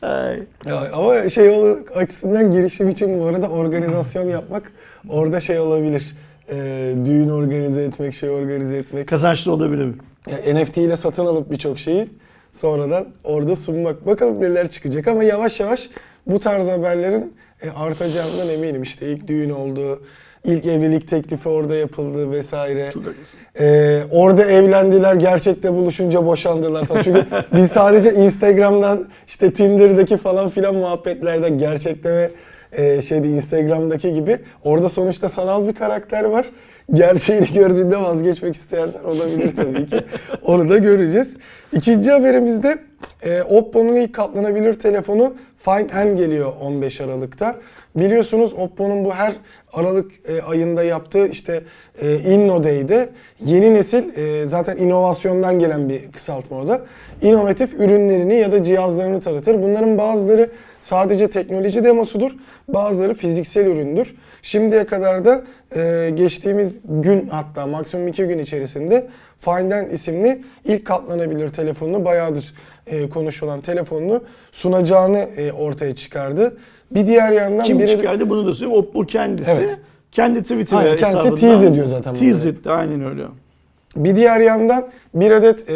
Ay. 0.02 0.42
Ya, 0.66 0.92
ama 0.92 1.28
şey 1.28 1.48
olur 1.48 1.78
açısından 1.94 2.50
girişim 2.50 2.88
için 2.88 3.20
bu 3.20 3.26
arada 3.26 3.48
organizasyon 3.48 4.28
yapmak 4.28 4.72
orada 5.08 5.40
şey 5.40 5.58
olabilir. 5.58 6.14
Ee, 6.50 6.94
düğün 7.06 7.28
organize 7.28 7.82
etmek, 7.82 8.14
şey 8.14 8.30
organize 8.30 8.76
etmek. 8.76 9.08
Kazançlı 9.08 9.52
olabilir. 9.52 9.88
Ya, 10.30 10.54
NFT 10.54 10.78
ile 10.78 10.96
satın 10.96 11.26
alıp 11.26 11.50
birçok 11.50 11.78
şeyi 11.78 12.08
sonradan 12.52 13.06
orada 13.24 13.56
sunmak. 13.56 14.06
Bakalım 14.06 14.40
neler 14.40 14.70
çıkacak 14.70 15.08
ama 15.08 15.24
yavaş 15.24 15.60
yavaş 15.60 15.88
bu 16.26 16.40
tarz 16.40 16.68
haberlerin 16.68 17.34
e, 17.62 17.70
artacağından 17.70 18.48
eminim. 18.48 18.82
İşte 18.82 19.12
ilk 19.12 19.28
düğün 19.28 19.50
oldu, 19.50 20.02
ilk 20.44 20.66
evlilik 20.66 21.08
teklifi 21.08 21.48
orada 21.48 21.74
yapıldı 21.74 22.30
vesaire. 22.30 22.90
Çok 22.90 23.06
haklısın. 23.06 23.40
Ee, 23.60 24.00
orada 24.10 24.44
evlendiler, 24.44 25.14
gerçekte 25.14 25.72
buluşunca 25.72 26.26
boşandılar 26.26 26.84
falan. 26.84 27.02
Çünkü 27.02 27.26
biz 27.56 27.72
sadece 27.72 28.14
Instagram'dan 28.14 29.08
işte 29.26 29.52
Tinder'daki 29.52 30.16
falan 30.16 30.48
filan 30.48 30.74
muhabbetlerde 30.74 31.48
gerçekte 31.48 32.12
ve 32.12 32.30
e, 32.72 33.02
şeyde 33.02 33.28
Instagram'daki 33.28 34.14
gibi 34.14 34.38
orada 34.64 34.88
sonuçta 34.88 35.28
sanal 35.28 35.68
bir 35.68 35.74
karakter 35.74 36.24
var. 36.24 36.46
Gerçeğini 36.92 37.46
gördüğünde 37.54 37.96
vazgeçmek 37.96 38.54
isteyenler 38.54 39.00
olabilir 39.04 39.56
tabii 39.56 39.86
ki. 39.86 40.00
Onu 40.42 40.68
da 40.68 40.78
göreceğiz. 40.78 41.36
İkinci 41.72 42.10
haberimizde 42.10 42.78
e, 43.22 43.42
Oppo'nun 43.42 43.94
ilk 43.94 44.14
katlanabilir 44.14 44.74
telefonu 44.74 45.34
Find 45.58 45.90
N 45.90 46.14
geliyor 46.14 46.52
15 46.60 47.00
Aralık'ta. 47.00 47.56
Biliyorsunuz 47.96 48.52
Oppo'nun 48.52 49.04
bu 49.04 49.14
her 49.14 49.32
Aralık 49.72 50.12
e, 50.28 50.42
ayında 50.42 50.82
yaptığı 50.82 51.26
işte 51.26 51.62
e, 52.02 52.16
Inno 52.18 52.64
Day'de 52.64 53.08
yeni 53.44 53.74
nesil 53.74 54.16
e, 54.16 54.46
zaten 54.46 54.76
inovasyondan 54.76 55.58
gelen 55.58 55.88
bir 55.88 56.12
kısaltma 56.12 56.58
o 56.58 56.68
da. 56.68 56.80
İnovatif 57.22 57.74
ürünlerini 57.74 58.34
ya 58.34 58.52
da 58.52 58.64
cihazlarını 58.64 59.20
tanıtır. 59.20 59.62
Bunların 59.62 59.98
bazıları 59.98 60.50
sadece 60.80 61.28
teknoloji 61.30 61.84
demosudur, 61.84 62.30
bazıları 62.68 63.14
fiziksel 63.14 63.66
üründür. 63.66 64.14
Şimdiye 64.42 64.86
kadar 64.86 65.24
da 65.24 65.44
e, 65.76 66.10
geçtiğimiz 66.14 66.80
gün 66.84 67.28
hatta 67.28 67.66
maksimum 67.66 68.08
iki 68.08 68.24
gün 68.24 68.38
içerisinde 68.38 69.06
Find 69.38 69.70
N 69.70 69.88
isimli 69.92 70.44
ilk 70.64 70.84
katlanabilir 70.84 71.48
telefonunu 71.48 72.04
bayağıdır 72.04 72.54
e, 72.86 73.08
konuşulan 73.08 73.60
telefonunu 73.60 74.24
sunacağını 74.52 75.18
e, 75.18 75.52
ortaya 75.52 75.94
çıkardı. 75.94 76.56
Bir 76.90 77.06
diğer 77.06 77.32
yandan 77.32 77.64
Kim 77.64 77.78
biri- 77.80 77.88
çıkardı 77.90 78.30
bunu 78.30 78.46
da 78.46 78.52
söyleyeyim. 78.52 78.82
Oppo 78.82 79.06
kendisi. 79.06 79.60
Evet. 79.60 79.78
Kendi 80.12 80.42
Twitter 80.42 80.76
Aynen, 80.76 80.96
kendisi 80.96 81.16
hesabından. 81.18 81.36
tease 81.36 81.66
ediyor 81.66 81.86
zaten 81.86 82.14
Tease 82.14 82.48
etti 82.48 82.70
aynen 82.70 83.04
öyle. 83.04 83.22
Bir 83.96 84.16
diğer 84.16 84.40
yandan 84.40 84.88
bir 85.14 85.30
adet 85.30 85.70
e, 85.70 85.74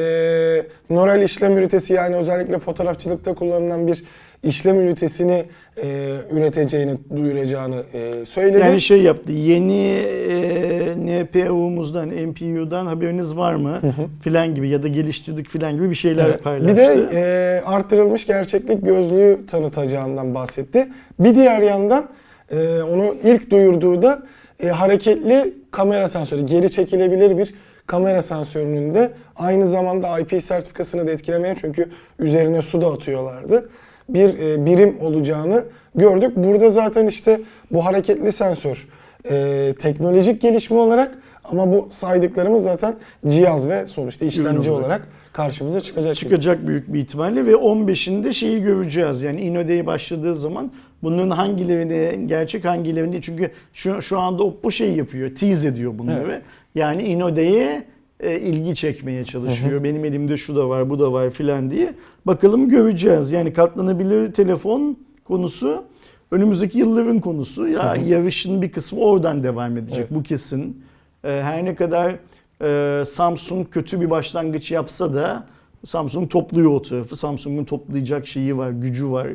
Norel 0.91 1.23
işlem 1.23 1.59
ünitesi 1.59 1.93
yani 1.93 2.17
özellikle 2.17 2.59
fotoğrafçılıkta 2.59 3.35
kullanılan 3.35 3.87
bir 3.87 4.05
işlem 4.43 4.81
ünitesini 4.81 5.45
e, 5.83 6.13
üreteceğini, 6.31 6.99
duyuracağını 7.17 7.83
e, 7.95 8.27
söyledi. 8.27 8.61
Yani 8.61 8.81
şey 8.81 9.03
yaptı. 9.03 9.33
Yeni 9.33 9.83
e, 9.87 11.23
NPU'muzdan, 11.23 12.09
NPU'dan 12.09 12.87
haberiniz 12.87 13.37
var 13.37 13.55
mı? 13.55 13.81
filan 14.23 14.55
gibi 14.55 14.69
ya 14.69 14.83
da 14.83 14.89
geliştirdik 14.89 15.49
filan 15.49 15.73
gibi 15.73 15.91
bir 15.91 15.95
şeyler 15.95 16.27
Evet. 16.27 16.45
paylaştı. 16.45 16.69
Bir 16.69 16.77
de 16.77 17.09
e, 17.13 17.61
artırılmış 17.67 18.27
gerçeklik 18.27 18.85
gözlüğü 18.85 19.47
tanıtacağından 19.47 20.35
bahsetti. 20.35 20.89
Bir 21.21 21.35
diğer 21.35 21.63
yandan 21.63 22.09
e, 22.51 22.83
onu 22.83 23.15
ilk 23.25 23.51
duyurduğu 23.51 24.03
da 24.03 24.23
e, 24.63 24.69
hareketli 24.69 25.55
kamera 25.71 26.09
sensörü, 26.09 26.47
geri 26.47 26.71
çekilebilir 26.71 27.39
bir 27.39 27.55
kamera 27.87 28.23
sensörünün 28.23 28.95
de 28.95 29.11
aynı 29.37 29.67
zamanda 29.67 30.19
IP 30.19 30.43
sertifikasını 30.43 31.07
da 31.07 31.11
etkilemeyen 31.11 31.57
çünkü 31.61 31.89
üzerine 32.19 32.63
su 32.63 32.81
da 32.83 32.87
atıyorlardı. 32.93 33.69
Bir 34.15 34.39
e, 34.39 34.67
birim 34.67 34.97
olacağını 35.01 35.65
gördük. 35.95 36.37
Burada 36.37 36.71
zaten 36.71 37.07
işte 37.07 37.41
bu 37.71 37.85
hareketli 37.85 38.33
sensör 38.33 38.89
e, 39.31 39.75
teknolojik 39.79 40.41
gelişme 40.41 40.79
olarak 40.79 41.19
ama 41.45 41.73
bu 41.73 41.89
saydıklarımız 41.91 42.63
zaten 42.63 42.95
cihaz 43.29 43.69
ve 43.69 43.87
sonuçta 43.87 44.25
işlemci 44.25 44.71
olarak. 44.71 44.87
olarak 44.87 45.09
karşımıza 45.33 45.81
çıkacak. 45.81 46.17
çıkacak 46.17 46.67
büyük 46.67 46.93
bir 46.93 47.01
ihtimalle 47.01 47.47
ve 47.47 47.53
15'inde 47.53 48.33
şeyi 48.33 48.63
göreceğiz. 48.63 49.23
Yani 49.23 49.41
InnoDay 49.41 49.87
başladığı 49.87 50.35
zaman 50.35 50.73
bunların 51.03 51.31
hangilerini 51.31 52.27
gerçek 52.27 52.65
hangilerini. 52.65 53.23
Çünkü 53.23 53.51
şu, 53.73 54.03
şu 54.03 54.19
anda 54.19 54.43
Oppo 54.43 54.71
şey 54.71 54.93
yapıyor, 54.93 55.35
tease 55.35 55.69
ediyor 55.69 55.99
bunları. 55.99 56.33
Evet. 56.33 56.43
Yani 56.75 57.03
InnoDay'e 57.03 57.85
e, 58.21 58.39
ilgi 58.41 58.75
çekmeye 58.75 59.25
çalışıyor. 59.25 59.85
Benim 59.85 60.05
elimde 60.05 60.37
şu 60.37 60.57
da 60.57 60.69
var, 60.69 60.91
bu 60.91 61.01
da 61.01 61.13
var 61.13 61.31
filan 61.31 61.71
diye. 61.71 61.95
Bakalım 62.27 62.69
göreceğiz. 62.69 63.33
Yani 63.33 63.53
katlanabilir 63.53 64.33
telefon 64.33 64.99
konusu 65.25 65.85
önümüzdeki 66.31 66.79
yılların 66.79 67.21
konusu. 67.21 67.69
Ya 67.69 67.97
yarışın 68.07 68.63
bir 68.63 68.73
kısmı 68.73 69.01
oradan 69.01 69.43
devam 69.43 69.77
edecek. 69.77 69.99
Evet. 69.99 70.11
Bu 70.11 70.23
kesin. 70.23 70.85
E, 71.25 71.29
her 71.29 71.65
ne 71.65 71.75
kadar 71.75 72.15
e, 72.63 73.05
Samsung 73.05 73.71
kötü 73.71 74.01
bir 74.01 74.11
başlangıç 74.11 74.71
yapsa 74.71 75.15
da 75.15 75.47
Samsung 75.85 76.31
topluyor 76.31 76.71
o 76.71 76.83
tarafı. 76.83 77.17
Samsung'un 77.17 77.65
toplayacak 77.65 78.27
şeyi 78.27 78.57
var, 78.57 78.71
gücü 78.71 79.11
var. 79.11 79.29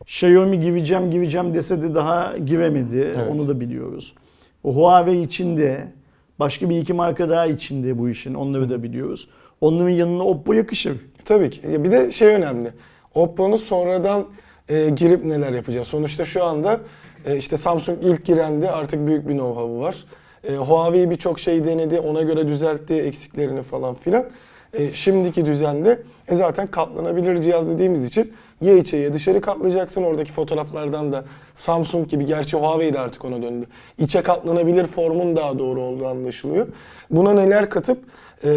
Xiaomi 0.00 0.60
gireceğim 0.60 1.10
gireceğim 1.10 1.54
dese 1.54 1.82
de 1.82 1.94
daha 1.94 2.36
giremedi. 2.38 2.98
Evet. 2.98 3.28
Onu 3.30 3.48
da 3.48 3.60
biliyoruz. 3.60 4.14
O 4.64 4.74
Huawei 4.74 5.22
içinde, 5.22 5.92
başka 6.38 6.70
bir 6.70 6.78
iki 6.78 6.92
marka 6.92 7.30
daha 7.30 7.46
içinde 7.46 7.98
bu 7.98 8.08
işin. 8.08 8.34
Onları 8.34 8.70
da 8.70 8.82
biliyoruz. 8.82 9.28
Onların 9.60 9.90
yanına 9.90 10.22
Oppo 10.22 10.52
yakışır. 10.52 10.96
Tabii 11.26 11.50
ki. 11.50 11.60
Ya 11.72 11.84
Bir 11.84 11.90
de 11.90 12.12
şey 12.12 12.28
önemli. 12.28 12.70
Oppo'nun 13.14 13.56
sonradan 13.56 14.26
e, 14.68 14.88
girip 14.88 15.24
neler 15.24 15.52
yapacağız. 15.52 15.88
Sonuçta 15.88 16.24
şu 16.24 16.44
anda 16.44 16.80
e, 17.26 17.36
işte 17.36 17.56
Samsung 17.56 17.98
ilk 18.02 18.24
girendi. 18.24 18.68
Artık 18.68 19.06
büyük 19.06 19.28
bir 19.28 19.32
know-how'u 19.32 19.80
var. 19.80 20.04
E, 20.48 20.56
Huawei 20.56 21.10
birçok 21.10 21.38
şey 21.40 21.64
denedi. 21.64 22.00
Ona 22.00 22.22
göre 22.22 22.48
düzeltti 22.48 22.94
eksiklerini 22.94 23.62
falan 23.62 23.94
filan. 23.94 24.24
E, 24.72 24.92
şimdiki 24.92 25.46
düzende 25.46 26.02
e, 26.28 26.34
zaten 26.34 26.66
katlanabilir 26.66 27.38
cihaz 27.42 27.68
dediğimiz 27.68 28.04
için 28.04 28.32
ya 28.60 28.74
içe 28.76 28.96
ya 28.96 29.12
dışarı 29.14 29.40
katlayacaksın. 29.40 30.02
Oradaki 30.02 30.32
fotoğraflardan 30.32 31.12
da 31.12 31.24
Samsung 31.54 32.08
gibi 32.08 32.26
gerçi 32.26 32.56
Huawei 32.56 32.94
de 32.94 32.98
artık 32.98 33.24
ona 33.24 33.42
döndü. 33.42 33.66
İçe 33.98 34.22
katlanabilir 34.22 34.84
formun 34.84 35.36
daha 35.36 35.58
doğru 35.58 35.80
olduğu 35.80 36.06
anlaşılıyor. 36.06 36.66
Buna 37.10 37.32
neler 37.32 37.70
katıp 37.70 37.98
e, 38.44 38.50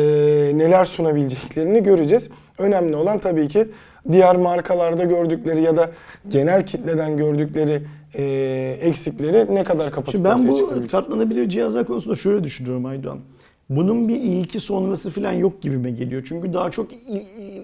neler 0.56 0.86
sunabileceklerini 0.86 1.84
göreceğiz. 1.84 2.30
Önemli 2.58 2.96
olan 2.96 3.20
tabii 3.20 3.48
ki 3.48 3.68
diğer 4.12 4.36
markalarda 4.36 5.04
gördükleri 5.04 5.62
ya 5.62 5.78
da 5.78 5.92
genel 6.28 6.66
kitleden 6.66 7.18
gördükleri 7.18 7.82
e, 8.16 8.78
eksikleri 8.82 9.56
ne 9.56 9.64
kadar 9.64 9.92
kapatıp 9.92 10.12
Şimdi 10.12 10.30
ben 10.30 10.48
bu 10.48 10.88
katlanabilir 10.92 11.50
cihazlar 11.50 11.86
konusunda 11.86 12.16
şöyle 12.16 12.44
düşünüyorum 12.44 12.86
Aydoğan. 12.86 13.20
Bunun 13.70 14.08
bir 14.08 14.16
ilki 14.16 14.60
sonrası 14.60 15.12
falan 15.12 15.32
yok 15.32 15.62
gibime 15.62 15.92
geliyor. 15.92 16.26
Çünkü 16.30 16.54
daha 16.54 16.72
çok 16.72 16.88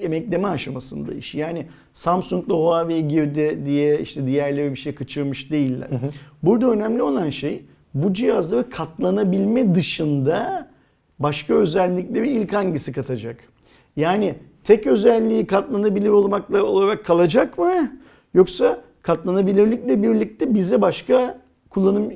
emekleme 0.02 0.48
aşamasında 0.48 1.14
iş. 1.14 1.36
Yani 1.36 1.66
Samsung'la 1.94 2.56
Huawei 2.56 3.08
girdi 3.08 3.60
diye 3.66 4.00
işte 4.00 4.28
diğerleri 4.28 4.72
bir 4.72 4.78
şey 4.78 4.96
kaçırmış 4.96 5.52
değiller. 5.52 5.88
Burada 6.44 6.72
önemli 6.72 7.02
olan 7.02 7.30
şey 7.30 7.66
bu 7.94 8.14
cihazlara 8.14 8.70
katlanabilme 8.70 9.76
dışında 9.76 10.68
başka 11.20 11.54
özellikleri 11.54 12.30
ilk 12.30 12.54
hangisi 12.54 12.94
katacak? 12.94 13.38
Yani 13.96 14.36
tek 14.64 14.88
özelliği 14.88 15.48
katlanabilir 15.48 16.10
olmakla 16.10 16.64
olarak 16.64 17.06
kalacak 17.06 17.58
mı? 17.58 17.92
Yoksa 18.34 18.84
katlanabilirlikle 19.02 20.04
birlikte 20.04 20.54
bize 20.54 20.82
başka 20.82 21.42
kullanım 21.70 22.14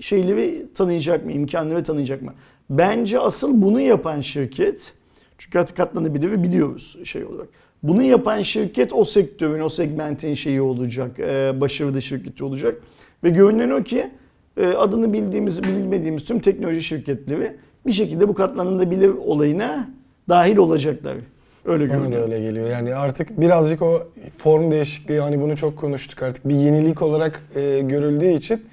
şeyleri 0.00 0.66
tanıyacak 0.74 1.24
mı, 1.24 1.32
imkanları 1.32 1.84
tanıyacak 1.84 2.22
mı? 2.22 2.34
Bence 2.70 3.18
asıl 3.18 3.62
bunu 3.62 3.80
yapan 3.80 4.20
şirket, 4.20 4.92
çünkü 5.38 5.58
artık 5.58 5.76
katlanabiliri 5.76 6.42
biliyoruz 6.42 6.98
şey 7.04 7.24
olarak. 7.24 7.48
Bunu 7.82 8.02
yapan 8.02 8.42
şirket 8.42 8.92
o 8.92 9.04
sektörün, 9.04 9.60
o 9.60 9.68
segmentin 9.68 10.34
şeyi 10.34 10.60
olacak, 10.60 11.18
e, 11.18 11.60
başarılı 11.60 12.02
şirketi 12.02 12.44
olacak. 12.44 12.82
Ve 13.24 13.30
görünen 13.30 13.70
o 13.70 13.82
ki 13.82 14.10
e, 14.56 14.66
adını 14.66 15.12
bildiğimiz, 15.12 15.62
bilmediğimiz 15.62 16.24
tüm 16.24 16.40
teknoloji 16.40 16.82
şirketleri 16.82 17.56
bir 17.86 17.92
şekilde 17.92 18.28
bu 18.28 18.34
katlanabilir 18.34 19.08
olayına 19.26 19.88
dahil 20.28 20.56
olacaklar. 20.56 21.16
Öyle 21.64 21.84
Bana 21.88 21.94
da 21.94 21.98
görünüyor. 21.98 22.22
öyle 22.22 22.40
geliyor. 22.40 22.70
Yani 22.70 22.94
artık 22.94 23.40
birazcık 23.40 23.82
o 23.82 24.02
form 24.36 24.70
değişikliği 24.70 25.20
hani 25.20 25.40
bunu 25.40 25.56
çok 25.56 25.76
konuştuk 25.76 26.22
artık 26.22 26.48
bir 26.48 26.54
yenilik 26.54 27.02
olarak 27.02 27.42
e, 27.56 27.80
görüldüğü 27.80 28.28
için 28.28 28.64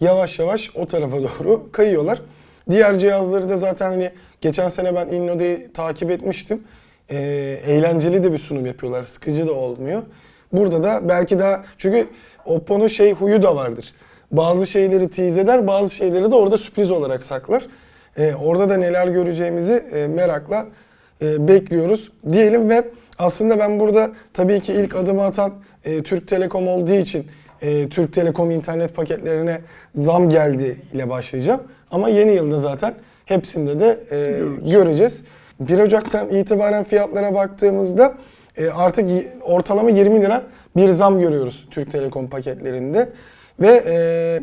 yavaş 0.00 0.38
yavaş 0.38 0.70
o 0.76 0.86
tarafa 0.86 1.16
doğru 1.16 1.68
kayıyorlar. 1.72 2.22
Diğer 2.70 2.98
cihazları 2.98 3.48
da 3.48 3.56
zaten 3.56 3.90
hani 3.90 4.10
geçen 4.40 4.68
sene 4.68 4.94
ben 4.94 5.08
InnoDay'i 5.08 5.72
takip 5.72 6.10
etmiştim. 6.10 6.62
E, 7.10 7.16
eğlenceli 7.66 8.24
de 8.24 8.32
bir 8.32 8.38
sunum 8.38 8.66
yapıyorlar. 8.66 9.04
Sıkıcı 9.04 9.46
da 9.46 9.52
olmuyor. 9.52 10.02
Burada 10.52 10.82
da 10.82 11.08
belki 11.08 11.38
daha 11.38 11.64
çünkü 11.78 12.06
Oppo'nun 12.44 12.88
şey 12.88 13.12
huyu 13.12 13.42
da 13.42 13.56
vardır. 13.56 13.92
Bazı 14.32 14.66
şeyleri 14.66 15.08
tease 15.10 15.40
eder, 15.40 15.66
bazı 15.66 15.94
şeyleri 15.94 16.30
de 16.30 16.34
orada 16.34 16.58
sürpriz 16.58 16.90
olarak 16.90 17.24
saklar. 17.24 17.66
E, 18.18 18.34
orada 18.34 18.70
da 18.70 18.76
neler 18.76 19.08
göreceğimizi 19.08 19.84
e, 19.92 20.06
merakla 20.06 20.66
e, 21.22 21.48
bekliyoruz 21.48 22.12
diyelim 22.32 22.70
ve 22.70 22.84
aslında 23.18 23.58
ben 23.58 23.80
burada 23.80 24.10
tabii 24.32 24.60
ki 24.60 24.72
ilk 24.72 24.96
adımı 24.96 25.22
atan 25.22 25.52
e, 25.84 26.02
Türk 26.02 26.28
Telekom 26.28 26.68
olduğu 26.68 26.92
için 26.92 27.26
e, 27.62 27.88
Türk 27.88 28.12
Telekom 28.12 28.50
internet 28.50 28.96
paketlerine 28.96 29.60
zam 29.94 30.30
geldi 30.30 30.76
ile 30.92 31.08
başlayacağım. 31.08 31.60
Ama 31.90 32.08
yeni 32.08 32.32
yılda 32.32 32.58
zaten 32.58 32.94
hepsinde 33.24 33.80
de 33.80 33.98
e, 34.10 34.40
göreceğiz. 34.72 35.22
1 35.60 35.78
Ocak'tan 35.78 36.28
itibaren 36.28 36.84
fiyatlara 36.84 37.34
baktığımızda 37.34 38.14
e, 38.58 38.70
artık 38.70 39.10
ortalama 39.42 39.90
20 39.90 40.20
lira 40.20 40.42
bir 40.76 40.88
zam 40.88 41.20
görüyoruz 41.20 41.68
Türk 41.70 41.92
Telekom 41.92 42.28
paketlerinde. 42.28 43.08
Ve 43.60 43.82
e, 43.86 44.40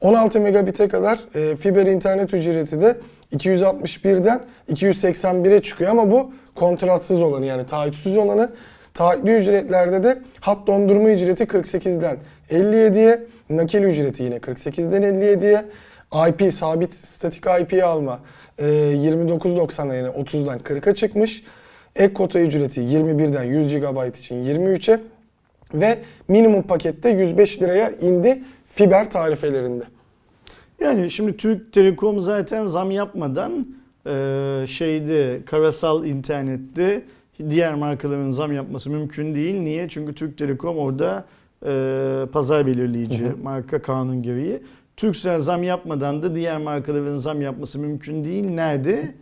16 0.00 0.40
megabit'e 0.40 0.88
kadar 0.88 1.20
e, 1.34 1.56
fiber 1.56 1.86
internet 1.86 2.34
ücreti 2.34 2.82
de 2.82 2.96
261'den 3.32 4.40
281'e 4.72 5.62
çıkıyor 5.62 5.90
ama 5.90 6.10
bu 6.10 6.32
kontratsız 6.54 7.22
olanı 7.22 7.46
yani 7.46 7.66
taahhütsüz 7.66 8.16
olanı. 8.16 8.50
Taahhütlü 8.94 9.36
ücretlerde 9.36 10.04
de 10.04 10.18
hat 10.40 10.66
dondurma 10.66 11.10
ücreti 11.10 11.44
48'den 11.44 12.16
57'ye, 12.50 13.22
nakil 13.50 13.82
ücreti 13.82 14.22
yine 14.22 14.36
48'den 14.36 15.02
57'ye, 15.02 15.64
IP 16.28 16.54
sabit 16.54 16.94
statik 16.94 17.44
IP 17.60 17.84
alma 17.84 18.20
e, 18.58 18.64
29.90'a 18.64 19.94
yani 19.94 20.08
30'dan 20.08 20.58
40'a 20.58 20.94
çıkmış. 20.94 21.44
Ek 21.96 22.14
kota 22.14 22.40
ücreti 22.40 22.80
21'den 22.80 23.44
100 23.44 23.74
GB 23.74 24.18
için 24.18 24.44
23'e 24.44 25.00
ve 25.74 25.98
minimum 26.28 26.62
pakette 26.62 27.10
105 27.10 27.62
liraya 27.62 27.90
indi 27.90 28.42
fiber 28.66 29.10
tarifelerinde. 29.10 29.84
Yani 30.82 31.10
şimdi 31.10 31.36
Türk 31.36 31.72
Telekom 31.72 32.20
zaten 32.20 32.66
zam 32.66 32.90
yapmadan 32.90 33.66
e, 34.06 34.64
şeyde 34.68 35.40
karasal 35.46 36.04
internette 36.04 37.02
diğer 37.50 37.74
markaların 37.74 38.30
zam 38.30 38.52
yapması 38.52 38.90
mümkün 38.90 39.34
değil. 39.34 39.60
Niye? 39.60 39.88
Çünkü 39.88 40.14
Türk 40.14 40.38
Telekom 40.38 40.78
orada 40.78 41.24
e, 41.66 42.26
pazar 42.32 42.66
belirleyici 42.66 43.32
marka 43.42 43.82
kanun 43.82 44.22
gereği. 44.22 44.62
Turkcell 44.96 45.40
zam 45.40 45.62
yapmadan 45.62 46.22
da 46.22 46.34
diğer 46.34 46.58
markaların 46.58 47.16
zam 47.16 47.42
yapması 47.42 47.78
mümkün 47.78 48.24
değil. 48.24 48.44
Nerede? 48.50 49.14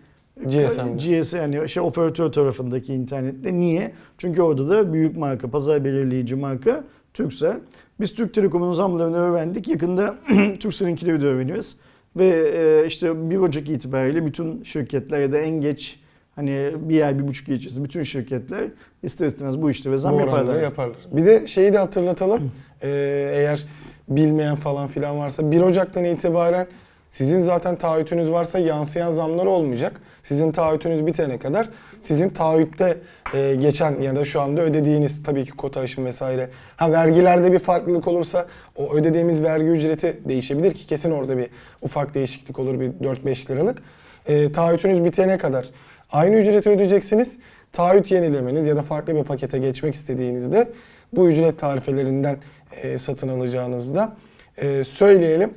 GSM'de. 0.44 1.20
GSM 1.20 1.36
yani 1.36 1.68
şey 1.68 1.82
operatör 1.82 2.32
tarafındaki 2.32 2.94
internette. 2.94 3.52
Niye? 3.52 3.92
Çünkü 4.18 4.42
orada 4.42 4.68
da 4.68 4.92
büyük 4.92 5.16
marka, 5.16 5.50
pazar 5.50 5.84
belirleyici 5.84 6.36
marka 6.36 6.84
Turkcell. 7.14 7.60
Biz 8.00 8.14
Türk 8.14 8.34
Telekom'un 8.34 8.72
zamlarını 8.72 9.16
öğrendik. 9.16 9.68
Yakında 9.68 10.14
Turkcell'inkileri 10.60 11.22
de 11.22 11.26
öğreniyoruz. 11.26 11.76
Ve 12.16 12.26
e, 12.26 12.86
işte 12.86 13.30
1 13.30 13.36
Ocak 13.36 13.68
itibariyle 13.68 14.26
bütün 14.26 14.62
şirketler 14.62 15.20
ya 15.20 15.32
da 15.32 15.38
en 15.38 15.60
geç 15.60 16.00
hani 16.36 16.72
bir 16.80 17.02
ay, 17.02 17.18
bir 17.18 17.28
buçuk 17.28 17.48
ay 17.48 17.54
içerisinde 17.54 17.84
bütün 17.84 18.02
şirketler 18.02 18.68
ister 19.02 19.26
istemez 19.26 19.62
bu 19.62 19.70
işte 19.70 19.90
ve 19.90 19.98
zam 19.98 20.14
Bu 20.14 20.20
yaparlar. 20.20 20.62
yaparlar. 20.62 20.96
Bir 21.12 21.26
de 21.26 21.46
şeyi 21.46 21.72
de 21.72 21.78
hatırlatalım. 21.78 22.50
Ee, 22.82 22.88
eğer 23.34 23.66
bilmeyen 24.08 24.54
falan 24.56 24.88
filan 24.88 25.18
varsa 25.18 25.50
1 25.50 25.60
Ocak'tan 25.60 26.04
itibaren 26.04 26.66
Sizin 27.10 27.40
zaten 27.40 27.76
taahhütünüz 27.76 28.30
varsa 28.30 28.58
yansıyan 28.58 29.12
zamlar 29.12 29.46
olmayacak. 29.46 30.00
Sizin 30.22 30.52
taahhütünüz 30.52 31.06
bitene 31.06 31.38
kadar 31.38 31.68
sizin 32.00 32.28
taahhütte 32.28 32.96
e, 33.34 33.54
geçen 33.54 33.98
ya 33.98 34.16
da 34.16 34.24
şu 34.24 34.40
anda 34.40 34.60
ödediğiniz 34.60 35.22
tabii 35.22 35.44
ki 35.44 35.50
kota 35.50 35.80
aşım 35.80 36.04
vesaire. 36.04 36.50
Ha 36.76 36.92
vergilerde 36.92 37.52
bir 37.52 37.58
farklılık 37.58 38.08
olursa 38.08 38.46
o 38.76 38.94
ödediğimiz 38.94 39.42
vergi 39.42 39.66
ücreti 39.66 40.16
değişebilir 40.24 40.72
ki 40.72 40.86
kesin 40.86 41.10
orada 41.10 41.38
bir 41.38 41.46
ufak 41.82 42.14
değişiklik 42.14 42.58
olur 42.58 42.80
bir 42.80 42.86
4-5 42.86 43.50
liralık. 43.50 43.78
E, 44.26 44.52
taahhütünüz 44.52 45.04
bitene 45.04 45.38
kadar 45.38 45.66
aynı 46.12 46.36
ücreti 46.36 46.70
ödeyeceksiniz. 46.70 47.38
Taahhüt 47.72 48.10
yenilemeniz 48.10 48.66
ya 48.66 48.76
da 48.76 48.82
farklı 48.82 49.14
bir 49.14 49.24
pakete 49.24 49.58
geçmek 49.58 49.94
istediğinizde 49.94 50.68
bu 51.12 51.30
ücret 51.30 51.58
tarifelerinden 51.58 52.36
e, 52.82 52.98
satın 52.98 53.28
alacağınızda 53.28 54.16
e, 54.56 54.84
söyleyelim. 54.84 55.54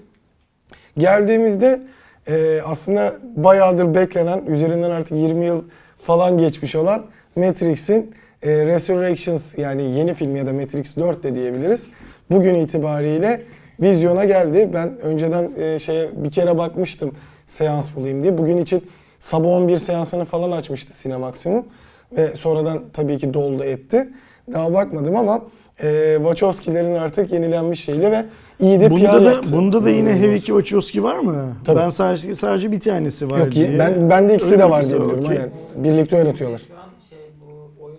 Geldiğimizde 0.97 1.81
e, 2.27 2.61
aslında 2.65 3.15
bayağıdır 3.35 3.95
beklenen, 3.95 4.45
üzerinden 4.47 4.91
artık 4.91 5.17
20 5.17 5.45
yıl 5.45 5.63
falan 6.01 6.37
geçmiş 6.37 6.75
olan 6.75 7.05
Matrix'in 7.35 8.15
e, 8.43 8.65
Resurrections 8.65 9.57
yani 9.57 9.81
yeni 9.81 10.13
film 10.13 10.35
ya 10.35 10.47
da 10.47 10.53
Matrix 10.53 10.95
4 10.97 11.23
de 11.23 11.35
diyebiliriz. 11.35 11.87
Bugün 12.31 12.55
itibariyle 12.55 13.41
vizyona 13.81 14.25
geldi. 14.25 14.69
Ben 14.73 14.97
önceden 14.97 15.51
e, 15.59 15.79
şeye 15.79 16.09
bir 16.15 16.31
kere 16.31 16.57
bakmıştım 16.57 17.11
seans 17.45 17.95
bulayım 17.95 18.23
diye. 18.23 18.37
Bugün 18.37 18.57
için 18.57 18.83
sabah 19.19 19.47
11 19.47 19.77
seansını 19.77 20.25
falan 20.25 20.51
açmıştı 20.51 20.97
Sinemaksimum. 20.97 21.65
Ve 22.11 22.27
sonradan 22.27 22.83
tabii 22.93 23.17
ki 23.17 23.33
doldu 23.33 23.63
etti. 23.63 24.09
Daha 24.53 24.73
bakmadım 24.73 25.15
ama 25.15 25.41
e, 25.83 26.13
Wachowski'lerin 26.17 26.95
artık 26.95 27.33
yenilenmiş 27.33 27.83
şeyle 27.83 28.11
ve 28.11 28.25
iyi 28.59 28.79
de 28.79 28.87
PR 28.87 28.91
Bunda 28.91 29.25
da, 29.25 29.31
yaptı. 29.31 29.51
bunda 29.53 29.85
da 29.85 29.89
yine 29.89 30.19
Harry 30.19 30.41
Wachowski 30.41 31.03
var 31.03 31.19
mı? 31.19 31.35
Tabii. 31.65 31.79
Ben 31.79 31.89
sadece 31.89 32.35
sadece 32.35 32.71
bir 32.71 32.79
tanesi 32.79 33.29
var 33.29 33.37
Yok 33.39 33.51
diye. 33.51 33.79
ben 33.79 34.09
ben 34.09 34.29
de 34.29 34.35
ikisi 34.35 34.51
Öyle 34.53 34.63
de 34.63 34.69
var 34.69 34.81
diye 34.85 34.95
biliyorum. 34.95 35.25
Okey. 35.25 35.37
Aynen. 35.37 35.49
Birlikte 35.75 36.15
oynatıyorlar. 36.17 36.61
Şu 36.67 36.73
an 36.73 36.89
şey 37.09 37.17
bu 37.41 37.83
oyunu. 37.85 37.97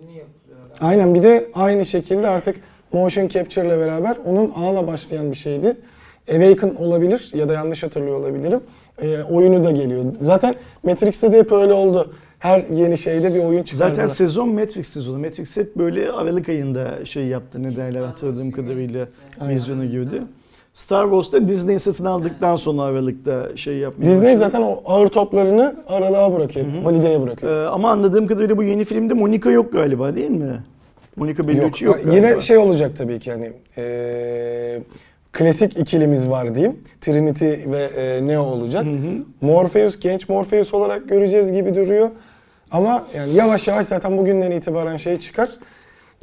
Aynen 0.81 1.15
bir 1.15 1.23
de 1.23 1.45
aynı 1.53 1.85
şekilde 1.85 2.27
artık 2.27 2.55
motion 2.93 3.27
capture 3.27 3.67
ile 3.67 3.79
beraber 3.79 4.17
onun 4.25 4.51
ağla 4.55 4.87
başlayan 4.87 5.31
bir 5.31 5.37
şeydi. 5.37 5.77
Awaken 6.31 6.75
olabilir 6.79 7.31
ya 7.33 7.49
da 7.49 7.53
yanlış 7.53 7.83
hatırlıyor 7.83 8.19
olabilirim. 8.19 8.59
Ee, 9.01 9.17
oyunu 9.31 9.63
da 9.63 9.71
geliyor. 9.71 10.03
Zaten 10.21 10.55
Matrix'te 10.83 11.31
de 11.31 11.37
hep 11.37 11.51
öyle 11.51 11.73
oldu. 11.73 12.13
Her 12.39 12.63
yeni 12.63 12.97
şeyde 12.97 13.33
bir 13.35 13.39
oyun 13.43 13.63
çıkardılar. 13.63 13.93
Zaten 13.95 14.07
sezon 14.07 14.49
Matrix 14.49 14.87
sezonu. 14.87 15.19
Matrix 15.19 15.57
hep 15.57 15.75
böyle 15.75 16.11
Aralık 16.11 16.49
ayında 16.49 17.05
şey 17.05 17.25
yaptı 17.25 17.63
ne 17.63 17.75
derler 17.75 18.01
hatırladığım 18.01 18.51
kadarıyla 18.51 19.07
Aynen. 19.41 19.55
vizyona 19.55 19.85
girdi. 19.85 20.21
Star 20.73 21.03
Wars'ta 21.03 21.47
Disney 21.47 21.79
satın 21.79 22.05
aldıktan 22.05 22.55
sonra 22.55 22.81
Aralık'ta 22.81 23.57
şey 23.57 23.75
yapmaya 23.77 24.05
Disney 24.05 24.21
başladı. 24.21 24.39
zaten 24.39 24.61
o 24.61 24.81
ağır 24.85 25.07
toplarını 25.07 25.75
aralığa 25.87 26.33
bırakıyor. 26.33 26.65
Holiday'e 26.83 27.21
bırakıyor. 27.21 27.65
Ee, 27.65 27.67
ama 27.67 27.91
anladığım 27.91 28.27
kadarıyla 28.27 28.57
bu 28.57 28.63
yeni 28.63 28.83
filmde 28.85 29.13
Monica 29.13 29.51
yok 29.51 29.73
galiba 29.73 30.15
değil 30.15 30.29
mi? 30.31 30.63
Monica 31.15 31.47
Bellucci 31.47 31.85
yok, 31.85 31.95
galiba. 32.03 32.15
Yine 32.15 32.41
şey 32.41 32.57
olacak 32.57 32.91
tabii 32.97 33.19
ki 33.19 33.31
hani 33.31 33.51
eee, 33.77 34.81
klasik 35.33 35.77
ikilimiz 35.77 36.29
var 36.29 36.55
diyeyim. 36.55 36.79
Trinity 37.01 37.45
ve 37.45 37.89
e, 37.97 38.27
Neo 38.27 38.41
olacak. 38.43 38.85
Hı 38.85 38.89
hı. 38.89 39.23
Morpheus 39.41 39.99
genç 39.99 40.29
Morpheus 40.29 40.73
olarak 40.73 41.09
göreceğiz 41.09 41.51
gibi 41.51 41.75
duruyor. 41.75 42.09
Ama 42.75 43.05
yani 43.15 43.33
yavaş 43.33 43.67
yavaş 43.67 43.87
zaten 43.87 44.17
bugünden 44.17 44.51
itibaren 44.51 44.97
şey 44.97 45.17
çıkar. 45.17 45.49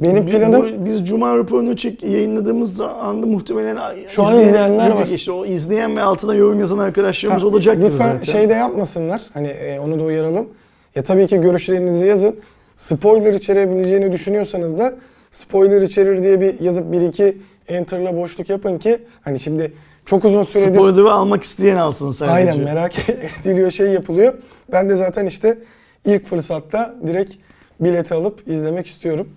Benim 0.03 0.27
Bi- 0.27 0.31
planım 0.31 0.63
bu- 0.63 0.85
biz 0.85 1.07
Cuma 1.09 1.37
raporunu 1.39 1.77
çek, 1.77 2.03
yayınladığımız 2.03 2.81
anda 2.81 3.27
muhtemelen 3.27 3.79
Şu 4.09 4.23
an 4.25 4.41
izleyenler 4.41 4.91
var. 4.91 5.07
işte 5.07 5.33
o 5.33 5.47
izleyen 5.47 5.97
ve 5.97 6.03
altına 6.03 6.35
yorum 6.35 6.61
yazan 6.61 6.79
arkadaşlarımız 6.79 7.43
Ha, 7.43 7.47
olacaktır 7.47 7.83
Lütfen 7.87 8.13
zaten. 8.13 8.33
şey 8.33 8.49
de 8.49 8.53
yapmasınlar. 8.53 9.23
Hani 9.35 9.49
e, 9.49 9.81
onu 9.81 9.99
da 10.01 10.03
uyaralım. 10.05 10.49
Ya 10.97 11.03
tabii 11.03 11.27
ki 11.27 11.41
görüşlerinizi 11.41 12.07
yazın. 12.07 12.37
Spoiler 12.77 13.35
içerebileceğini 13.35 14.13
düşünüyorsanız 14.13 14.79
da 14.79 14.95
spoiler 15.31 15.83
içerir 15.83 16.23
diye 16.23 16.41
bir 16.41 16.61
yazıp 16.61 16.93
bir 16.93 17.01
iki 17.01 17.39
enter'la 17.69 18.17
boşluk 18.17 18.51
yapın 18.51 18.79
ki 18.79 18.99
hani 19.23 19.41
şimdi 19.41 19.73
çok 20.07 20.25
uzun 20.25 20.43
süredir 20.43 20.75
Spoiler'ı 20.75 21.13
almak 21.13 21.43
isteyen 21.43 21.77
alsın 21.77 22.11
sadece. 22.11 22.35
aynen 22.35 22.59
merak 22.65 22.93
ediliyor 23.41 23.71
şey 23.71 23.87
yapılıyor. 23.89 24.35
Ben 24.73 24.89
de 24.91 24.97
zaten 24.97 25.27
işte 25.27 25.59
ilk 26.05 26.25
fırsatta 26.25 26.95
direkt 27.07 27.35
bileti 27.81 28.15
alıp 28.15 28.49
izlemek 28.49 28.87
istiyorum. 28.87 29.29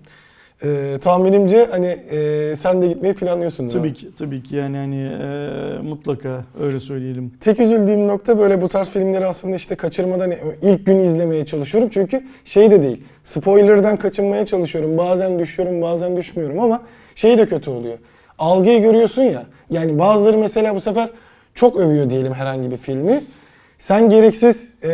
Ee, 0.64 0.98
tahminimce 1.02 1.68
hani 1.70 1.86
e, 1.86 2.56
sen 2.56 2.82
de 2.82 2.86
gitmeyi 2.86 3.14
planlıyorsun. 3.14 3.68
Tabii 3.68 3.94
ki, 3.94 4.08
tabii 4.18 4.42
ki 4.42 4.56
yani 4.56 4.76
hani 4.76 5.02
e, 5.02 5.78
mutlaka 5.82 6.44
öyle 6.60 6.80
söyleyelim. 6.80 7.32
Tek 7.40 7.60
üzüldüğüm 7.60 8.08
nokta 8.08 8.38
böyle 8.38 8.62
bu 8.62 8.68
tarz 8.68 8.90
filmleri 8.90 9.26
aslında 9.26 9.56
işte 9.56 9.74
kaçırmadan 9.74 10.32
ilk 10.62 10.86
gün 10.86 10.98
izlemeye 10.98 11.46
çalışıyorum. 11.46 11.90
Çünkü 11.92 12.22
şey 12.44 12.70
de 12.70 12.82
değil. 12.82 13.04
Spoiler'dan 13.22 13.96
kaçınmaya 13.96 14.46
çalışıyorum. 14.46 14.98
Bazen 14.98 15.38
düşüyorum, 15.38 15.82
bazen 15.82 16.16
düşmüyorum 16.16 16.60
ama 16.60 16.82
şey 17.14 17.38
de 17.38 17.46
kötü 17.46 17.70
oluyor. 17.70 17.98
Algıyı 18.38 18.82
görüyorsun 18.82 19.22
ya. 19.22 19.42
Yani 19.70 19.98
bazıları 19.98 20.38
mesela 20.38 20.74
bu 20.74 20.80
sefer 20.80 21.10
çok 21.54 21.76
övüyor 21.76 22.10
diyelim 22.10 22.32
herhangi 22.34 22.70
bir 22.70 22.76
filmi. 22.76 23.20
Sen 23.78 24.10
gereksiz 24.10 24.72
e, 24.82 24.90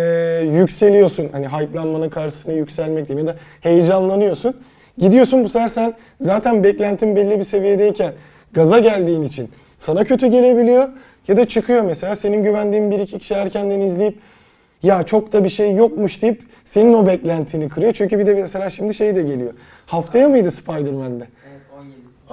yükseliyorsun. 0.52 1.28
Hani 1.32 1.48
hype'lanmanın 1.48 2.08
karşısına 2.08 2.52
yükselmek 2.52 3.08
diyeyim 3.08 3.28
ya 3.28 3.34
da 3.34 3.38
heyecanlanıyorsun. 3.60 4.56
Gidiyorsun 4.98 5.44
bu 5.44 5.48
sefer 5.48 5.68
sen 5.68 5.94
zaten 6.20 6.64
beklentin 6.64 7.16
belli 7.16 7.38
bir 7.38 7.44
seviyedeyken 7.44 8.12
gaza 8.52 8.78
geldiğin 8.78 9.22
için 9.22 9.50
sana 9.78 10.04
kötü 10.04 10.26
gelebiliyor. 10.26 10.88
Ya 11.28 11.36
da 11.36 11.44
çıkıyor 11.48 11.82
mesela 11.82 12.16
senin 12.16 12.42
güvendiğin 12.42 12.90
bir 12.90 12.98
iki 12.98 13.18
kişi 13.18 13.34
erkenden 13.34 13.80
izleyip 13.80 14.18
ya 14.82 15.02
çok 15.02 15.32
da 15.32 15.44
bir 15.44 15.48
şey 15.48 15.74
yokmuş 15.74 16.22
deyip 16.22 16.42
senin 16.64 16.94
o 16.94 17.06
beklentini 17.06 17.68
kırıyor. 17.68 17.92
Çünkü 17.92 18.18
bir 18.18 18.26
de 18.26 18.34
mesela 18.34 18.70
şimdi 18.70 18.94
şey 18.94 19.16
de 19.16 19.22
geliyor. 19.22 19.52
Haftaya 19.86 20.28
mıydı 20.28 20.50
Spider-Man'de? 20.50 21.26
Evet 21.50 21.62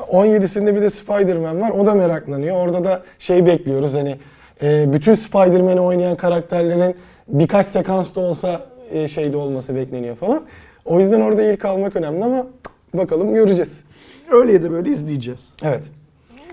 17'si. 0.06 0.66
17'sinde 0.66 0.76
bir 0.76 0.82
de 0.82 0.90
Spider-Man 0.90 1.62
var. 1.62 1.70
O 1.70 1.86
da 1.86 1.94
meraklanıyor. 1.94 2.56
Orada 2.56 2.84
da 2.84 3.04
şey 3.20 3.46
bekliyoruz 3.46 3.94
hani 3.94 4.16
e, 4.62 4.94
bütün 4.94 5.16
Spider-Man'i 5.16 5.82
oynayan 5.82 6.18
karakterlerin 6.18 6.96
birkaç 7.28 7.66
sekans 7.66 8.16
da 8.16 8.20
olsa 8.20 8.66
e, 8.92 9.08
şeyde 9.08 9.38
olması 9.38 9.76
bekleniyor 9.76 10.16
falan. 10.16 10.44
O 10.86 11.00
yüzden 11.00 11.22
orada 11.22 11.44
ilk 11.44 11.66
almak 11.66 11.96
önemli 11.96 12.24
ama 12.24 12.48
bakalım 12.94 13.34
göreceğiz. 13.34 13.84
Öyle 14.32 14.52
ya 14.52 14.64
da 14.64 14.72
böyle 14.72 14.90
izleyeceğiz. 14.90 15.54
Evet. 15.64 15.84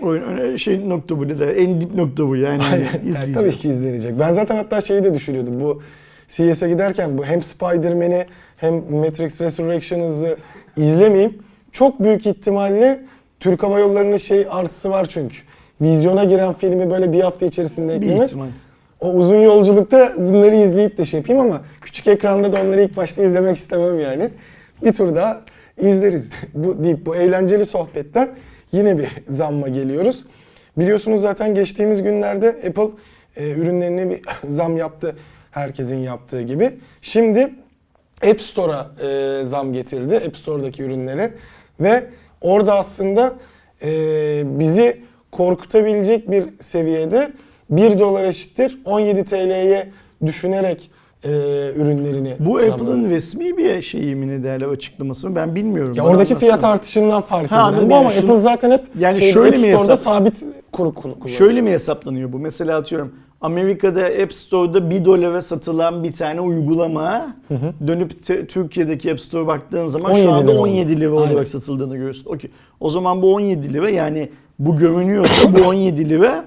Oyun 0.01 0.37
öyle 0.37 0.57
şey 0.57 0.89
nokta 0.89 1.19
bu 1.19 1.29
da 1.39 1.51
en 1.53 1.81
dip 1.81 1.95
nokta 1.95 2.27
bu 2.27 2.35
yani, 2.35 2.63
Aynen. 2.63 2.85
İzleyeceğiz. 3.07 3.33
tabii 3.33 3.51
ki 3.51 3.69
izlenecek. 3.69 4.19
Ben 4.19 4.31
zaten 4.31 4.55
hatta 4.55 4.81
şeyi 4.81 5.03
de 5.03 5.13
düşünüyordum. 5.13 5.61
Bu 5.61 5.81
CS'e 6.27 6.69
giderken 6.69 7.17
bu 7.17 7.25
hem 7.25 7.43
Spider-Man'i 7.43 8.25
hem 8.57 8.73
Matrix 8.73 9.41
Resurrections'ı 9.41 10.37
izlemeyeyim. 10.77 11.37
Çok 11.71 12.03
büyük 12.03 12.25
ihtimalle 12.25 12.99
Türk 13.39 13.63
Hava 13.63 13.79
Yolları'nın 13.79 14.17
şey 14.17 14.47
artısı 14.49 14.89
var 14.89 15.05
çünkü. 15.09 15.37
Vizyona 15.81 16.23
giren 16.23 16.53
filmi 16.53 16.91
böyle 16.91 17.13
bir 17.13 17.19
hafta 17.19 17.45
içerisinde 17.45 18.01
bir 18.01 18.05
eklemek. 18.07 18.27
ihtimal. 18.27 18.47
O 18.99 19.09
uzun 19.11 19.41
yolculukta 19.41 20.13
bunları 20.17 20.55
izleyip 20.55 20.97
de 20.97 21.05
şey 21.05 21.19
yapayım 21.19 21.41
ama 21.41 21.61
küçük 21.81 22.07
ekranda 22.07 22.53
da 22.53 22.61
onları 22.61 22.81
ilk 22.81 22.97
başta 22.97 23.23
izlemek 23.23 23.57
istemem 23.57 23.99
yani. 23.99 24.29
Bir 24.83 24.93
tur 24.93 25.15
daha 25.15 25.41
izleriz. 25.81 26.29
bu 26.53 26.83
deyip 26.83 27.05
bu 27.05 27.15
eğlenceli 27.15 27.65
sohbetten 27.65 28.29
yine 28.71 28.97
bir 28.97 29.09
zamma 29.27 29.67
geliyoruz. 29.67 30.25
Biliyorsunuz 30.77 31.21
zaten 31.21 31.55
geçtiğimiz 31.55 32.03
günlerde 32.03 32.47
Apple 32.49 32.89
e, 33.37 33.51
ürünlerine 33.51 34.09
bir 34.09 34.21
zam 34.47 34.77
yaptı. 34.77 35.15
Herkesin 35.51 35.97
yaptığı 35.97 36.41
gibi. 36.41 36.71
Şimdi 37.01 37.49
App 38.29 38.41
Store'a 38.41 38.91
e, 39.07 39.45
zam 39.45 39.73
getirdi. 39.73 40.21
App 40.27 40.37
Store'daki 40.37 40.83
ürünlere. 40.83 41.31
Ve 41.79 42.03
orada 42.41 42.77
aslında 42.77 43.33
e, 43.81 43.89
bizi 44.59 45.01
korkutabilecek 45.37 46.31
bir 46.31 46.43
seviyede 46.59 47.31
1 47.69 47.99
dolar 47.99 48.23
eşittir 48.23 48.77
17 48.85 49.23
TL'ye 49.25 49.89
düşünerek 50.25 50.91
e, 51.23 51.29
ürünlerini 51.75 52.35
Bu. 52.39 52.57
Apple'ın 52.57 53.09
resmi 53.09 53.57
bir 53.57 53.81
şeyi 53.81 54.15
mi 54.15 54.27
ne 54.27 54.43
derler 54.43 54.67
açıklaması 54.67 55.29
mı 55.29 55.35
ben 55.35 55.55
bilmiyorum. 55.55 55.93
ya 55.95 56.03
oradaki 56.05 56.35
fiyat 56.35 56.63
artışından 56.63 57.21
fark 57.21 57.51
Ha, 57.51 57.61
anladım. 57.61 57.89
bu 57.89 57.95
ama 57.95 58.03
Yani 58.03 58.13
şunu- 58.21 58.31
Apple 58.31 58.41
zaten 58.41 58.71
hep 58.71 58.83
Yani 58.99 59.17
şeyde, 59.17 59.31
şöyle 59.31 59.55
App 59.55 59.65
mi 59.65 59.71
Store'da 59.71 59.93
hesap- 59.93 59.97
sabit 60.03 60.43
kuru 60.71 60.93
kullanıyor. 60.93 61.27
Şöyle 61.29 61.61
mi 61.61 61.71
hesaplanıyor 61.71 62.33
bu? 62.33 62.39
Mesela 62.39 62.77
atıyorum 62.77 63.11
Amerika'da 63.41 64.05
App 64.05 64.33
Store'da 64.33 64.89
1 64.89 65.05
dolara 65.05 65.41
satılan 65.41 66.03
bir 66.03 66.13
tane 66.13 66.41
uygulama 66.41 67.35
dönüp 67.87 68.23
te- 68.23 68.47
Türkiye'deki 68.47 69.11
App 69.11 69.19
Store 69.19 69.47
baktığın 69.47 69.87
zaman 69.87 70.11
17 70.11 70.25
şu 70.27 70.33
anda 70.33 70.51
lira 70.51 70.59
oldu. 70.59 70.61
17 70.69 70.99
lira 71.01 71.09
Aynen. 71.19 71.31
olarak 71.31 71.47
satıldığını 71.47 71.95
görüyorsun. 71.97 72.25
Okey. 72.29 72.51
O 72.79 72.89
zaman 72.89 73.21
bu 73.21 73.33
17 73.33 73.73
lira 73.73 73.89
yani 73.89 74.29
bu 74.59 74.77
görünüyorsa 74.77 75.55
bu 75.55 75.61
17 75.67 76.09
lira 76.09 76.45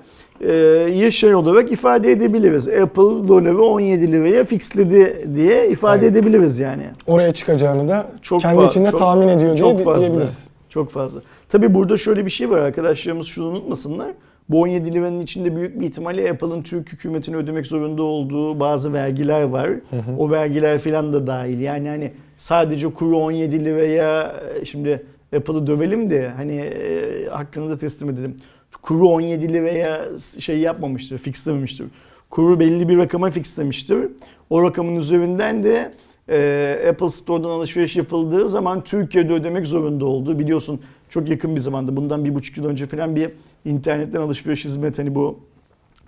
e, 1.04 1.10
şey 1.10 1.34
olarak 1.34 1.72
ifade 1.72 2.12
edebiliriz. 2.12 2.68
Apple 2.68 3.28
doları 3.28 3.62
17 3.62 4.12
liraya 4.12 4.44
fixledi 4.44 5.28
diye 5.34 5.68
ifade 5.68 5.92
Aynen. 5.92 6.12
edebiliriz 6.12 6.58
yani. 6.58 6.82
Oraya 7.06 7.32
çıkacağını 7.32 7.88
da 7.88 8.06
Çok 8.22 8.40
kendi 8.40 8.64
içinde 8.64 8.90
çok- 8.90 8.98
tahmin 9.00 9.28
ediyor 9.28 9.56
diye 9.56 9.56
çok 9.56 9.78
di- 9.78 9.84
fazla. 9.84 10.00
diyebiliriz. 10.02 10.50
Çok 10.68 10.90
fazla. 10.90 11.20
Tabii 11.48 11.74
burada 11.74 11.96
şöyle 11.96 12.24
bir 12.26 12.30
şey 12.30 12.50
var 12.50 12.58
arkadaşlarımız 12.58 13.26
şunu 13.26 13.46
unutmasınlar. 13.46 14.08
Bu 14.48 14.60
17 14.60 14.92
liranın 14.94 15.20
içinde 15.20 15.56
büyük 15.56 15.80
bir 15.80 15.86
ihtimalle 15.86 16.30
Apple'ın 16.30 16.62
Türk 16.62 16.92
hükümetine 16.92 17.36
ödemek 17.36 17.66
zorunda 17.66 18.02
olduğu 18.02 18.60
bazı 18.60 18.92
vergiler 18.92 19.42
var. 19.42 19.70
O 20.18 20.30
vergiler 20.30 20.78
falan 20.78 21.12
da 21.12 21.26
dahil. 21.26 21.60
Yani 21.60 21.88
hani 21.88 22.12
sadece 22.36 22.92
kuru 22.92 23.16
17 23.18 23.64
liraya 23.64 24.32
e, 24.60 24.64
şimdi 24.64 25.06
Apple'ı 25.36 25.66
dövelim 25.66 26.10
de 26.10 26.28
hani 26.28 26.56
e, 26.56 27.26
hakkını 27.26 27.70
da 27.70 27.78
teslim 27.78 28.10
edelim. 28.10 28.36
Kuru 28.82 29.08
17 29.08 29.54
liraya 29.54 30.08
şey 30.38 30.58
yapmamıştır, 30.58 31.18
fixlememiştir. 31.18 31.86
Kuru 32.30 32.60
belli 32.60 32.88
bir 32.88 32.98
rakama 32.98 33.30
fixlemiştir. 33.30 34.08
O 34.50 34.62
rakamın 34.62 34.96
üzerinden 34.96 35.62
de 35.62 35.94
e, 36.28 36.88
Apple 36.90 37.08
Store'dan 37.08 37.50
alışveriş 37.50 37.96
yapıldığı 37.96 38.48
zaman 38.48 38.84
Türkiye'de 38.84 39.32
ödemek 39.32 39.66
zorunda 39.66 40.04
oldu. 40.04 40.38
Biliyorsun 40.38 40.80
çok 41.08 41.28
yakın 41.28 41.56
bir 41.56 41.60
zamanda 41.60 41.96
bundan 41.96 42.24
bir 42.24 42.34
buçuk 42.34 42.56
yıl 42.56 42.64
önce 42.64 42.86
falan 42.86 43.16
bir 43.16 43.32
internetten 43.64 44.20
alışveriş 44.20 44.64
hizmeti 44.64 45.02
hani 45.02 45.14
bu 45.14 45.38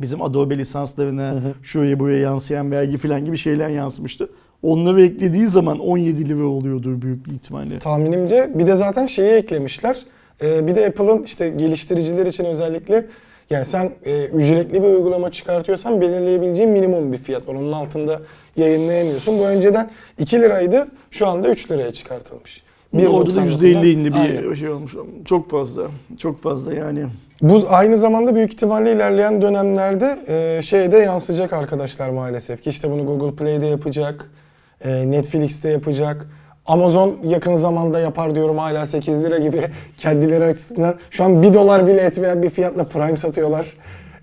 bizim 0.00 0.22
Adobe 0.22 0.58
lisanslarına 0.58 1.42
şuraya 1.62 2.00
buraya 2.00 2.18
yansıyan 2.18 2.70
vergi 2.70 2.98
falan 2.98 3.24
gibi 3.24 3.36
şeyler 3.38 3.68
yansımıştı. 3.68 4.28
Onları 4.62 5.02
eklediği 5.02 5.46
zaman 5.46 5.78
17 5.78 6.28
lira 6.28 6.46
oluyordur 6.46 7.02
büyük 7.02 7.26
bir 7.26 7.32
ihtimalle. 7.32 7.78
Tahminimce 7.78 8.50
bir 8.54 8.66
de 8.66 8.74
zaten 8.74 9.06
şeyi 9.06 9.32
eklemişler. 9.32 9.98
Ee, 10.42 10.66
bir 10.66 10.76
de 10.76 10.86
Apple'ın 10.86 11.22
işte 11.22 11.48
geliştiriciler 11.48 12.26
için 12.26 12.44
özellikle 12.44 13.06
yani 13.50 13.64
sen 13.64 13.90
e, 14.04 14.24
ücretli 14.24 14.82
bir 14.82 14.88
uygulama 14.88 15.32
çıkartıyorsan 15.32 16.00
belirleyebileceğin 16.00 16.70
minimum 16.70 17.12
bir 17.12 17.18
fiyat 17.18 17.48
var. 17.48 17.54
Onun 17.54 17.72
altında 17.72 18.20
yayınlayamıyorsun. 18.56 19.38
Bu 19.38 19.46
önceden 19.46 19.90
2 20.18 20.40
liraydı. 20.40 20.88
Şu 21.10 21.26
anda 21.26 21.48
3 21.48 21.70
liraya 21.70 21.92
çıkartılmış. 21.92 22.62
Bir 22.94 23.06
orada 23.06 23.34
da 23.34 23.40
1.99'dan 23.40 23.82
%50 23.82 23.90
indi 23.92 24.14
bir 24.14 24.18
Aynen. 24.18 24.54
şey 24.54 24.68
olmuş. 24.68 24.96
Çok 25.24 25.50
fazla. 25.50 25.82
Çok 26.18 26.42
fazla 26.42 26.74
yani. 26.74 27.06
Bu 27.42 27.64
aynı 27.68 27.96
zamanda 27.96 28.34
büyük 28.34 28.52
ihtimalle 28.52 28.92
ilerleyen 28.92 29.42
dönemlerde 29.42 30.18
e, 30.28 30.62
şeyde 30.62 30.96
yansıyacak 30.96 31.52
arkadaşlar 31.52 32.08
maalesef 32.08 32.62
ki 32.62 32.70
işte 32.70 32.90
bunu 32.90 33.06
Google 33.06 33.36
Play'de 33.36 33.66
yapacak, 33.66 34.30
e, 34.84 35.10
Netflix'te 35.10 35.68
yapacak. 35.68 36.26
Amazon 36.66 37.18
yakın 37.24 37.54
zamanda 37.54 38.00
yapar 38.00 38.34
diyorum 38.34 38.58
hala 38.58 38.86
8 38.86 39.24
lira 39.24 39.38
gibi 39.38 39.60
kendileri 39.96 40.44
açısından. 40.44 40.94
Şu 41.10 41.24
an 41.24 41.42
1 41.42 41.54
dolar 41.54 41.86
bile 41.86 42.00
etmeyen 42.00 42.42
bir 42.42 42.50
fiyatla 42.50 42.84
Prime 42.84 43.16
satıyorlar. 43.16 43.66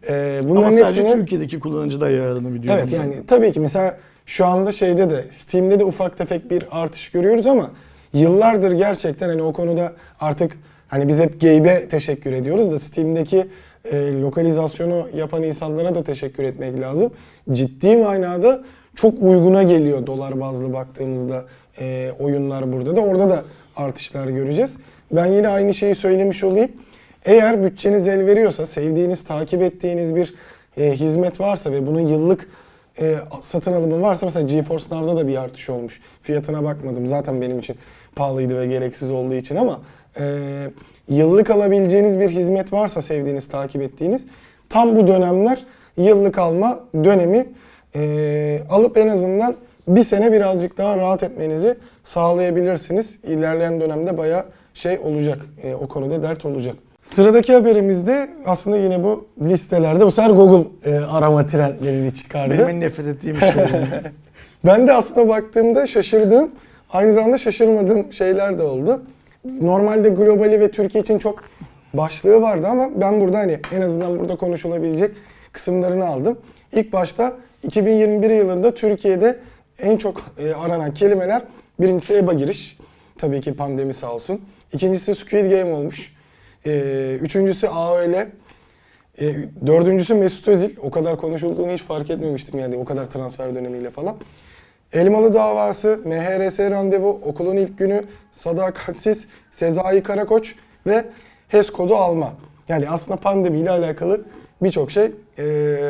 E, 0.10 0.40
bunların 0.44 0.64
Ama 0.64 0.72
sadece 0.72 1.02
hepsini- 1.02 1.20
Türkiye'deki 1.20 1.60
kullanıcı 1.60 2.02
da 2.02 2.10
yararlanabiliyor. 2.10 2.78
Evet 2.78 2.92
yani 2.92 3.14
tabii 3.28 3.52
ki 3.52 3.60
mesela 3.60 3.98
şu 4.26 4.46
anda 4.46 4.72
şeyde 4.72 5.10
de 5.10 5.26
Steam'de 5.32 5.80
de 5.80 5.84
ufak 5.84 6.18
tefek 6.18 6.52
bir 6.52 6.66
artış 6.72 7.10
görüyoruz 7.12 7.48
ama 7.48 7.72
yıllardır 8.14 8.72
gerçekten 8.72 9.30
hani 9.30 9.42
o 9.42 9.54
konuda 9.54 9.94
artık 10.20 10.58
hani 10.88 11.08
biz 11.08 11.20
hep 11.20 11.42
Gabe'e 11.42 11.88
teşekkür 11.88 12.34
ediyoruz 12.34 12.72
da 12.72 12.80
Steam'deki 12.80 13.48
e, 13.92 14.22
lokalizasyonu 14.22 15.08
yapan 15.16 15.44
insanlara 15.44 15.96
da 15.96 16.04
teşekkür 16.04 16.44
etmek 16.44 16.80
lazım. 16.80 17.12
Ciddi 17.52 17.98
manada 17.98 18.62
çok 19.02 19.14
uyguna 19.22 19.64
geliyor 19.64 20.08
dolar 20.08 20.40
bazlı 20.40 20.74
baktığımızda 20.74 21.46
e, 21.80 22.12
oyunlar 22.20 22.74
burada 22.74 22.96
da 22.96 23.02
orada 23.02 23.30
da 23.30 23.44
artışlar 23.76 24.28
göreceğiz. 24.28 24.78
Ben 25.12 25.26
yine 25.26 25.48
aynı 25.48 25.74
şeyi 25.74 25.96
söylemiş 25.96 26.44
olayım. 26.44 26.72
Eğer 27.26 27.64
bütçeniz 27.64 28.08
el 28.08 28.26
veriyorsa, 28.26 28.66
sevdiğiniz, 28.66 29.24
takip 29.24 29.62
ettiğiniz 29.62 30.16
bir 30.16 30.34
e, 30.78 30.92
hizmet 30.92 31.40
varsa 31.40 31.72
ve 31.72 31.88
bunun 31.88 32.00
yıllık 32.00 32.50
e, 33.02 33.16
satın 33.42 33.74
alımı 33.74 34.02
varsa 34.02 34.26
mesela 34.26 34.48
GeForce 34.48 34.86
Now'da 34.92 35.18
da 35.18 35.28
bir 35.28 35.36
artış 35.36 35.70
olmuş. 35.70 36.02
Fiyatına 36.22 36.64
bakmadım. 36.64 37.08
Zaten 37.08 37.42
benim 37.42 37.60
için 37.60 37.76
pahalıydı 38.16 38.60
ve 38.60 38.66
gereksiz 38.66 39.12
olduğu 39.12 39.34
için 39.34 39.56
ama 39.56 39.82
e, 40.20 40.24
yıllık 41.10 41.50
alabileceğiniz 41.50 42.20
bir 42.20 42.30
hizmet 42.30 42.74
varsa 42.74 43.02
sevdiğiniz, 43.02 43.48
takip 43.48 43.82
ettiğiniz 43.82 44.26
tam 44.70 44.96
bu 44.96 45.08
dönemler 45.08 45.66
yıllık 45.98 46.38
alma 46.38 46.80
dönemi 47.04 47.46
e, 47.96 48.60
alıp 48.70 48.98
en 48.98 49.08
azından 49.08 49.56
bir 49.88 50.04
sene 50.04 50.32
birazcık 50.32 50.78
daha 50.78 50.98
rahat 50.98 51.24
etmenizi 51.24 51.78
sağlayabilirsiniz. 52.04 53.20
İlerleyen 53.24 53.82
dönemde 53.82 54.18
bayağı 54.18 54.44
şey 54.74 55.00
olacak. 55.00 55.38
e, 55.64 55.74
o 55.74 55.88
konuda 55.88 56.24
dert 56.24 56.46
olacak. 56.46 56.76
Sıradaki 57.02 57.54
haberimizde 57.54 58.30
aslında 58.46 58.78
yine 58.78 59.04
bu 59.04 59.28
listelerde 59.42 60.06
bu 60.06 60.12
sefer 60.12 60.30
Google 60.30 60.70
e, 60.86 60.96
arama 60.96 61.46
trendlerini 61.46 62.14
çıkardı. 62.14 62.54
Benim 62.54 62.70
en 62.70 62.80
nefret 62.80 63.08
ettiğim 63.08 63.40
şey. 63.40 63.52
Ben 64.66 64.88
de 64.88 64.94
aslında 64.94 65.28
baktığımda 65.28 65.88
şaşırdığım, 65.88 66.52
aynı 66.94 67.14
zamanda 67.14 67.38
şaşırmadığım 67.38 68.14
şeyler 68.14 68.60
de 68.60 68.64
oldu. 68.64 69.02
Normalde 69.62 70.10
globali 70.10 70.60
ve 70.60 70.72
Türkiye 70.72 71.04
için 71.04 71.20
çok 71.20 71.44
başlığı 71.94 72.42
vardı 72.42 72.68
ama 72.68 72.90
ben 72.96 73.22
burada 73.22 73.38
hani 73.38 73.60
en 73.72 73.82
azından 73.82 74.20
burada 74.20 74.36
konuşulabilecek 74.36 75.12
kısımlarını 75.52 76.06
aldım. 76.08 76.38
İlk 76.74 76.94
başta 76.94 77.34
2021 77.64 78.30
yılında 78.30 78.74
Türkiye'de 78.74 79.40
en 79.80 79.98
çok 79.98 80.22
e, 80.38 80.54
aranan 80.54 80.94
kelimeler 80.94 81.42
birincisi 81.80 82.16
EBA 82.16 82.34
giriş. 82.34 82.78
Tabii 83.18 83.42
ki 83.42 83.54
pandemi 83.54 83.94
sağ 83.94 84.14
olsun. 84.14 84.42
İkincisi 84.74 85.16
Squid 85.16 85.52
Game 85.52 85.74
olmuş. 85.74 86.14
E, 86.66 87.18
üçüncüsü 87.22 87.68
AOL. 87.68 88.14
E, 88.14 88.28
dördüncüsü 89.66 90.16
Mesut 90.16 90.48
Özil. 90.48 90.70
O 90.82 90.92
kadar 90.92 91.18
konuşulduğunu 91.18 91.72
hiç 91.72 91.82
fark 91.82 92.10
etmemiştim 92.10 92.60
yani 92.60 92.78
o 92.78 92.86
kadar 92.86 93.06
transfer 93.06 93.56
dönemiyle 93.56 93.90
falan. 93.90 94.16
Elmalı 94.94 95.34
davası, 95.34 96.00
MHRS 96.06 96.60
randevu, 96.60 97.22
okulun 97.26 97.58
ilk 97.58 97.78
günü, 97.78 98.04
sadakatsiz, 98.32 99.28
Sezai 99.52 100.04
Karakoç 100.04 100.56
ve 100.88 101.06
HES 101.48 101.70
kodu 101.70 101.96
alma. 101.96 102.34
Yani 102.68 102.90
aslında 102.90 103.20
pandemiyle 103.20 103.70
alakalı 103.70 104.22
birçok 104.62 104.92
şey 104.92 105.12
e, 105.38 105.44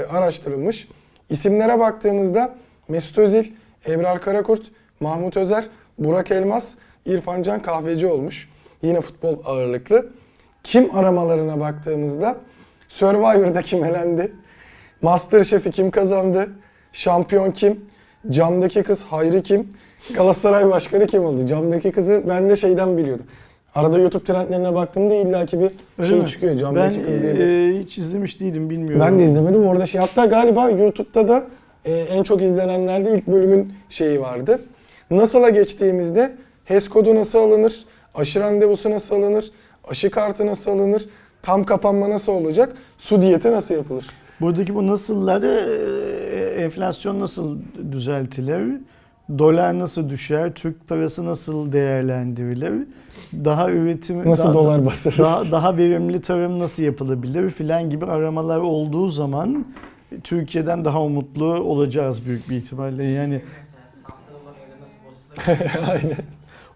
araştırılmış. 0.09 0.87
İsimlere 1.29 1.79
baktığımızda 1.79 2.55
Mesut 2.87 3.17
Özil, 3.17 3.45
Ebrar 3.87 4.21
Karakurt, 4.21 4.61
Mahmut 4.99 5.37
Özer, 5.37 5.65
Burak 5.99 6.31
Elmas, 6.31 6.73
İrfan 7.05 7.43
Can 7.43 7.61
Kahveci 7.61 8.07
olmuş. 8.07 8.49
Yine 8.81 9.01
futbol 9.01 9.37
ağırlıklı. 9.45 10.09
Kim 10.63 10.95
aramalarına 10.95 11.59
baktığımızda 11.59 12.35
Survivor'da 12.87 13.61
kim 13.61 13.83
elendi? 13.83 14.31
Masterchef'i 15.01 15.71
kim 15.71 15.91
kazandı? 15.91 16.49
Şampiyon 16.93 17.51
kim? 17.51 17.85
Camdaki 18.29 18.83
kız 18.83 19.03
Hayri 19.03 19.43
kim? 19.43 19.73
Galatasaray 20.15 20.69
Başkanı 20.69 21.07
kim 21.07 21.25
oldu? 21.25 21.45
Camdaki 21.45 21.91
kızı 21.91 22.23
ben 22.27 22.49
de 22.49 22.55
şeyden 22.55 22.97
biliyordum. 22.97 23.25
Arada 23.75 23.99
YouTube 23.99 24.23
trendlerine 24.23 24.73
baktığımda 24.75 25.15
illaki 25.15 25.59
bir 25.59 25.71
Öyle 25.99 26.09
şey 26.09 26.19
mi? 26.19 26.27
çıkıyor. 26.27 26.53
ben 26.53 26.57
Camdaki 26.57 27.03
kız 27.03 27.21
diye 27.21 27.35
bir. 27.35 27.39
e, 27.75 27.79
hiç 27.79 27.97
izlemiş 27.97 28.39
değilim 28.39 28.69
bilmiyorum. 28.69 28.99
Ben 28.99 29.19
de 29.19 29.23
izlemedim 29.23 29.65
orada 29.65 29.85
şey. 29.85 30.01
Hatta 30.01 30.25
galiba 30.25 30.69
YouTube'da 30.69 31.27
da 31.27 31.43
e, 31.85 31.91
en 31.93 32.23
çok 32.23 32.41
izlenenlerde 32.41 33.11
ilk 33.17 33.27
bölümün 33.27 33.73
şeyi 33.89 34.21
vardı. 34.21 34.59
Nasıl'a 35.11 35.49
geçtiğimizde 35.49 36.35
HES 36.65 36.87
kodu 36.89 37.15
nasıl 37.15 37.39
alınır? 37.39 37.85
Aşı 38.15 38.39
randevusu 38.39 38.91
nasıl 38.91 39.15
alınır? 39.15 39.51
Aşı 39.89 40.09
kartı 40.11 40.45
nasıl 40.45 40.71
alınır? 40.71 41.05
Tam 41.41 41.63
kapanma 41.63 42.09
nasıl 42.09 42.31
olacak? 42.33 42.73
Su 42.97 43.21
diyeti 43.21 43.51
nasıl 43.51 43.75
yapılır? 43.75 44.05
Buradaki 44.41 44.75
bu 44.75 44.87
nasılları 44.87 45.69
e, 46.35 46.61
enflasyon 46.63 47.19
nasıl 47.19 47.57
düzeltilir? 47.91 48.81
Dolar 49.37 49.79
nasıl 49.79 50.09
düşer? 50.09 50.53
Türk 50.53 50.87
parası 50.87 51.25
nasıl 51.25 51.71
değerlendirilir? 51.71 52.73
Daha 53.45 53.71
üretim 53.71 54.29
Nasıl 54.29 54.43
daha, 54.43 54.53
dolar 54.53 54.85
basılır? 54.85 55.17
daha, 55.17 55.51
daha 55.51 55.77
verimli 55.77 56.21
tarım 56.21 56.59
nasıl 56.59 56.83
yapılabilir 56.83 57.49
filan 57.49 57.89
gibi 57.89 58.05
aramalar 58.05 58.59
olduğu 58.59 59.09
zaman 59.09 59.65
Türkiye'den 60.23 60.85
daha 60.85 61.01
umutlu 61.01 61.45
olacağız 61.45 62.25
büyük 62.25 62.49
bir 62.49 62.55
ihtimalle. 62.55 63.03
Yani? 63.05 63.41
Aynen. 65.87 66.17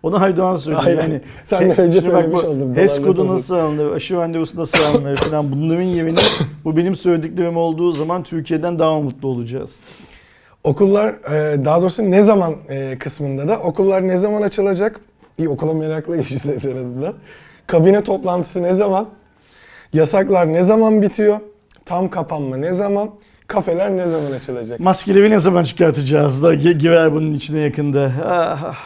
onu 0.04 0.24
Aydoğan 0.24 0.56
söylüyor. 0.56 0.84
Aynen. 0.86 1.02
Yani 1.02 1.22
Senden 1.44 1.80
önce 1.80 1.98
bak 1.98 2.04
söylemiş 2.04 2.44
bu 2.44 2.48
oldum. 2.48 2.76
HES 2.76 3.02
kodu 3.02 3.08
nasıl 3.08 3.34
nasıl 3.34 3.56
alınır, 3.56 3.92
aşı 3.92 4.16
randevusu 4.18 4.58
nasıl 4.60 4.84
alınır 4.84 5.16
falan 5.16 5.52
bunların 5.52 5.82
yerine 5.82 6.20
bu 6.66 6.78
benim 6.78 6.96
söylediklerim 6.96 7.58
olduğu 7.58 7.92
zaman 7.92 8.24
Türkiye'den 8.24 8.80
daha 8.80 9.00
mutlu 9.00 9.28
olacağız. 9.28 9.80
Okullar 10.64 11.10
e, 11.10 11.66
daha 11.66 11.82
doğrusu 11.82 12.12
ne 12.12 12.22
zaman 12.22 12.56
e, 12.70 12.98
kısmında 13.00 13.48
da 13.48 13.60
okullar 13.60 14.08
ne 14.08 14.18
zaman 14.18 14.42
açılacak? 14.42 15.00
İyi 15.38 15.50
okula 15.50 15.74
meraklıymışız 15.74 16.66
en 16.66 16.78
azından. 16.78 17.14
Kabine 17.68 18.04
toplantısı 18.04 18.64
ne 18.64 18.74
zaman? 18.74 19.10
Yasaklar 19.94 20.54
ne 20.54 20.64
zaman 20.64 21.02
bitiyor? 21.02 21.40
Tam 21.86 22.10
kapanma 22.10 22.58
ne 22.58 22.74
zaman? 22.74 23.10
Kafeler 23.48 23.92
ne 23.98 24.08
zaman 24.08 24.32
açılacak? 24.32 24.80
Maskeleri 24.80 25.30
ne 25.30 25.40
zaman 25.40 25.64
çıkartacağız 25.64 26.44
da 26.44 26.54
gi- 26.56 26.78
girer 26.78 27.14
bunun 27.14 27.34
içine 27.34 27.60
yakında. 27.60 28.12
Ah, 28.26 28.64
ah. 28.64 28.78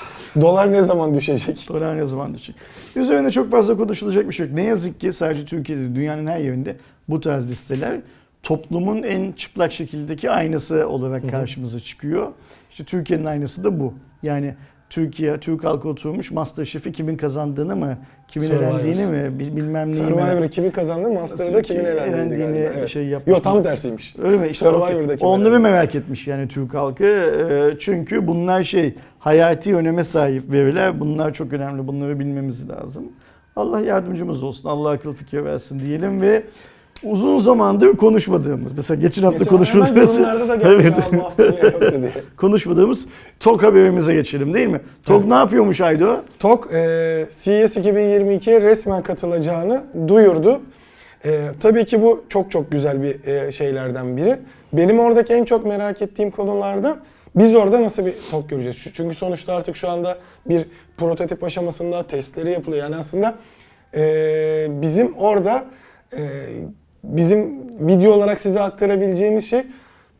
Dolar 0.41 0.71
ne 0.71 0.83
zaman 0.83 1.15
düşecek? 1.15 1.65
Dolar 1.69 1.97
ne 1.97 2.05
zaman 2.05 2.33
düşecek? 2.33 2.55
Üzerine 2.95 3.31
çok 3.31 3.51
fazla 3.51 3.77
konuşulacak 3.77 4.27
bir 4.27 4.33
şey 4.33 4.45
yok. 4.45 4.55
Ne 4.55 4.63
yazık 4.63 4.99
ki 4.99 5.13
sadece 5.13 5.45
Türkiye'de, 5.45 5.95
dünyanın 5.95 6.27
her 6.27 6.39
yerinde 6.39 6.75
bu 7.09 7.19
tarz 7.21 7.49
listeler 7.51 7.99
toplumun 8.43 9.03
en 9.03 9.31
çıplak 9.31 9.71
şekildeki 9.71 10.31
aynası 10.31 10.87
olarak 10.89 11.31
karşımıza 11.31 11.79
çıkıyor. 11.79 12.27
İşte 12.71 12.83
Türkiye'nin 12.83 13.25
aynası 13.25 13.63
da 13.63 13.79
bu. 13.79 13.93
Yani 14.23 14.55
Türkiye, 14.89 15.37
Türk 15.37 15.63
halkı 15.63 15.89
oturmuş 15.89 16.31
Masterchef'i 16.31 16.91
kimin 16.91 17.17
kazandığını 17.17 17.75
mı, 17.75 17.97
kimin 18.27 18.47
Survivor. 18.47 18.63
elendiğini 18.63 19.05
mi, 19.05 19.39
bil- 19.39 19.55
bilmem 19.55 19.89
neyi 19.89 20.01
mi. 20.01 20.07
Survivor'ı 20.07 20.49
kimi 20.49 20.71
kazandı, 20.71 21.09
Master'da 21.09 21.61
kimin 21.61 21.85
Elendiğini 21.85 22.37
galiba. 22.37 22.57
Evet. 22.77 22.89
şey 22.89 23.05
yapmış. 23.07 23.31
Yok 23.33 23.43
tam 23.43 23.63
tersiymiş. 23.63 24.15
Öyle 24.23 24.37
mi? 24.37 24.47
İşte 24.47 24.65
Survivor'da 24.65 25.03
okey. 25.03 25.17
kim 25.17 25.27
Onları 25.27 25.49
elendi? 25.49 25.63
merak 25.63 25.95
etmiş 25.95 26.27
yani 26.27 26.47
Türk 26.47 26.73
halkı. 26.73 27.03
Ee, 27.05 27.77
Çünkü 27.79 28.27
bunlar 28.27 28.63
şey 28.63 28.95
hayati 29.19 29.75
öneme 29.75 30.03
sahip 30.03 30.51
veriler. 30.51 30.99
Bunlar 30.99 31.33
çok 31.33 31.53
önemli. 31.53 31.87
Bunları 31.87 32.19
bilmemiz 32.19 32.69
lazım. 32.69 33.03
Allah 33.55 33.79
yardımcımız 33.81 34.43
olsun. 34.43 34.69
Allah 34.69 34.89
akıl 34.89 35.13
fikir 35.13 35.43
versin 35.45 35.79
diyelim 35.79 36.21
ve 36.21 36.43
uzun 37.03 37.37
zamandır 37.37 37.97
konuşmadığımız 37.97 38.71
mesela 38.71 39.01
geçen 39.01 39.23
hafta 39.23 39.37
Geçen 39.37 39.51
konuşmadığımız 39.57 40.09
yorumlarda 40.13 40.47
da 40.49 40.55
gelmiş 40.55 40.85
Evet. 40.85 40.97
"Aa, 41.13 41.17
bu 41.17 41.23
hafta 41.23 41.49
niye 41.49 41.61
yoktu 41.63 41.91
diye. 42.01 42.11
konuşmadığımız 42.37 43.07
TOK 43.39 43.63
haberimize 43.63 44.13
geçelim 44.13 44.53
değil 44.53 44.67
mi? 44.67 44.81
TOK 45.05 45.19
Evet. 45.19 45.29
ne 45.29 45.35
yapıyormuş 45.35 45.81
Aydo? 45.81 46.17
TOK 46.39 46.69
e, 46.73 47.25
CES 47.43 47.77
2022'ye 47.77 48.61
resmen 48.61 49.03
katılacağını 49.03 49.83
duyurdu. 50.07 50.61
E, 51.25 51.39
tabii 51.61 51.85
ki 51.85 52.01
bu 52.01 52.23
çok 52.29 52.51
çok 52.51 52.71
güzel 52.71 53.01
bir 53.03 53.27
e, 53.27 53.51
şeylerden 53.51 54.17
biri. 54.17 54.35
Benim 54.73 54.99
oradaki 54.99 55.33
en 55.33 55.43
çok 55.45 55.65
merak 55.65 56.01
ettiğim 56.01 56.31
konulardan 56.31 56.97
biz 57.35 57.55
orada 57.55 57.81
nasıl 57.81 58.05
bir 58.05 58.13
TOK 58.31 58.49
göreceğiz? 58.49 58.87
Çünkü 58.93 59.15
sonuçta 59.15 59.53
artık 59.55 59.75
şu 59.75 59.89
anda 59.89 60.17
bir 60.49 60.65
prototip 60.97 61.43
aşamasında 61.43 62.03
testleri 62.07 62.51
yapılıyor. 62.51 62.83
Yani 62.83 62.95
aslında 62.95 63.35
e, 63.95 64.67
bizim 64.69 65.13
orada 65.13 65.65
e, 66.13 66.19
bizim 67.07 67.49
video 67.79 68.11
olarak 68.13 68.39
size 68.39 68.61
aktarabileceğimiz 68.61 69.49
şey 69.49 69.63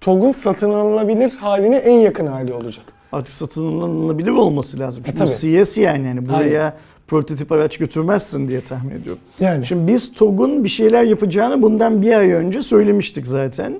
TOG'un 0.02 0.32
satın 0.32 0.70
alınabilir 0.74 1.30
haline 1.32 1.76
en 1.76 1.98
yakın 2.00 2.28
hali 2.28 2.54
olacak. 2.54 2.86
Artık 3.12 3.34
satın 3.34 3.82
alınabilir 3.82 4.30
olması 4.32 4.80
lazım. 4.80 5.04
Çünkü 5.06 5.18
E, 5.18 5.22
bu 5.22 5.26
tabii. 5.26 5.64
CS 5.66 5.78
yani. 5.78 6.08
yani 6.08 6.30
buraya 6.30 6.78
prototip 7.08 7.52
araç 7.52 7.78
götürmezsin 7.78 8.48
diye 8.48 8.62
tahmin 8.62 8.92
ediyorum. 8.96 9.22
Yani. 9.40 9.66
Şimdi 9.66 9.92
biz 9.94 10.14
TOG'un 10.14 10.64
bir 10.64 10.70
şeyler 10.70 11.04
yapacağını 11.04 11.62
bundan 11.62 12.02
bir 12.02 12.14
ay 12.14 12.32
önce 12.32 12.62
söylemiştik 12.62 13.28
zaten. 13.28 13.74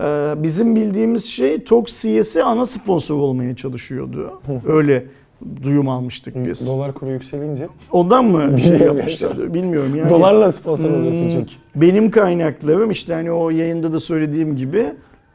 Ee, 0.00 0.04
bizim 0.36 0.76
bildiğimiz 0.76 1.24
şey 1.24 1.64
TOG 1.64 1.86
CS'e 1.86 2.42
ana 2.44 2.66
sponsor 2.66 3.16
olmaya 3.18 3.56
çalışıyordu. 3.56 4.40
Öyle 4.68 5.04
duyum 5.62 5.88
almıştık 5.88 6.46
biz. 6.46 6.68
Dolar 6.68 6.92
kuru 6.94 7.10
yükselince 7.10 7.68
Ondan 7.90 8.24
mı 8.24 8.58
şey 8.58 8.70
Bilmiyorum 8.72 8.96
yapmışlar? 8.96 9.54
Bilmiyorum 9.54 9.94
yani. 9.96 10.10
dolarla 10.10 10.52
sponsor 10.52 10.90
oluyorsun 10.90 11.22
Hmm, 11.24 11.30
çünkü. 11.30 11.52
Benim 11.76 12.10
kaynaklarım 12.10 12.90
işte 12.90 13.14
hani 13.14 13.32
o 13.32 13.50
yayında 13.50 13.92
da 13.92 14.00
söylediğim 14.00 14.56
gibi 14.56 14.86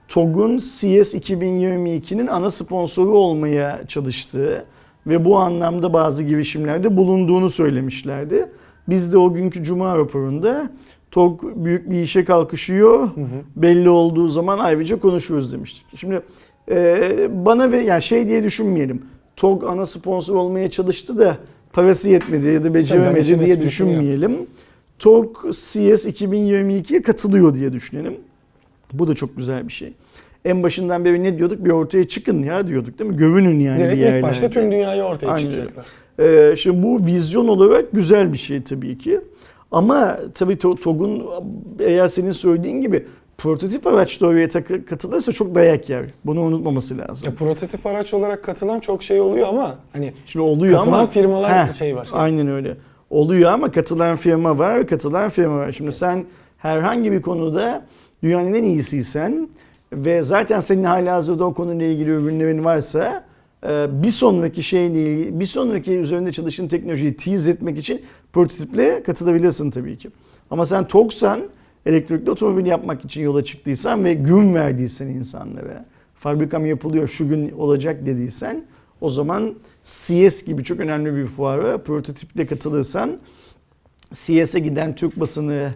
TOG'un 0.07 0.57
CS 0.57 1.13
2022'nin 1.15 2.27
ana 2.27 2.51
sponsoru 2.51 3.11
olmaya 3.17 3.81
çalıştığı 3.87 4.65
ve 5.07 5.25
bu 5.25 5.37
anlamda 5.37 5.93
bazı 5.93 6.23
girişimlerde 6.23 6.97
bulunduğunu 6.97 7.49
söylemişlerdi. 7.49 8.49
Biz 8.89 9.13
de 9.13 9.17
o 9.17 9.33
günkü 9.33 9.63
Cuma 9.63 9.97
raporunda 9.97 10.69
TOG 11.11 11.43
büyük 11.55 11.89
bir 11.91 11.99
işe 12.01 12.25
kalkışıyor. 12.25 13.09
Belli 13.55 13.89
olduğu 13.89 14.27
zaman 14.27 14.59
ayrıca 14.59 14.99
konuşuruz 14.99 15.53
demiştik. 15.53 15.85
Şimdi 15.95 16.21
e, 16.71 17.45
bana 17.45 17.71
ve 17.71 17.77
yani 17.77 18.01
şey 18.01 18.27
diye 18.27 18.43
düşünmeyelim. 18.43 19.01
TOG 19.37 19.63
ana 19.63 19.85
sponsor 19.85 20.35
olmaya 20.35 20.71
çalıştı 20.71 21.17
da 21.17 21.37
parası 21.73 22.09
yetmedi 22.09 22.47
ya 22.47 22.63
da 22.63 22.73
beceremedi 22.73 23.45
diye 23.45 23.61
düşünmeyelim. 23.61 24.37
TOG 24.99 25.35
CS 25.51 26.05
2022'ye 26.05 27.01
katılıyor 27.01 27.55
diye 27.55 27.73
düşünelim. 27.73 28.13
Bu 28.93 29.07
da 29.07 29.13
çok 29.13 29.37
güzel 29.37 29.67
bir 29.67 29.73
şey. 29.73 29.93
En 30.45 30.63
başından 30.63 31.05
beri 31.05 31.23
ne 31.23 31.37
diyorduk? 31.37 31.65
Bir 31.65 31.69
ortaya 31.71 32.07
çıkın 32.07 32.43
ya 32.43 32.67
diyorduk 32.67 32.99
değil 32.99 33.09
mi? 33.11 33.17
Gövünün 33.17 33.59
yani 33.59 33.79
Direkt 33.79 33.93
bir 33.93 33.97
ilk 33.97 34.03
yerlerde. 34.05 34.23
başta 34.23 34.49
tüm 34.49 34.71
dünyayı 34.71 35.03
ortaya 35.03 35.27
Aynen 35.27 35.49
çıkacaklar. 35.49 35.85
Ee, 36.19 36.55
şimdi 36.55 36.83
bu 36.83 37.05
vizyon 37.05 37.47
olarak 37.47 37.91
güzel 37.91 38.33
bir 38.33 38.37
şey 38.37 38.61
tabii 38.63 38.97
ki. 38.97 39.21
Ama 39.71 40.19
tabii 40.35 40.53
To- 40.53 40.79
TOG'un 40.81 41.25
eğer 41.79 42.07
senin 42.07 42.31
söylediğin 42.31 42.81
gibi 42.81 43.05
prototip 43.37 43.87
araç 43.87 44.17
takı- 44.17 44.85
katılırsa 44.85 45.31
çok 45.31 45.55
dayak 45.55 45.89
yer. 45.89 46.05
Bunu 46.25 46.41
unutmaması 46.41 46.97
lazım. 46.97 47.29
Ya, 47.29 47.35
prototip 47.35 47.85
araç 47.85 48.13
olarak 48.13 48.43
katılan 48.43 48.79
çok 48.79 49.03
şey 49.03 49.21
oluyor 49.21 49.47
ama 49.47 49.75
hani 49.93 50.13
Şimdi 50.25 50.45
oluyor 50.45 50.75
Katılan 50.77 50.99
ama 50.99 51.07
firmalar 51.07 51.71
şey 51.71 51.95
var. 51.95 52.09
Aynen 52.11 52.47
öyle. 52.47 52.77
Oluyor 53.09 53.51
ama 53.51 53.71
katılan 53.71 54.15
firma 54.15 54.57
var, 54.57 54.87
katılan 54.87 55.29
firma 55.29 55.57
var. 55.57 55.71
Şimdi 55.71 55.91
sen 55.91 56.25
herhangi 56.57 57.11
bir 57.11 57.21
konuda 57.21 57.85
dünyanın 58.23 58.53
en 58.53 58.63
iyisiysen 58.63 59.49
ve 59.93 60.23
zaten 60.23 60.59
senin 60.59 60.83
hala 60.83 61.13
hazırda 61.15 61.45
o 61.45 61.53
konuyla 61.53 61.85
ilgili 61.85 62.09
ürünlerin 62.09 62.65
varsa 62.65 63.23
e, 63.67 64.03
bir 64.03 64.11
sonraki 64.11 64.63
şeyle 64.63 65.01
ilgili, 65.13 65.39
bir 65.39 65.45
sonraki 65.45 65.91
üzerinde 65.91 66.31
çalıştığın 66.31 66.67
teknolojiyi 66.67 67.17
tease 67.17 67.51
etmek 67.51 67.77
için 67.77 68.01
prototiple 68.33 69.03
katılabilirsin 69.03 69.71
tabii 69.71 69.97
ki. 69.97 70.09
Ama 70.51 70.65
sen 70.65 70.87
TOG'san 70.87 71.39
elektrikli 71.87 72.31
otomobil 72.31 72.65
yapmak 72.65 73.05
için 73.05 73.21
yola 73.21 73.43
çıktıysan 73.43 74.05
ve 74.05 74.13
gün 74.13 74.53
verdiysen 74.53 75.07
insanlara, 75.07 75.85
fabrikam 76.15 76.65
yapılıyor 76.65 77.07
şu 77.07 77.29
gün 77.29 77.51
olacak 77.51 78.05
dediysen 78.05 78.63
o 79.01 79.09
zaman 79.09 79.55
CS 79.83 80.43
gibi 80.43 80.63
çok 80.63 80.79
önemli 80.79 81.15
bir 81.15 81.27
fuara 81.27 81.77
prototiple 81.77 82.45
katılırsan 82.45 83.17
CS'e 84.13 84.59
giden 84.59 84.95
Türk 84.95 85.19
basını 85.19 85.73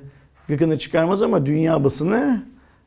gıkını 0.48 0.80
çıkarmaz 0.80 1.22
ama 1.22 1.46
dünya 1.46 1.84
basını 1.84 2.46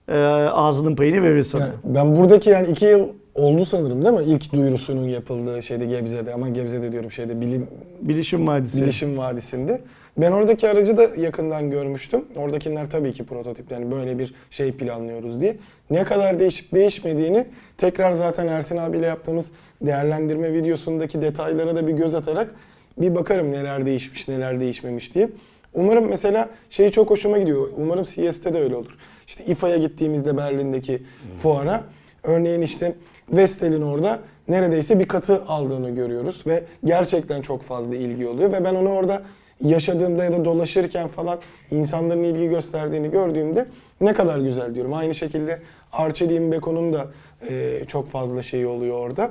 e, 0.08 0.18
ağzının 0.52 0.96
payını 0.96 1.22
verir 1.22 1.42
sana. 1.42 1.62
yani 1.62 1.74
ben 1.84 2.16
buradaki 2.16 2.50
yani 2.50 2.68
iki 2.68 2.84
yıl 2.84 3.08
oldu 3.34 3.64
sanırım 3.64 4.04
değil 4.04 4.14
mi? 4.14 4.24
İlk 4.24 4.52
duyurusunun 4.52 5.08
yapıldığı 5.08 5.62
şeyde 5.62 5.86
Gebze'de 5.86 6.34
ama 6.34 6.48
Gebze'de 6.48 6.92
diyorum 6.92 7.10
şeyde 7.10 7.40
bilim 7.40 7.66
Bilişim 8.02 8.46
Vadisi. 8.46 8.82
Bilişim 8.82 9.18
Vadisi'nde. 9.18 9.80
Ben 10.16 10.32
oradaki 10.32 10.68
aracı 10.68 10.96
da 10.96 11.08
yakından 11.16 11.70
görmüştüm. 11.70 12.24
Oradakiler 12.36 12.90
tabii 12.90 13.12
ki 13.12 13.24
prototip 13.24 13.70
yani 13.70 13.90
böyle 13.90 14.18
bir 14.18 14.34
şey 14.50 14.72
planlıyoruz 14.72 15.40
diye. 15.40 15.56
Ne 15.90 16.04
kadar 16.04 16.38
değişip 16.38 16.74
değişmediğini 16.74 17.46
tekrar 17.78 18.12
zaten 18.12 18.46
Ersin 18.46 18.76
abiyle 18.76 19.06
yaptığımız 19.06 19.50
değerlendirme 19.80 20.52
videosundaki 20.52 21.22
detaylara 21.22 21.76
da 21.76 21.86
bir 21.86 21.92
göz 21.92 22.14
atarak 22.14 22.54
bir 22.98 23.14
bakarım 23.14 23.52
neler 23.52 23.86
değişmiş 23.86 24.28
neler 24.28 24.60
değişmemiş 24.60 25.14
diye. 25.14 25.28
Umarım 25.74 26.08
mesela 26.08 26.48
şey 26.70 26.90
çok 26.90 27.10
hoşuma 27.10 27.38
gidiyor. 27.38 27.68
Umarım 27.76 28.04
CES'te 28.04 28.54
de 28.54 28.60
öyle 28.60 28.76
olur. 28.76 28.96
İşte 29.26 29.44
İFA'ya 29.44 29.76
gittiğimizde 29.76 30.36
Berlin'deki 30.36 31.02
fuara 31.38 31.84
örneğin 32.22 32.62
işte 32.62 32.94
Vestel'in 33.30 33.82
orada 33.82 34.20
neredeyse 34.48 35.00
bir 35.00 35.08
katı 35.08 35.42
aldığını 35.44 35.90
görüyoruz 35.90 36.46
ve 36.46 36.64
gerçekten 36.84 37.42
çok 37.42 37.62
fazla 37.62 37.96
ilgi 37.96 38.26
oluyor 38.26 38.52
ve 38.52 38.64
ben 38.64 38.74
onu 38.74 38.88
orada 38.88 39.22
yaşadığımda 39.64 40.24
ya 40.24 40.32
da 40.32 40.44
dolaşırken 40.44 41.08
falan 41.08 41.38
insanların 41.70 42.22
ilgi 42.22 42.48
gösterdiğini 42.48 43.10
gördüğümde 43.10 43.66
ne 44.00 44.14
kadar 44.14 44.38
güzel 44.38 44.74
diyorum. 44.74 44.94
Aynı 44.94 45.14
şekilde 45.14 45.60
Arçelik'in 45.92 46.52
Beko'nun 46.52 46.92
da 46.92 47.06
e, 47.50 47.84
çok 47.88 48.08
fazla 48.08 48.42
şeyi 48.42 48.66
oluyor 48.66 48.98
orada. 48.98 49.30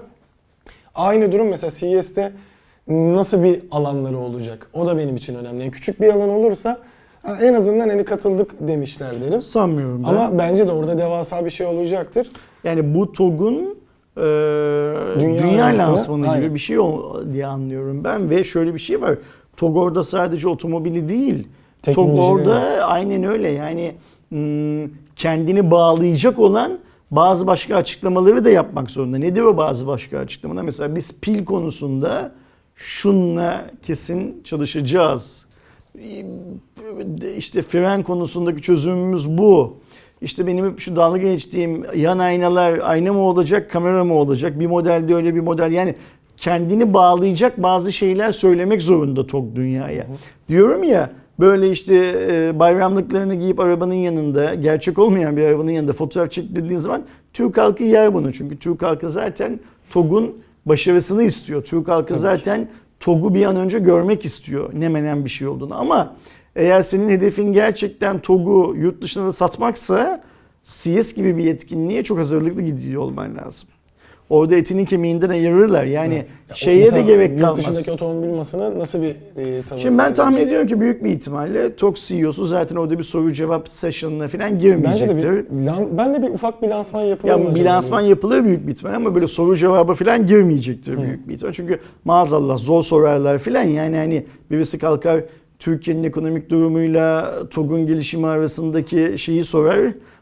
Aynı 0.96 1.32
durum 1.32 1.48
mesela 1.48 1.72
CES'te 1.72 2.32
nasıl 2.88 3.44
bir 3.44 3.62
alanları 3.72 4.18
olacak? 4.18 4.70
O 4.74 4.86
da 4.86 4.98
benim 4.98 5.16
için 5.16 5.36
önemli. 5.36 5.62
Yani 5.62 5.72
küçük 5.72 6.02
bir 6.02 6.14
alan 6.14 6.30
olursa 6.30 6.80
en 7.42 7.54
azından 7.54 7.90
hani 7.90 8.06
katıldık 8.06 8.52
demişler 8.60 9.22
derim. 9.22 9.42
Sanmıyorum 9.42 10.04
ben. 10.04 10.08
Ama 10.08 10.38
bence 10.38 10.68
de 10.68 10.72
orada 10.72 10.98
devasa 10.98 11.46
bir 11.46 11.50
şey 11.50 11.68
olacaktır. 11.68 12.32
Yani 12.64 12.96
bu 12.96 13.12
TOG'un 13.12 13.78
e, 14.18 14.22
dünya, 15.20 15.66
lansmanı, 15.66 15.78
lansmanı 15.78 16.22
gibi 16.22 16.30
aynen. 16.30 16.54
bir 16.54 16.60
şey 16.60 16.78
diye 17.34 17.46
anlıyorum 17.46 18.04
ben 18.04 18.30
ve 18.30 18.44
şöyle 18.44 18.74
bir 18.74 18.80
şey 18.80 19.02
var. 19.02 19.18
TOG 19.58 19.78
orada 19.78 20.04
sadece 20.04 20.48
otomobili 20.48 21.10
değil. 21.10 21.48
TOG 21.84 21.96
Teknolojileri 21.96 22.26
orada 22.26 22.56
var. 22.56 22.80
aynen 22.82 23.24
öyle 23.24 23.50
yani 23.50 23.96
hmm, 24.30 24.90
kendini 25.16 25.72
bağlayacak 25.72 26.40
olan 26.40 26.80
bazı 27.12 27.48
başka 27.48 27.76
açıklamaları 27.76 28.46
da 28.46 28.50
yapmak 28.50 28.92
zorunda. 28.92 29.18
Nedir 29.18 29.42
o 29.42 29.58
bazı 29.58 29.88
başka 29.88 30.18
açıklamalar? 30.18 30.62
Mesela 30.62 30.96
biz 30.96 31.20
pil 31.22 31.46
konusunda 31.46 32.32
şunla 32.76 33.66
kesin 33.84 34.42
çalışacağız. 34.44 35.46
İşte 37.38 37.62
fren 37.62 38.04
konusundaki 38.04 38.62
çözümümüz 38.62 39.38
bu. 39.38 39.78
İşte 40.22 40.48
benim 40.48 40.80
şu 40.80 40.96
dalga 40.96 41.18
geçtiğim 41.18 41.86
yan 41.96 42.20
aynalar 42.20 42.80
ayna 42.84 43.14
mı 43.14 43.20
olacak, 43.20 43.72
kamera 43.72 44.04
mı 44.04 44.14
olacak? 44.14 44.60
Bir 44.60 44.68
modelde 44.68 45.16
öyle 45.16 45.36
bir 45.36 45.40
model. 45.40 45.72
Yani 45.72 45.96
kendini 46.38 46.94
bağlayacak 46.94 47.64
bazı 47.64 47.92
şeyler 47.92 48.32
söylemek 48.32 48.82
zorunda 48.82 49.28
TOG 49.28 49.56
dünyaya. 49.56 50.08
Diyorum 50.50 50.84
ya 50.84 51.10
böyle 51.40 51.72
işte 51.72 51.96
e, 52.30 52.60
bayramlıklarını 52.60 53.36
giyip 53.36 53.60
arabanın 53.60 53.94
yanında, 53.94 54.54
gerçek 54.54 55.00
olmayan 55.00 55.38
bir 55.38 55.44
arabanın 55.44 55.72
yanında 55.72 55.94
fotoğraf 55.94 56.32
çektirdiğin 56.32 56.80
zaman 56.80 57.04
Türk 57.34 57.58
halkı 57.58 57.84
yer 57.84 58.14
bunu. 58.14 58.34
Çünkü 58.34 58.60
Türk 58.60 58.82
halkı 58.82 59.10
zaten 59.10 59.60
TOG'un 59.92 60.38
başarısını 60.66 61.24
istiyor. 61.24 61.64
Türk 61.64 61.88
halkı 61.88 62.18
zaten 62.18 62.68
TOG'u 63.00 63.34
bir 63.34 63.46
an 63.46 63.56
önce 63.56 63.80
görmek 63.80 64.26
istiyor 64.26 64.70
ne 64.74 64.90
menen 64.90 65.26
bir 65.26 65.30
şey 65.30 65.48
olduğunu. 65.48 65.76
Ama 65.76 66.16
eğer 66.56 66.82
senin 66.82 67.10
hedefin 67.10 67.54
gerçekten 67.54 68.20
TOG'u 68.20 68.76
yurt 68.78 69.02
dışına 69.02 69.26
da 69.26 69.34
satmaksa 69.34 70.24
CS 70.64 71.14
gibi 71.14 71.38
bir 71.38 71.44
yetkinliğe 71.44 72.04
çok 72.04 72.18
hazırlıklı 72.18 72.62
gidiyor 72.62 73.02
olman 73.02 73.38
lazım. 73.38 73.70
Orada 74.30 74.56
etinin 74.56 74.86
kemiğinden 74.86 75.30
ayırırlar. 75.30 75.84
Yani 75.84 76.14
Evet. 76.16 76.28
Ya 76.50 76.56
şeye 76.56 76.92
de 76.92 77.02
gerek 77.02 77.32
Yurt 77.32 77.42
kalmaz. 77.42 77.58
dışındaki 77.58 77.92
otomobil 77.92 78.28
masasına 78.28 78.80
nasıl 78.80 79.02
bir 79.02 79.10
e, 79.10 79.62
tanım 79.70 79.82
Şimdi 79.82 79.98
ben 79.98 80.14
tahmin 80.14 80.38
ediyorum 80.38 80.68
ki 80.68 80.80
büyük 80.82 81.04
bir 81.04 81.10
ihtimalle 81.10 81.76
TOK 81.76 81.98
CEO'su 81.98 82.46
zaten 82.46 82.76
orada 82.76 82.98
bir 82.98 83.04
soru 83.04 83.34
cevap 83.34 83.70
session'ına 83.70 84.28
falan 84.28 84.52
Bence 84.52 84.66
de 84.66 84.70
girmeyecektir. 84.70 85.32
bir, 85.52 85.66
lan- 85.66 85.88
ben 85.98 86.14
de 86.14 86.22
bir 86.22 86.28
ufak 86.30 86.62
bir 86.62 86.68
lansman 86.68 87.02
yapılır 87.02 87.32
Ya 87.32 87.56
bir 87.56 87.66
lansman 87.66 88.02
yapılır 88.02 88.44
büyük 88.44 88.68
bir 88.68 88.72
ihtimal 88.72 88.94
ama 88.94 89.16
böyle 89.16 89.28
soru 89.28 89.58
cevabı 89.58 89.94
falan 89.94 90.28
girmeyecektir 90.28 91.02
büyük 91.02 91.28
bir 91.28 91.34
ihtimal. 91.34 91.54
Çünkü 91.54 91.80
maazallah 92.06 92.58
zor 92.58 92.84
sorarlar 92.84 93.38
falan 93.38 93.64
yani 93.64 93.98
hani 93.98 94.26
birisi 94.52 94.80
kalkar 94.80 95.24
Türkiye'nin 95.60 96.04
ekonomik 96.04 96.50
durumuyla 96.50 97.34
TOG'un 97.50 97.88
gelişimi 97.88 98.28
arasındaki 98.28 99.14
şeyi 99.18 99.46
sorar, 99.46 99.80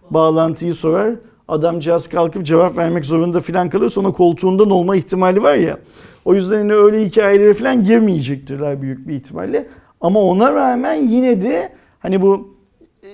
bağlantıyı 0.09 0.73
sorar. 0.75 1.13
Adamcağız 1.51 2.07
kalkıp 2.07 2.45
cevap 2.45 2.77
vermek 2.77 3.05
zorunda 3.05 3.39
falan 3.39 3.69
kalır 3.69 3.89
sonra 3.89 4.11
koltuğundan 4.11 4.69
olma 4.69 4.95
ihtimali 4.95 5.43
var 5.43 5.55
ya. 5.55 5.77
O 6.25 6.33
yüzden 6.33 6.57
hani 6.57 6.73
öyle 6.73 7.05
hikayelere 7.05 7.53
falan 7.53 7.83
girmeyecektirler 7.83 8.81
büyük 8.81 9.07
bir 9.07 9.13
ihtimalle. 9.13 9.67
Ama 10.01 10.19
ona 10.19 10.53
rağmen 10.53 10.93
yine 10.93 11.41
de 11.41 11.69
hani 11.99 12.21
bu 12.21 12.55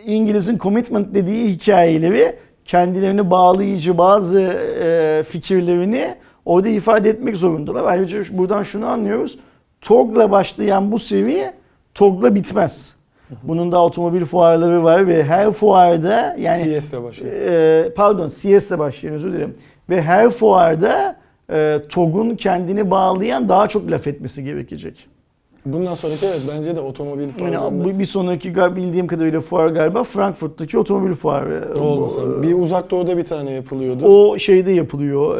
İngiliz'in 0.05 0.57
commitment 0.57 1.15
dediği 1.15 1.47
hikayeleri 1.47 2.35
kendilerini 2.65 3.29
bağlayıcı 3.29 3.97
bazı 3.97 4.41
e, 4.81 5.23
fikirlerini 5.23 6.15
orada 6.45 6.69
ifade 6.69 7.09
etmek 7.09 7.37
zorundalar. 7.37 7.83
Ayrıca 7.83 8.21
buradan 8.31 8.63
şunu 8.63 8.85
anlıyoruz. 8.85 9.39
TOG'la 9.81 10.31
başlayan 10.31 10.91
bu 10.91 10.99
seviye 10.99 11.53
TOG'la 11.93 12.35
bitmez. 12.35 12.96
Bunun 13.43 13.71
da 13.71 13.83
otomobil 13.83 14.23
fuarları 14.25 14.83
var 14.83 15.07
ve 15.07 15.23
her 15.23 15.51
fuarda 15.51 16.35
yani 16.39 16.79
CS 16.79 16.89
ile 16.89 17.03
başlıyor. 17.03 17.33
e, 17.35 17.93
pardon 17.93 18.29
CS'le 18.29 18.77
başlayan 18.79 19.13
özür 19.13 19.33
dilerim. 19.33 19.55
Ve 19.89 20.01
her 20.01 20.29
fuarda 20.29 21.15
e, 21.51 21.79
TOG'un 21.89 22.35
kendini 22.35 22.91
bağlayan 22.91 23.49
daha 23.49 23.67
çok 23.67 23.91
laf 23.91 24.07
etmesi 24.07 24.43
gerekecek. 24.43 25.07
Bundan 25.73 25.93
sonraki 25.93 26.25
evet 26.25 26.41
bence 26.57 26.75
de 26.75 26.79
otomobil 26.79 27.21
Yani 27.21 27.31
fuarlarında 27.31 27.85
bu 27.85 27.99
bir 27.99 28.05
sonraki 28.05 28.51
gal- 28.53 28.75
bildiğim 28.75 29.07
kadarıyla 29.07 29.41
fuar 29.41 29.67
galiba 29.67 30.03
Frankfurt'taki 30.03 30.77
otomobil 30.77 31.13
fuarı. 31.13 31.67
olmasa. 31.81 32.21
Bu, 32.21 32.43
Bir 32.43 32.53
uzak 32.53 32.91
doğuda 32.91 33.17
bir 33.17 33.25
tane 33.25 33.51
yapılıyordu. 33.51 34.05
O 34.05 34.39
şeyde 34.39 34.71
yapılıyor. 34.71 35.39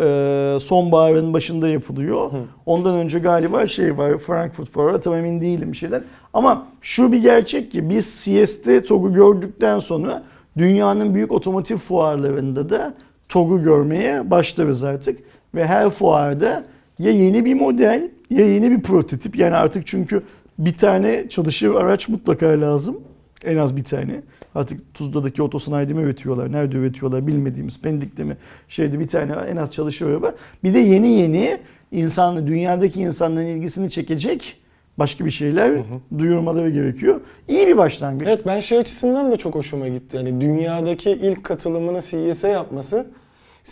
E, 0.55 0.59
sonbaharın 0.59 1.33
başında 1.33 1.67
yapılıyor. 1.67 2.31
Ondan 2.65 2.95
önce 2.95 3.19
galiba 3.19 3.67
şey 3.67 3.97
var 3.97 4.17
Frankfurt 4.17 4.71
fuarı 4.71 5.01
tam 5.01 5.13
emin 5.15 5.41
değilim 5.41 5.75
şeyden. 5.75 6.03
Ama 6.33 6.65
şu 6.81 7.11
bir 7.11 7.21
gerçek 7.21 7.71
ki 7.71 7.89
biz 7.89 8.05
CS'de 8.23 8.83
TOG'u 8.83 9.13
gördükten 9.13 9.79
sonra 9.79 10.23
dünyanın 10.57 11.13
büyük 11.13 11.31
otomotiv 11.31 11.77
fuarlarında 11.77 12.69
da 12.69 12.93
TOG'u 13.29 13.61
görmeye 13.63 14.31
başlarız 14.31 14.83
artık. 14.83 15.19
Ve 15.55 15.65
her 15.65 15.89
fuarda 15.89 16.63
ya 16.99 17.11
yeni 17.11 17.45
bir 17.45 17.53
model 17.53 18.09
ya 18.29 18.53
yeni 18.53 18.71
bir 18.71 18.81
prototip. 18.81 19.35
Yani 19.35 19.55
artık 19.55 19.87
çünkü 19.87 20.23
bir 20.59 20.77
tane 20.77 21.29
çalışır 21.29 21.75
araç 21.75 22.09
mutlaka 22.09 22.45
lazım. 22.61 22.97
En 23.43 23.57
az 23.57 23.77
bir 23.77 23.83
tane. 23.83 24.21
Artık 24.55 24.93
Tuzla'daki 24.93 25.41
otosanayide 25.41 25.93
mi 25.93 26.01
üretiyorlar, 26.01 26.51
nerede 26.51 26.77
üretiyorlar 26.77 27.27
bilmediğimiz 27.27 27.81
Pendik'te 27.81 28.23
mi 28.23 28.37
şeyde 28.67 28.99
bir 28.99 29.07
tane 29.07 29.33
en 29.51 29.55
az 29.55 29.71
çalışır 29.71 30.09
araba. 30.09 30.35
Bir 30.63 30.73
de 30.73 30.79
yeni 30.79 31.07
yeni 31.07 31.57
insan, 31.91 32.47
dünyadaki 32.47 33.01
insanların 33.01 33.45
ilgisini 33.45 33.89
çekecek 33.89 34.57
başka 34.99 35.25
bir 35.25 35.31
şeyler 35.31 35.71
duyurmaları 36.17 36.69
gerekiyor. 36.69 37.21
İyi 37.47 37.67
bir 37.67 37.77
başlangıç. 37.77 38.27
Evet 38.27 38.41
ben 38.47 38.59
şey 38.59 38.77
açısından 38.77 39.31
da 39.31 39.37
çok 39.37 39.55
hoşuma 39.55 39.87
gitti. 39.87 40.17
Yani 40.17 40.41
dünyadaki 40.41 41.11
ilk 41.11 41.43
katılımını 41.43 42.01
CES'e 42.01 42.47
yapması. 42.47 43.07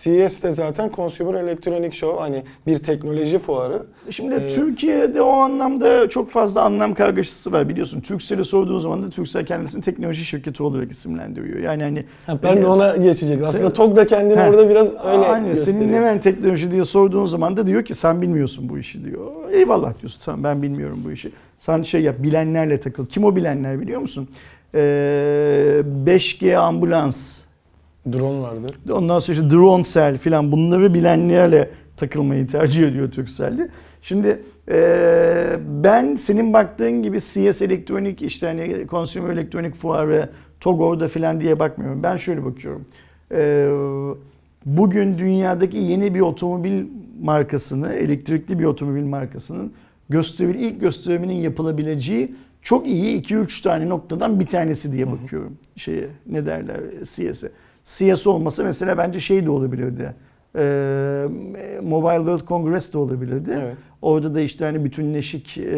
CES 0.04 0.44
de 0.44 0.52
zaten 0.52 0.92
Consumer 0.96 1.34
Electronic 1.34 1.92
Show 1.92 2.22
hani 2.22 2.44
bir 2.68 2.78
teknoloji 2.78 3.40
fuarı. 3.40 3.84
Şimdi 4.10 4.36
Ee, 4.36 4.48
Türkiye'de 4.48 5.22
o 5.22 5.30
anlamda 5.32 6.10
çok 6.10 6.32
fazla 6.32 6.62
anlam 6.62 6.94
kargaşası 6.94 7.52
var 7.52 7.70
biliyorsun. 7.70 8.02
Turkcell'e 8.02 8.44
sorduğun 8.44 8.80
zaman 8.80 9.04
da 9.04 9.10
Turkcell 9.10 9.46
kendisini 9.46 9.82
teknoloji 9.82 10.26
şirketi 10.26 10.64
olarak 10.64 10.92
isimlendiriyor. 10.92 11.60
Yani 11.60 11.84
hani 11.84 12.04
Ha, 12.26 12.40
ben 12.44 12.62
de 12.62 12.68
ona 12.68 12.96
geçecektim. 12.96 13.46
Aslında 13.48 13.64
Sen- 13.64 13.74
TOG 13.74 13.96
da 13.96 14.06
kendini 14.06 14.40
Ha. 14.40 14.50
orada 14.50 14.70
biraz 14.70 14.88
öyle 14.88 15.26
Aynen. 15.26 15.48
gösteriyor. 15.50 15.82
Senin 15.84 15.94
ne 15.94 16.02
ben 16.02 16.20
teknoloji 16.22 16.72
diye 16.72 16.84
sorduğun 16.86 17.26
zaman 17.26 17.58
da 17.58 17.68
diyor 17.68 17.86
ki 17.86 17.96
sen 17.96 18.22
bilmiyorsun 18.22 18.70
bu 18.70 18.78
işi 18.78 19.06
diyor. 19.06 19.32
Eyvallah 19.52 20.00
diyorsun 20.02 20.22
tamam 20.26 20.44
ben 20.44 20.62
bilmiyorum 20.62 21.02
bu 21.06 21.12
işi. 21.12 21.32
Sen 21.60 21.84
şey 21.84 22.02
yap 22.02 22.16
bilenlerle 22.20 22.80
takıl. 22.80 23.06
Kim 23.06 23.24
o 23.24 23.36
bilenler 23.36 23.82
biliyor 23.82 24.02
musun? 24.02 24.28
Ee, 24.74 25.82
5G 26.06 26.58
ambulans, 26.58 27.42
Drone 28.14 28.42
vardı. 28.42 28.68
ondan 28.92 29.20
sonra 29.20 29.38
işte 29.38 29.50
drone 29.50 29.84
cell 29.84 30.18
filan 30.18 30.52
bunları 30.52 30.94
bilenlerle 30.94 31.70
takılmayı 31.98 32.48
tercih 32.48 32.88
ediyor 32.88 33.12
Turkcell'de. 33.12 33.70
Şimdi 34.02 34.42
e, 34.72 35.60
ben 35.84 36.16
senin 36.16 36.54
baktığın 36.54 37.04
gibi 37.04 37.20
CS 37.20 37.62
elektronik 37.62 38.22
işte 38.22 38.48
hani 38.48 38.88
Consumer 38.90 39.34
Elektronik 39.34 39.76
Fuarı, 39.76 40.30
TOG 40.60 40.82
orada 40.82 41.08
filan 41.08 41.42
diye 41.42 41.60
bakmıyorum. 41.60 42.04
Ben 42.04 42.18
şöyle 42.18 42.46
bakıyorum. 42.46 42.86
E, 43.32 43.68
bugün 44.66 45.18
dünyadaki 45.18 45.78
yeni 45.78 46.16
bir 46.16 46.20
otomobil 46.20 46.84
markasını, 47.22 47.94
elektrikli 47.94 48.60
bir 48.60 48.66
otomobil 48.66 49.04
markasının 49.04 49.74
gösteri, 50.10 50.62
ilk 50.62 50.82
gösteriminin 50.82 51.34
yapılabileceği 51.34 52.36
çok 52.62 52.88
iyi 52.88 53.22
2-3 53.22 53.64
tane 53.64 53.90
noktadan 53.90 54.40
bir 54.40 54.48
tanesi 54.48 54.94
diye 54.94 55.12
bakıyorum. 55.12 55.58
Şeye 55.76 56.08
ne 56.28 56.46
derler 56.46 56.80
CS'e. 57.04 57.52
CS 57.86 58.28
olmasa 58.28 58.64
mesela 58.64 58.98
bence 58.98 59.20
şey 59.20 59.46
de 59.46 59.50
olabilirdi. 59.50 60.16
Ee, 60.56 61.26
Mobile 61.84 62.18
World 62.18 62.48
Congress 62.48 62.94
de 62.94 62.98
olabilirdi. 62.98 63.60
Evet. 63.62 63.78
Orada 64.02 64.36
da 64.36 64.42
işte 64.42 64.66
hani 64.66 64.86
bütünleşik 64.86 65.58
e, 65.58 65.72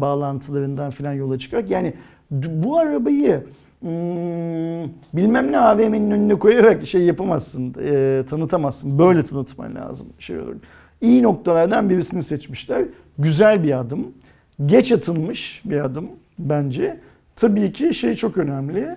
bağlantılarından 0.00 0.90
falan 0.90 1.12
yola 1.12 1.38
çıkarak 1.38 1.70
yani 1.70 1.94
bu 2.30 2.78
arabayı 2.78 3.44
hmm, 3.80 4.90
bilmem 5.14 5.52
ne 5.52 5.58
AVM'nin 5.58 6.10
önüne 6.10 6.34
koyarak 6.38 6.86
şey 6.86 7.02
yapamazsın, 7.02 7.74
e, 7.84 8.22
tanıtamazsın. 8.30 8.98
Böyle 8.98 9.22
tanıtman 9.22 9.74
lazım 9.74 10.06
şey 10.18 10.38
olur. 10.38 10.54
İyi 11.00 11.22
noktalardan 11.22 11.90
birisini 11.90 12.22
seçmişler. 12.22 12.84
Güzel 13.18 13.62
bir 13.62 13.78
adım. 13.78 14.06
Geç 14.66 14.92
atılmış 14.92 15.62
bir 15.64 15.84
adım 15.84 16.08
bence. 16.38 17.00
Tabii 17.36 17.72
ki 17.72 17.94
şey 17.94 18.14
çok 18.14 18.38
önemli. 18.38 18.96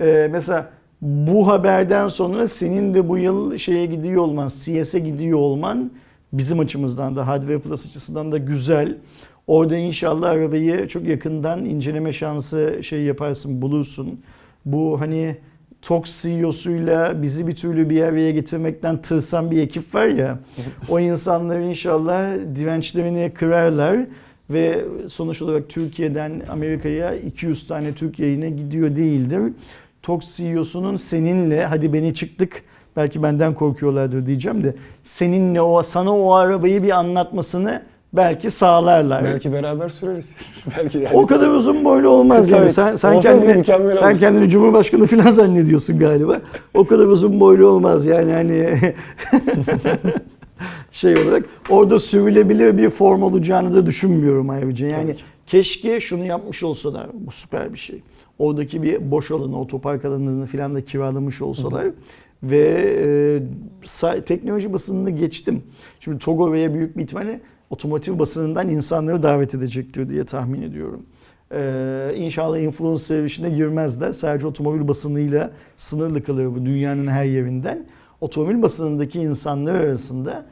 Ee, 0.00 0.28
mesela 0.32 0.70
bu 1.02 1.46
haberden 1.46 2.08
sonra 2.08 2.48
senin 2.48 2.94
de 2.94 3.08
bu 3.08 3.18
yıl 3.18 3.58
şeye 3.58 3.86
gidiyor 3.86 4.22
olman, 4.22 4.48
CS'e 4.48 4.98
gidiyor 4.98 5.38
olman 5.38 5.90
bizim 6.32 6.60
açımızdan 6.60 7.16
da 7.16 7.26
Hardware 7.26 7.58
Plus 7.58 7.86
açısından 7.86 8.32
da 8.32 8.38
güzel. 8.38 8.98
Orada 9.46 9.76
inşallah 9.76 10.30
arabayı 10.30 10.88
çok 10.88 11.04
yakından 11.04 11.64
inceleme 11.64 12.12
şansı 12.12 12.78
şey 12.82 13.02
yaparsın, 13.02 13.62
bulursun. 13.62 14.20
Bu 14.64 15.00
hani 15.00 15.36
TOK 15.82 16.06
CEO'suyla 16.06 17.22
bizi 17.22 17.46
bir 17.46 17.56
türlü 17.56 17.90
bir 17.90 18.02
araya 18.02 18.30
getirmekten 18.30 19.02
tırsan 19.02 19.50
bir 19.50 19.62
ekip 19.62 19.94
var 19.94 20.06
ya. 20.06 20.38
o 20.88 21.00
insanlar 21.00 21.60
inşallah 21.60 22.36
dirençlerini 22.54 23.32
kırarlar 23.34 23.98
ve 24.50 24.84
sonuç 25.08 25.42
olarak 25.42 25.68
Türkiye'den 25.68 26.42
Amerika'ya 26.48 27.14
200 27.14 27.66
tane 27.66 27.94
Türk 27.94 28.18
yayına 28.18 28.48
gidiyor 28.48 28.96
değildir. 28.96 29.42
TOK 30.06 30.22
CEO'sunun 30.22 30.96
seninle 30.96 31.64
hadi 31.64 31.92
beni 31.92 32.14
çıktık 32.14 32.62
belki 32.96 33.22
benden 33.22 33.54
korkuyorlardır 33.54 34.26
diyeceğim 34.26 34.64
de 34.64 34.74
seninle 35.04 35.60
o 35.60 35.82
sana 35.82 36.18
o 36.18 36.32
arabayı 36.32 36.82
bir 36.82 36.90
anlatmasını 36.90 37.82
belki 38.12 38.50
sağlarlar. 38.50 39.24
Belki 39.24 39.52
beraber 39.52 39.88
süreriz. 39.88 40.34
Belki 40.78 40.98
yani. 40.98 41.16
O 41.16 41.26
kadar 41.26 41.48
uzun 41.48 41.84
boylu 41.84 42.08
olmaz 42.08 42.48
yani. 42.48 42.72
Sen, 42.72 42.96
sen 42.96 43.12
Olsa 43.12 43.40
kendini 43.40 43.64
sen 43.64 44.10
olur. 44.10 44.20
kendini 44.20 44.48
Cumhurbaşkanı 44.48 45.06
falan 45.06 45.30
zannediyorsun 45.30 45.98
galiba. 45.98 46.40
O 46.74 46.86
kadar 46.86 47.04
uzun 47.04 47.40
boylu 47.40 47.66
olmaz 47.66 48.06
yani 48.06 48.32
hani 48.32 48.78
şey 50.90 51.16
olarak 51.16 51.44
orada 51.68 51.98
sürülebilir 51.98 52.78
bir 52.78 52.90
form 52.90 53.22
olacağını 53.22 53.74
da 53.74 53.86
düşünmüyorum 53.86 54.50
ayrıca. 54.50 54.86
Yani 54.86 55.16
keşke 55.46 56.00
şunu 56.00 56.24
yapmış 56.24 56.62
olsalar. 56.62 57.06
Bu 57.14 57.30
süper 57.30 57.72
bir 57.72 57.78
şey. 57.78 58.02
Oradaki 58.38 58.82
bir 58.82 59.10
boş 59.10 59.30
alanı, 59.30 59.60
otopark 59.60 60.04
alanını 60.04 60.46
falan 60.46 60.74
da 60.74 60.84
kiralamış 60.84 61.42
olsalar 61.42 61.86
ve 62.42 63.42
e, 64.16 64.24
teknoloji 64.24 64.72
basınını 64.72 65.10
geçtim. 65.10 65.62
Şimdi 66.00 66.18
Togo 66.18 66.52
Bey'e 66.52 66.74
büyük 66.74 66.96
bir 66.96 67.02
ihtimalle 67.02 67.40
otomotiv 67.70 68.18
basınından 68.18 68.68
insanları 68.68 69.22
davet 69.22 69.54
edecektir 69.54 70.08
diye 70.08 70.24
tahmin 70.24 70.62
ediyorum. 70.62 71.02
Ee, 71.52 72.12
inşallah 72.16 72.58
influencer 72.58 73.24
işine 73.24 73.50
girmezler. 73.50 74.12
Sadece 74.12 74.46
otomobil 74.46 74.88
basınıyla 74.88 75.50
sınırlı 75.76 76.22
kalıyor 76.22 76.54
bu 76.54 76.66
dünyanın 76.66 77.06
her 77.06 77.24
yerinden. 77.24 77.86
Otomobil 78.20 78.62
basınındaki 78.62 79.20
insanlar 79.20 79.74
arasında 79.74 80.46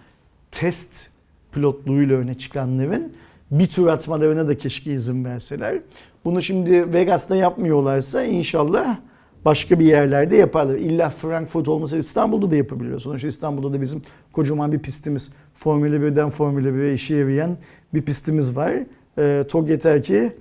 test 0.51 1.09
pilotluğuyla 1.53 2.19
öne 2.19 2.35
çıkanların 2.35 3.13
bir 3.59 3.67
tur 3.67 3.87
atmalarına 3.87 4.49
da 4.49 4.59
keşke 4.59 4.93
izin 4.93 5.25
verseler. 5.25 5.79
Bunu 6.25 6.43
şimdi 6.43 6.95
Vegas'ta 6.95 7.37
yapmıyorlarsa 7.37 8.23
inşallah 8.23 8.97
başka 9.45 9.81
bir 9.81 9.85
yerlerde 9.85 10.37
yaparlar. 10.37 10.75
İlla 10.75 11.11
Frankfurt 11.11 11.69
olmasa 11.69 11.97
İstanbul'da 11.97 12.51
da 12.51 12.57
yapabiliyor. 12.57 13.01
Sonuçta 13.01 13.29
İstanbul'da 13.29 13.73
da 13.73 13.81
bizim 13.81 14.03
kocaman 14.33 14.73
bir 14.73 14.79
pistimiz. 14.79 15.33
Formula 15.55 15.97
1'den 15.97 16.31
Formula 16.31 16.69
1'e 16.69 16.95
işe 16.95 17.17
yarayan 17.17 17.57
bir 17.95 18.03
pistimiz 18.03 18.57
var. 18.57 18.73
Ee, 19.19 19.45
TOG 19.49 19.71
yeter 19.71 20.03
ki 20.03 20.33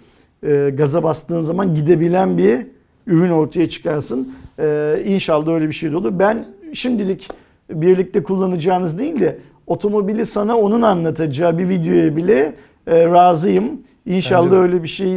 e, 0.43 0.71
gaza 0.77 1.03
bastığın 1.03 1.41
zaman 1.41 1.75
gidebilen 1.75 2.37
bir 2.37 2.67
ürün 3.07 3.29
ortaya 3.29 3.69
çıkarsın. 3.69 4.33
Ee, 4.59 5.03
inşallah 5.05 5.47
öyle 5.47 5.67
bir 5.67 5.73
şey 5.73 5.91
de 5.91 5.97
olur. 5.97 6.19
Ben 6.19 6.45
şimdilik 6.73 7.29
birlikte 7.69 8.23
kullanacağınız 8.23 8.99
değil 8.99 9.19
de 9.19 9.39
otomobili 9.67 10.25
sana 10.25 10.57
onun 10.57 10.81
anlatacağı 10.81 11.57
bir 11.57 11.69
videoya 11.69 12.15
bile 12.15 12.55
e, 12.87 13.05
razıyım. 13.05 13.63
İnşallah 14.05 14.45
Bence 14.45 14.55
de. 14.55 14.59
öyle 14.59 14.83
bir 14.83 14.87
şey 14.87 15.15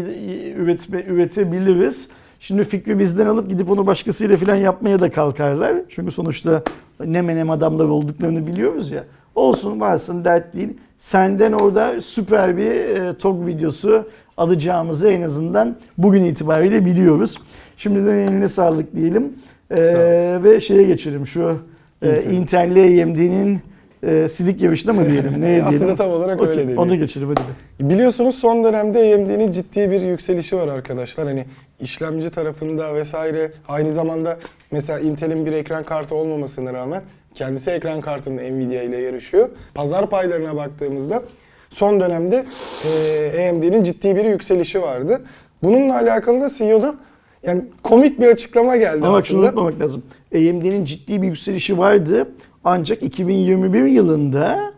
üretme, 0.57 1.05
üretebiliriz. 1.09 2.09
Şimdi 2.41 2.65
fikri 2.65 2.99
bizden 2.99 3.27
alıp 3.27 3.49
gidip 3.49 3.71
onu 3.71 3.87
başkasıyla 3.87 4.37
falan 4.37 4.57
yapmaya 4.57 5.01
da 5.01 5.11
kalkarlar. 5.11 5.75
Çünkü 5.89 6.11
sonuçta 6.11 6.63
ne 7.05 7.23
menem 7.23 7.51
adamlar 7.51 7.85
olduklarını 7.85 8.47
biliyoruz 8.47 8.91
ya. 8.91 9.05
Olsun 9.35 9.81
varsın 9.81 10.25
dert 10.25 10.55
değil. 10.55 10.69
Senden 10.99 11.53
orada 11.53 12.01
süper 12.01 12.57
bir 12.57 12.71
e, 12.71 13.15
TOG 13.19 13.47
videosu 13.47 14.05
alacağımızı 14.37 15.09
en 15.09 15.23
azından 15.23 15.77
bugün 15.99 16.25
itibariyle 16.25 16.85
biliyoruz. 16.85 17.41
Şimdiden 17.77 18.19
eline 18.19 18.49
sağlık 18.49 18.97
diyelim. 18.97 19.33
E, 19.71 19.85
Sağ 19.85 20.45
ve 20.45 20.61
şeye 20.61 20.83
geçelim 20.83 21.27
şu 21.27 21.57
e, 22.03 22.23
Intel. 22.23 22.33
Intel'le 22.33 23.03
AMD'nin 23.03 23.61
e, 24.07 24.29
sidik 24.29 24.63
yarışına 24.63 24.93
mı 24.93 25.07
diyelim? 25.11 25.33
Ne 25.41 25.47
diyelim? 25.47 25.67
Aslında 25.67 25.95
tam 25.97 26.11
olarak 26.11 26.41
Okey, 26.41 26.51
öyle 26.51 26.67
değil. 26.67 26.79
Onu 26.79 26.97
geçelim 26.97 27.29
hadi. 27.29 27.41
be. 27.41 27.91
Biliyorsunuz 27.91 28.35
son 28.35 28.65
dönemde 28.65 29.15
AMD'nin 29.15 29.53
ciddi 29.53 29.91
bir 29.91 30.01
yükselişi 30.01 30.57
var 30.57 30.69
arkadaşlar. 30.69 31.27
Hani 31.27 31.45
işlemci 31.81 32.31
tarafında 32.31 32.95
vesaire 32.95 33.53
aynı 33.69 33.91
zamanda 33.93 34.39
mesela 34.71 34.99
Intel'in 35.01 35.47
bir 35.47 35.53
ekran 35.53 35.85
kartı 35.85 36.15
olmamasına 36.15 36.73
rağmen 36.73 37.03
kendisi 37.35 37.71
ekran 37.71 38.01
kartında 38.01 38.43
Nvidia 38.43 38.83
ile 38.83 38.97
yarışıyor. 38.97 39.49
Pazar 39.75 40.11
paylarına 40.11 40.57
baktığımızda 40.57 41.23
son 41.71 42.01
dönemde 42.01 42.45
e, 42.85 43.49
AMD'nin 43.51 43.83
ciddi 43.83 44.17
bir 44.17 44.25
yükselişi 44.25 44.83
vardı. 44.83 45.21
Bununla 45.63 45.95
alakalı 45.99 46.41
da 46.41 46.49
CEO'dan 46.49 46.97
yani 47.43 47.65
komik 47.83 48.21
bir 48.21 48.27
açıklama 48.27 48.77
geldi 48.77 49.01
Ama 49.07 49.13
bak 49.13 49.27
şunu 49.27 49.39
aslında. 49.39 49.61
unutmamak 49.61 49.81
lazım. 49.81 50.03
AMD'nin 50.35 50.85
ciddi 50.85 51.23
bir 51.23 51.27
yükselişi 51.27 51.79
vardı. 51.79 52.29
Ancak 52.69 53.03
2021 53.03 53.85
yılında 53.85 54.73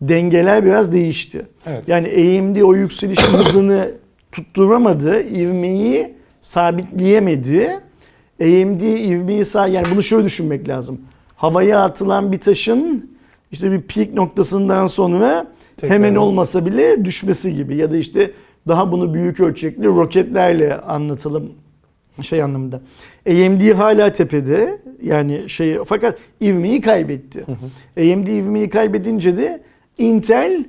dengeler 0.00 0.64
biraz 0.64 0.92
değişti. 0.92 1.46
Evet. 1.66 1.88
Yani 1.88 2.06
AMD 2.08 2.60
o 2.60 2.74
yükseliş 2.74 3.20
hızını 3.22 3.90
tutturamadı. 4.32 5.22
ivmeyi 5.22 6.14
sabitleyemedi. 6.40 7.70
AMD 8.42 8.80
ivmeyi 8.80 9.44
sağ 9.44 9.66
yani 9.66 9.86
bunu 9.92 10.02
şöyle 10.02 10.24
düşünmek 10.24 10.68
lazım. 10.68 11.00
Havaya 11.36 11.80
atılan 11.84 12.32
bir 12.32 12.38
taşın 12.38 13.10
işte 13.52 13.72
bir 13.72 13.80
peak 13.80 14.14
noktasından 14.14 14.86
sonra 14.86 15.46
Tekrar- 15.76 15.94
hemen 15.94 16.14
olmasa 16.14 16.66
bile 16.66 17.04
düşmesi 17.04 17.54
gibi 17.56 17.76
ya 17.76 17.92
da 17.92 17.96
işte 17.96 18.30
daha 18.68 18.92
bunu 18.92 19.14
büyük 19.14 19.40
ölçekli 19.40 19.86
roketlerle 19.86 20.76
anlatalım 20.80 21.52
şey 22.22 22.42
anlamında. 22.42 22.80
AMD 23.28 23.72
hala 23.72 24.12
tepede 24.12 24.78
yani 25.02 25.48
şey 25.48 25.78
fakat 25.84 26.18
ivmeyi 26.40 26.80
kaybetti. 26.80 27.44
AMD 27.96 28.26
ivmeyi 28.26 28.70
kaybedince 28.70 29.36
de 29.36 29.62
Intel 29.98 30.64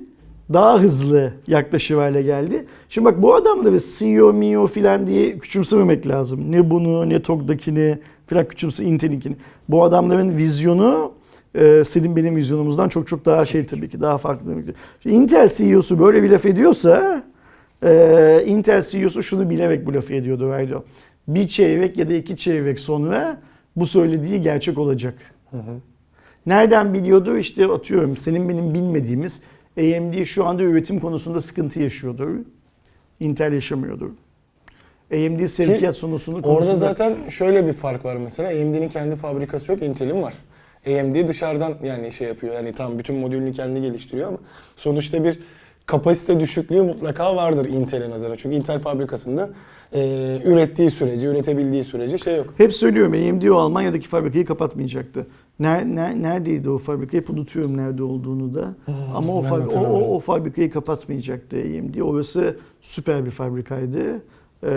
daha 0.53 0.79
hızlı 0.79 1.33
yaklaşır 1.47 1.97
hale 1.97 2.21
geldi. 2.21 2.65
Şimdi 2.89 3.05
bak 3.05 3.21
bu 3.21 3.35
adamları 3.35 3.79
CEO, 3.79 4.33
MIO 4.33 4.67
filan 4.67 5.07
diye 5.07 5.39
küçümsememek 5.39 6.07
lazım. 6.07 6.51
Ne 6.51 6.71
bunu 6.71 7.09
ne 7.09 7.21
TOG'dakini 7.21 7.97
filan 8.27 8.47
küçümse 8.47 8.83
Intel'inkini. 8.83 9.35
Bu 9.69 9.83
adamların 9.83 10.37
vizyonu 10.37 11.11
e, 11.55 11.83
senin 11.83 12.15
benim 12.15 12.35
vizyonumuzdan 12.35 12.89
çok 12.89 13.07
çok 13.07 13.25
daha 13.25 13.45
şey 13.45 13.65
tabii 13.65 13.89
ki 13.89 14.01
daha 14.01 14.17
farklı. 14.17 14.53
Şimdi 15.03 15.15
Intel 15.15 15.47
CEO'su 15.47 15.99
böyle 15.99 16.23
bir 16.23 16.29
laf 16.29 16.45
ediyorsa 16.45 17.23
ee, 17.85 18.43
Intel 18.45 18.81
CEO'su 18.81 19.23
şunu 19.23 19.49
bilerek 19.49 19.85
bu 19.85 19.93
lafı 19.93 20.13
ediyordu 20.13 20.49
Verdo. 20.49 20.83
Bir 21.27 21.47
çeyrek 21.47 21.97
ya 21.97 22.09
da 22.09 22.13
iki 22.13 22.37
çeyrek 22.37 22.79
sonra 22.79 23.37
bu 23.75 23.85
söylediği 23.85 24.41
gerçek 24.41 24.77
olacak. 24.77 25.15
Nereden 26.45 26.93
biliyordu? 26.93 27.37
İşte 27.37 27.65
atıyorum 27.67 28.17
senin 28.17 28.49
benim 28.49 28.73
bilmediğimiz 28.73 29.39
AMD 29.77 30.23
şu 30.23 30.45
anda 30.45 30.63
üretim 30.63 30.99
konusunda 30.99 31.41
sıkıntı 31.41 31.79
yaşıyordur. 31.79 32.29
Intel 33.19 33.53
yaşamıyordur. 33.53 34.09
AMD 35.13 35.45
sevkiyat 35.47 35.95
sunusunu 35.95 36.41
konusunda... 36.41 36.75
Orada 36.75 36.75
zaten 36.75 37.29
şöyle 37.29 37.67
bir 37.67 37.73
fark 37.73 38.05
var 38.05 38.15
mesela. 38.15 38.49
AMD'nin 38.49 38.89
kendi 38.89 39.15
fabrikası 39.15 39.71
yok, 39.71 39.83
Intel'in 39.83 40.21
var. 40.21 40.33
AMD 40.87 41.27
dışarıdan 41.27 41.73
yani 41.83 42.11
şey 42.11 42.27
yapıyor. 42.27 42.53
Yani 42.55 42.73
tam 42.73 42.99
bütün 42.99 43.15
modülünü 43.15 43.53
kendi 43.53 43.81
geliştiriyor 43.81 44.27
ama 44.27 44.37
sonuçta 44.75 45.23
bir 45.23 45.39
kapasite 45.85 46.39
düşüklüğü 46.39 46.81
mutlaka 46.81 47.35
vardır 47.35 47.69
Intel'e 47.69 48.09
nazaran. 48.09 48.35
Çünkü 48.35 48.55
Intel 48.55 48.79
fabrikasında 48.79 49.49
e, 49.93 50.39
ürettiği 50.45 50.91
sürece, 50.91 51.27
üretebildiği 51.27 51.83
sürece 51.83 52.17
şey 52.17 52.37
yok. 52.37 52.53
Hep 52.57 52.73
söylüyorum 52.73 53.13
AMD 53.13 53.41
o 53.47 53.55
Almanya'daki 53.55 54.07
fabrikayı 54.07 54.45
kapatmayacaktı. 54.45 55.27
Ner, 55.59 55.81
ner- 55.81 56.21
neredeydi 56.21 56.69
o 56.69 56.77
fabrika? 56.77 57.17
Hep 57.17 57.29
unutuyorum 57.29 57.77
nerede 57.77 58.03
olduğunu 58.03 58.53
da. 58.53 58.75
Ama 59.15 59.33
o, 59.33 59.41
fabri- 59.41 59.77
o, 59.77 59.79
o, 59.87 60.15
o 60.15 60.19
fabrikayı 60.19 60.71
kapatmayacaktı 60.71 61.57
AMD. 61.57 61.95
Orası 62.01 62.57
süper 62.81 63.25
bir 63.25 63.31
fabrikaydı. 63.31 64.21
Ee, 64.63 64.69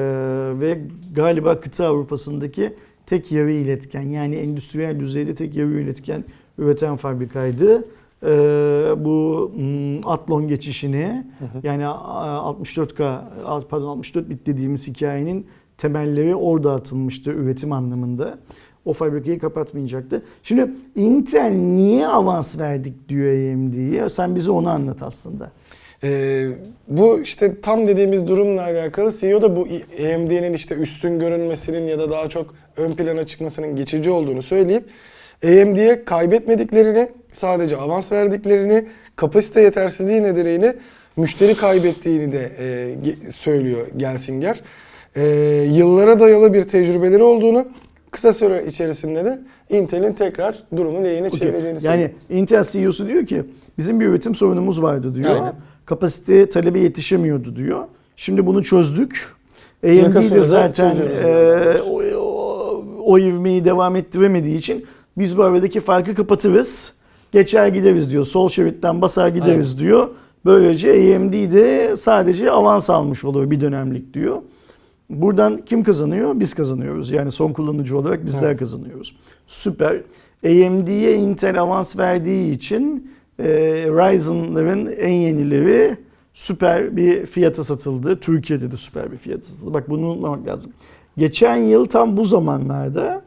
ve 0.60 0.80
galiba 1.14 1.60
kıta 1.60 1.86
Avrupa'sındaki 1.86 2.74
tek 3.06 3.32
yarı 3.32 3.52
iletken 3.52 4.02
yani 4.02 4.34
endüstriyel 4.36 5.00
düzeyde 5.00 5.34
tek 5.34 5.56
yarı 5.56 5.80
iletken 5.80 6.24
üreten 6.58 6.96
fabrikaydı. 6.96 7.84
Ee, 8.22 8.26
bu 8.96 9.50
hmm, 9.54 10.08
Athlon 10.08 10.48
geçişini 10.48 11.24
yani 11.62 11.86
a- 11.86 12.50
64K 12.50 13.20
alt- 13.44 13.68
pardon 13.70 13.86
64 13.88 14.30
bit 14.30 14.46
dediğimiz 14.46 14.88
hikayenin 14.88 15.46
temelleri 15.78 16.34
orada 16.34 16.72
atılmıştı 16.72 17.30
üretim 17.30 17.72
anlamında. 17.72 18.38
O 18.84 18.92
fabrikayı 18.92 19.38
kapatmayacaktı. 19.38 20.22
Şimdi 20.42 20.70
Intel 20.96 21.50
niye 21.50 22.06
avans 22.06 22.58
verdik 22.58 23.08
diyor 23.08 23.52
AMD'ye. 23.52 24.08
Sen 24.08 24.34
bize 24.34 24.50
onu 24.50 24.68
anlat 24.70 25.02
aslında. 25.02 25.50
Ee, 26.04 26.46
bu 26.88 27.20
işte 27.20 27.60
tam 27.60 27.86
dediğimiz 27.86 28.26
durumla 28.26 28.62
alakalı 28.62 29.12
CEO 29.12 29.42
da 29.42 29.56
bu 29.56 29.60
AMD'nin 30.14 30.52
işte 30.52 30.74
üstün 30.74 31.18
görünmesinin 31.18 31.86
ya 31.86 31.98
da 31.98 32.10
daha 32.10 32.28
çok 32.28 32.54
ön 32.76 32.92
plana 32.92 33.26
çıkmasının 33.26 33.76
geçici 33.76 34.10
olduğunu 34.10 34.42
söyleyip 34.42 34.84
AMD'ye 35.44 36.04
kaybetmediklerini, 36.04 37.08
sadece 37.36 37.76
avans 37.76 38.12
verdiklerini, 38.12 38.86
kapasite 39.16 39.60
yetersizliği 39.60 40.22
nedeniyle 40.22 40.76
müşteri 41.16 41.54
kaybettiğini 41.54 42.32
de 42.32 42.52
e, 42.58 43.32
söylüyor 43.32 43.86
Gelsinger. 43.96 44.60
E, 45.16 45.24
yıllara 45.70 46.20
dayalı 46.20 46.54
bir 46.54 46.62
tecrübeleri 46.62 47.22
olduğunu, 47.22 47.66
kısa 48.10 48.32
süre 48.32 48.64
içerisinde 48.66 49.24
de 49.24 49.38
Intel'in 49.70 50.12
tekrar 50.12 50.64
durumu 50.76 51.04
lehine 51.04 51.26
Okey. 51.26 51.40
çevireceğini 51.40 51.80
söylüyor. 51.80 52.10
Yani 52.10 52.40
Intel 52.40 52.64
CEO'su 52.64 53.08
diyor 53.08 53.26
ki 53.26 53.44
bizim 53.78 54.00
bir 54.00 54.06
üretim 54.06 54.34
sorunumuz 54.34 54.82
vardı 54.82 55.14
diyor. 55.14 55.30
Aynen. 55.30 55.54
Kapasite 55.86 56.48
talebe 56.48 56.80
yetişemiyordu 56.80 57.56
diyor. 57.56 57.84
Şimdi 58.16 58.46
bunu 58.46 58.64
çözdük. 58.64 59.36
AMD 59.84 60.34
de 60.34 60.42
zaten 60.42 60.96
e, 61.24 61.80
o, 61.80 62.02
o, 62.18 62.84
o 63.04 63.18
ivmeyi 63.18 63.64
devam 63.64 63.96
ettiremediği 63.96 64.58
için 64.58 64.86
Biz 65.18 65.38
bu 65.38 65.42
aradaki 65.42 65.80
farkı 65.80 66.14
kapatırız. 66.14 66.92
Geçer 67.32 67.68
gideriz 67.68 68.10
diyor. 68.10 68.24
Sol 68.24 68.48
şeritten 68.48 69.02
basar 69.02 69.28
gideriz 69.28 69.78
diyor. 69.78 70.08
Böylece 70.44 70.90
AMD 70.90 71.32
de 71.32 71.96
sadece 71.96 72.50
avans 72.50 72.90
almış 72.90 73.24
oluyor 73.24 73.50
bir 73.50 73.60
dönemlik 73.60 74.14
diyor. 74.14 74.36
Buradan 75.10 75.64
kim 75.66 75.84
kazanıyor? 75.84 76.40
Biz 76.40 76.54
kazanıyoruz. 76.54 77.10
Yani 77.10 77.32
son 77.32 77.52
kullanıcı 77.52 77.98
olarak 77.98 78.26
bizler 78.26 78.48
Evet. 78.48 78.58
kazanıyoruz. 78.58 79.16
Süper. 79.46 80.02
AMD'ye 80.46 81.14
Intel 81.14 81.60
avans 81.60 81.98
verdiği 81.98 82.52
için 82.54 83.12
e, 83.38 83.44
Ryzen'ların 83.86 84.86
en 84.86 85.12
yenileri 85.12 85.96
süper 86.34 86.96
bir 86.96 87.26
fiyata 87.26 87.62
satıldı. 87.64 88.20
Türkiye'de 88.20 88.70
de 88.70 88.76
süper 88.76 89.12
bir 89.12 89.16
fiyata 89.16 89.44
satıldı. 89.44 89.74
Bak 89.74 89.90
bunu 89.90 90.06
unutmamak 90.06 90.46
lazım. 90.46 90.72
Geçen 91.18 91.56
yıl 91.56 91.86
tam 91.86 92.16
bu 92.16 92.24
zamanlarda 92.24 93.22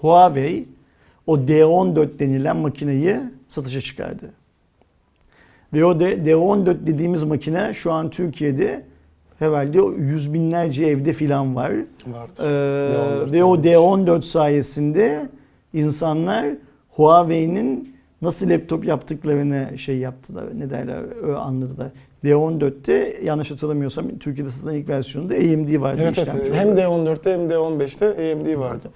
Huawei 0.00 0.64
o 1.28 1.36
D14 1.36 2.18
denilen 2.18 2.56
makineyi 2.56 3.16
satışa 3.48 3.80
çıkardı. 3.80 4.30
Ve 5.72 5.84
o 5.84 6.00
D- 6.00 6.24
D14 6.24 6.86
dediğimiz 6.86 7.22
makine 7.22 7.74
şu 7.74 7.92
an 7.92 8.10
Türkiye'de 8.10 8.82
herhalde 9.38 9.78
yüz 9.98 10.34
binlerce 10.34 10.86
evde 10.86 11.12
filan 11.12 11.56
var. 11.56 11.72
Vardır. 12.06 12.44
Ee, 12.44 13.26
D14 13.26 13.32
ve 13.32 13.44
o 13.44 13.50
varmış. 13.50 13.66
D14 13.66 14.22
sayesinde 14.22 15.28
insanlar 15.72 16.46
Huawei'nin 16.90 17.96
nasıl 18.22 18.50
laptop 18.50 18.84
yaptıklarını 18.84 19.78
şey 19.78 19.98
yaptılar. 19.98 20.44
Ne 20.58 20.70
derler 20.70 21.02
anladılar. 21.36 21.88
D14'te 22.24 23.18
yanlış 23.24 23.50
hatırlamıyorsam 23.50 24.18
Türkiye'de 24.18 24.50
satılan 24.50 24.74
ilk 24.74 24.88
versiyonunda 24.88 25.34
AMD 25.34 25.80
vardı. 25.80 26.00
Evet 26.02 26.18
evet. 26.18 26.54
Hem 26.54 26.68
olarak. 26.68 26.78
D14'te 26.78 27.32
hem 27.32 27.40
D15'te 27.48 28.06
AMD 28.06 28.58
vardı. 28.58 28.90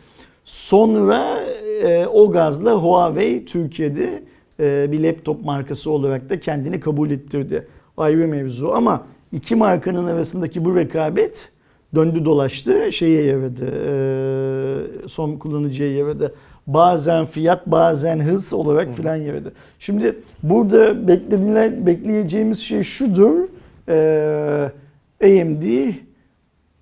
Sonra 0.45 1.41
e, 1.83 2.07
o 2.07 2.31
gazla 2.33 2.73
Huawei 2.73 3.45
Türkiye'de 3.45 4.23
e, 4.61 4.93
bir 4.93 5.01
laptop 5.03 5.45
markası 5.45 5.91
olarak 5.91 6.31
da 6.31 6.41
kendini 6.41 6.81
kabul 6.81 7.11
ettirdi. 7.11 7.67
Ayrı 7.97 8.29
mevzu 8.29 8.69
ama 8.69 9.07
iki 9.33 9.57
markanın 9.57 10.07
arasındaki 10.07 10.65
bu 10.65 10.77
rekabet 10.77 11.49
döndü 11.95 12.25
dolaştı 12.25 12.93
şeye 12.93 13.23
yaradı. 13.25 13.67
e, 13.67 15.09
son 15.09 15.37
kullanıcıya 15.37 15.93
yaradı. 15.93 16.35
Bazen 16.67 17.27
fiyat 17.27 17.67
bazen 17.67 18.21
hız 18.21 18.53
olarak 18.53 18.95
filan 18.95 19.17
yaradı. 19.17 19.53
Şimdi 19.79 20.19
burada 20.43 21.09
beklediğine, 21.09 21.87
bekleyeceğimiz 21.87 22.59
şey 22.61 22.83
şudur. 22.83 23.49
E, 23.89 24.71
AMD 25.25 25.93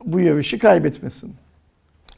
bu 0.05 0.21
yarışı 0.21 0.59
kaybetmesin. 0.59 1.33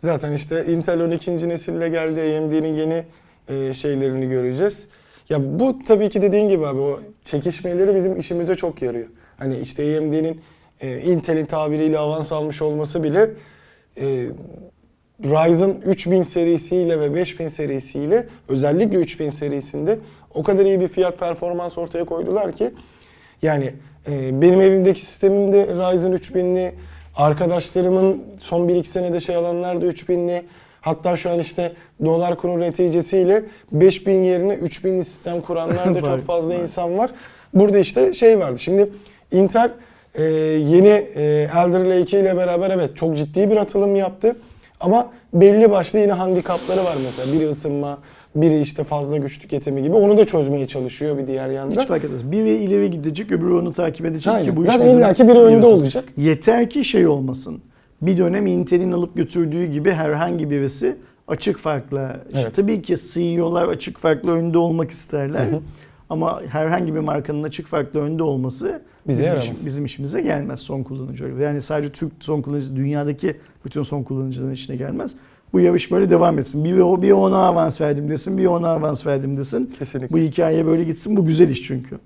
Zaten 0.02 0.32
işte 0.32 0.66
Intel 0.66 1.00
12. 1.00 1.48
nesille 1.48 1.88
geldi. 1.88 2.20
AMD'nin 2.20 2.74
yeni 2.74 3.04
e, 3.48 3.74
şeylerini 3.74 4.28
göreceğiz. 4.28 4.88
Ya 5.28 5.58
bu 5.58 5.84
tabii 5.84 6.08
ki 6.08 6.22
dediğin 6.22 6.48
gibi 6.48 6.66
abi 6.66 6.80
o 6.80 7.00
çekişmeleri 7.24 7.96
bizim 7.96 8.18
işimize 8.18 8.54
çok 8.54 8.82
yarıyor. 8.82 9.06
Hani 9.38 9.58
işte 9.58 9.98
AMD'nin 9.98 10.40
e, 10.80 11.00
Intel'in 11.00 11.46
tabiriyle 11.46 11.98
avans 11.98 12.32
almış 12.32 12.62
olması 12.62 13.02
bile 13.02 13.30
e, 14.00 14.26
Ryzen 15.24 15.74
3000 15.84 16.22
serisiyle 16.22 17.00
ve 17.00 17.14
5000 17.14 17.48
serisiyle 17.48 18.26
özellikle 18.48 18.98
3000 18.98 19.30
serisinde 19.30 19.98
o 20.34 20.42
kadar 20.42 20.64
iyi 20.64 20.80
bir 20.80 20.88
fiyat 20.88 21.18
performans 21.18 21.78
ortaya 21.78 22.04
koydular 22.04 22.52
ki 22.52 22.70
yani 23.42 23.72
e, 24.10 24.42
benim 24.42 24.60
evimdeki 24.60 25.06
sistemimde 25.06 25.66
Ryzen 25.66 26.12
3000'li 26.12 26.74
arkadaşlarımın 27.16 28.22
son 28.40 28.68
1-2 28.68 28.84
senede 28.84 29.20
şey 29.20 29.36
alanlar 29.36 29.80
da 29.80 29.86
3000'li 29.86 30.44
hatta 30.80 31.16
şu 31.16 31.30
an 31.30 31.38
işte 31.38 31.72
dolar 32.04 32.36
kuru 32.36 32.60
neticesiyle 32.60 33.44
5000 33.72 34.12
yerine 34.12 34.54
3000'li 34.54 35.04
sistem 35.04 35.40
kuranlar 35.40 35.94
da 35.94 36.00
çok 36.04 36.20
fazla 36.20 36.54
insan 36.54 36.98
var. 36.98 37.10
Burada 37.54 37.78
işte 37.78 38.12
şey 38.12 38.38
vardı. 38.38 38.58
Şimdi 38.58 38.90
Intel 39.32 39.70
e, 40.14 40.22
yeni 40.22 40.88
e, 40.88 41.48
Elder 41.56 41.84
Lake 41.84 42.20
ile 42.20 42.36
beraber 42.36 42.70
evet 42.70 42.96
çok 42.96 43.16
ciddi 43.16 43.50
bir 43.50 43.56
atılım 43.56 43.96
yaptı. 43.96 44.36
Ama 44.80 45.12
belli 45.34 45.70
başlı 45.70 45.98
yine 45.98 46.12
handikapları 46.12 46.84
var 46.84 46.94
mesela. 47.04 47.32
Biri 47.32 47.48
ısınma, 47.48 47.98
biri 48.34 48.60
işte 48.60 48.84
fazla 48.84 49.16
güç 49.16 49.38
tüketimi 49.38 49.82
gibi. 49.82 49.94
Onu 49.94 50.16
da 50.18 50.24
çözmeye 50.24 50.66
çalışıyor 50.66 51.18
bir 51.18 51.26
diğer 51.26 51.50
yanda. 51.50 51.80
Hiç 51.80 51.88
fark 51.88 52.04
etmez. 52.04 52.32
Biri 52.32 52.50
ileri 52.54 52.90
gidecek, 52.90 53.32
öbürü 53.32 53.52
onu 53.54 53.72
takip 53.72 54.06
edecek 54.06 54.34
Aynen. 54.34 54.50
ki 54.50 54.56
bu 54.56 54.62
iş 54.64 54.70
Zaten 54.70 54.86
bizim 54.86 54.98
illaki 54.98 55.28
biri 55.28 55.38
önde 55.38 55.66
olacak. 55.66 56.04
Yeter 56.16 56.70
ki 56.70 56.84
şey 56.84 57.06
olmasın. 57.06 57.60
Bir 58.02 58.18
dönem 58.18 58.46
Intel'in 58.46 58.92
alıp 58.92 59.16
götürdüğü 59.16 59.66
gibi 59.66 59.90
herhangi 59.92 60.50
birisi 60.50 60.96
açık 61.28 61.58
farkla. 61.58 62.20
işte 62.28 62.40
Evet. 62.42 62.54
tabii 62.54 62.82
ki 62.82 62.96
CEO'lar 63.12 63.68
açık 63.68 63.98
farkla 63.98 64.30
önde 64.30 64.58
olmak 64.58 64.90
isterler. 64.90 65.46
Hı 65.46 65.56
hı. 65.56 65.60
Ama 66.10 66.42
herhangi 66.48 66.94
bir 66.94 67.00
markanın 67.00 67.42
açık 67.42 67.66
farkla 67.66 68.00
önde 68.00 68.22
olması 68.22 68.66
Bize 68.66 68.82
bizim, 69.08 69.24
yaramaz. 69.24 69.44
işim- 69.44 69.66
bizim 69.66 69.84
işimize 69.84 70.20
gelmez 70.22 70.60
son 70.60 70.82
kullanıcı 70.82 71.24
olarak. 71.24 71.40
Yani 71.40 71.62
sadece 71.62 71.92
Türk 71.92 72.12
son 72.20 72.42
kullanıcı, 72.42 72.76
dünyadaki 72.76 73.36
bütün 73.64 73.82
son 73.82 74.02
kullanıcıların 74.02 74.52
işine 74.52 74.76
gelmez. 74.76 75.12
Bu 75.52 75.60
yarış 75.60 75.90
böyle 75.92 76.10
devam 76.10 76.38
etsin. 76.38 76.64
Bir, 76.64 76.78
o- 76.78 77.02
bir 77.02 77.10
ona 77.10 77.46
avans 77.46 77.80
verdim 77.80 78.08
desin, 78.10 78.38
bir 78.38 78.46
ona 78.46 78.68
avans 78.68 79.06
verdim 79.06 79.36
desin. 79.36 79.74
Kesinlikle. 79.78 80.14
Bu 80.16 80.18
hikaye 80.18 80.66
böyle 80.66 80.84
gitsin. 80.84 81.16
Bu 81.16 81.26
güzel 81.26 81.48
iş 81.48 81.62
çünkü. 81.62 81.98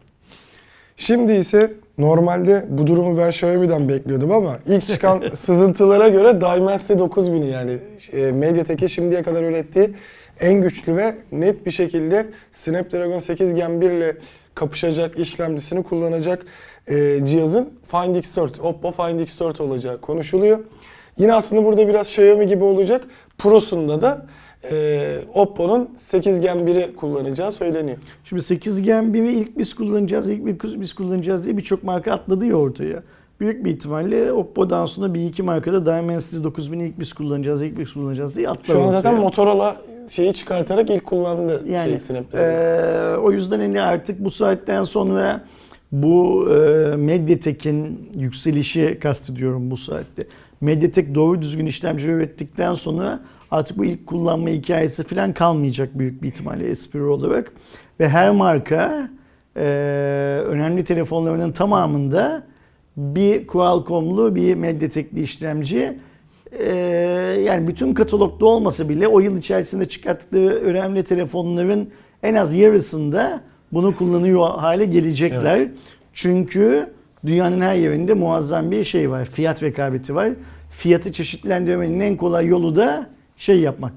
Şimdi 0.96 1.32
ise 1.32 1.72
normalde 1.98 2.66
bu 2.68 2.86
durumu 2.86 3.18
ben 3.18 3.28
Xiaomi'den 3.28 3.88
bekliyordum 3.88 4.32
ama 4.32 4.58
ilk 4.66 4.86
çıkan 4.86 5.22
sızıntılara 5.34 6.08
göre 6.08 6.40
Dimensity 6.40 6.92
9000'i 6.92 7.46
yani 7.50 7.78
e, 8.12 8.32
MediaTek'in 8.32 8.86
şimdiye 8.86 9.22
kadar 9.22 9.42
ürettiği 9.42 9.90
en 10.40 10.60
güçlü 10.60 10.96
ve 10.96 11.14
net 11.32 11.66
bir 11.66 11.70
şekilde 11.70 12.26
Snapdragon 12.52 13.18
8 13.18 13.54
Gen 13.54 13.80
1 13.80 13.90
ile 13.90 14.16
kapışacak 14.54 15.18
işlemcisini 15.18 15.82
kullanacak 15.82 16.46
e, 16.88 17.20
cihazın 17.26 17.70
Find 17.84 18.16
X4, 18.16 18.60
Oppo 18.60 18.92
Find 18.92 19.20
X4 19.20 19.62
olacağı 19.62 20.00
konuşuluyor. 20.00 20.58
Yine 21.18 21.34
aslında 21.34 21.64
burada 21.64 21.88
biraz 21.88 22.06
Xiaomi 22.08 22.46
gibi 22.46 22.64
olacak. 22.64 23.04
Pro'sunda 23.38 24.02
da 24.02 24.26
e, 24.70 25.18
Oppo'nun 25.34 25.88
8 25.96 26.40
Gen 26.40 26.56
1'i 26.58 26.96
kullanacağı 26.96 27.52
söyleniyor. 27.52 27.96
Şimdi 28.24 28.42
8 28.42 28.82
Gen 28.82 29.04
1'i 29.04 29.32
ilk 29.32 29.58
biz 29.58 29.74
kullanacağız, 29.74 30.28
ilk 30.28 30.64
biz 30.80 30.92
kullanacağız 30.94 31.44
diye 31.44 31.56
birçok 31.56 31.84
marka 31.84 32.12
atladı 32.12 32.46
ya 32.46 32.54
ortaya. 32.56 33.02
Büyük 33.40 33.64
bir 33.64 33.70
ihtimalle 33.70 34.32
Oppo'dan 34.32 34.86
sonra 34.86 35.14
bir 35.14 35.24
iki 35.26 35.42
markada 35.42 35.86
Dimensity 35.86 36.36
9000'i 36.36 36.86
ilk 36.88 36.98
biz 37.00 37.12
kullanacağız, 37.12 37.62
ilk 37.62 37.78
biz 37.78 37.92
kullanacağız 37.92 38.36
diye 38.36 38.48
atlar 38.48 38.64
Şu 38.74 38.80
an 38.82 38.86
ortaya. 38.86 39.00
zaten 39.02 39.20
Motorola 39.20 39.76
şeyi 40.10 40.34
çıkartarak 40.34 40.90
ilk 40.90 41.04
kullandı 41.04 41.62
Yani 41.68 41.88
şey 41.88 41.98
Snapdragon. 41.98 42.44
eee, 42.44 43.16
o 43.16 43.32
yüzden 43.32 43.60
hani 43.60 43.82
artık 43.82 44.24
bu 44.24 44.30
saatten 44.30 44.82
sonra 44.82 45.44
bu 45.92 46.46
eee 46.50 46.96
Mediatek'in 46.96 48.10
yükselişi 48.16 48.98
kastediyorum 49.02 49.70
bu 49.70 49.76
saatte. 49.76 50.26
Mediatek 50.60 51.14
doğru 51.14 51.42
düzgün 51.42 51.66
işlemci 51.66 52.08
ürettikten 52.08 52.74
sonra 52.74 53.20
artık 53.50 53.78
bu 53.78 53.84
ilk 53.84 54.06
kullanma 54.06 54.48
hikayesi 54.48 55.02
falan 55.02 55.32
kalmayacak 55.32 55.98
büyük 55.98 56.22
bir 56.22 56.28
ihtimalle 56.28 56.66
espri 56.66 57.02
olarak. 57.02 57.52
Ve 58.00 58.08
her 58.08 58.30
marka 58.30 59.08
eee, 59.56 59.62
önemli 60.38 60.84
telefonlarının 60.84 61.52
tamamında 61.52 62.42
bir 62.96 63.46
Qualcomm'lu 63.46 64.34
bir 64.34 64.54
Mediatek'li 64.54 65.22
işlemci 65.22 65.98
ee, 66.52 66.74
yani 67.44 67.68
bütün 67.68 67.94
katalogda 67.94 68.46
olmasa 68.46 68.88
bile 68.88 69.08
o 69.08 69.20
yıl 69.20 69.38
içerisinde 69.38 69.86
çıkarttıkları 69.86 70.54
önemli 70.54 71.04
telefonların 71.04 71.90
en 72.22 72.34
az 72.34 72.54
yarısında 72.54 73.40
bunu 73.72 73.96
kullanıyor 73.96 74.48
hale 74.48 74.84
gelecekler. 74.84 75.56
Evet. 75.56 75.70
Çünkü 76.12 76.86
dünyanın 77.26 77.60
her 77.60 77.74
yerinde 77.74 78.14
muazzam 78.14 78.70
bir 78.70 78.84
şey 78.84 79.10
var. 79.10 79.24
Fiyat 79.24 79.62
rekabeti 79.62 80.14
var. 80.14 80.28
Fiyatı 80.70 81.12
çeşitlendirmenin 81.12 82.00
en 82.00 82.16
kolay 82.16 82.46
yolu 82.46 82.76
da 82.76 83.06
şey 83.36 83.60
yapmak. 83.60 83.92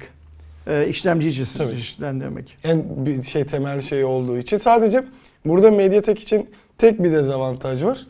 E, 0.68 0.88
işlemciyi 0.88 1.34
çeşit- 1.34 1.58
Tabii. 1.58 1.72
çeşitlendirmek. 1.76 2.58
En 2.64 3.06
bir 3.06 3.24
şey 3.24 3.44
temel 3.44 3.82
şey 3.82 4.04
olduğu 4.04 4.38
için. 4.38 4.58
Sadece 4.58 5.04
burada 5.46 5.72
Mediatek 5.72 6.20
için 6.20 6.50
tek 6.78 7.04
bir 7.04 7.12
dezavantaj 7.12 7.84
var. 7.84 8.08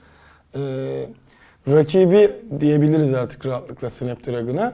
Ee, 0.56 0.60
rakibi 1.68 2.32
diyebiliriz 2.60 3.14
artık 3.14 3.46
rahatlıkla 3.46 3.90
Snapdragon'a. 3.90 4.74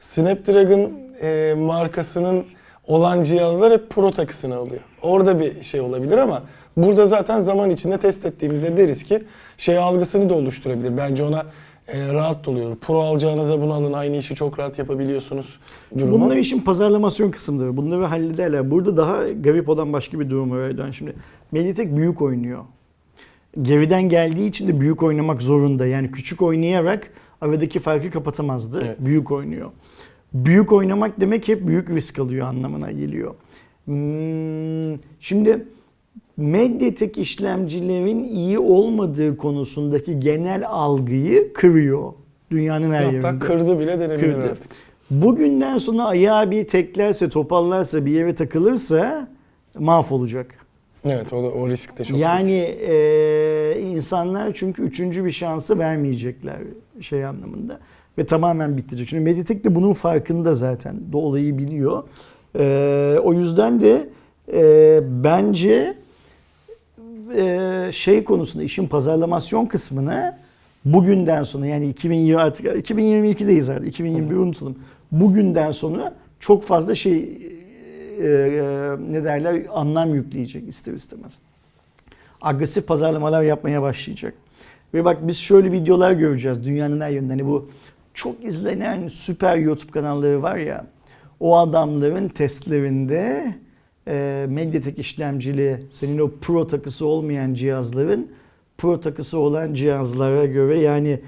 Snapdragon 0.00 0.92
e, 1.22 1.54
markasının 1.58 2.44
olan 2.86 3.22
cihazlar 3.22 3.72
hep 3.72 3.90
Pro 3.90 4.10
takısını 4.10 4.56
alıyor. 4.56 4.80
Orada 5.02 5.40
bir 5.40 5.62
şey 5.62 5.80
olabilir 5.80 6.18
ama 6.18 6.42
burada 6.76 7.06
zaten 7.06 7.40
zaman 7.40 7.70
içinde 7.70 7.98
test 7.98 8.26
ettiğimizde 8.26 8.76
deriz 8.76 9.02
ki 9.04 9.24
şey 9.58 9.78
algısını 9.78 10.30
da 10.30 10.34
oluşturabilir. 10.34 10.96
Bence 10.96 11.24
ona 11.24 11.46
e, 11.88 12.12
rahat 12.12 12.48
oluyor. 12.48 12.76
Pro 12.76 13.00
alacağınıza 13.00 13.60
bunu 13.60 13.72
alın 13.72 13.92
aynı 13.92 14.16
işi 14.16 14.34
çok 14.34 14.58
rahat 14.58 14.78
yapabiliyorsunuz. 14.78 15.58
durumu. 15.98 16.20
Bunlar 16.20 16.36
işin 16.36 16.60
pazarlamasyon 16.60 17.30
kısımları. 17.30 17.76
Bunları 17.76 18.04
hallederler. 18.04 18.70
Burada 18.70 18.96
daha 18.96 19.28
garip 19.28 19.68
olan 19.68 19.92
başka 19.92 20.20
bir 20.20 20.30
durum 20.30 20.50
var 20.50 20.58
Erdoğan. 20.58 20.90
Şimdi 20.90 21.14
Mediatek 21.52 21.96
büyük 21.96 22.22
oynuyor. 22.22 22.64
Geriden 23.62 24.02
geldiği 24.08 24.48
için 24.48 24.68
de 24.68 24.80
büyük 24.80 25.02
oynamak 25.02 25.42
zorunda. 25.42 25.86
Yani 25.86 26.10
küçük 26.10 26.42
oynayarak 26.42 27.10
aradaki 27.40 27.80
farkı 27.80 28.10
kapatamazdı. 28.10 28.82
Evet. 28.86 28.96
Büyük 29.06 29.30
oynuyor. 29.32 29.70
Büyük 30.34 30.72
oynamak 30.72 31.20
demek 31.20 31.48
hep 31.48 31.66
büyük 31.66 31.90
risk 31.90 32.18
alıyor 32.18 32.46
anlamına 32.46 32.92
geliyor. 32.92 33.34
Hmm, 33.84 34.98
şimdi 35.20 35.66
Mediatek 36.36 37.18
işlemcilerin 37.18 38.24
iyi 38.24 38.58
olmadığı 38.58 39.36
konusundaki 39.36 40.20
genel 40.20 40.68
algıyı 40.68 41.52
kırıyor 41.52 42.12
dünyanın 42.50 42.90
her 42.90 43.02
Hatta 43.04 43.16
yerinde. 43.16 43.38
kırdı 43.38 43.78
bile 43.80 44.00
denebilir 44.00 44.32
Kırdı. 44.32 44.50
artık. 44.50 44.70
Bugünden 45.10 45.78
sonra 45.78 46.04
ayağı 46.04 46.50
bir 46.50 46.66
teklerse, 46.66 47.28
toparlarsa, 47.28 48.06
bir 48.06 48.10
yere 48.10 48.34
takılırsa 48.34 49.28
mahvolacak. 49.78 50.66
Evet 51.04 51.32
o, 51.32 51.42
da, 51.42 51.46
o 51.46 51.68
risk 51.68 51.98
de 51.98 52.04
çok 52.04 52.14
büyük. 52.14 52.24
yani 52.24 52.52
e, 52.52 53.80
insanlar 53.80 54.52
çünkü 54.54 54.82
üçüncü 54.82 55.24
bir 55.24 55.30
şansı 55.30 55.78
vermeyecekler 55.78 56.56
şey 57.00 57.24
anlamında. 57.24 57.78
Ve 58.18 58.26
tamamen 58.26 58.76
bitecek. 58.76 59.08
Şimdi 59.08 59.22
Mediatek 59.22 59.64
de 59.64 59.74
bunun 59.74 59.92
farkında 59.92 60.54
zaten. 60.54 60.96
Olayı 61.12 61.58
biliyor. 61.58 62.02
E, 62.58 63.18
o 63.24 63.32
yüzden 63.32 63.80
de 63.80 64.08
e, 64.52 65.00
bence 65.24 65.94
e, 67.36 67.92
şey 67.92 68.24
konusunda 68.24 68.64
işin 68.64 68.86
pazarlamasyon 68.86 69.66
kısmını 69.66 70.36
bugünden 70.84 71.42
sonra 71.42 71.66
yani 71.66 71.88
2020 71.88 72.40
artık 72.40 72.66
2022'deyiz 72.66 73.72
artık 73.72 73.88
2021 73.88 74.36
unutalım. 74.36 74.78
Bugünden 75.12 75.72
sonra 75.72 76.14
çok 76.40 76.64
fazla 76.64 76.94
şey 76.94 77.38
e, 78.18 78.26
ne 79.10 79.24
derler 79.24 79.66
anlam 79.74 80.14
yükleyecek 80.14 80.68
ister 80.68 80.92
istemez. 80.92 81.38
Agresif 82.40 82.86
pazarlamalar 82.86 83.42
yapmaya 83.42 83.82
başlayacak. 83.82 84.34
Ve 84.94 85.04
bak 85.04 85.28
biz 85.28 85.36
şöyle 85.36 85.72
videolar 85.72 86.12
göreceğiz 86.12 86.64
dünyanın 86.64 87.00
her 87.00 87.10
yerinde. 87.10 87.32
Hani 87.32 87.46
bu 87.46 87.70
çok 88.14 88.44
izlenen 88.44 89.08
süper 89.08 89.56
YouTube 89.56 89.90
kanalları 89.90 90.42
var 90.42 90.56
ya. 90.56 90.86
O 91.40 91.58
adamların 91.58 92.28
testlerinde 92.28 93.54
e, 94.08 94.46
Mediatek 94.48 94.98
işlemcili 94.98 95.82
senin 95.90 96.18
o 96.18 96.30
Pro 96.40 96.66
takısı 96.66 97.06
olmayan 97.06 97.54
cihazların 97.54 98.28
Pro 98.78 99.00
takısı 99.00 99.38
olan 99.38 99.74
cihazlara 99.74 100.46
göre 100.46 100.80
yani 100.80 101.20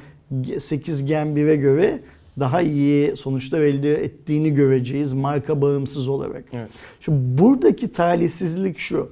8 0.58 1.04
Gen 1.04 1.26
1'e 1.26 1.56
göre 1.56 2.00
daha 2.40 2.62
iyi 2.62 3.16
sonuçlar 3.16 3.60
elde 3.60 4.04
ettiğini 4.04 4.54
göreceğiz 4.54 5.12
marka 5.12 5.62
bağımsız 5.62 6.08
olarak. 6.08 6.44
Evet. 6.52 6.70
Şimdi 7.00 7.42
buradaki 7.42 7.92
talihsizlik 7.92 8.78
şu. 8.78 9.10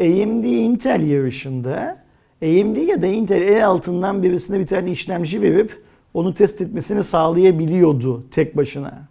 AMD 0.00 0.44
Intel 0.44 1.02
yarışında 1.10 2.06
AMD 2.42 2.76
ya 2.76 3.02
da 3.02 3.06
Intel 3.06 3.42
el 3.42 3.66
altından 3.66 4.22
birisine 4.22 4.60
bir 4.60 4.66
tane 4.66 4.90
işlemci 4.90 5.42
verip 5.42 5.82
onu 6.14 6.34
test 6.34 6.60
etmesini 6.60 7.02
sağlayabiliyordu 7.02 8.24
tek 8.30 8.56
başına. 8.56 9.08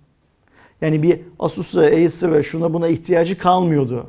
Yani 0.82 1.04
bir 1.04 1.20
Asus'a, 1.40 1.82
Acer'a 1.82 2.42
şuna 2.42 2.74
buna 2.74 2.88
ihtiyacı 2.88 3.38
kalmıyordu. 3.38 4.06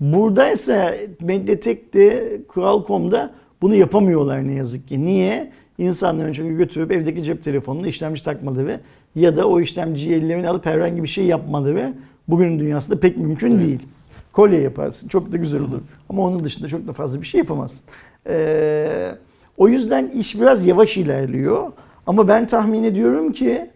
Burada 0.00 0.50
ise 0.50 1.08
Mediatek'te, 1.20 2.40
Qualcomm'da 2.48 3.30
bunu 3.62 3.74
yapamıyorlar 3.74 4.48
ne 4.48 4.52
yazık 4.52 4.88
ki. 4.88 5.04
Niye? 5.04 5.52
İnsanların 5.78 6.32
çünkü 6.32 6.56
götürüp 6.56 6.92
evdeki 6.92 7.24
cep 7.24 7.44
telefonuna 7.44 7.86
işlemci 7.86 8.24
takmaları 8.24 8.80
ya 9.14 9.36
da 9.36 9.48
o 9.48 9.60
işlemciyi 9.60 10.14
ellerine 10.14 10.48
alıp 10.48 10.66
herhangi 10.66 11.02
bir 11.02 11.08
şey 11.08 11.24
yapmaları 11.24 11.92
bugünün 12.28 12.58
dünyasında 12.58 13.00
pek 13.00 13.16
mümkün 13.16 13.58
değil. 13.58 13.86
Kolye 14.32 14.60
yaparsın. 14.60 15.08
Çok 15.08 15.32
da 15.32 15.36
güzel 15.36 15.60
olur. 15.60 15.80
Ama 16.08 16.22
onun 16.22 16.44
dışında 16.44 16.68
çok 16.68 16.88
da 16.88 16.92
fazla 16.92 17.20
bir 17.20 17.26
şey 17.26 17.38
yapamazsın. 17.38 17.84
Ee, 18.26 19.12
o 19.56 19.68
yüzden 19.68 20.08
iş 20.08 20.40
biraz 20.40 20.66
yavaş 20.66 20.96
ilerliyor. 20.96 21.72
Ama 22.06 22.28
ben 22.28 22.46
tahmin 22.46 22.84
ediyorum 22.84 23.32
ki 23.32 23.70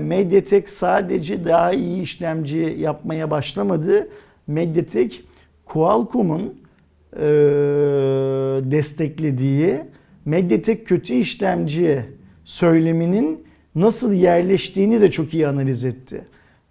Mediatek 0.00 0.68
sadece 0.70 1.44
daha 1.44 1.72
iyi 1.72 2.02
işlemci 2.02 2.76
yapmaya 2.78 3.30
başlamadı. 3.30 4.08
Mediatek 4.46 5.24
Qualcomm'un 5.64 6.54
e, 7.16 7.22
desteklediği 8.70 9.80
Mediatek 10.24 10.86
kötü 10.86 11.14
işlemci 11.14 12.04
söyleminin 12.44 13.44
nasıl 13.74 14.12
yerleştiğini 14.12 15.00
de 15.00 15.10
çok 15.10 15.34
iyi 15.34 15.48
analiz 15.48 15.84
etti. 15.84 16.24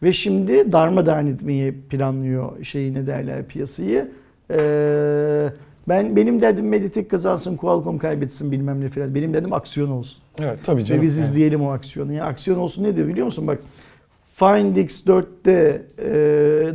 Ve 0.04 0.14
şimdi 0.14 0.72
darmadağın 0.72 1.28
etmeyi 1.28 1.74
planlıyor 1.90 2.64
şeyi 2.64 2.94
ne 2.94 3.08
derler 3.08 3.48
piyasayı. 3.48 4.12
Ee, 4.52 5.50
ben 5.88 6.16
benim 6.16 6.42
derdim 6.42 6.70
Mediatek 6.70 7.10
kazansın, 7.12 7.58
Qualcomm 7.58 7.98
kaybetsin 7.98 8.52
bilmem 8.52 8.82
ne 8.82 8.88
filan. 8.88 9.16
Benim 9.16 9.34
derdim 9.34 9.54
aksiyon 9.54 9.92
olsun. 9.92 10.18
Evet 10.40 10.60
tabii 10.64 10.86
canım. 10.86 11.02
Ve 11.02 11.06
biz 11.06 11.18
izleyelim 11.18 11.62
o 11.62 11.72
aksiyonu. 11.72 12.14
Yani 12.14 12.24
aksiyon 12.24 12.60
olsun 12.60 12.84
nedir 12.84 13.08
biliyor 13.08 13.26
musun? 13.26 13.48
Bak 13.48 13.60
Find 14.36 14.76
X4'te 14.76 15.82
e, 15.98 16.10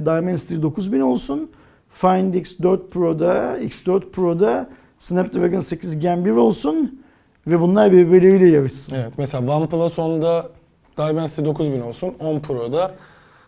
Dimensity 0.07 0.63
9000 0.63 1.01
olsun. 1.01 1.51
Find 1.91 2.35
X4 2.35 2.89
Pro'da, 2.91 3.59
X4 3.61 4.11
Pro'da 4.11 4.71
Snapdragon 4.99 5.61
8 5.61 5.99
Gen 5.99 6.25
1 6.25 6.31
olsun. 6.31 7.01
Ve 7.47 7.61
bunlar 7.61 7.93
birbirleriyle 7.93 8.49
yarışsın. 8.49 8.95
Evet 8.95 9.13
mesela 9.19 9.57
OnePlus 9.57 9.99
10'da 9.99 10.49
Dimensity 10.99 11.45
9000 11.45 11.81
olsun. 11.81 12.15
10 12.21 12.41
Pro'da 12.41 12.95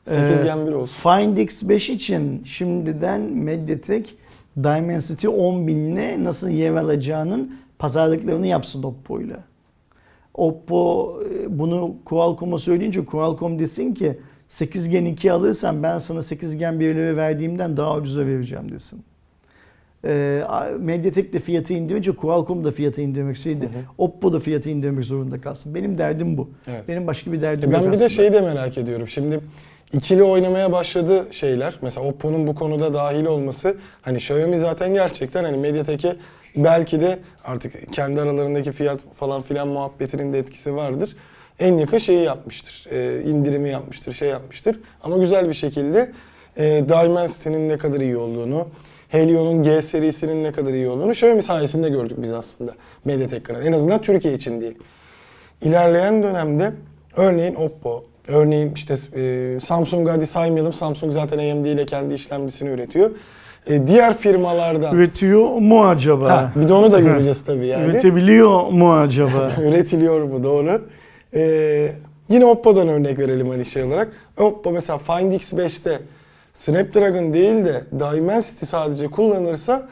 8 0.05 0.41
Ee, 0.41 0.45
Gen 0.45 0.67
1 0.67 0.73
olsun. 0.73 0.95
Find 1.03 1.37
X5 1.37 1.93
için 1.93 2.43
şimdiden 2.45 3.21
Mediatek 3.21 4.17
Dimensity 4.59 5.27
10000'le 5.27 6.25
nasıl 6.25 6.49
yer 6.49 6.75
alacağının 6.75 7.57
pazarlıklarını 7.79 8.47
yapsın 8.47 8.83
Oppo'yla. 8.83 9.37
Oppo 10.35 11.15
e, 11.35 11.59
bunu 11.59 11.95
Qualcomm'a 12.05 12.59
söyleyince 12.59 13.05
Qualcomm 13.05 13.59
desin 13.59 13.95
ki 13.95 14.19
8 14.49 14.89
Gen 14.89 15.05
2 15.05 15.33
alırsan 15.33 15.83
ben 15.83 15.99
sana 15.99 16.23
8 16.23 16.57
Gen 16.57 16.75
1'leri 16.75 17.17
verdiğimden 17.17 17.77
daha 17.77 17.97
ucuza 17.97 18.27
vereceğim 18.27 18.73
desin. 18.73 19.03
Ee, 20.05 20.43
Mediatek 20.79 21.33
de 21.33 21.39
fiyatı 21.39 21.73
indirince 21.73 22.13
Qualcomm 22.13 22.65
da 22.65 22.71
fiyatı 22.71 23.01
indirmek. 23.01 23.45
Hı 23.47 23.51
hı. 23.51 23.57
Oppo 23.99 24.33
da 24.33 24.41
fiyatı 24.41 24.71
indirmek 24.71 25.05
zorunda 25.05 25.41
kalsın. 25.41 25.75
Benim 25.75 25.99
derdim 25.99 26.39
bu. 26.39 26.51
Evet. 26.67 26.89
Benim 26.89 27.07
başka 27.07 27.33
bir 27.33 27.43
derdim 27.43 27.71
E 27.71 27.73
yok 27.73 27.85
ben 27.85 27.93
bir 27.93 27.99
de 27.99 28.05
aslında. 28.05 28.09
şeyi 28.09 28.33
de 28.33 28.41
merak 28.41 28.79
ediyorum. 28.79 29.09
Şimdi 29.09 29.41
ikili 29.93 30.23
oynamaya 30.23 30.73
başladı 30.73 31.27
şeyler. 31.31 31.75
Mesela 31.83 32.07
Oppo'nun 32.07 32.47
bu 32.47 32.55
konuda 32.55 32.95
dahil 32.95 33.25
olması. 33.25 33.77
Hani 34.03 34.17
Xiaomi 34.17 34.59
zaten 34.59 34.95
gerçekten 34.95 35.45
hani 35.45 35.57
Mediatek'e 35.57 36.17
belki 36.57 37.01
de 37.01 37.19
artık 37.45 37.93
kendi 37.93 38.21
aralarındaki 38.21 38.73
fiyat 38.73 39.01
falan 39.15 39.43
filan 39.43 39.69
muhabbetinin 39.69 40.33
de 40.33 40.39
etkisi 40.39 40.75
vardır. 40.75 41.17
En 41.59 41.77
yakın 41.77 41.99
şeyi 41.99 42.23
yapmıştır. 42.23 42.87
E, 42.91 43.23
indirimi 43.23 43.69
yapmıştır, 43.69 44.13
şey 44.13 44.29
yapmıştır. 44.29 44.81
Ama 45.03 45.19
güzel 45.19 45.49
bir 45.49 45.55
şekilde 45.55 46.13
e, 46.57 46.85
Dimensity'nin 46.89 47.69
ne 47.69 47.79
kadar 47.79 48.01
iyi 48.01 48.17
olduğunu, 48.17 48.69
Helio'nun 49.09 49.63
G 49.63 49.83
serisinin 49.83 50.45
ne 50.45 50.53
kadar 50.53 50.73
iyi 50.73 50.89
olduğunu 50.89 51.11
Xiaomi 51.11 51.43
sayesinde 51.43 51.89
gördük 51.89 52.23
biz 52.23 52.33
aslında 52.33 52.75
Mediatek. 53.05 53.43
En 53.65 53.73
azından 53.73 54.03
Türkiye 54.03 54.35
için 54.35 54.61
değil. 54.61 54.79
İlerleyen 55.63 56.23
dönemde 56.23 56.73
örneğin 57.17 57.55
Oppo, 57.55 58.05
örneğin 58.29 58.73
işte 58.75 58.95
e, 59.17 59.61
Samsung 59.61 60.09
hadi 60.09 60.27
saymayalım. 60.27 60.73
Samsung 60.73 61.13
zaten 61.13 61.39
AMD 61.39 61.65
ile 61.65 61.87
kendi 61.87 62.15
işlemcisini 62.15 62.71
üretiyor. 62.71 63.11
E, 63.67 63.87
diğer 63.87 64.17
firmalardan 64.17 64.97
Üretiyor 64.97 65.49
mu 65.49 65.89
acaba? 65.89 66.31
Ha, 66.31 66.53
bir 66.57 66.69
de 66.69 66.73
onu 66.73 66.93
da 66.93 67.01
göreceğiz 67.01 67.45
tabii 67.45 67.67
yani. 67.67 67.85
Üretebiliyor 67.85 68.67
mu 68.67 68.93
acaba? 68.93 69.53
Üretiliyor 69.63 70.33
bu 70.33 70.43
doğru. 70.43 70.83
E, 71.35 71.93
yine 72.29 72.45
Oppo'dan 72.45 72.89
örnek 72.89 73.19
verelim 73.19 73.49
hani 73.49 73.65
şey 73.65 73.83
olarak. 73.83 74.09
Oppo 74.39 74.73
mesela 74.73 74.99
Find 74.99 75.33
X5'te 75.33 75.99
Snapdragon 76.53 77.35
değil 77.35 77.65
de 77.65 77.83
Dimensity 77.93 78.65
sadece 78.67 79.07
kullanırsa 79.07 79.89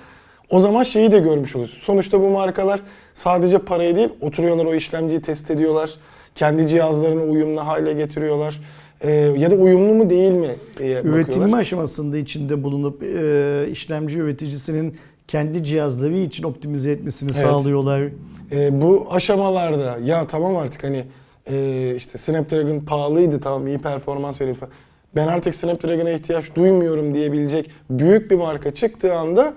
o 0.51 0.61
zaman 0.61 0.83
şeyi 0.83 1.13
de 1.13 1.19
görmüş 1.19 1.57
oluruz. 1.57 1.79
Sonuçta 1.83 2.21
bu 2.21 2.31
markalar 2.31 2.81
sadece 3.15 3.59
parayı 3.59 3.97
değil 3.97 4.09
oturuyorlar 4.21 4.65
o 4.65 4.75
işlemciyi 4.75 5.23
test 5.23 5.51
ediyorlar. 5.51 5.91
Kendi 6.37 6.67
cihazlarını 6.69 7.23
uyumlu 7.23 7.61
hale 7.61 7.93
getiriyorlar. 7.93 8.61
Ee, 9.01 9.11
ya 9.13 9.51
da 9.51 9.55
uyumlu 9.55 9.95
mu 9.95 10.11
değil 10.11 10.33
mi 10.33 10.49
diye 10.79 10.97
bakıyorlar. 10.97 11.21
Üretilme 11.21 11.57
aşamasında 11.57 12.19
içinde 12.19 12.63
bulunup 12.63 13.03
e, 13.03 13.69
işlemci 13.71 14.19
üreticisinin 14.19 14.97
kendi 15.29 15.65
cihazları 15.65 16.17
için 16.17 16.45
optimize 16.45 16.91
etmesini 16.91 17.31
Evet. 17.35 17.41
sağlıyorlar. 17.43 18.03
Ee, 18.53 18.83
bu 18.83 19.07
aşamalarda 19.11 19.99
ya 20.05 20.27
tamam 20.27 20.57
artık 20.57 20.85
hani 20.85 21.05
e, 21.51 21.93
işte 21.97 22.19
Snapdragon 22.19 22.81
pahalıydı 22.81 23.41
tamam 23.41 23.67
iyi 23.67 23.79
performans 23.79 24.41
veriyor 24.41 24.57
falan. 24.57 24.73
Ben 25.17 25.27
artık 25.27 25.55
Snapdragon'a 25.55 26.11
ihtiyaç 26.11 26.55
duymuyorum 26.55 27.15
diyebilecek 27.15 27.71
büyük 27.91 28.31
bir 28.31 28.37
marka 28.37 28.75
çıktığı 28.75 29.15
anda 29.15 29.55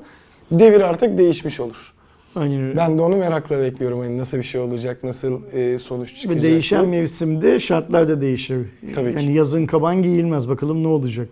devir 0.51 0.81
artık 0.81 1.17
değişmiş 1.17 1.59
olur. 1.59 1.93
Aynen 2.35 2.63
öyle. 2.63 2.77
Ben 2.77 2.97
de 2.97 3.01
onu 3.01 3.17
merakla 3.17 3.59
bekliyorum 3.59 3.99
hani 3.99 4.17
nasıl 4.17 4.37
bir 4.37 4.43
şey 4.43 4.61
olacak, 4.61 5.03
nasıl 5.03 5.53
e, 5.53 5.79
sonuç 5.79 6.15
çıkacak. 6.15 6.43
Ve 6.43 6.47
değişen 6.47 6.87
mevsimde 6.87 7.59
şartlar 7.59 8.07
da 8.07 8.21
değişir. 8.21 8.57
Tabii 8.93 9.15
ki. 9.15 9.23
yani 9.23 9.33
yazın 9.33 9.65
kaban 9.65 10.03
giyilmez. 10.03 10.49
Bakalım 10.49 10.83
ne 10.83 10.87
olacak? 10.87 11.27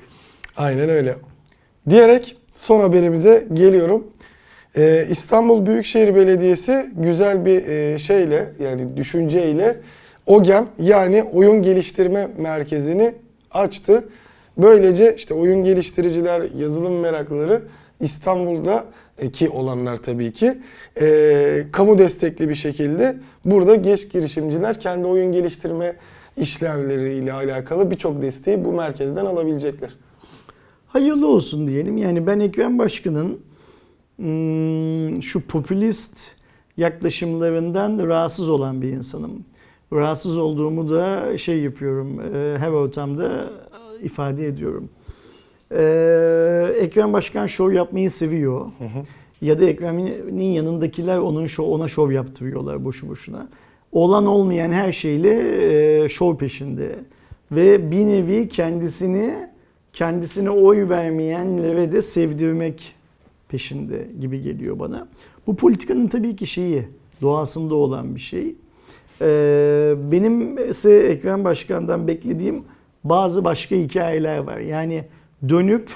Aynen 0.58 0.90
öyle. 0.90 1.16
Diyerek 1.90 2.38
son 2.56 2.82
haberimize 2.82 3.48
geliyorum. 3.54 4.08
Ee, 4.78 5.08
İstanbul 5.10 5.66
Büyükşehir 5.66 6.16
Belediyesi 6.16 6.90
güzel 6.96 7.46
bir 7.46 7.68
e, 7.68 7.98
şeyle 7.98 8.50
yani 8.60 8.98
düşünceyle 8.98 9.80
OGEM 10.26 10.68
yani 10.80 11.24
Oyun 11.24 11.62
Geliştirme 11.62 12.30
Merkezi'ni 12.38 13.14
açtı. 13.52 14.04
Böylece 14.58 15.16
işte 15.16 15.34
oyun 15.34 15.64
geliştiriciler, 15.64 16.42
yazılım 16.58 17.00
meraklıları 17.00 17.62
İstanbul'da 18.00 18.86
ki 19.34 19.50
olanlar 19.50 19.98
tabii 19.98 20.32
ki 20.32 20.58
e, 21.02 21.68
kamu 21.72 21.98
destekli 21.98 22.50
bir 22.50 22.56
şekilde 22.56 23.18
burada 23.46 23.76
genç 23.76 24.10
girişimciler 24.12 24.80
kendi 24.80 25.08
oyun 25.08 25.32
geliştirme 25.32 25.96
işlevleriyle 26.38 27.34
alakalı 27.34 27.92
birçok 27.92 28.22
desteği 28.22 28.66
bu 28.66 28.72
merkezden 28.72 29.26
alabilecekler. 29.26 29.90
Hayırlı 30.88 31.28
olsun 31.28 31.68
diyelim. 31.68 31.98
Yani 31.98 32.28
ben 32.28 32.40
Ekrem 32.40 32.80
Başkan'ın 32.80 33.40
hmm, 34.18 35.24
şu 35.24 35.42
popülist 35.42 36.32
yaklaşımlarından 36.78 38.08
rahatsız 38.08 38.50
olan 38.50 38.82
bir 38.82 38.90
insanım. 38.90 39.46
Rahatsız 39.94 40.38
olduğumu 40.38 40.90
da 40.90 41.38
şey 41.38 41.60
yapıyorum, 41.60 42.20
e, 42.20 42.58
her 42.58 42.70
ortamda 42.70 43.50
ifade 44.04 44.48
ediyorum. 44.48 44.90
E, 45.72 46.74
Ekrem 46.80 47.14
Başkan 47.14 47.46
şov 47.46 47.72
yapmayı 47.72 48.12
seviyor. 48.12 48.66
Ya 49.42 49.60
da 49.60 49.66
Ekrem'in 49.66 50.52
yanındakiler 50.52 51.18
onun 51.18 51.46
şov, 51.46 51.70
ona 51.70 51.88
şov 51.88 52.12
yaptırıyorlar 52.12 52.86
boşu 52.86 53.10
boşuna. 53.10 53.48
Olan 53.92 54.26
olmayan 54.26 54.72
her 54.72 54.92
şeyle 54.92 55.34
e, 56.04 56.10
şov 56.10 56.38
peşinde. 56.38 56.96
Ve 57.52 57.92
bir 57.92 58.06
nevi 58.06 58.50
kendisini 58.50 59.48
kendisine 59.94 60.50
oy 60.50 60.90
vermeyenlere 60.90 61.92
de 61.92 62.02
sevdirmek 62.02 62.96
peşinde 63.50 64.08
gibi 64.22 64.42
geliyor 64.42 64.80
bana. 64.80 65.08
Bu 65.48 65.56
politikanın 65.56 66.08
tabii 66.08 66.36
ki 66.36 66.48
şeyi, 66.48 66.88
doğasında 67.22 67.76
olan 67.76 68.16
bir 68.16 68.20
şey. 68.20 68.56
Ee, 69.22 69.96
benim 70.12 70.58
ise 70.70 71.00
Ekrem 71.00 71.44
Başkan'dan 71.44 72.08
beklediğim 72.08 72.64
bazı 73.04 73.44
başka 73.44 73.76
hikayeler 73.76 74.38
var. 74.38 74.58
Yani 74.58 75.06
dönüp 75.50 75.90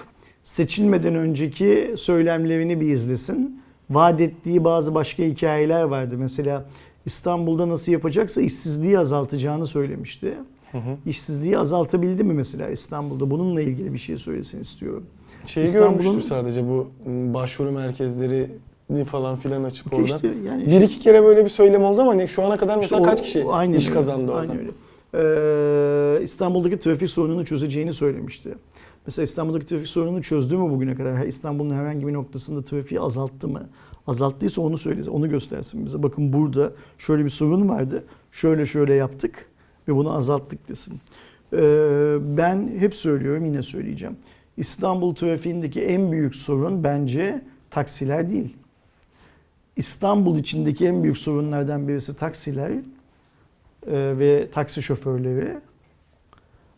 seçilmeden 0.43 1.15
önceki 1.15 1.93
söylemlerini 1.97 2.81
bir 2.81 2.89
izlesin. 2.89 3.61
Vaat 3.89 4.21
ettiği 4.21 4.63
bazı 4.63 4.95
başka 4.95 5.23
hikayeler 5.23 5.83
vardı. 5.83 6.15
Mesela 6.17 6.65
İstanbul'da 7.05 7.69
nasıl 7.69 7.91
yapacaksa 7.91 8.41
işsizliği 8.41 8.99
azaltacağını 8.99 9.67
söylemişti. 9.67 10.33
İşsizliği 11.05 11.57
azaltabildi 11.57 12.23
mi 12.23 12.33
mesela 12.33 12.69
İstanbul'da? 12.69 13.31
Bununla 13.31 13.61
ilgili 13.61 13.93
bir 13.93 13.97
şey 13.97 14.17
söylesin 14.17 14.61
istiyorum. 14.61 15.03
Şeyi 15.45 15.71
görmüştüm 15.71 16.21
sadece 16.23 16.63
bu 16.67 16.87
başvuru 17.33 17.71
merkezlerini 17.71 19.05
falan 19.05 19.37
filan 19.37 19.63
açıp 19.63 19.87
Okey 19.87 19.99
oradan. 20.03 20.15
işte 20.15 20.29
yani 20.47 20.65
bir 20.67 20.81
iki 20.81 20.99
kere 20.99 21.23
böyle 21.23 21.43
bir 21.45 21.49
söylem 21.49 21.83
oldu 21.83 22.01
ama 22.01 22.13
ne- 22.13 22.27
şu 22.27 22.43
ana 22.43 22.57
kadar 22.57 22.73
İşte 22.73 22.81
mesela 22.81 23.01
o- 23.01 23.05
kaç 23.05 23.21
kişi 23.23 23.45
aynen 23.51 23.77
iş 23.77 23.85
öyle, 23.87 23.95
kazandı 23.97 24.31
oradan? 24.31 24.41
aynen 24.49 24.57
öyle. 24.59 24.71
Ee, 25.13 26.23
İstanbul'daki 26.23 26.79
trafik 26.79 27.09
sorununu 27.09 27.45
çözeceğini 27.45 27.93
söylemişti. 27.93 28.49
Mesela 29.05 29.23
İstanbul'daki 29.23 29.65
trafik 29.65 29.87
sorununu 29.87 30.23
çözdü 30.23 30.57
mü 30.57 30.69
bugüne 30.69 30.95
kadar? 30.95 31.25
İstanbul'un 31.25 31.75
herhangi 31.75 32.07
bir 32.07 32.13
noktasında 32.13 32.63
trafiği 32.63 33.01
azalttı 33.01 33.47
mı? 33.47 33.69
Azalttıysa 34.07 34.61
onu 34.61 34.77
söylesin, 34.77 35.11
onu 35.11 35.29
göstersin 35.29 35.85
bize. 35.85 36.03
Bakın 36.03 36.33
burada 36.33 36.71
şöyle 36.97 37.25
bir 37.25 37.29
sorun 37.29 37.69
vardı. 37.69 38.03
Şöyle 38.31 38.65
şöyle 38.65 38.93
yaptık 38.93 39.45
ve 39.87 39.95
bunu 39.95 40.17
azalttık 40.17 40.69
desin. 40.69 40.99
Ee, 41.53 42.17
ben 42.37 42.71
hep 42.79 42.95
söylüyorum, 42.95 43.45
yine 43.45 43.63
söyleyeceğim. 43.63 44.15
İstanbul 44.57 45.15
trafiğindeki 45.15 45.81
en 45.81 46.11
büyük 46.11 46.35
sorun 46.35 46.83
bence 46.83 47.41
taksiler 47.69 48.29
değil. 48.29 48.55
İstanbul 49.75 50.39
içindeki 50.39 50.87
en 50.87 51.03
büyük 51.03 51.17
sorunlardan 51.17 51.87
birisi 51.87 52.15
taksiler 52.15 52.71
e, 52.71 52.81
ve 54.19 54.49
taksi 54.51 54.81
şoförleri. 54.81 55.57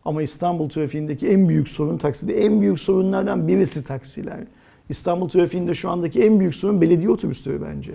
Ama 0.05 0.21
İstanbul 0.21 0.69
trafiğindeki 0.69 1.27
en 1.27 1.49
büyük 1.49 1.69
sorun 1.69 1.97
takside. 1.97 2.45
En 2.45 2.61
büyük 2.61 2.79
sorunlardan 2.79 3.47
birisi 3.47 3.83
taksiler. 3.83 4.39
İstanbul 4.89 5.29
trafiğinde 5.29 5.73
şu 5.73 5.89
andaki 5.89 6.23
en 6.23 6.39
büyük 6.39 6.55
sorun 6.55 6.81
belediye 6.81 7.09
otobüsleri 7.09 7.61
bence. 7.61 7.91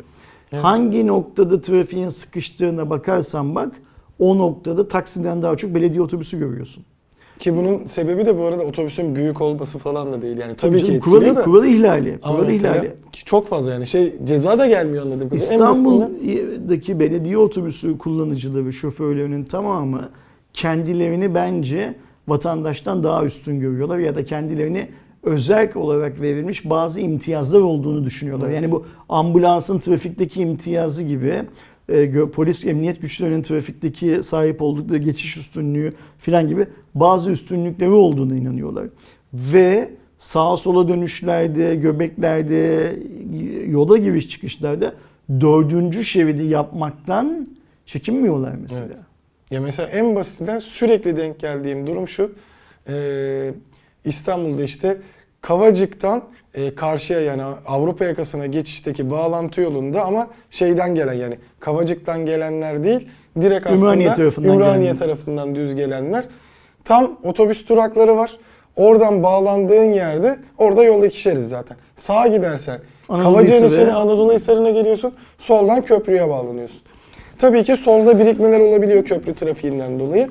Evet. 0.53 0.65
Hangi 0.65 1.07
noktada 1.07 1.61
trafiğin 1.61 2.09
sıkıştığına 2.09 2.91
bakarsan 2.91 3.55
bak 3.55 3.73
o 4.19 4.39
noktada 4.39 4.89
taksiden 4.89 5.43
daha 5.43 5.57
çok 5.57 5.75
belediye 5.75 6.03
otobüsü 6.03 6.39
görüyorsun. 6.39 6.85
Ki 7.39 7.57
bunun 7.57 7.87
sebebi 7.87 8.27
de 8.27 8.39
bu 8.39 8.43
arada 8.43 8.63
otobüsün 8.63 9.15
büyük 9.15 9.41
olması 9.41 9.79
falan 9.79 10.13
da 10.13 10.23
değil. 10.23 10.39
Yani 10.39 10.55
tabii, 10.57 10.79
ki 10.79 10.85
canım, 10.85 10.97
etkiliyor 10.97 11.21
kuralı, 11.21 11.37
da. 11.37 11.43
kuralı 11.43 11.67
ihlali. 11.67 12.19
Ama 12.23 12.51
ihlali. 12.51 12.95
çok 13.25 13.49
fazla 13.49 13.73
yani 13.73 13.87
şey 13.87 14.15
ceza 14.25 14.59
da 14.59 14.67
gelmiyor 14.67 15.03
anladığım 15.03 15.29
kadarıyla. 15.29 15.55
İstanbul'daki 15.55 17.01
belediye 17.01 17.39
otobüsü 17.39 17.99
kullanıcıları, 17.99 18.73
şoförlerinin 18.73 19.45
tamamı 19.45 20.09
kendilerini 20.53 21.35
bence 21.35 21.95
vatandaştan 22.29 23.05
daha 23.05 23.25
üstün 23.25 23.61
görüyorlar 23.61 23.99
ya 23.99 24.15
da 24.15 24.25
kendilerini 24.25 24.89
özel 25.23 25.75
olarak 25.75 26.21
verilmiş 26.21 26.71
bazı 26.71 27.01
imtiyazlar 27.01 27.61
olduğunu 27.61 28.05
düşünüyorlar. 28.05 28.51
Evet. 28.51 28.63
Yani 28.63 28.73
bu 28.73 28.87
ambulansın 29.09 29.79
trafikteki 29.79 30.41
imtiyazı 30.41 31.03
gibi 31.03 31.45
e, 31.89 32.31
polis 32.31 32.65
emniyet 32.65 33.03
güçlerinin 33.03 33.43
trafikteki 33.43 34.23
sahip 34.23 34.63
oldukları 34.63 34.99
geçiş 34.99 35.37
üstünlüğü 35.37 35.93
falan 36.19 36.49
gibi 36.49 36.67
bazı 36.95 37.31
üstünlükleri 37.31 37.91
olduğuna 37.91 38.37
inanıyorlar. 38.37 38.87
Ve 39.35 39.91
sağa 40.19 40.57
sola 40.57 40.89
dönüşlerde, 40.89 41.77
göbeklerde, 41.77 42.97
yola 43.67 43.99
giriş 43.99 44.29
çıkışlarda 44.29 44.95
dördüncü 45.41 46.05
şeridi 46.05 46.45
yapmaktan 46.45 47.49
çekinmiyorlar 47.87 48.55
mesela. 48.63 48.87
Evet. 48.87 49.08
Ya 49.51 49.61
mesela 49.61 49.89
en 49.89 50.17
basitinden 50.17 50.59
sürekli 50.59 51.17
denk 51.17 51.41
geldiğim 51.41 51.87
durum 51.87 52.09
şu. 52.09 52.33
Ee, 52.89 53.51
İstanbul'da 54.05 54.63
işte 54.63 54.97
Kavacık'tan 55.41 56.25
e, 56.55 56.75
karşıya 56.75 57.21
yani 57.21 57.43
Avrupa 57.67 58.05
yakasına 58.05 58.47
geçişteki 58.47 59.11
bağlantı 59.11 59.61
yolunda 59.61 60.05
ama 60.05 60.27
şeyden 60.51 60.95
gelen 60.95 61.13
yani 61.13 61.39
Kavacık'tan 61.61 62.27
gelenler 62.27 62.85
değil 62.85 63.09
direkt 63.41 63.67
aslında 63.67 63.79
Ümraniye 63.87 64.13
tarafından 64.13 64.55
Ümraniye 64.55 64.95
tarafından 64.95 65.55
düz 65.55 65.75
gelenler. 65.75 66.25
Tam 66.85 67.19
otobüs 67.23 67.69
durakları 67.69 68.17
var. 68.17 68.39
Oradan 68.77 69.23
bağlandığın 69.23 69.93
yerde 69.93 70.39
orada 70.59 70.85
yolda 70.85 71.07
ikişeriz 71.07 71.49
zaten. 71.49 71.77
Sağa 71.97 72.27
gidersen 72.27 72.81
Anadolu 73.09 73.35
Kavacık'ın 73.35 73.89
Anadolu 73.89 74.33
Hisarı'na 74.33 74.71
geliyorsun. 74.71 75.15
Soldan 75.39 75.85
köprüye 75.85 76.29
bağlanıyorsun. 76.29 76.81
Tabii 77.39 77.65
ki 77.65 77.77
solda 77.77 78.19
birikmeler 78.19 78.61
olabiliyor 78.61 79.05
köprü 79.05 79.35
trafiğinden 79.35 79.99
dolayı. 80.01 80.31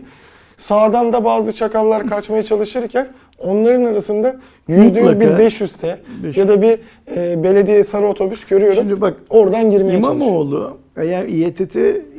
Sağdan 0.58 1.14
da 1.14 1.24
bazı 1.26 1.54
çakallar 1.56 2.08
kaçmaya 2.10 2.44
çalışırken 2.44 3.08
onların 3.40 3.84
arasında 3.84 4.36
yüzde 4.68 5.00
yüz 5.00 5.08
bir 5.10 5.14
Mutlaka. 5.14 5.44
500T 5.44 5.98
500. 6.24 6.38
ya 6.38 6.48
da 6.48 6.62
bir 6.62 6.80
e, 7.16 7.44
belediye 7.44 7.84
sarı 7.84 8.08
otobüs 8.08 8.46
görüyorum. 8.46 8.78
Şimdi 8.78 9.02
bak 9.02 9.18
Oradan 9.30 9.70
girmeye 9.70 9.92
çalışıyor. 10.02 10.16
İmamoğlu 10.16 10.78
eğer 10.98 11.26
İETT 11.28 11.76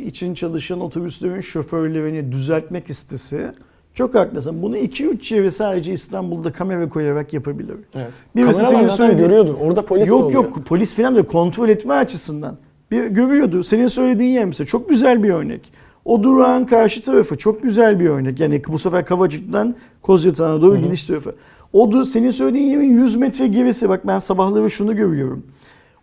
için 0.06 0.35
çalışan 0.35 0.81
otobüslerin 0.81 1.40
şoförlerini 1.40 2.32
düzeltmek 2.32 2.90
istese 2.90 3.52
çok 3.94 4.15
haklısın. 4.15 4.62
Bunu 4.62 4.77
2-3 4.78 5.20
çevre 5.20 5.51
sadece 5.51 5.93
İstanbul'da 5.93 6.52
kamera 6.52 6.89
koyarak 6.89 7.32
yapabilir. 7.32 7.77
Evet. 7.94 8.06
Birisi 8.36 8.62
Kameralar 8.62 8.89
zaten 8.89 9.06
söylediğin- 9.06 9.19
görüyordur. 9.28 9.55
Orada 9.60 9.82
polis 9.85 10.06
de 10.06 10.10
yok 10.10 10.24
oluyor. 10.24 10.44
yok 10.44 10.59
polis 10.66 10.94
falan 10.94 11.16
da 11.16 11.23
kontrol 11.27 11.69
etme 11.69 11.94
açısından. 11.94 12.56
Bir 12.90 13.05
görüyordu. 13.05 13.65
Senin 13.65 13.89
söylediğin 13.89 14.31
yer 14.31 14.44
mesela 14.44 14.66
çok 14.66 14.89
güzel 14.89 15.23
bir 15.23 15.31
örnek. 15.31 15.73
O 16.05 16.23
durağın 16.23 16.65
karşı 16.65 17.02
tarafı 17.02 17.39
çok 17.39 17.62
güzel 17.62 18.01
bir 18.01 18.09
örnek. 18.09 18.40
Yani 18.40 18.62
bu 18.69 18.78
sefer 18.78 19.06
Kavacık'tan 19.06 19.74
Kozyatağı'na 20.02 20.62
doğru 20.62 20.77
gidiş 20.77 21.06
tarafı. 21.06 21.35
O 21.73 21.93
da 21.93 22.05
senin 22.05 22.31
söylediğin 22.31 22.70
yerin 22.70 22.90
100 22.90 23.16
metre 23.16 23.47
gerisi. 23.47 23.89
Bak 23.89 24.06
ben 24.06 24.19
sabahları 24.19 24.70
şunu 24.70 24.97
görüyorum. 24.97 25.43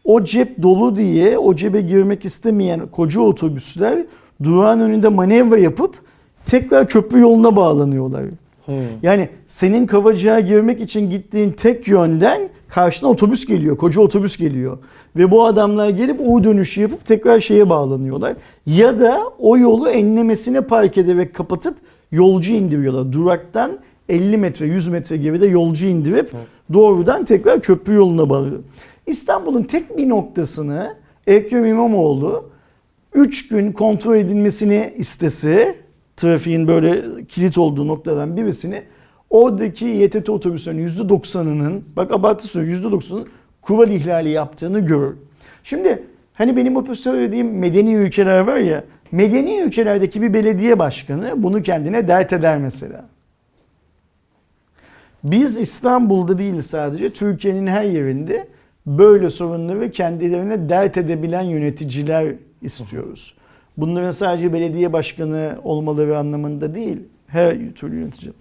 O 0.03 0.23
cep 0.23 0.63
dolu 0.63 0.95
diye 0.95 1.37
o 1.37 1.55
cebe 1.55 1.81
girmek 1.81 2.25
istemeyen 2.25 2.87
koca 2.87 3.21
otobüsler 3.21 4.05
durağın 4.43 4.79
önünde 4.79 5.09
manevra 5.09 5.57
yapıp 5.57 5.95
tekrar 6.45 6.87
köprü 6.87 7.19
yoluna 7.19 7.55
bağlanıyorlar. 7.55 8.23
Hmm. 8.65 8.75
Yani 9.03 9.29
senin 9.47 9.87
Kavacık'a 9.87 10.39
girmek 10.39 10.81
için 10.81 11.09
gittiğin 11.09 11.51
tek 11.51 11.87
yönden 11.87 12.41
karşına 12.75 13.09
otobüs 13.09 13.45
geliyor, 13.45 13.77
koca 13.77 14.01
otobüs 14.01 14.37
geliyor. 14.37 14.77
Ve 15.15 15.31
bu 15.31 15.45
adamlar 15.45 15.89
gelip 15.89 16.21
U 16.25 16.43
dönüşü 16.43 16.81
yapıp 16.81 17.05
tekrar 17.05 17.39
şeye 17.39 17.69
bağlanıyorlar. 17.69 18.33
Ya 18.65 18.99
da 18.99 19.23
o 19.39 19.57
yolu 19.57 19.89
enlemesine 19.89 20.61
park 20.61 20.97
ederek 20.97 21.33
kapatıp 21.33 21.77
yolcu 22.11 22.53
indiriyorlar. 22.53 23.11
Duraktan 23.13 23.71
50 24.09 24.37
metre, 24.37 24.65
100 24.65 24.87
metre 24.87 25.17
geride 25.17 25.47
yolcu 25.47 25.85
indirip 25.85 26.31
doğrudan 26.73 27.25
tekrar 27.25 27.61
köprü 27.61 27.93
yoluna 27.93 28.29
bağlıyor. 28.29 28.59
İstanbul'un 29.07 29.63
tek 29.63 29.97
bir 29.97 30.09
noktasını 30.09 30.95
Ekrem 31.27 31.65
İmamoğlu 31.65 32.49
3 33.13 33.47
gün 33.47 33.71
kontrol 33.71 34.15
edilmesini 34.15 34.93
istese 34.97 35.75
trafiğin 36.17 36.67
böyle 36.67 37.03
kilit 37.25 37.57
olduğu 37.57 37.87
noktadan 37.87 38.37
birisini 38.37 38.83
oradaki 39.35 39.85
YTT 39.85 40.29
otobüslerinin 40.29 40.87
%90'ının 40.87 41.81
bak 41.95 42.11
abartı 42.11 42.47
söylüyorum 42.47 42.99
%90'ının 42.99 43.27
kural 43.61 43.91
ihlali 43.91 44.29
yaptığını 44.29 44.79
görür. 44.79 45.15
Şimdi 45.63 46.03
hani 46.33 46.57
benim 46.57 46.75
o 46.75 46.95
söylediğim 46.95 47.59
medeni 47.59 47.93
ülkeler 47.93 48.39
var 48.39 48.57
ya 48.57 48.83
medeni 49.11 49.59
ülkelerdeki 49.59 50.21
bir 50.21 50.33
belediye 50.33 50.79
başkanı 50.79 51.33
bunu 51.35 51.61
kendine 51.61 52.07
dert 52.07 52.33
eder 52.33 52.57
mesela. 52.57 53.05
Biz 55.23 55.59
İstanbul'da 55.59 56.37
değil 56.37 56.61
sadece 56.61 57.09
Türkiye'nin 57.09 57.67
her 57.67 57.83
yerinde 57.83 58.47
böyle 58.85 59.29
sorunları 59.29 59.91
kendilerine 59.91 60.69
dert 60.69 60.97
edebilen 60.97 61.41
yöneticiler 61.41 62.35
istiyoruz. 62.61 63.35
Bunların 63.77 64.11
sadece 64.11 64.53
belediye 64.53 64.93
başkanı 64.93 65.59
olmaları 65.63 66.17
anlamında 66.17 66.75
değil, 66.75 66.97
her 67.35 67.71
türlü 67.71 67.99
yönetici. 67.99 68.33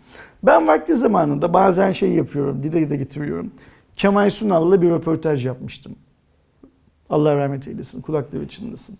Ben 0.42 0.66
vakti 0.66 0.96
zamanında 0.96 1.54
bazen 1.54 1.92
şey 1.92 2.12
yapıyorum, 2.12 2.62
dile 2.62 2.90
de 2.90 2.96
getiriyorum. 2.96 3.52
Kemal 3.96 4.30
Sunal'la 4.30 4.82
bir 4.82 4.90
röportaj 4.90 5.46
yapmıştım. 5.46 5.96
Allah 7.10 7.36
rahmet 7.36 7.68
eylesin, 7.68 8.00
kulakları 8.00 8.48
çınlasın. 8.48 8.98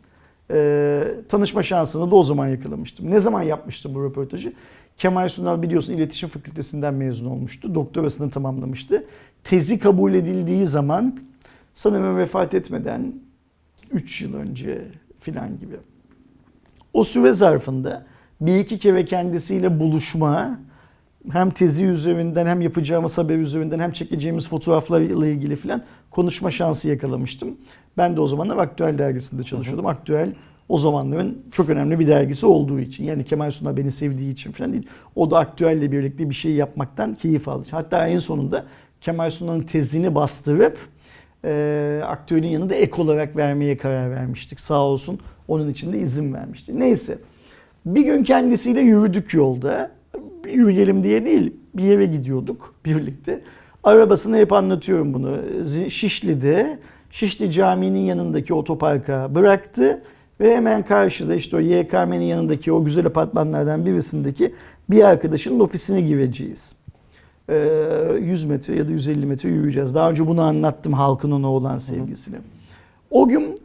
Ee, 0.51 1.15
tanışma 1.29 1.63
şansını 1.63 2.11
da 2.11 2.17
o 2.17 2.23
zaman 2.23 2.49
yakalamıştım. 2.49 3.11
Ne 3.11 3.21
zaman 3.21 3.43
yapmıştım 3.43 3.95
bu 3.95 4.05
röportajı? 4.05 4.53
Kemal 4.97 5.29
Sunal 5.29 5.63
biliyorsun 5.63 5.93
iletişim 5.93 6.29
fakültesinden 6.29 6.95
mezun 6.95 7.27
olmuştu. 7.27 7.75
Doktorasını 7.75 8.31
tamamlamıştı. 8.31 9.05
Tezi 9.45 9.79
kabul 9.79 10.15
edildiği 10.15 10.67
zaman 10.67 11.19
sanırım 11.75 12.17
vefat 12.17 12.55
etmeden 12.55 13.15
3 13.93 14.23
yıl 14.23 14.35
önce 14.35 14.85
filan 15.21 15.59
gibi. 15.59 15.77
O 16.93 17.05
süre 17.05 17.33
zarfında 17.33 18.07
bir 18.41 18.59
iki 18.59 18.79
kere 18.79 19.05
kendisiyle 19.05 19.81
buluşma, 19.81 20.61
hem 21.33 21.51
tezi 21.51 21.85
üzerinden 21.85 22.47
hem 22.47 22.61
yapacağımız 22.61 23.19
haber 23.19 23.39
üzerinden 23.39 23.79
hem 23.79 23.93
çekeceğimiz 23.93 24.49
fotoğraflarla 24.49 25.27
ilgili 25.27 25.57
filan 25.57 25.83
konuşma 26.11 26.51
şansı 26.51 26.89
yakalamıştım. 26.89 27.57
Ben 27.97 28.17
de 28.17 28.21
o 28.21 28.27
zamanlar 28.27 28.57
Aktüel 28.57 28.99
dergisinde 28.99 29.43
çalışıyordum. 29.43 29.87
Aktüel 29.87 30.33
o 30.69 30.79
zamanların 30.79 31.43
çok 31.53 31.71
önemli 31.71 31.99
bir 31.99 32.07
dergisi 32.07 32.47
olduğu 32.47 32.81
için. 32.81 33.05
Yani 33.05 33.25
Kemal 33.25 33.51
Sunal 33.51 33.77
beni 33.77 33.91
sevdiği 33.91 34.33
için 34.33 34.53
falan 34.53 34.73
değil. 34.73 34.87
O 35.15 35.31
da 35.31 35.39
Aktüel'le 35.39 35.93
birlikte 35.93 36.31
bir 36.31 36.35
şey 36.35 36.53
yapmaktan 36.53 37.15
keyif 37.15 37.49
aldı. 37.49 37.67
Hatta 37.71 38.09
en 38.09 38.19
sonunda 38.19 38.65
Kemal 39.01 39.31
Sunal'ın 39.31 39.61
tezini 39.61 40.15
bastırıp 40.15 40.79
e, 41.45 42.01
aktörün 42.07 42.49
yanında 42.49 42.75
ek 42.75 43.03
olarak 43.03 43.37
vermeye 43.37 43.77
karar 43.77 44.11
vermiştik. 44.11 44.61
Sağ 44.61 44.83
olsun 44.83 45.21
onun 45.49 45.71
için 45.71 45.93
de 45.93 45.99
izin 45.99 46.35
vermişti. 46.35 46.81
Neyse. 46.81 47.19
Bir 47.87 48.01
gün 48.03 48.25
kendisiyle 48.25 48.81
yürüdük 48.81 49.35
yolda. 49.35 49.91
Yürüyelim 50.47 51.05
diye 51.05 51.25
değil, 51.25 51.53
bir 51.75 51.83
yere 51.83 52.07
gidiyorduk 52.07 52.75
birlikte. 52.85 53.41
Arabasını 53.85 54.37
hep 54.37 54.53
anlatıyorum 54.53 55.15
bunu. 55.15 55.39
Şişli'de, 55.91 56.79
Şişli 57.11 57.51
Camii'nin 57.51 57.99
yanındaki 57.99 58.55
otoparka 58.55 59.35
bıraktı. 59.35 60.03
Ve 60.41 60.57
hemen 60.57 60.85
karşıda 60.85 61.35
işte 61.35 61.57
o 61.57 61.61
YKM'nin 61.61 62.25
yanındaki 62.25 62.73
o 62.73 62.85
güzel 62.85 63.07
apartmanlardan 63.07 63.87
birisindeki 63.87 64.55
bir 64.91 65.05
arkadaşının 65.05 65.61
ofisine 65.61 66.01
gireceğiz. 66.01 66.73
Ee, 67.49 68.19
100 68.21 68.45
metre 68.45 68.77
ya 68.77 68.89
da 68.89 68.91
150 68.91 69.27
metre 69.27 69.49
yürüyeceğiz. 69.49 69.95
Daha 69.95 70.11
önce 70.11 70.27
bunu 70.27 70.43
anlattım 70.43 70.93
halkın 70.93 71.31
ona 71.31 71.53
olan 71.53 71.79
sevgisini. 71.79 72.37
O 73.11 73.29
gün 73.29 73.59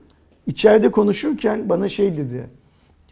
içeride 0.48 0.92
konuşurken 0.92 1.70
bana 1.70 1.90
şey 1.90 2.18
dedi. 2.18 2.59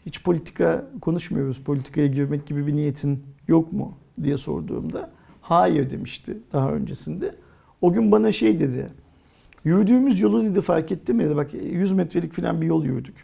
Hiç 0.07 0.23
politika 0.23 0.85
konuşmuyoruz. 1.01 1.59
Politikaya 1.59 2.07
girmek 2.07 2.47
gibi 2.47 2.67
bir 2.67 2.73
niyetin 2.73 3.23
yok 3.47 3.73
mu 3.73 3.97
diye 4.23 4.37
sorduğumda 4.37 5.09
hayır 5.41 5.89
demişti 5.89 6.37
daha 6.53 6.71
öncesinde. 6.71 7.35
O 7.81 7.93
gün 7.93 8.11
bana 8.11 8.31
şey 8.31 8.59
dedi. 8.59 8.87
Yürüdüğümüz 9.63 10.19
yolu 10.19 10.43
dedi 10.43 10.61
fark 10.61 10.91
etti 10.91 11.13
mi 11.13 11.25
dedi. 11.25 11.35
Bak 11.35 11.53
100 11.53 11.93
metrelik 11.93 12.33
falan 12.33 12.61
bir 12.61 12.65
yol 12.65 12.85
yürüdük. 12.85 13.15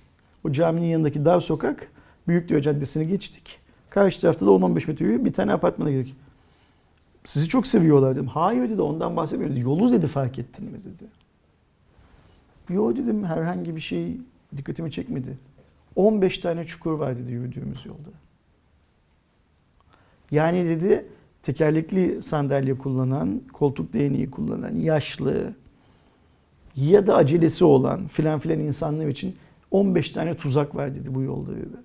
O 0.43 0.51
caminin 0.51 0.85
yanındaki 0.85 1.25
dar 1.25 1.39
sokak 1.39 1.91
Büyükdere 2.27 2.61
Caddesi'ni 2.61 3.07
geçtik. 3.07 3.59
Karşı 3.89 4.21
tarafta 4.21 4.45
da 4.45 4.49
10-15 4.49 4.73
metre 4.73 5.05
yürüyüp 5.05 5.25
bir 5.25 5.33
tane 5.33 5.53
apartmana 5.53 5.91
girdik. 5.91 6.15
Sizi 7.25 7.47
çok 7.47 7.67
seviyorlar 7.67 8.15
dedim. 8.15 8.27
Hayır 8.27 8.69
dedi 8.69 8.81
ondan 8.81 9.15
bahsetmiyorum. 9.15 9.57
Yolu 9.57 9.91
dedi 9.91 10.07
fark 10.07 10.39
ettin 10.39 10.65
mi 10.65 10.77
dedi. 10.77 11.09
Yok 12.69 12.97
dedim 12.97 13.25
herhangi 13.25 13.75
bir 13.75 13.81
şey 13.81 14.17
dikkatimi 14.57 14.91
çekmedi. 14.91 15.37
15 15.95 16.37
tane 16.37 16.65
çukur 16.65 16.91
var 16.91 17.17
dedi 17.17 17.31
yürüdüğümüz 17.31 17.85
yolda. 17.85 18.09
Yani 20.31 20.65
dedi 20.65 21.05
tekerlekli 21.43 22.21
sandalye 22.21 22.77
kullanan, 22.77 23.41
koltuk 23.53 23.93
değneği 23.93 24.31
kullanan, 24.31 24.75
yaşlı 24.75 25.53
ya 26.75 27.07
da 27.07 27.15
acelesi 27.15 27.65
olan 27.65 28.07
filan 28.07 28.39
filan 28.39 28.59
insanlar 28.59 29.07
için 29.07 29.35
15 29.71 30.11
tane 30.11 30.33
tuzak 30.37 30.75
var 30.75 30.95
dedi 30.95 31.15
bu 31.15 31.21
yolda 31.21 31.51
dedi. 31.51 31.77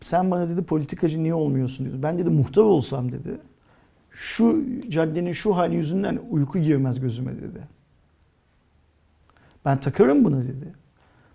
Sen 0.00 0.30
bana 0.30 0.48
dedi 0.48 0.62
politikacı 0.62 1.22
niye 1.22 1.34
olmuyorsun 1.34 1.86
dedi. 1.86 2.02
Ben 2.02 2.18
dedi 2.18 2.30
muhtar 2.30 2.62
olsam 2.62 3.12
dedi. 3.12 3.38
Şu 4.10 4.64
caddenin 4.88 5.32
şu 5.32 5.56
hali 5.56 5.76
yüzünden 5.76 6.20
uyku 6.30 6.58
girmez 6.58 7.00
gözüme 7.00 7.36
dedi. 7.36 7.60
Ben 9.64 9.80
takarım 9.80 10.24
bunu 10.24 10.42
dedi. 10.42 10.74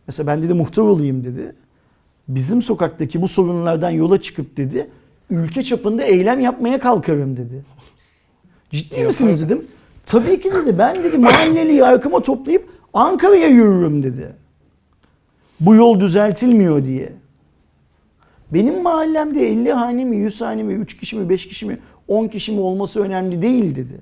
Mesela 0.08 0.28
ben 0.28 0.42
dedi 0.42 0.54
muhtar 0.54 0.84
olayım 0.84 1.24
dedi. 1.24 1.56
Bizim 2.28 2.62
sokaktaki 2.62 3.22
bu 3.22 3.28
sorunlardan 3.28 3.90
yola 3.90 4.22
çıkıp 4.22 4.58
dedi. 4.58 4.90
Ülke 5.30 5.64
çapında 5.64 6.04
eylem 6.04 6.40
yapmaya 6.40 6.80
kalkarım 6.80 7.38
dedi. 7.38 7.66
Ciddi 8.72 9.04
misiniz 9.04 9.50
dedim. 9.50 9.66
Tabii 10.06 10.40
ki 10.40 10.52
dedi. 10.54 10.78
Ben 10.78 11.04
dedi 11.04 11.18
mahalleliyi 11.18 11.86
arkama 11.86 12.20
toplayıp 12.20 12.70
Ankara'ya 12.94 13.48
yürürüm 13.48 14.04
dedi. 14.04 14.34
Bu 15.60 15.76
yol 15.76 16.00
düzeltilmiyor 16.00 16.86
diye. 16.86 17.14
Benim 18.54 18.82
mahallemde 18.84 19.50
50 19.50 19.74
hane 19.74 20.06
mi, 20.06 20.18
100 20.18 20.42
hane 20.42 20.64
mi, 20.64 20.74
3 20.74 20.98
kişi 20.98 21.16
mi, 21.16 21.30
5 21.30 21.48
kişi 21.48 21.66
mi, 21.66 21.78
10 22.08 22.28
kişi 22.28 22.52
mi 22.52 22.60
olması 22.60 23.02
önemli 23.02 23.42
değil 23.42 23.76
dedi. 23.76 24.02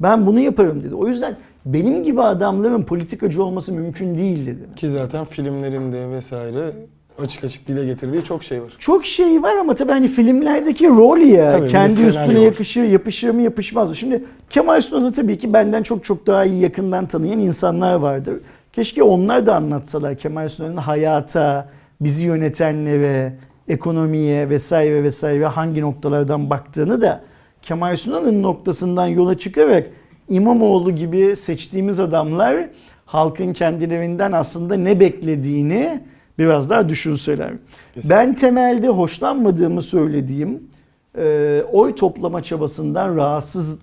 Ben 0.00 0.26
bunu 0.26 0.40
yaparım 0.40 0.82
dedi. 0.82 0.94
O 0.94 1.08
yüzden 1.08 1.36
benim 1.66 2.04
gibi 2.04 2.22
adamların 2.22 2.82
politikacı 2.82 3.42
olması 3.42 3.72
mümkün 3.72 4.18
değil 4.18 4.46
dedi. 4.46 4.74
Ki 4.76 4.90
zaten 4.90 5.24
filmlerinde 5.24 6.10
vesaire 6.10 6.72
açık 7.18 7.44
açık 7.44 7.68
dile 7.68 7.84
getirdiği 7.84 8.24
çok 8.24 8.44
şey 8.44 8.62
var. 8.62 8.72
Çok 8.78 9.06
şey 9.06 9.42
var 9.42 9.56
ama 9.56 9.74
tabii 9.74 9.92
hani 9.92 10.08
filmlerdeki 10.08 10.88
rol 10.88 11.18
ya 11.18 11.48
Tabii, 11.48 11.68
kendi 11.68 12.04
üstüne 12.04 12.40
yakışır, 12.40 12.82
yapışır 12.82 13.30
mı 13.30 13.42
yapışmaz 13.42 13.88
mı? 13.88 13.96
Şimdi 13.96 14.24
Kemal 14.50 14.80
Sunal'ı 14.80 15.12
tabii 15.12 15.38
ki 15.38 15.52
benden 15.52 15.82
çok 15.82 16.04
çok 16.04 16.26
daha 16.26 16.44
iyi 16.44 16.60
yakından 16.60 17.06
tanıyan 17.06 17.38
insanlar 17.38 17.94
vardır. 17.94 18.34
Keşke 18.72 19.02
onlar 19.02 19.46
da 19.46 19.56
anlatsalar 19.56 20.14
Kemal 20.14 20.48
Sunal'ın 20.48 20.76
hayata, 20.76 21.68
bizi 22.00 22.24
yönetenlere, 22.24 23.32
ekonomiye 23.68 24.50
vesaire 24.50 25.02
vesaire 25.02 25.46
hangi 25.46 25.80
noktalardan 25.80 26.50
baktığını 26.50 27.02
da 27.02 27.20
Kemal 27.62 27.96
Sunal'ın 27.96 28.42
noktasından 28.42 29.06
yola 29.06 29.38
çıkarak 29.38 29.86
İmamoğlu 30.30 30.94
gibi 30.94 31.36
seçtiğimiz 31.36 32.00
adamlar 32.00 32.68
halkın 33.06 33.52
kendilerinden 33.52 34.32
aslında 34.32 34.74
ne 34.74 35.00
beklediğini 35.00 36.00
biraz 36.38 36.70
daha 36.70 36.88
düşünseler. 36.88 37.52
Kesinlikle. 37.94 38.16
Ben 38.16 38.34
temelde 38.34 38.88
hoşlanmadığımı 38.88 39.82
söylediğim 39.82 40.62
e, 41.18 41.62
oy 41.72 41.94
toplama 41.94 42.42
çabasından 42.42 43.16
rahatsız 43.16 43.78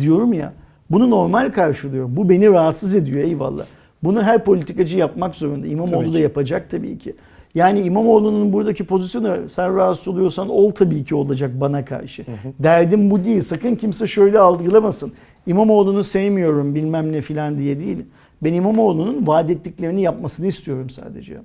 diyorum 0.00 0.32
ya. 0.32 0.52
Bunu 0.90 1.10
normal 1.10 1.52
karşılıyorum. 1.52 2.16
Bu 2.16 2.28
beni 2.28 2.48
rahatsız 2.50 2.94
ediyor 2.94 3.24
eyvallah. 3.24 3.64
Bunu 4.02 4.22
her 4.22 4.44
politikacı 4.44 4.98
yapmak 4.98 5.34
zorunda. 5.34 5.66
İmamoğlu 5.66 6.14
da 6.14 6.18
yapacak 6.18 6.70
tabii 6.70 6.98
ki. 6.98 7.14
Yani 7.54 7.80
İmamoğlu'nun 7.80 8.52
buradaki 8.52 8.84
pozisyonu 8.84 9.48
sen 9.48 9.76
rahatsız 9.76 10.08
oluyorsan 10.08 10.48
ol 10.48 10.70
tabii 10.70 11.04
ki 11.04 11.14
olacak 11.14 11.50
bana 11.60 11.84
karşı. 11.84 12.24
Derdim 12.58 13.10
bu 13.10 13.24
değil. 13.24 13.42
Sakın 13.42 13.74
kimse 13.76 14.06
şöyle 14.06 14.38
algılamasın. 14.38 15.12
İmamoğlu'nu 15.46 16.04
sevmiyorum 16.04 16.74
bilmem 16.74 17.12
ne 17.12 17.20
filan 17.20 17.58
diye 17.58 17.80
değil. 17.80 18.04
Ben 18.42 18.52
İmamoğlu'nun 18.52 19.26
vaat 19.26 19.50
ettiklerini 19.50 20.02
yapmasını 20.02 20.46
istiyorum 20.46 20.90
sadece. 20.90 21.40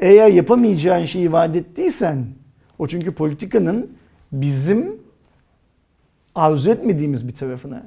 Eğer 0.00 0.28
yapamayacağın 0.28 1.04
şeyi 1.04 1.32
vaat 1.32 1.56
ettiysen 1.56 2.26
o 2.78 2.86
çünkü 2.86 3.12
politikanın 3.12 3.90
bizim 4.32 5.00
arzu 6.34 6.70
etmediğimiz 6.70 7.28
bir 7.28 7.34
tarafına 7.34 7.82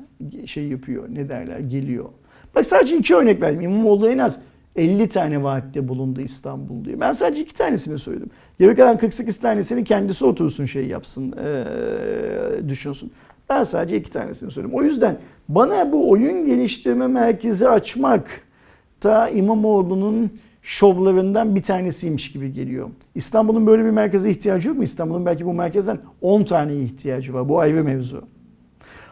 şey 0.45 0.67
yapıyor. 0.67 1.03
Ne 1.09 1.29
derler? 1.29 1.59
Geliyor. 1.59 2.05
Bak 2.55 2.65
sadece 2.65 2.97
iki 2.97 3.15
örnek 3.15 3.41
verdim. 3.41 3.61
İmamoğlu 3.61 4.09
en 4.09 4.17
az 4.17 4.39
50 4.75 5.09
tane 5.09 5.43
vaatte 5.43 5.87
bulundu 5.87 6.21
İstanbul 6.21 6.85
diye. 6.85 6.99
Ben 6.99 7.11
sadece 7.11 7.41
iki 7.41 7.53
tanesini 7.53 7.99
söyledim. 7.99 8.29
Geri 8.59 8.75
kalan 8.75 8.97
48 8.97 9.39
tanesini 9.39 9.83
kendisi 9.83 10.25
otursun 10.25 10.65
şey 10.65 10.87
yapsın, 10.87 11.33
eee, 11.37 12.69
düşünsün. 12.69 13.11
Ben 13.49 13.63
sadece 13.63 13.97
iki 13.97 14.11
tanesini 14.11 14.51
söyledim. 14.51 14.75
O 14.75 14.83
yüzden 14.83 15.17
bana 15.49 15.91
bu 15.91 16.09
oyun 16.09 16.45
geliştirme 16.45 17.07
merkezi 17.07 17.69
açmak 17.69 18.41
da 19.03 19.29
İmamoğlu'nun 19.29 20.31
şovlarından 20.61 21.55
bir 21.55 21.63
tanesiymiş 21.63 22.31
gibi 22.31 22.53
geliyor. 22.53 22.89
İstanbul'un 23.15 23.67
böyle 23.67 23.85
bir 23.85 23.89
merkeze 23.89 24.29
ihtiyacı 24.29 24.67
yok 24.67 24.77
mu? 24.77 24.83
İstanbul'un 24.83 25.25
belki 25.25 25.45
bu 25.45 25.53
merkezden 25.53 25.97
10 26.21 26.43
tane 26.43 26.75
ihtiyacı 26.75 27.33
var. 27.33 27.49
Bu 27.49 27.59
ayrı 27.59 27.83
mevzu. 27.83 28.21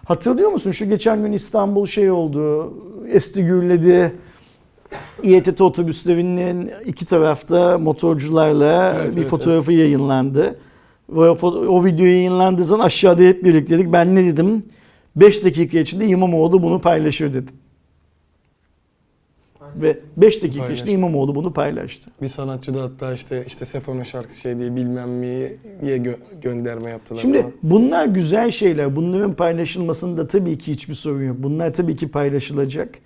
Hatırlıyor 0.06 0.52
musun 0.52 0.72
şu 0.72 0.90
geçen 0.90 1.24
gün 1.24 1.32
İstanbul 1.32 1.86
şey 1.86 2.12
oldu, 2.12 2.74
esti 3.12 3.46
gürledi. 3.46 4.12
İETT 5.24 5.62
otobüslerinin 5.62 6.72
iki 6.86 7.06
tarafta 7.06 7.78
motorcularla 7.78 8.92
Evet, 8.96 9.16
bir 9.16 9.22
evet, 9.22 9.30
fotoğrafı 9.30 9.72
yayınlandı. 9.72 10.60
O, 11.16 11.22
o 11.22 11.86
video 11.86 12.06
yayınlandığı 12.06 12.66
zaman 12.66 12.86
aşağıda 12.86 13.22
hep 13.24 13.44
birlikteydik. 13.44 13.94
Ben 13.94 14.16
ne 14.16 14.26
dedim? 14.26 14.64
5 15.16 15.44
dakika 15.46 15.80
içinde 15.80 16.06
İmamoğlu 16.06 16.64
bunu 16.64 16.82
paylaşır 16.82 17.34
dedim. 17.34 17.56
Ve 19.76 20.00
5 20.18 20.36
dakika 20.36 20.48
içinde 20.48 20.60
Paylaştı. 20.62 20.90
İmamoğlu 20.90 21.36
bunu 21.36 21.54
paylaştı. 21.54 22.12
Bir 22.22 22.28
sanatçı 22.28 22.74
da 22.74 22.82
hatta 22.82 23.14
işte 23.14 23.44
işte 23.48 23.66
Sefo'nun 23.66 24.04
şarkısı 24.04 24.40
şey 24.40 24.60
diye 24.60 24.76
bilmem 24.76 25.22
niye 25.22 25.58
gö- 25.84 26.18
gönderme 26.42 26.90
yaptılar 26.90 27.20
Şimdi 27.22 27.42
falan. 27.42 27.54
bunlar 27.64 28.06
güzel 28.06 28.52
şeyler. 28.52 28.96
Bunların 28.96 29.34
paylaşılmasında 29.34 30.28
tabii 30.28 30.58
ki 30.58 30.72
hiçbir 30.72 30.94
sorun 30.94 31.24
yok. 31.28 31.36
Bunlar 31.40 31.74
tabii 31.74 31.96
ki 31.96 32.08
paylaşılacak. 32.08 33.00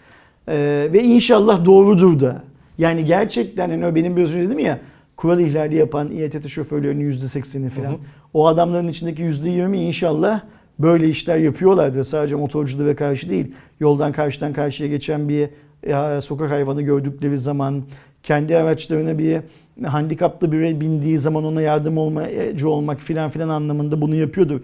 Ee, 0.48 0.90
ve 0.94 1.04
inşallah 1.04 1.66
doğrudur 1.66 2.20
da. 2.20 2.44
Yani 2.78 3.06
gerçekten 3.06 3.70
hani 3.70 3.86
o 3.86 3.96
benim 3.96 4.18
önce 4.18 4.36
dedim 4.42 4.60
ya 4.60 4.80
kural 5.18 5.40
ihlali 5.40 5.76
yapan 5.76 6.12
İETT 6.12 6.48
şoförlerinin 6.48 7.12
%80'i 7.12 7.70
falan. 7.70 7.88
Hı 7.88 7.92
hı. 7.92 7.98
O 8.34 8.48
adamların 8.48 8.88
içindeki 8.88 9.24
%20 9.24 9.76
inşallah 9.76 10.42
böyle 10.80 11.10
işler 11.10 11.38
yapıyorlardır. 11.38 12.04
Sadece 12.04 12.36
motorculara 12.36 12.96
karşı 12.96 13.30
değil. 13.30 13.52
Yoldan 13.80 14.12
karşıdan 14.12 14.54
karşıya 14.54 14.90
geçen 14.90 15.30
bir 15.30 15.50
e, 16.18 16.22
sokak 16.22 16.52
hayvanı 16.52 16.82
gördükleri 16.82 17.38
zaman 17.38 17.84
kendi 18.24 18.58
araçlarına 18.58 19.18
bir 19.20 19.40
handikaplı 19.86 20.52
biri 20.52 20.82
bindiği 20.82 21.18
zaman 21.18 21.44
ona 21.46 21.62
yardım 21.62 21.98
olmacı 21.98 22.70
olmak 22.70 23.00
filan 23.00 23.30
filan 23.30 23.50
anlamında 23.50 24.02
bunu 24.02 24.16
yapıyordu. 24.16 24.64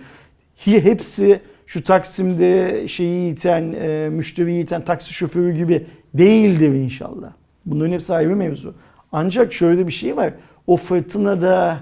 Hi- 0.68 0.84
Hepsi 0.84 1.40
şu 1.72 1.84
Taksim'de 1.84 2.88
şeyi 2.88 3.34
iten, 3.34 3.74
e, 3.74 4.10
müşteriyi 4.10 4.64
iten 4.64 4.86
taksi 4.86 5.14
şoförü 5.14 5.56
gibi 5.56 5.86
değildir 6.14 6.74
inşallah. 6.74 7.34
Bunların 7.66 7.92
hepsi 7.92 8.14
ayrı 8.14 8.36
mevzu. 8.36 8.74
Ancak 9.12 9.54
şöyle 9.54 9.88
bir 9.88 9.92
şey 9.92 10.18
var. 10.18 10.34
O 10.68 10.78
fırtınada 10.78 11.80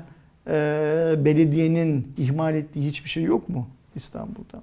e, 0.48 1.16
belediyenin 1.26 2.08
ihmal 2.18 2.56
ettiği 2.56 2.88
hiçbir 2.88 3.10
şey 3.10 3.24
yok 3.24 3.50
mu 3.50 3.68
İstanbul'da? 3.96 4.62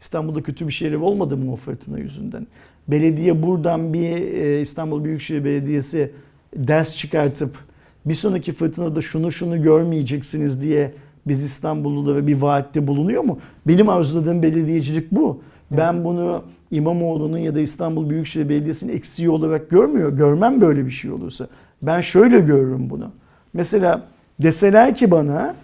İstanbul'da 0.00 0.42
kötü 0.42 0.68
bir 0.68 0.72
şeyler 0.72 0.96
olmadı 0.96 1.36
mı 1.36 1.52
o 1.52 1.56
fırtına 1.56 1.98
yüzünden? 1.98 2.46
Belediye 2.88 3.42
buradan 3.42 3.92
bir 3.92 4.16
e, 4.16 4.60
İstanbul 4.60 5.04
Büyükşehir 5.04 5.44
Belediyesi 5.44 6.10
ders 6.56 6.96
çıkartıp 6.96 7.58
bir 8.06 8.14
sonraki 8.14 8.52
fırtınada 8.52 9.00
şunu 9.00 9.32
şunu 9.32 9.62
görmeyeceksiniz 9.62 10.62
diye 10.62 10.92
biz 11.26 11.44
İstanbullulara 11.44 12.26
bir 12.26 12.40
vaatte 12.40 12.86
bulunuyor 12.86 13.22
mu? 13.24 13.38
Benim 13.66 13.88
arzuladığım 13.88 14.42
belediyecilik 14.42 15.12
bu. 15.12 15.40
Ben 15.70 16.04
bunu 16.04 16.42
İmamoğlu'nun 16.70 17.38
ya 17.38 17.54
da 17.54 17.60
İstanbul 17.60 18.10
Büyükşehir 18.10 18.48
Belediyesi'nin 18.48 18.92
eksiği 18.92 19.30
olarak 19.30 19.70
görmüyor. 19.70 20.16
Görmem 20.16 20.60
böyle 20.60 20.86
bir 20.86 20.90
şey 20.90 21.10
olursa. 21.10 21.48
Ben 21.82 22.00
şöyle 22.00 22.40
görürüm 22.40 22.90
bunu. 22.90 23.10
Mesela 23.52 24.02
deseler 24.42 24.94
ki 24.94 25.10
bana 25.10 25.54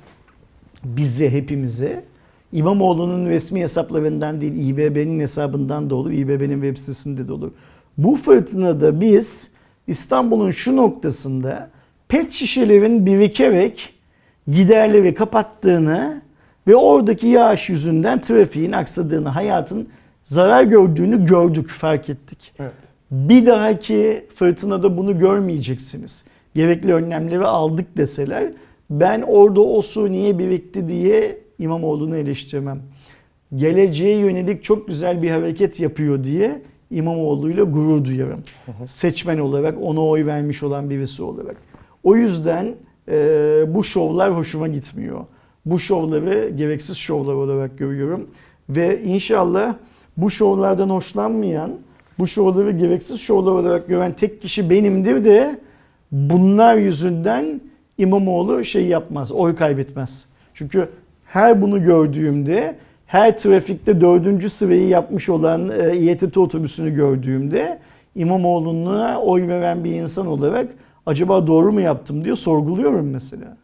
bize 0.85 1.31
hepimize 1.31 2.05
İmamoğlu'nun 2.53 3.27
resmi 3.27 3.61
hesaplarından 3.61 4.41
değil 4.41 4.69
İBB'nin 4.69 5.21
hesabından 5.21 5.91
da 5.91 5.95
olur. 5.95 6.11
İBB'nin 6.11 6.61
web 6.61 6.77
sitesinde 6.77 7.29
de 7.29 7.33
olur. 7.33 7.51
Bu 7.99 8.17
fırtınada 8.17 9.01
biz 9.01 9.53
İstanbul'un 9.87 10.51
şu 10.51 10.77
noktasında 10.77 11.71
pet 12.09 12.33
şişelerin 12.33 13.07
birikerek 13.07 13.95
giderleri 14.53 15.15
kapattığını 15.15 16.23
ve 16.67 16.77
oradaki 16.77 17.27
yağış 17.27 17.69
yüzünden 17.69 18.21
trafiğin 18.21 18.73
aksadığını, 18.73 19.29
hayatın 19.29 19.89
zarar 20.25 20.63
gördüğünü 20.65 21.27
gördük, 21.27 21.69
fark 21.69 22.11
ettik. 22.11 22.53
Evet. 22.59 22.73
Bir 23.11 23.47
dahaki 23.47 24.27
fırtınada 24.35 24.97
bunu 24.97 25.19
görmeyeceksiniz. 25.19 26.25
Gerekli 26.55 26.95
önlemleri 26.95 27.45
aldık 27.45 27.97
deseler 27.97 28.53
ben 28.91 29.23
orada 29.23 29.61
o 29.61 29.83
su 29.83 30.13
niye 30.13 30.39
birikti 30.39 30.89
diye 30.89 31.39
İmamoğlu'nu 31.59 32.17
eleştirmem. 32.17 32.83
Geleceğe 33.57 34.19
yönelik 34.19 34.65
çok 34.65 34.89
güzel 34.89 35.23
bir 35.23 35.31
hareket 35.31 35.81
yapıyor 35.81 36.25
diye 36.25 36.63
İmamoğlu'yla 36.91 37.65
gurur 37.65 38.05
duyarım. 38.05 38.43
Seçmen 38.87 39.39
olarak 39.39 39.83
ona 39.83 40.07
oy 40.07 40.27
vermiş 40.27 40.63
olan 40.63 40.91
birisi 40.91 41.23
olarak. 41.23 41.57
O 42.05 42.17
yüzden 42.17 42.75
e, 43.11 43.75
bu 43.75 43.85
şovlar 43.85 44.37
hoşuma 44.37 44.69
gitmiyor. 44.69 45.21
Bu 45.67 45.79
şovları 45.79 46.49
gereksiz 46.49 46.97
şovlar 46.97 47.35
olarak 47.35 47.79
görüyorum. 47.79 48.31
Ve 48.69 49.03
inşallah 49.03 49.75
bu 50.17 50.31
şovlardan 50.31 50.91
hoşlanmayan, 50.91 51.71
bu 52.19 52.27
şovları 52.27 52.71
gereksiz 52.71 53.21
şovlar 53.21 53.53
olarak 53.53 53.89
gören 53.89 54.13
tek 54.13 54.43
kişi 54.43 54.71
benimdir 54.71 55.25
de 55.25 55.59
bunlar 56.13 56.77
yüzünden 56.77 57.61
İmamoğlu 57.99 58.65
şey 58.65 58.87
yapmaz, 58.87 59.33
oy 59.33 59.57
kaybetmez. 59.57 60.25
Çünkü 60.55 60.89
her 61.27 61.63
bunu 61.63 61.85
gördüğümde, 61.85 62.77
her 63.07 63.39
trafikte 63.39 64.01
dördüncü 64.01 64.51
sırayı 64.51 64.89
yapmış 64.89 65.29
olan 65.29 65.71
e, 65.71 65.97
İETT 65.97 66.37
otobüsünü 66.37 66.95
gördüğümde 66.95 67.79
İmamoğlu'na 68.15 69.21
oy 69.21 69.49
veren 69.49 69.85
bir 69.85 69.93
insan 69.93 70.27
olarak 70.27 70.67
acaba 71.07 71.47
doğru 71.47 71.73
mu 71.73 71.81
yaptım 71.81 72.25
diye 72.25 72.37
sorguluyorum 72.37 73.11
mesela. 73.11 73.57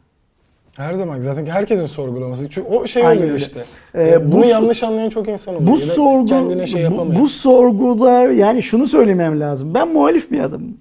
Her 0.73 0.95
zaman 0.95 1.21
zaten 1.21 1.47
herkesin 1.47 1.87
sorgulaması. 1.87 2.49
Çünkü 2.51 2.69
o 2.69 2.87
şey 2.87 3.07
Aynen 3.07 3.17
oluyor 3.19 3.33
öyle. 3.35 3.45
işte. 3.45 3.65
Ee, 3.95 4.09
Ee, 4.09 4.33
bunu 4.33 4.43
bu 4.43 4.47
yanlış 4.47 4.83
anlayan 4.83 5.09
çok 5.09 5.29
insan 5.29 5.55
oluyor. 5.55 5.71
Bu 5.73 5.77
sorgu 5.77 6.27
kendine 6.27 6.67
şey 6.67 6.81
bu, 6.81 6.85
yapamıyor. 6.93 7.21
bu 7.21 7.29
sorgular 7.29 8.29
yani 8.31 8.63
şunu 8.63 8.87
söylemem 8.87 9.41
lazım. 9.41 9.75
Ben 9.75 9.89
muhalif 9.93 10.31
bir 10.31 10.41
adamım. 10.41 10.77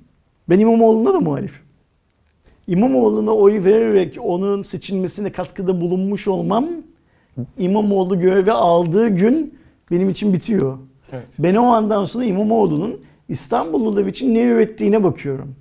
Ben 0.49 0.59
İmamoğlu'na 0.59 1.13
da 1.13 1.19
muhalif. 1.19 1.61
İmamoğlu'na 2.67 3.31
oy 3.31 3.63
vererek 3.63 4.17
onun 4.23 4.63
seçilmesine 4.63 5.31
katkıda 5.31 5.81
bulunmuş 5.81 6.27
olmam 6.27 6.65
İmamoğlu 7.57 8.19
görevi 8.19 8.51
aldığı 8.51 9.07
gün 9.07 9.53
benim 9.91 10.09
için 10.09 10.33
bitiyor. 10.33 10.77
Evet. 11.13 11.23
Ben 11.39 11.55
o 11.55 11.65
andan 11.65 12.05
sonra 12.05 12.25
İmamoğlu'nun 12.25 12.99
İstanbullular 13.29 14.05
için 14.05 14.33
ne 14.33 14.41
ürettiğine 14.41 15.03
bakıyorum. 15.03 15.55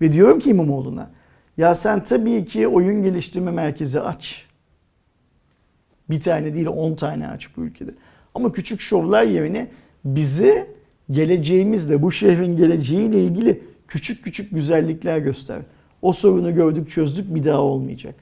Ve 0.00 0.12
diyorum 0.12 0.38
ki 0.38 0.50
İmamoğlu'na 0.50 1.10
ya 1.56 1.74
sen 1.74 2.02
tabii 2.02 2.44
ki 2.44 2.68
oyun 2.68 3.02
geliştirme 3.02 3.50
merkezi 3.50 4.00
aç. 4.00 4.46
Bir 6.10 6.20
tane 6.20 6.54
değil 6.54 6.66
10 6.66 6.94
tane 6.94 7.28
aç 7.28 7.56
bu 7.56 7.60
ülkede. 7.64 7.90
Ama 8.34 8.52
küçük 8.52 8.80
şovlar 8.80 9.22
yerine 9.22 9.68
bize 10.04 10.66
geleceğimizle 11.10 12.02
bu 12.02 12.12
şehrin 12.12 12.56
geleceğiyle 12.56 13.24
ilgili 13.24 13.62
küçük 13.88 14.24
küçük 14.24 14.50
güzellikler 14.50 15.18
göster. 15.18 15.58
O 16.02 16.12
sorunu 16.12 16.54
gördük 16.54 16.90
çözdük 16.90 17.34
bir 17.34 17.44
daha 17.44 17.60
olmayacak. 17.60 18.14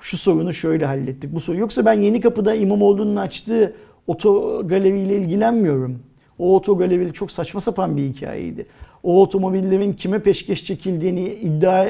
Şu 0.00 0.16
sorunu 0.16 0.52
şöyle 0.54 0.86
hallettik. 0.86 1.34
Bu 1.34 1.40
sorun 1.40 1.58
yoksa 1.58 1.84
ben 1.84 1.92
Yeni 1.92 2.20
Kapı'da 2.20 2.54
İmamoğlu'nun 2.54 3.16
açtığı 3.16 3.74
oto 4.06 4.62
galeriyle 4.68 5.16
ilgilenmiyorum. 5.16 6.02
O 6.38 6.56
otogaleri 6.56 7.12
çok 7.12 7.30
saçma 7.30 7.60
sapan 7.60 7.96
bir 7.96 8.02
hikayeydi. 8.02 8.66
O 9.02 9.22
otomobillerin 9.22 9.92
kime 9.92 10.18
peşkeş 10.18 10.64
çekildiğini 10.64 11.28
iddia 11.28 11.86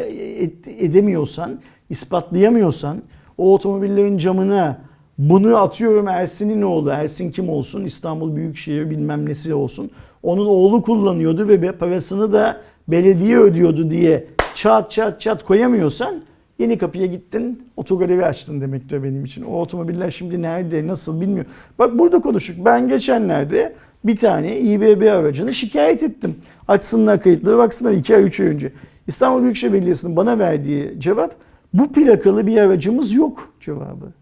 edemiyorsan, 0.79 1.61
ispatlayamıyorsan 1.91 3.03
o 3.39 3.55
otomobillerin 3.55 4.19
camına 4.19 4.79
bunu 5.19 5.57
atıyorum 5.57 6.09
Ersin'in 6.09 6.63
oğlu, 6.63 6.91
Ersin 6.91 7.31
kim 7.31 7.49
olsun, 7.49 7.85
İstanbul 7.85 8.37
Büyükşehir 8.37 8.91
bilmem 8.91 9.29
nesi 9.29 9.55
olsun. 9.55 9.91
Onun 10.23 10.47
oğlu 10.47 10.83
kullanıyordu 10.83 11.49
ve 11.49 11.73
parasını 11.73 12.33
da 12.33 12.61
belediye 12.89 13.39
ödüyordu 13.39 13.91
diye 13.91 14.27
çat 14.55 14.91
çat 14.91 15.21
çat 15.21 15.45
koyamıyorsan 15.45 16.23
Yeni 16.59 16.79
kapıya 16.79 17.07
gittin, 17.07 17.63
otogaleri 17.77 18.27
açtın 18.27 18.61
demektir 18.61 19.03
benim 19.03 19.25
için. 19.25 19.43
O 19.43 19.61
otomobiller 19.61 20.11
şimdi 20.11 20.43
nerede, 20.43 20.87
nasıl 20.87 21.21
bilmiyorum. 21.21 21.51
Bak 21.79 21.99
burada 21.99 22.21
konuştuk. 22.21 22.57
Ben 22.65 22.89
geçenlerde 22.89 23.75
bir 24.05 24.17
tane 24.17 24.61
İBB 24.61 25.03
aracını 25.13 25.55
şikayet 25.55 26.03
ettim. 26.03 26.37
Açsınlar 26.69 27.23
kayıtları, 27.23 27.59
baksınlar 27.59 27.93
2 27.93 28.17
ay 28.17 28.25
3 28.25 28.41
ay 28.41 28.47
önce. 28.47 28.73
İstanbul 29.07 29.43
Büyükşehir 29.43 29.73
Belediyesi'nin 29.73 30.17
bana 30.17 30.39
verdiği 30.39 30.95
cevap 30.99 31.35
bu 31.73 31.93
plakalı 31.93 32.47
bir 32.47 32.57
aracımız 32.57 33.13
yok 33.13 33.55
cevabı. 33.61 34.13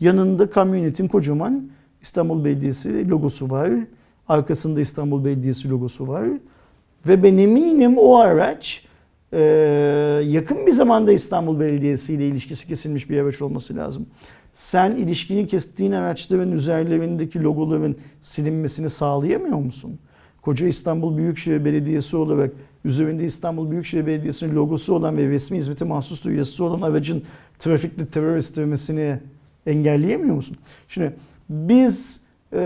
Yanında 0.00 0.50
kamyonetin 0.50 1.08
kocaman 1.08 1.68
İstanbul 2.02 2.44
Belediyesi 2.44 3.08
logosu 3.10 3.50
var. 3.50 3.70
Arkasında 4.28 4.80
İstanbul 4.80 5.24
Belediyesi 5.24 5.70
logosu 5.70 6.08
var. 6.08 6.24
Ve 7.08 7.22
ben 7.22 7.36
eminim 7.36 7.98
o 7.98 8.16
araç 8.16 8.86
yakın 10.32 10.66
bir 10.66 10.72
zamanda 10.72 11.12
İstanbul 11.12 11.60
Belediyesi 11.60 12.14
ile 12.14 12.28
ilişkisi 12.28 12.66
kesilmiş 12.68 13.10
bir 13.10 13.18
araç 13.18 13.42
olması 13.42 13.76
lazım. 13.76 14.06
Sen 14.54 14.90
ilişkini 14.90 15.46
kestiğin 15.46 15.92
araçların 15.92 16.52
üzerlerindeki 16.52 17.42
logoların 17.42 17.96
silinmesini 18.20 18.90
sağlayamıyor 18.90 19.58
musun? 19.58 19.98
Koca 20.42 20.66
İstanbul 20.66 21.16
Büyükşehir 21.16 21.64
Belediyesi 21.64 22.16
olarak 22.16 22.50
üzerinde 22.84 23.24
İstanbul 23.24 23.70
Büyükşehir 23.70 24.06
Belediyesi'nin 24.06 24.54
logosu 24.54 24.94
olan 24.94 25.16
ve 25.16 25.28
resmi 25.28 25.58
hizmete 25.58 25.84
mahsus 25.84 26.26
üyesi 26.26 26.62
olan 26.62 26.80
aracın 26.80 27.22
trafikte 27.58 28.06
terör 28.06 28.36
istemesini 28.36 29.18
engelleyemiyor 29.66 30.34
musun? 30.34 30.56
Şimdi 30.88 31.12
biz 31.48 32.20
e, 32.52 32.58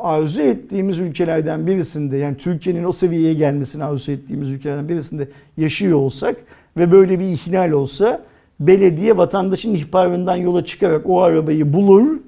arzu 0.00 0.42
ettiğimiz 0.42 0.98
ülkelerden 0.98 1.66
birisinde 1.66 2.16
yani 2.16 2.36
Türkiye'nin 2.36 2.84
o 2.84 2.92
seviyeye 2.92 3.34
gelmesini 3.34 3.84
arzu 3.84 4.12
ettiğimiz 4.12 4.50
ülkelerden 4.50 4.88
birisinde 4.88 5.28
yaşıyor 5.56 5.98
olsak 5.98 6.36
ve 6.76 6.92
böyle 6.92 7.20
bir 7.20 7.24
ihlal 7.24 7.70
olsa 7.70 8.24
belediye 8.60 9.16
vatandaşın 9.16 9.74
ihbarından 9.74 10.36
yola 10.36 10.64
çıkarak 10.64 11.02
o 11.08 11.22
arabayı 11.22 11.72
bulur. 11.72 12.18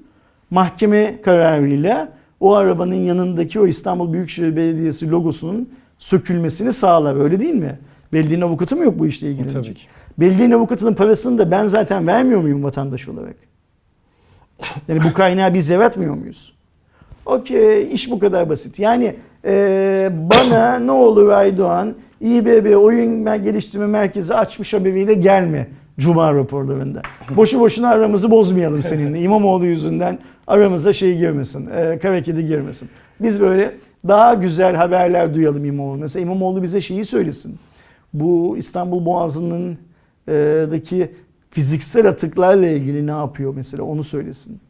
Mahkeme 0.50 1.22
kararıyla 1.22 2.12
o 2.40 2.54
arabanın 2.54 2.94
yanındaki 2.94 3.60
o 3.60 3.66
İstanbul 3.66 4.12
Büyükşehir 4.12 4.56
Belediyesi 4.56 5.10
logosunun 5.10 5.68
sökülmesini 5.98 6.72
sağlar. 6.72 7.24
Öyle 7.24 7.40
değil 7.40 7.54
mi? 7.54 7.78
Belediyenin 8.12 8.44
avukatı 8.44 8.76
mı 8.76 8.84
yok 8.84 8.98
bu 8.98 9.06
işle 9.06 9.30
ilgili? 9.30 9.48
Tabii 9.48 9.74
ki. 9.74 9.82
Belediyenin 10.18 10.54
avukatının 10.54 10.94
parasını 10.94 11.38
da 11.38 11.50
ben 11.50 11.66
zaten 11.66 12.06
vermiyor 12.06 12.40
muyum 12.40 12.64
vatandaş 12.64 13.08
olarak? 13.08 13.36
Yani 14.88 15.00
bu 15.08 15.12
kaynağı 15.12 15.54
biz 15.54 15.70
yaratmıyor 15.70 16.14
muyuz? 16.14 16.54
Okey, 17.26 17.94
iş 17.94 18.10
bu 18.10 18.18
kadar 18.18 18.48
basit. 18.48 18.78
Yani 18.78 19.14
eee, 19.44 20.12
bana 20.12 20.78
ne 20.78 20.90
olur 20.90 21.28
Aydoğan, 21.28 21.94
İBB 22.20 22.76
Oyun 22.76 23.24
Geliştirme 23.24 23.86
Merkezi 23.86 24.34
açmış 24.34 24.74
haberiyle 24.74 25.14
gelme 25.14 25.66
Cuma 25.98 26.34
raporlarında. 26.34 27.02
Boşu 27.36 27.60
boşuna 27.60 27.88
aramızı 27.88 28.30
bozmayalım 28.30 28.82
seninle. 28.82 29.20
İmamoğlu 29.20 29.66
yüzünden 29.66 30.18
aramıza 30.46 30.92
şey 30.92 31.18
girmesin, 31.18 31.66
eee 31.66 31.98
kara 31.98 32.22
kedi 32.22 32.46
girmesin. 32.46 32.88
Biz 33.20 33.40
böyle 33.40 33.74
daha 34.08 34.34
güzel 34.34 34.74
haberler 34.76 35.34
duyalım 35.34 35.64
İmamoğlu. 35.64 35.98
Mesela 35.98 36.22
İmamoğlu 36.22 36.62
bize 36.62 36.80
şeyi 36.80 37.04
söylesin. 37.04 37.58
Bu 38.14 38.56
İstanbul 38.58 39.04
Boğazı'nın 39.06 39.78
eee, 40.28 40.70
daki 40.70 41.12
fiziksel 41.50 42.08
atıklarla 42.08 42.66
ilgili 42.66 43.06
ne 43.06 43.10
yapıyor 43.10 43.52
mesela 43.56 43.82
onu 43.82 44.04
söylesin. 44.04 44.60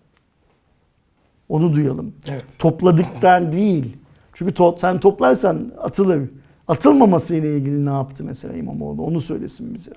Onu 1.48 1.72
duyalım. 1.74 2.12
Evet. 2.30 2.44
Topladıktan 2.58 3.52
değil. 3.52 3.96
Çünkü 4.34 4.52
to- 4.52 4.78
sen 4.78 5.00
toplarsan 5.00 5.72
atılır. 5.78 6.20
Atılmaması 6.68 7.34
ile 7.36 7.56
ilgili 7.56 7.86
ne 7.86 7.90
yaptı 7.90 8.24
mesela 8.24 8.54
İmamoğlu? 8.54 9.02
Onu 9.02 9.20
söylesin 9.20 9.74
bize. 9.74 9.90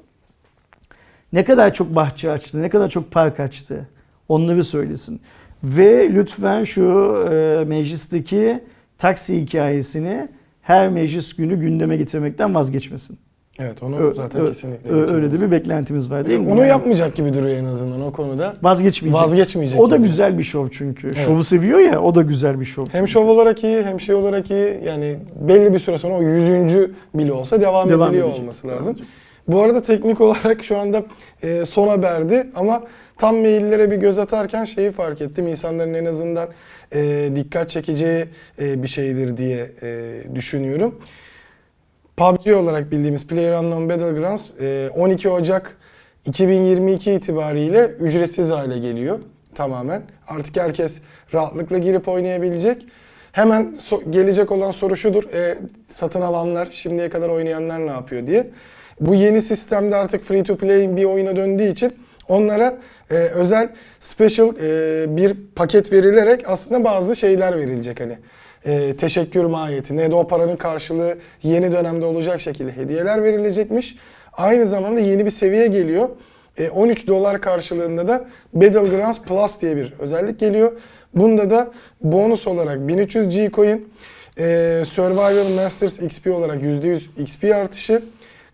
Ne 1.36 1.44
kadar 1.44 1.74
çok 1.74 1.96
bahçe 1.96 2.32
açtı, 2.32 2.62
ne 2.62 2.70
kadar 2.70 2.90
çok 2.90 3.12
park 3.12 3.40
açtı. 3.40 3.88
Onları 4.30 4.64
söylesin. 4.64 5.22
Ve 5.64 6.10
lütfen 6.14 6.64
şu 6.64 6.84
e, 7.32 7.66
meclisteki 7.68 8.64
taksi 8.98 9.42
hikayesini 9.42 10.28
her 10.62 10.90
meclis 10.90 11.34
günü 11.36 11.56
gündeme 11.60 11.98
getirmekten 11.98 12.56
vazgeçmesin. 12.56 13.18
Evet 13.60 13.84
onu 13.84 13.98
Ö- 14.00 14.14
zaten 14.14 14.42
ö- 14.42 14.48
kesinlikle 14.48 14.90
ö- 14.90 15.16
öyle 15.16 15.32
de 15.32 15.42
bir 15.42 15.52
beklentimiz 15.52 16.12
var 16.12 16.26
değil 16.26 16.40
mi? 16.40 16.52
Onu 16.52 16.60
Yani 16.60 16.70
yapmayacak 16.70 17.16
gibi 17.16 17.34
duruyor 17.34 17.58
en 17.58 17.66
azından 17.66 18.02
o 18.02 18.12
konuda. 18.12 18.56
Vazgeçmeyecek. 18.64 19.22
Vazgeçmeyecek 19.24 19.80
O 19.82 19.92
da 19.92 19.96
gibi. 19.98 20.08
güzel 20.08 20.38
bir 20.38 20.44
şov 20.44 20.68
çünkü. 20.72 21.08
Evet. 21.08 21.18
Şovu 21.18 21.44
seviyor 21.44 21.80
ya 21.80 22.02
o 22.02 22.16
da 22.16 22.22
güzel 22.22 22.60
bir 22.60 22.66
şov. 22.66 22.86
Hem 22.86 22.92
çünkü. 23.02 23.12
şov 23.12 23.28
olarak 23.28 23.64
iyi 23.64 23.84
hem 23.84 24.00
şey 24.00 24.16
olarak 24.16 24.52
iyi. 24.52 24.80
Yani 24.86 25.18
belli 25.42 25.74
bir 25.74 25.80
süre 25.80 25.98
sonra 25.98 26.18
o 26.18 26.22
yüzüncü 26.22 26.92
bile 27.14 27.32
olsa 27.34 27.62
devam, 27.62 27.90
Devam 27.90 28.08
ediliyor 28.10 28.26
edecek. 28.28 28.42
olması 28.42 28.64
Devam 28.68 28.78
lazım. 28.78 28.92
edecek. 28.94 29.08
Bu 29.48 29.62
arada 29.62 29.82
teknik 29.82 30.22
olarak 30.22 30.64
şu 30.64 30.78
anda 30.78 31.04
e, 31.44 31.66
son 31.66 31.88
haberdi 31.88 32.48
ama 32.56 32.84
tam 33.18 33.36
maillere 33.36 33.92
bir 33.92 33.96
göz 33.96 34.20
atarken 34.20 34.66
şeyi 34.66 34.92
fark 34.92 35.22
ettim. 35.22 35.48
İnsanların 35.48 35.94
en 35.94 36.06
azından 36.06 36.50
e, 36.96 37.30
dikkat 37.36 37.70
çekeceği 37.70 38.26
e, 38.62 38.84
bir 38.84 38.88
şeydir 38.88 39.38
diye 39.38 39.72
e, 39.82 40.22
düşünüyorum. 40.36 41.02
PUBG 42.18 42.48
olarak 42.48 42.92
bildiğimiz 42.92 43.28
PlayerUnknown 43.28 43.90
Battlegrounds 43.90 44.62
e, 44.62 44.90
12 44.96 45.30
Ocak 45.30 45.78
2022 46.26 47.12
itibariyle 47.12 47.86
ücretsiz 47.86 48.50
hale 48.52 48.78
geliyor 48.78 49.20
tamamen. 49.56 50.02
Artık 50.28 50.58
herkes 50.58 51.00
rahatlıkla 51.34 51.78
girip 51.78 52.08
oynayabilecek. 52.08 52.86
Hemen 53.32 53.76
so- 53.90 54.12
gelecek 54.12 54.52
olan 54.52 54.72
soru 54.72 54.98
şudur. 54.98 55.24
E, 55.34 55.58
satın 55.90 56.22
alanlar, 56.22 56.68
şimdiye 56.72 57.10
kadar 57.10 57.30
oynayanlar 57.30 57.88
ne 57.88 57.92
yapıyor 57.92 58.28
diye. 58.28 58.48
Bu 59.00 59.16
yeni 59.16 59.42
sistemde 59.42 59.96
artık 59.96 60.24
free 60.24 60.44
to 60.44 60.58
play 60.58 60.96
bir 60.96 61.04
oyuna 61.04 61.36
döndüğü 61.36 61.68
için 61.68 61.94
onlara 62.30 62.78
e, 63.12 63.14
özel 63.14 63.70
special 64.00 64.54
e, 64.62 65.18
bir 65.18 65.36
paket 65.56 65.92
verilerek 65.92 66.50
aslında 66.50 66.84
bazı 66.84 67.16
şeyler 67.16 67.58
verilecek 67.58 68.00
hani 68.00 68.18
e, 68.66 68.96
teşekkür 68.96 69.46
mahiyetinde 69.46 70.02
ya 70.02 70.12
da 70.12 70.16
o 70.16 70.28
paranın 70.28 70.56
karşılığı 70.56 71.18
yeni 71.44 71.72
dönemde 71.72 72.06
olacak 72.06 72.42
şekilde 72.42 72.78
hediyeler 72.78 73.24
verilecekmiş. 73.24 73.96
Aynı 74.34 74.68
zamanda 74.68 75.00
yeni 75.00 75.26
bir 75.26 75.32
seviye 75.32 75.68
geliyor. 75.68 76.10
E, 76.58 76.70
13 76.70 77.08
dolar 77.08 77.42
karşılığında 77.42 78.08
da 78.08 78.26
Battlegrounds 78.54 79.20
Plus 79.20 79.62
diye 79.62 79.78
bir 79.78 79.94
özellik 80.00 80.40
geliyor. 80.40 80.72
Bunda 81.14 81.50
da 81.50 81.72
bonus 82.02 82.48
olarak 82.48 82.88
1300 82.88 83.36
G-Coin, 83.36 83.90
e, 84.40 84.84
Survivor 84.86 85.64
Masters 85.64 86.00
XP 86.00 86.28
olarak 86.28 86.62
%100 86.62 87.00
XP 87.18 87.56
artışı, 87.56 88.02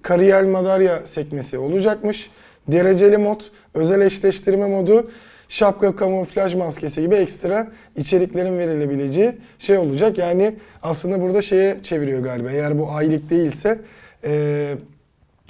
kariyer 0.01 0.43
madalya 0.43 1.05
sekmesi 1.05 1.57
olacakmış. 1.57 2.29
Dereceli 2.67 3.17
mod, 3.17 3.41
özel 3.73 4.01
eşleştirme 4.01 4.67
modu, 4.67 5.11
şapka 5.49 5.95
kamuflaj 5.95 6.55
maskesi 6.55 7.01
gibi 7.01 7.15
ekstra 7.15 7.67
içeriklerin 7.95 8.59
verilebileceği 8.59 9.31
şey 9.59 9.77
olacak. 9.77 10.17
Yani 10.17 10.55
aslında 10.83 11.21
burada 11.21 11.41
şeye 11.41 11.77
çeviriyor 11.83 12.23
galiba. 12.23 12.51
Eğer 12.51 12.79
bu 12.79 12.91
aylık 12.91 13.29
değilse 13.29 13.79
e, 14.23 14.75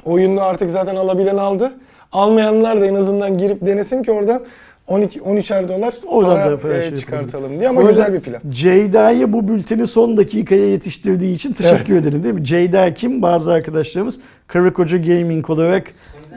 oyunu 0.06 0.41
artık 0.41 0.69
zaten 0.69 0.95
alabilen 0.95 1.38
aldı. 1.38 1.73
Almayanlar 2.11 2.82
da 2.82 2.86
en 2.86 2.95
azından 2.95 3.38
girip 3.38 3.65
denesin 3.65 4.03
ki 4.03 4.11
oradan 4.11 4.45
12 4.88 5.20
13'er 5.20 5.70
dolar 5.70 5.94
Oradan 6.08 6.36
para 6.38 6.52
da 6.52 6.60
para 6.60 6.78
e, 6.78 6.82
şey 6.82 6.95
çıkartalım 6.95 7.60
diye 7.60 7.70
ama 7.70 7.78
Bu 7.82 7.86
arada 7.86 7.91
güzel 7.91 8.14
bir 8.14 8.20
plan. 8.20 8.41
Ceyda'yı 8.49 9.34
bu 9.34 9.48
bülteni 9.48 9.88
son 9.88 10.18
dakikaya 10.18 10.70
yetiştirdiği 10.70 11.36
için 11.36 11.53
teşekkür 11.53 11.94
Evet. 11.94 12.03
ederim 12.06 12.24
değil 12.24 12.36
mi? 12.36 12.44
Ceyda 12.44 12.94
kim? 12.94 13.22
Bazı 13.22 13.52
arkadaşlarımız 13.52 14.20
Karı 14.48 14.74
Koca 14.74 14.98
Gaming 14.98 15.49
olarak 15.49 15.84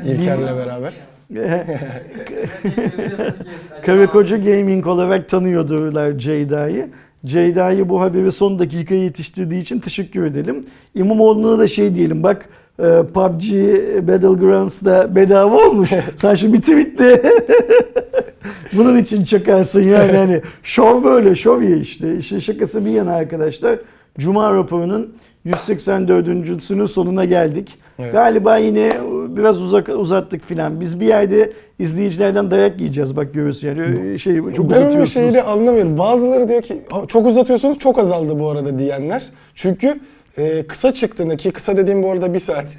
İlker'le 0.07 0.57
beraber. 0.57 0.95
Karı 3.87 4.07
Koca 4.07 4.37
Gaming 4.37 4.87
olarak 4.87 5.29
tanıyordurlar 5.29 6.19
Ceyda'yı. 6.19 6.89
Ceyda'yı 7.27 7.89
bu 7.89 8.01
haberi 8.01 8.33
son 8.33 8.59
dakikaya 8.59 9.01
yetiştirdiği 9.03 9.63
için 9.63 9.79
teşekkür 9.79 10.25
edelim. 10.27 10.65
İmamoğlu'na 10.95 11.59
da 11.59 11.69
şey 11.69 11.95
diyelim 11.95 12.23
bak 12.23 12.49
e, 12.79 13.03
PUBG 13.15 13.45
Battlegrounds'da 14.09 15.15
bedava 15.17 15.57
olmuş. 15.69 15.91
Sen 16.17 16.35
şu 16.35 16.53
bir 16.53 16.61
tweette 16.61 17.23
bunun 18.73 18.99
için 18.99 19.25
çakarsın 19.25 19.83
yani 19.83 20.13
hani 20.17 20.41
şov 20.63 21.05
böyle 21.05 21.35
şov 21.35 21.63
ya 21.63 21.77
işte. 21.77 22.17
İşin 22.17 22.39
şakası 22.39 22.85
bir 22.85 22.91
yana 22.91 23.13
arkadaşlar. 23.15 23.79
Cuma 24.19 24.55
raporunun 24.55 25.15
184.sünün 25.47 26.87
sonuna 26.87 27.25
geldik. 27.25 27.79
Evet. 27.99 28.13
Galiba 28.13 28.57
yine 28.57 28.93
biraz 29.29 29.61
uzak 29.63 29.89
uzattık 29.89 30.43
filan. 30.45 30.81
Biz 30.81 31.01
bir 31.01 31.07
yerde 31.07 31.53
izleyicilerden 31.79 32.51
dayak 32.51 32.81
yiyeceğiz 32.81 33.17
bak 33.17 33.35
görüyorsun 33.35 33.69
yani 33.69 34.19
şey 34.19 34.37
çok 34.37 34.47
ben 34.71 34.77
öyle 34.77 34.87
uzatıyorsunuz. 34.87 35.13
şeyi 35.13 35.35
de 35.35 35.43
anlamıyorum. 35.43 35.99
Bazıları 35.99 36.49
diyor 36.49 36.63
ki 36.63 36.83
"Aa, 36.93 37.07
çok 37.07 37.27
uzatıyorsunuz 37.27 37.79
çok 37.79 37.99
azaldı 37.99 38.41
bu 38.41 38.49
arada 38.51 38.79
diyenler. 38.79 39.23
Çünkü 39.55 40.01
e, 40.39 40.67
kısa 40.67 40.95
çıktığında 40.95 41.37
ki 41.37 41.51
kısa 41.51 41.77
dediğim 41.77 42.03
bu 42.03 42.11
arada 42.11 42.35
bir 42.35 42.39
saat. 42.39 42.77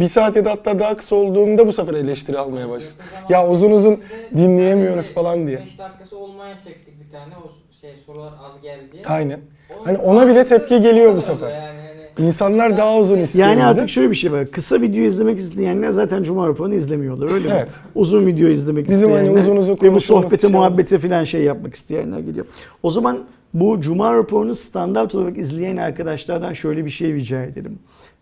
Bir 0.00 0.08
saat 0.08 0.36
ya 0.36 0.44
da 0.44 0.50
hatta 0.50 0.80
daha 0.80 0.96
kısa 0.96 1.16
olduğunda 1.16 1.66
bu 1.66 1.72
sefer 1.72 1.94
eleştiri 1.94 2.38
almaya 2.38 2.68
başladı. 2.68 2.92
Ya 3.28 3.48
uzun 3.48 3.70
uzun 3.70 4.00
dinleyemiyoruz 4.36 5.08
falan 5.08 5.46
diye. 5.46 5.58
5 5.58 5.78
dakikası 5.78 6.18
olmayan 6.18 6.56
çektik 6.64 6.94
bir 7.06 7.12
tane. 7.12 7.34
O 7.44 7.50
şey 7.80 7.90
sorular 8.06 8.32
az 8.48 8.62
geldi. 8.62 9.02
Aynen. 9.06 9.40
Onun 9.76 9.84
Hani 9.84 9.98
ona 9.98 10.28
bile 10.28 10.46
tepki 10.46 10.80
geliyor 10.80 11.16
bu 11.16 11.20
sefer. 11.20 11.50
Yani 11.50 11.80
hani 12.16 12.26
İnsanlar 12.26 12.76
daha 12.76 12.98
uzun 12.98 13.18
istiyor. 13.18 13.48
Yani 13.48 13.64
artık 13.64 13.88
şöyle 13.88 14.10
bir 14.10 14.14
şey 14.14 14.32
var. 14.32 14.50
Kısa 14.50 14.80
video 14.80 15.00
izlemek 15.00 15.38
isteyenler 15.38 15.90
zaten 15.90 16.22
Cuma 16.22 16.48
raporunu 16.48 16.74
izlemiyorlar 16.74 17.32
öyle 17.32 17.48
mi? 17.48 17.54
Evet. 17.56 17.72
Uzun 17.94 18.26
video 18.26 18.48
izlemek 18.48 18.88
Bizim 18.88 19.10
hani 19.10 19.16
isteyenler 19.28 19.42
uzun 19.42 19.56
uzun 19.56 19.78
ve 19.82 19.94
bu 19.94 20.00
sohbete 20.00 20.38
şey 20.38 20.50
muhabbete 20.50 20.98
falan 20.98 21.24
şey 21.24 21.42
yapmak 21.42 21.74
isteyenler 21.74 22.18
geliyor. 22.18 22.46
O 22.82 22.90
zaman 22.90 23.18
bu 23.54 23.80
Cuma 23.80 24.14
raporunu 24.14 24.54
standart 24.54 25.14
olarak 25.14 25.38
izleyen 25.38 25.76
arkadaşlardan 25.76 26.52
şöyle 26.52 26.84
bir 26.84 26.90
şey 26.90 27.14
rica 27.14 27.42
edelim. 27.42 27.78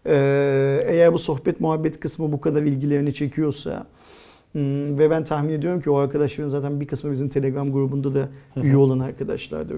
Ee, 0.07 0.85
eğer 0.87 1.13
bu 1.13 1.19
sohbet 1.19 1.61
muhabbet 1.61 2.01
kısmı 2.01 2.33
bu 2.33 2.41
kadar 2.41 2.63
ilgilerini 2.63 3.15
çekiyorsa 3.15 3.87
hmm, 4.53 4.99
ve 4.99 5.11
ben 5.11 5.25
tahmin 5.25 5.53
ediyorum 5.53 5.81
ki 5.81 5.91
o 5.91 5.97
arkadaşların 5.97 6.49
zaten 6.49 6.81
bir 6.81 6.87
kısmı 6.87 7.13
bizim 7.13 7.29
Telegram 7.29 7.73
grubunda 7.73 8.15
da 8.15 8.29
üye 8.57 8.77
olan 8.77 8.99
arkadaşlardır. 8.99 9.77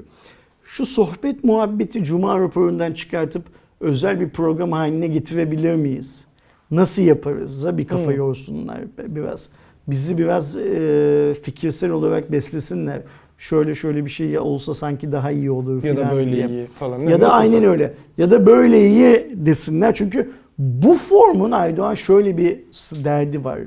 Şu 0.65 0.87
sohbet 0.87 1.45
muhabbeti 1.45 2.05
Cuma 2.05 2.41
raporundan 2.41 2.93
çıkartıp 2.93 3.43
özel 3.81 4.20
bir 4.20 4.29
program 4.29 4.73
haline 4.73 5.07
getirebilir 5.07 5.75
miyiz? 5.75 6.25
Nasıl 6.70 7.03
yaparız? 7.03 7.79
Bir 7.79 7.87
kafa 7.87 8.12
yorsunlar 8.12 8.81
biraz. 8.99 9.49
Bizi 9.89 10.19
biraz 10.19 10.57
e, 10.57 11.35
fikirsel 11.43 11.91
olarak 11.91 12.33
beslesinler. 12.33 13.03
Şöyle 13.39 13.74
şöyle 13.74 14.05
bir 14.05 14.10
şey 14.10 14.39
olsa 14.39 14.74
sanki 14.74 15.12
daha 15.12 15.31
iyi 15.31 15.51
olur 15.51 15.82
ya 15.85 15.97
da 15.97 16.10
böyle 16.10 16.32
diye. 16.32 16.48
iyi 16.48 16.66
falan. 16.66 17.01
Ya 17.01 17.20
da 17.20 17.32
aynen 17.32 17.65
öyle. 17.65 17.94
Ya 18.19 18.31
da 18.31 18.47
böyle 18.47 18.89
iyi 18.89 19.32
desinler. 19.35 19.94
Çünkü 19.94 20.31
bu 20.59 20.94
formun 20.94 21.51
Aydoğan 21.51 21.94
şöyle 21.94 22.36
bir 22.36 22.59
derdi 23.05 23.44
var. 23.44 23.59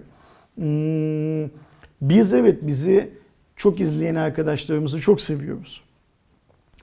Hmm, 0.55 1.49
biz 2.01 2.33
evet 2.33 2.57
bizi 2.61 3.09
çok 3.55 3.79
izleyen 3.79 4.15
arkadaşlarımızı 4.15 5.01
çok 5.01 5.21
seviyoruz. 5.21 5.81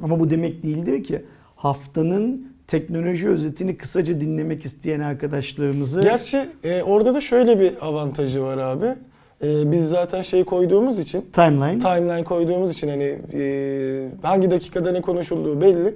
Ama 0.02 0.20
bu 0.20 0.30
demek 0.30 0.62
değildir 0.62 1.04
ki 1.04 1.22
haftanın 1.56 2.52
teknoloji 2.66 3.28
özetini 3.28 3.76
kısaca 3.76 4.20
dinlemek 4.20 4.64
isteyen 4.64 5.00
arkadaşlarımızı 5.00 6.02
Gerçi 6.02 6.48
e, 6.64 6.82
orada 6.82 7.14
da 7.14 7.20
şöyle 7.20 7.60
bir 7.60 7.86
avantajı 7.86 8.42
var 8.42 8.58
abi. 8.58 8.94
E, 9.42 9.72
biz 9.72 9.88
zaten 9.88 10.22
şey 10.22 10.44
koyduğumuz 10.44 10.98
için 10.98 11.26
Timeline. 11.32 11.78
timeline 11.78 12.24
koyduğumuz 12.24 12.70
için 12.72 12.88
hani 12.88 13.18
e, 13.34 14.08
hangi 14.22 14.50
dakikada 14.50 14.92
ne 14.92 15.00
konuşulduğu 15.00 15.60
belli. 15.60 15.94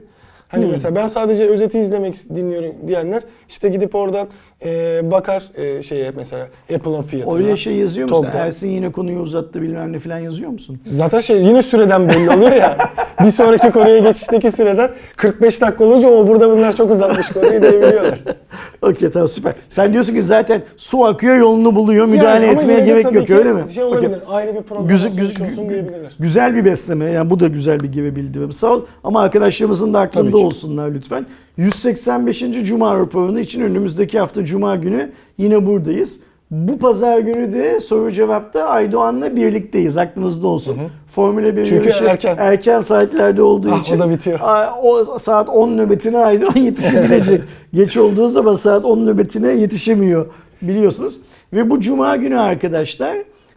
Hani 0.48 0.64
Hmm. 0.64 0.70
mesela 0.70 0.94
ben 0.94 1.06
sadece 1.06 1.48
özeti 1.48 1.78
izlemek 1.78 2.28
dinliyorum 2.34 2.74
diyenler 2.86 3.22
işte 3.48 3.68
gidip 3.68 3.94
oradan 3.94 4.28
e, 4.64 5.00
bakar 5.10 5.42
e, 5.54 5.82
şeye 5.82 6.12
mesela 6.16 6.48
Apple'ın 6.74 7.02
fiyatına. 7.02 7.34
Öyle 7.36 7.56
şey 7.56 7.74
yazıyor 7.74 8.08
musun? 8.08 8.22
Toptan. 8.22 8.46
Ersin 8.46 8.68
yine 8.68 8.92
konuyu 8.92 9.18
uzattı 9.18 9.62
bilmem 9.62 9.92
ne 9.92 9.98
falan 9.98 10.18
yazıyor 10.18 10.50
musun? 10.50 10.80
Zaten 10.86 11.20
şey 11.20 11.42
yine 11.42 11.62
süreden 11.62 12.08
belli 12.08 12.30
oluyor 12.30 12.52
ya. 12.52 12.78
bir 13.24 13.30
sonraki 13.30 13.70
konuya 13.70 13.98
geçişteki 13.98 14.50
süreden 14.50 14.90
45 15.16 15.60
dakika 15.60 15.84
olunca 15.84 16.08
o 16.08 16.28
burada 16.28 16.50
bunlar 16.50 16.76
çok 16.76 16.90
uzatmış 16.90 17.28
konuyu 17.28 17.62
diyebiliyorlar. 17.62 18.18
Okey 18.82 19.10
tamam 19.10 19.28
süper. 19.28 19.54
Sen 19.68 19.92
diyorsun 19.92 20.14
ki 20.14 20.22
zaten 20.22 20.62
su 20.76 21.04
akıyor 21.04 21.36
yolunu 21.36 21.74
buluyor 21.74 22.06
müdahale 22.06 22.46
Yani 22.46 22.54
etmeye 22.54 22.80
gerek 22.80 23.12
yok 23.12 23.30
öyle 23.30 23.52
mi? 23.52 23.64
Şey 23.70 23.84
olabilir. 23.84 24.18
Ayrı 24.28 24.54
bir 24.54 24.62
program 24.62 24.88
Güzel, 24.88 25.16
güzel, 25.16 25.50
olsun 25.50 25.68
diyebilirler. 25.68 26.12
güzel 26.18 26.54
bir 26.56 26.64
besleme. 26.64 27.04
Yani 27.04 27.30
bu 27.30 27.40
da 27.40 27.48
güzel 27.48 27.80
bir 27.80 27.92
geri 27.92 28.16
bildirim. 28.16 28.52
Sağ 28.52 28.72
ol. 28.72 28.82
Ama 29.04 29.22
arkadaşlarımızın 29.22 29.94
da 29.94 30.00
aklında 30.00 30.36
olsunlar 30.36 30.90
lütfen. 30.90 31.26
185. 31.56 32.44
Cuma 32.64 32.98
raporunu 32.98 33.40
için 33.40 33.60
önümüzdeki 33.60 34.18
hafta 34.18 34.44
Cuma 34.44 34.76
günü 34.76 35.12
yine 35.38 35.66
buradayız. 35.66 36.20
Bu 36.50 36.78
pazar 36.78 37.18
günü 37.18 37.52
de 37.52 37.80
soru 37.80 38.10
cevapta 38.10 38.64
Aydoğan'la 38.64 39.36
birlikteyiz. 39.36 39.96
Aklınızda 39.96 40.46
olsun. 40.48 40.76
Formula 41.06 41.56
1 41.56 41.64
Çünkü 41.64 41.88
yarışı 41.88 42.04
erken. 42.04 42.36
erken 42.38 42.80
saatlerde 42.80 43.42
olduğu 43.42 43.68
Ah, 43.70 43.78
o 43.78 43.80
için 43.80 43.98
da 43.98 44.10
bitiyor. 44.10 44.40
O 44.82 45.18
saat 45.18 45.48
10 45.48 45.76
nöbetine 45.76 46.18
Aydoğan 46.18 46.56
yetişebilecek. 46.62 47.42
Geç 47.74 47.96
olduğu 47.96 48.28
zaman 48.28 48.54
saat 48.54 48.84
10 48.84 49.06
nöbetine 49.06 49.52
yetişemiyor 49.52 50.26
biliyorsunuz. 50.62 51.18
Ve 51.52 51.70
bu 51.70 51.80
cuma 51.80 52.16
günü 52.16 52.38
arkadaşlar 52.38 53.16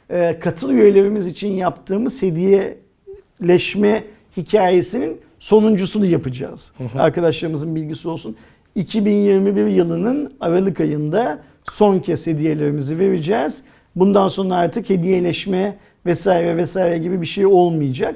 e, 0.09 0.39
katıl 0.39 0.69
üyelerimiz 0.71 1.27
için 1.27 1.47
yaptığımız 1.53 2.21
hediyeleşme 2.21 4.03
hikayesinin 4.37 5.17
sonuncusunu 5.45 6.05
yapacağız. 6.05 6.71
Arkadaşlarımızın 6.97 7.75
bilgisi 7.75 8.09
olsun. 8.09 8.35
2021 8.75 9.65
yılının 9.65 10.33
Aralık 10.39 10.79
ayında 10.79 11.39
son 11.71 11.99
kez 11.99 12.27
hediyelerimizi 12.27 12.99
vereceğiz. 12.99 13.63
Bundan 13.95 14.27
sonra 14.27 14.55
artık 14.55 14.89
hediyeleşme 14.89 15.77
vesaire 16.05 16.57
vesaire 16.57 16.97
gibi 16.97 17.21
bir 17.21 17.25
şey 17.25 17.45
olmayacak. 17.45 18.15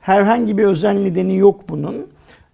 Herhangi 0.00 0.58
bir 0.58 0.64
özel 0.64 0.92
nedeni 0.92 1.36
yok 1.36 1.60
bunun. 1.68 2.06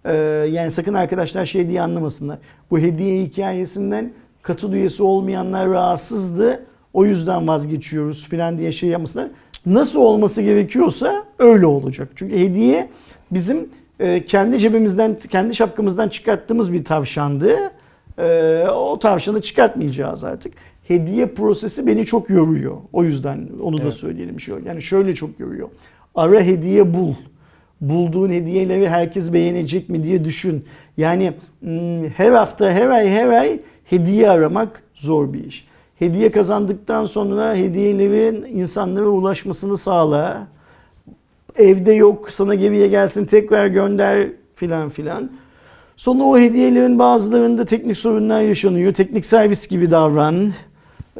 Ee, 0.05 0.13
yani 0.51 0.71
sakın 0.71 0.93
arkadaşlar 0.93 1.45
şey 1.45 1.67
diye 1.67 1.81
anlamasınlar. 1.81 2.37
Bu 2.71 2.79
hediye 2.79 3.23
hikayesinden 3.23 4.11
katıl 4.41 4.73
üyesi 4.73 5.03
olmayanlar 5.03 5.69
rahatsızdı. 5.69 6.65
O 6.93 7.05
yüzden 7.05 7.47
vazgeçiyoruz 7.47 8.29
filan 8.29 8.57
diye 8.57 8.71
şey 8.71 8.89
yapmasınlar. 8.89 9.27
Nasıl 9.65 9.99
olması 9.99 10.41
gerekiyorsa 10.41 11.23
öyle 11.39 11.65
olacak. 11.65 12.09
Çünkü 12.15 12.37
hediye 12.37 12.89
bizim 13.31 13.69
e, 13.99 14.25
kendi 14.25 14.59
cebimizden, 14.59 15.17
kendi 15.31 15.55
şapkamızdan 15.55 16.09
çıkarttığımız 16.09 16.73
bir 16.73 16.83
tavşandı. 16.83 17.55
E, 18.17 18.63
o 18.67 18.99
tavşanı 18.99 19.41
çıkartmayacağız 19.41 20.23
artık. 20.23 20.53
Hediye 20.87 21.25
prosesi 21.25 21.87
beni 21.87 22.05
çok 22.05 22.29
yoruyor. 22.29 22.77
O 22.93 23.03
yüzden 23.03 23.49
onu 23.63 23.77
da 23.77 23.83
Evet. 23.83 23.93
söyleyelim. 23.93 24.39
Şöyle. 24.39 24.69
Yani 24.69 24.81
şöyle 24.81 25.15
çok 25.15 25.39
yoruyor. 25.39 25.69
Ara 26.15 26.41
hediye 26.41 26.93
bul 26.93 27.13
bulduğun 27.81 28.29
hediyeleri 28.29 28.89
herkes 28.89 29.33
beğenecek 29.33 29.89
mi 29.89 30.03
diye 30.03 30.25
düşün. 30.25 30.65
Yani 30.97 31.33
hmm, 31.59 32.07
her 32.07 32.31
hafta, 32.31 32.71
her 32.71 32.89
ay, 32.89 33.09
her 33.09 33.27
ay 33.27 33.59
hediye 33.83 34.29
aramak 34.29 34.83
zor 34.93 35.33
bir 35.33 35.43
iş. 35.43 35.67
Hediye 35.95 36.31
kazandıktan 36.31 37.05
sonra 37.05 37.55
hediyelerin 37.55 38.45
insanlara 38.45 39.05
ulaşmasını 39.07 39.77
sağla. 39.77 40.47
Evde 41.57 41.93
yok, 41.93 42.29
sana 42.31 42.55
geriye 42.55 42.87
gelsin 42.87 43.25
tekrar 43.25 43.67
gönder 43.67 44.27
filan 44.55 44.89
filan. 44.89 45.31
Sonra 45.95 46.23
o 46.23 46.37
hediyelerin 46.37 46.99
bazılarında 46.99 47.65
teknik 47.65 47.97
sorunlar 47.97 48.41
yaşanıyor. 48.41 48.93
Teknik 48.93 49.25
servis 49.25 49.67
gibi 49.67 49.91
davran. 49.91 50.51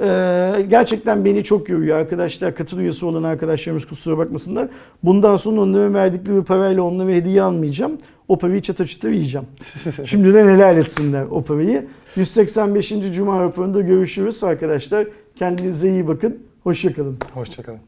Ee, 0.02 0.66
gerçekten 0.70 1.26
beni 1.26 1.44
çok 1.44 1.70
yoruyor 1.70 1.98
arkadaşlar. 1.98 2.56
Katıl 2.56 2.80
üyesi 2.80 3.06
olan 3.06 3.24
arkadaşlarımız 3.24 3.86
kusura 3.86 4.18
bakmasınlar. 4.18 4.68
Bundan 5.04 5.36
sonra 5.36 5.62
onlara 5.62 5.94
verdikleri 5.94 6.44
parayla 6.44 6.82
onlara 6.82 7.10
hediye 7.10 7.42
almayacağım. 7.42 7.98
O 8.28 8.38
parayı 8.38 8.62
çatır 8.62 8.88
çatır 8.88 9.10
yiyeceğim. 9.10 9.48
Şimdiden 10.06 10.48
helal 10.48 10.78
etsinler 10.78 11.26
o 11.32 11.42
parayı. 11.42 11.86
185. 12.16 12.94
Cuma 13.16 13.44
raporunda 13.44 13.82
görüşürüz 13.82 14.44
arkadaşlar. 14.44 15.08
Kendinize 15.36 15.90
iyi 15.90 16.08
bakın. 16.08 16.38
Hoşçakalın. 16.64 17.18
Hoşçakalın. 17.34 17.80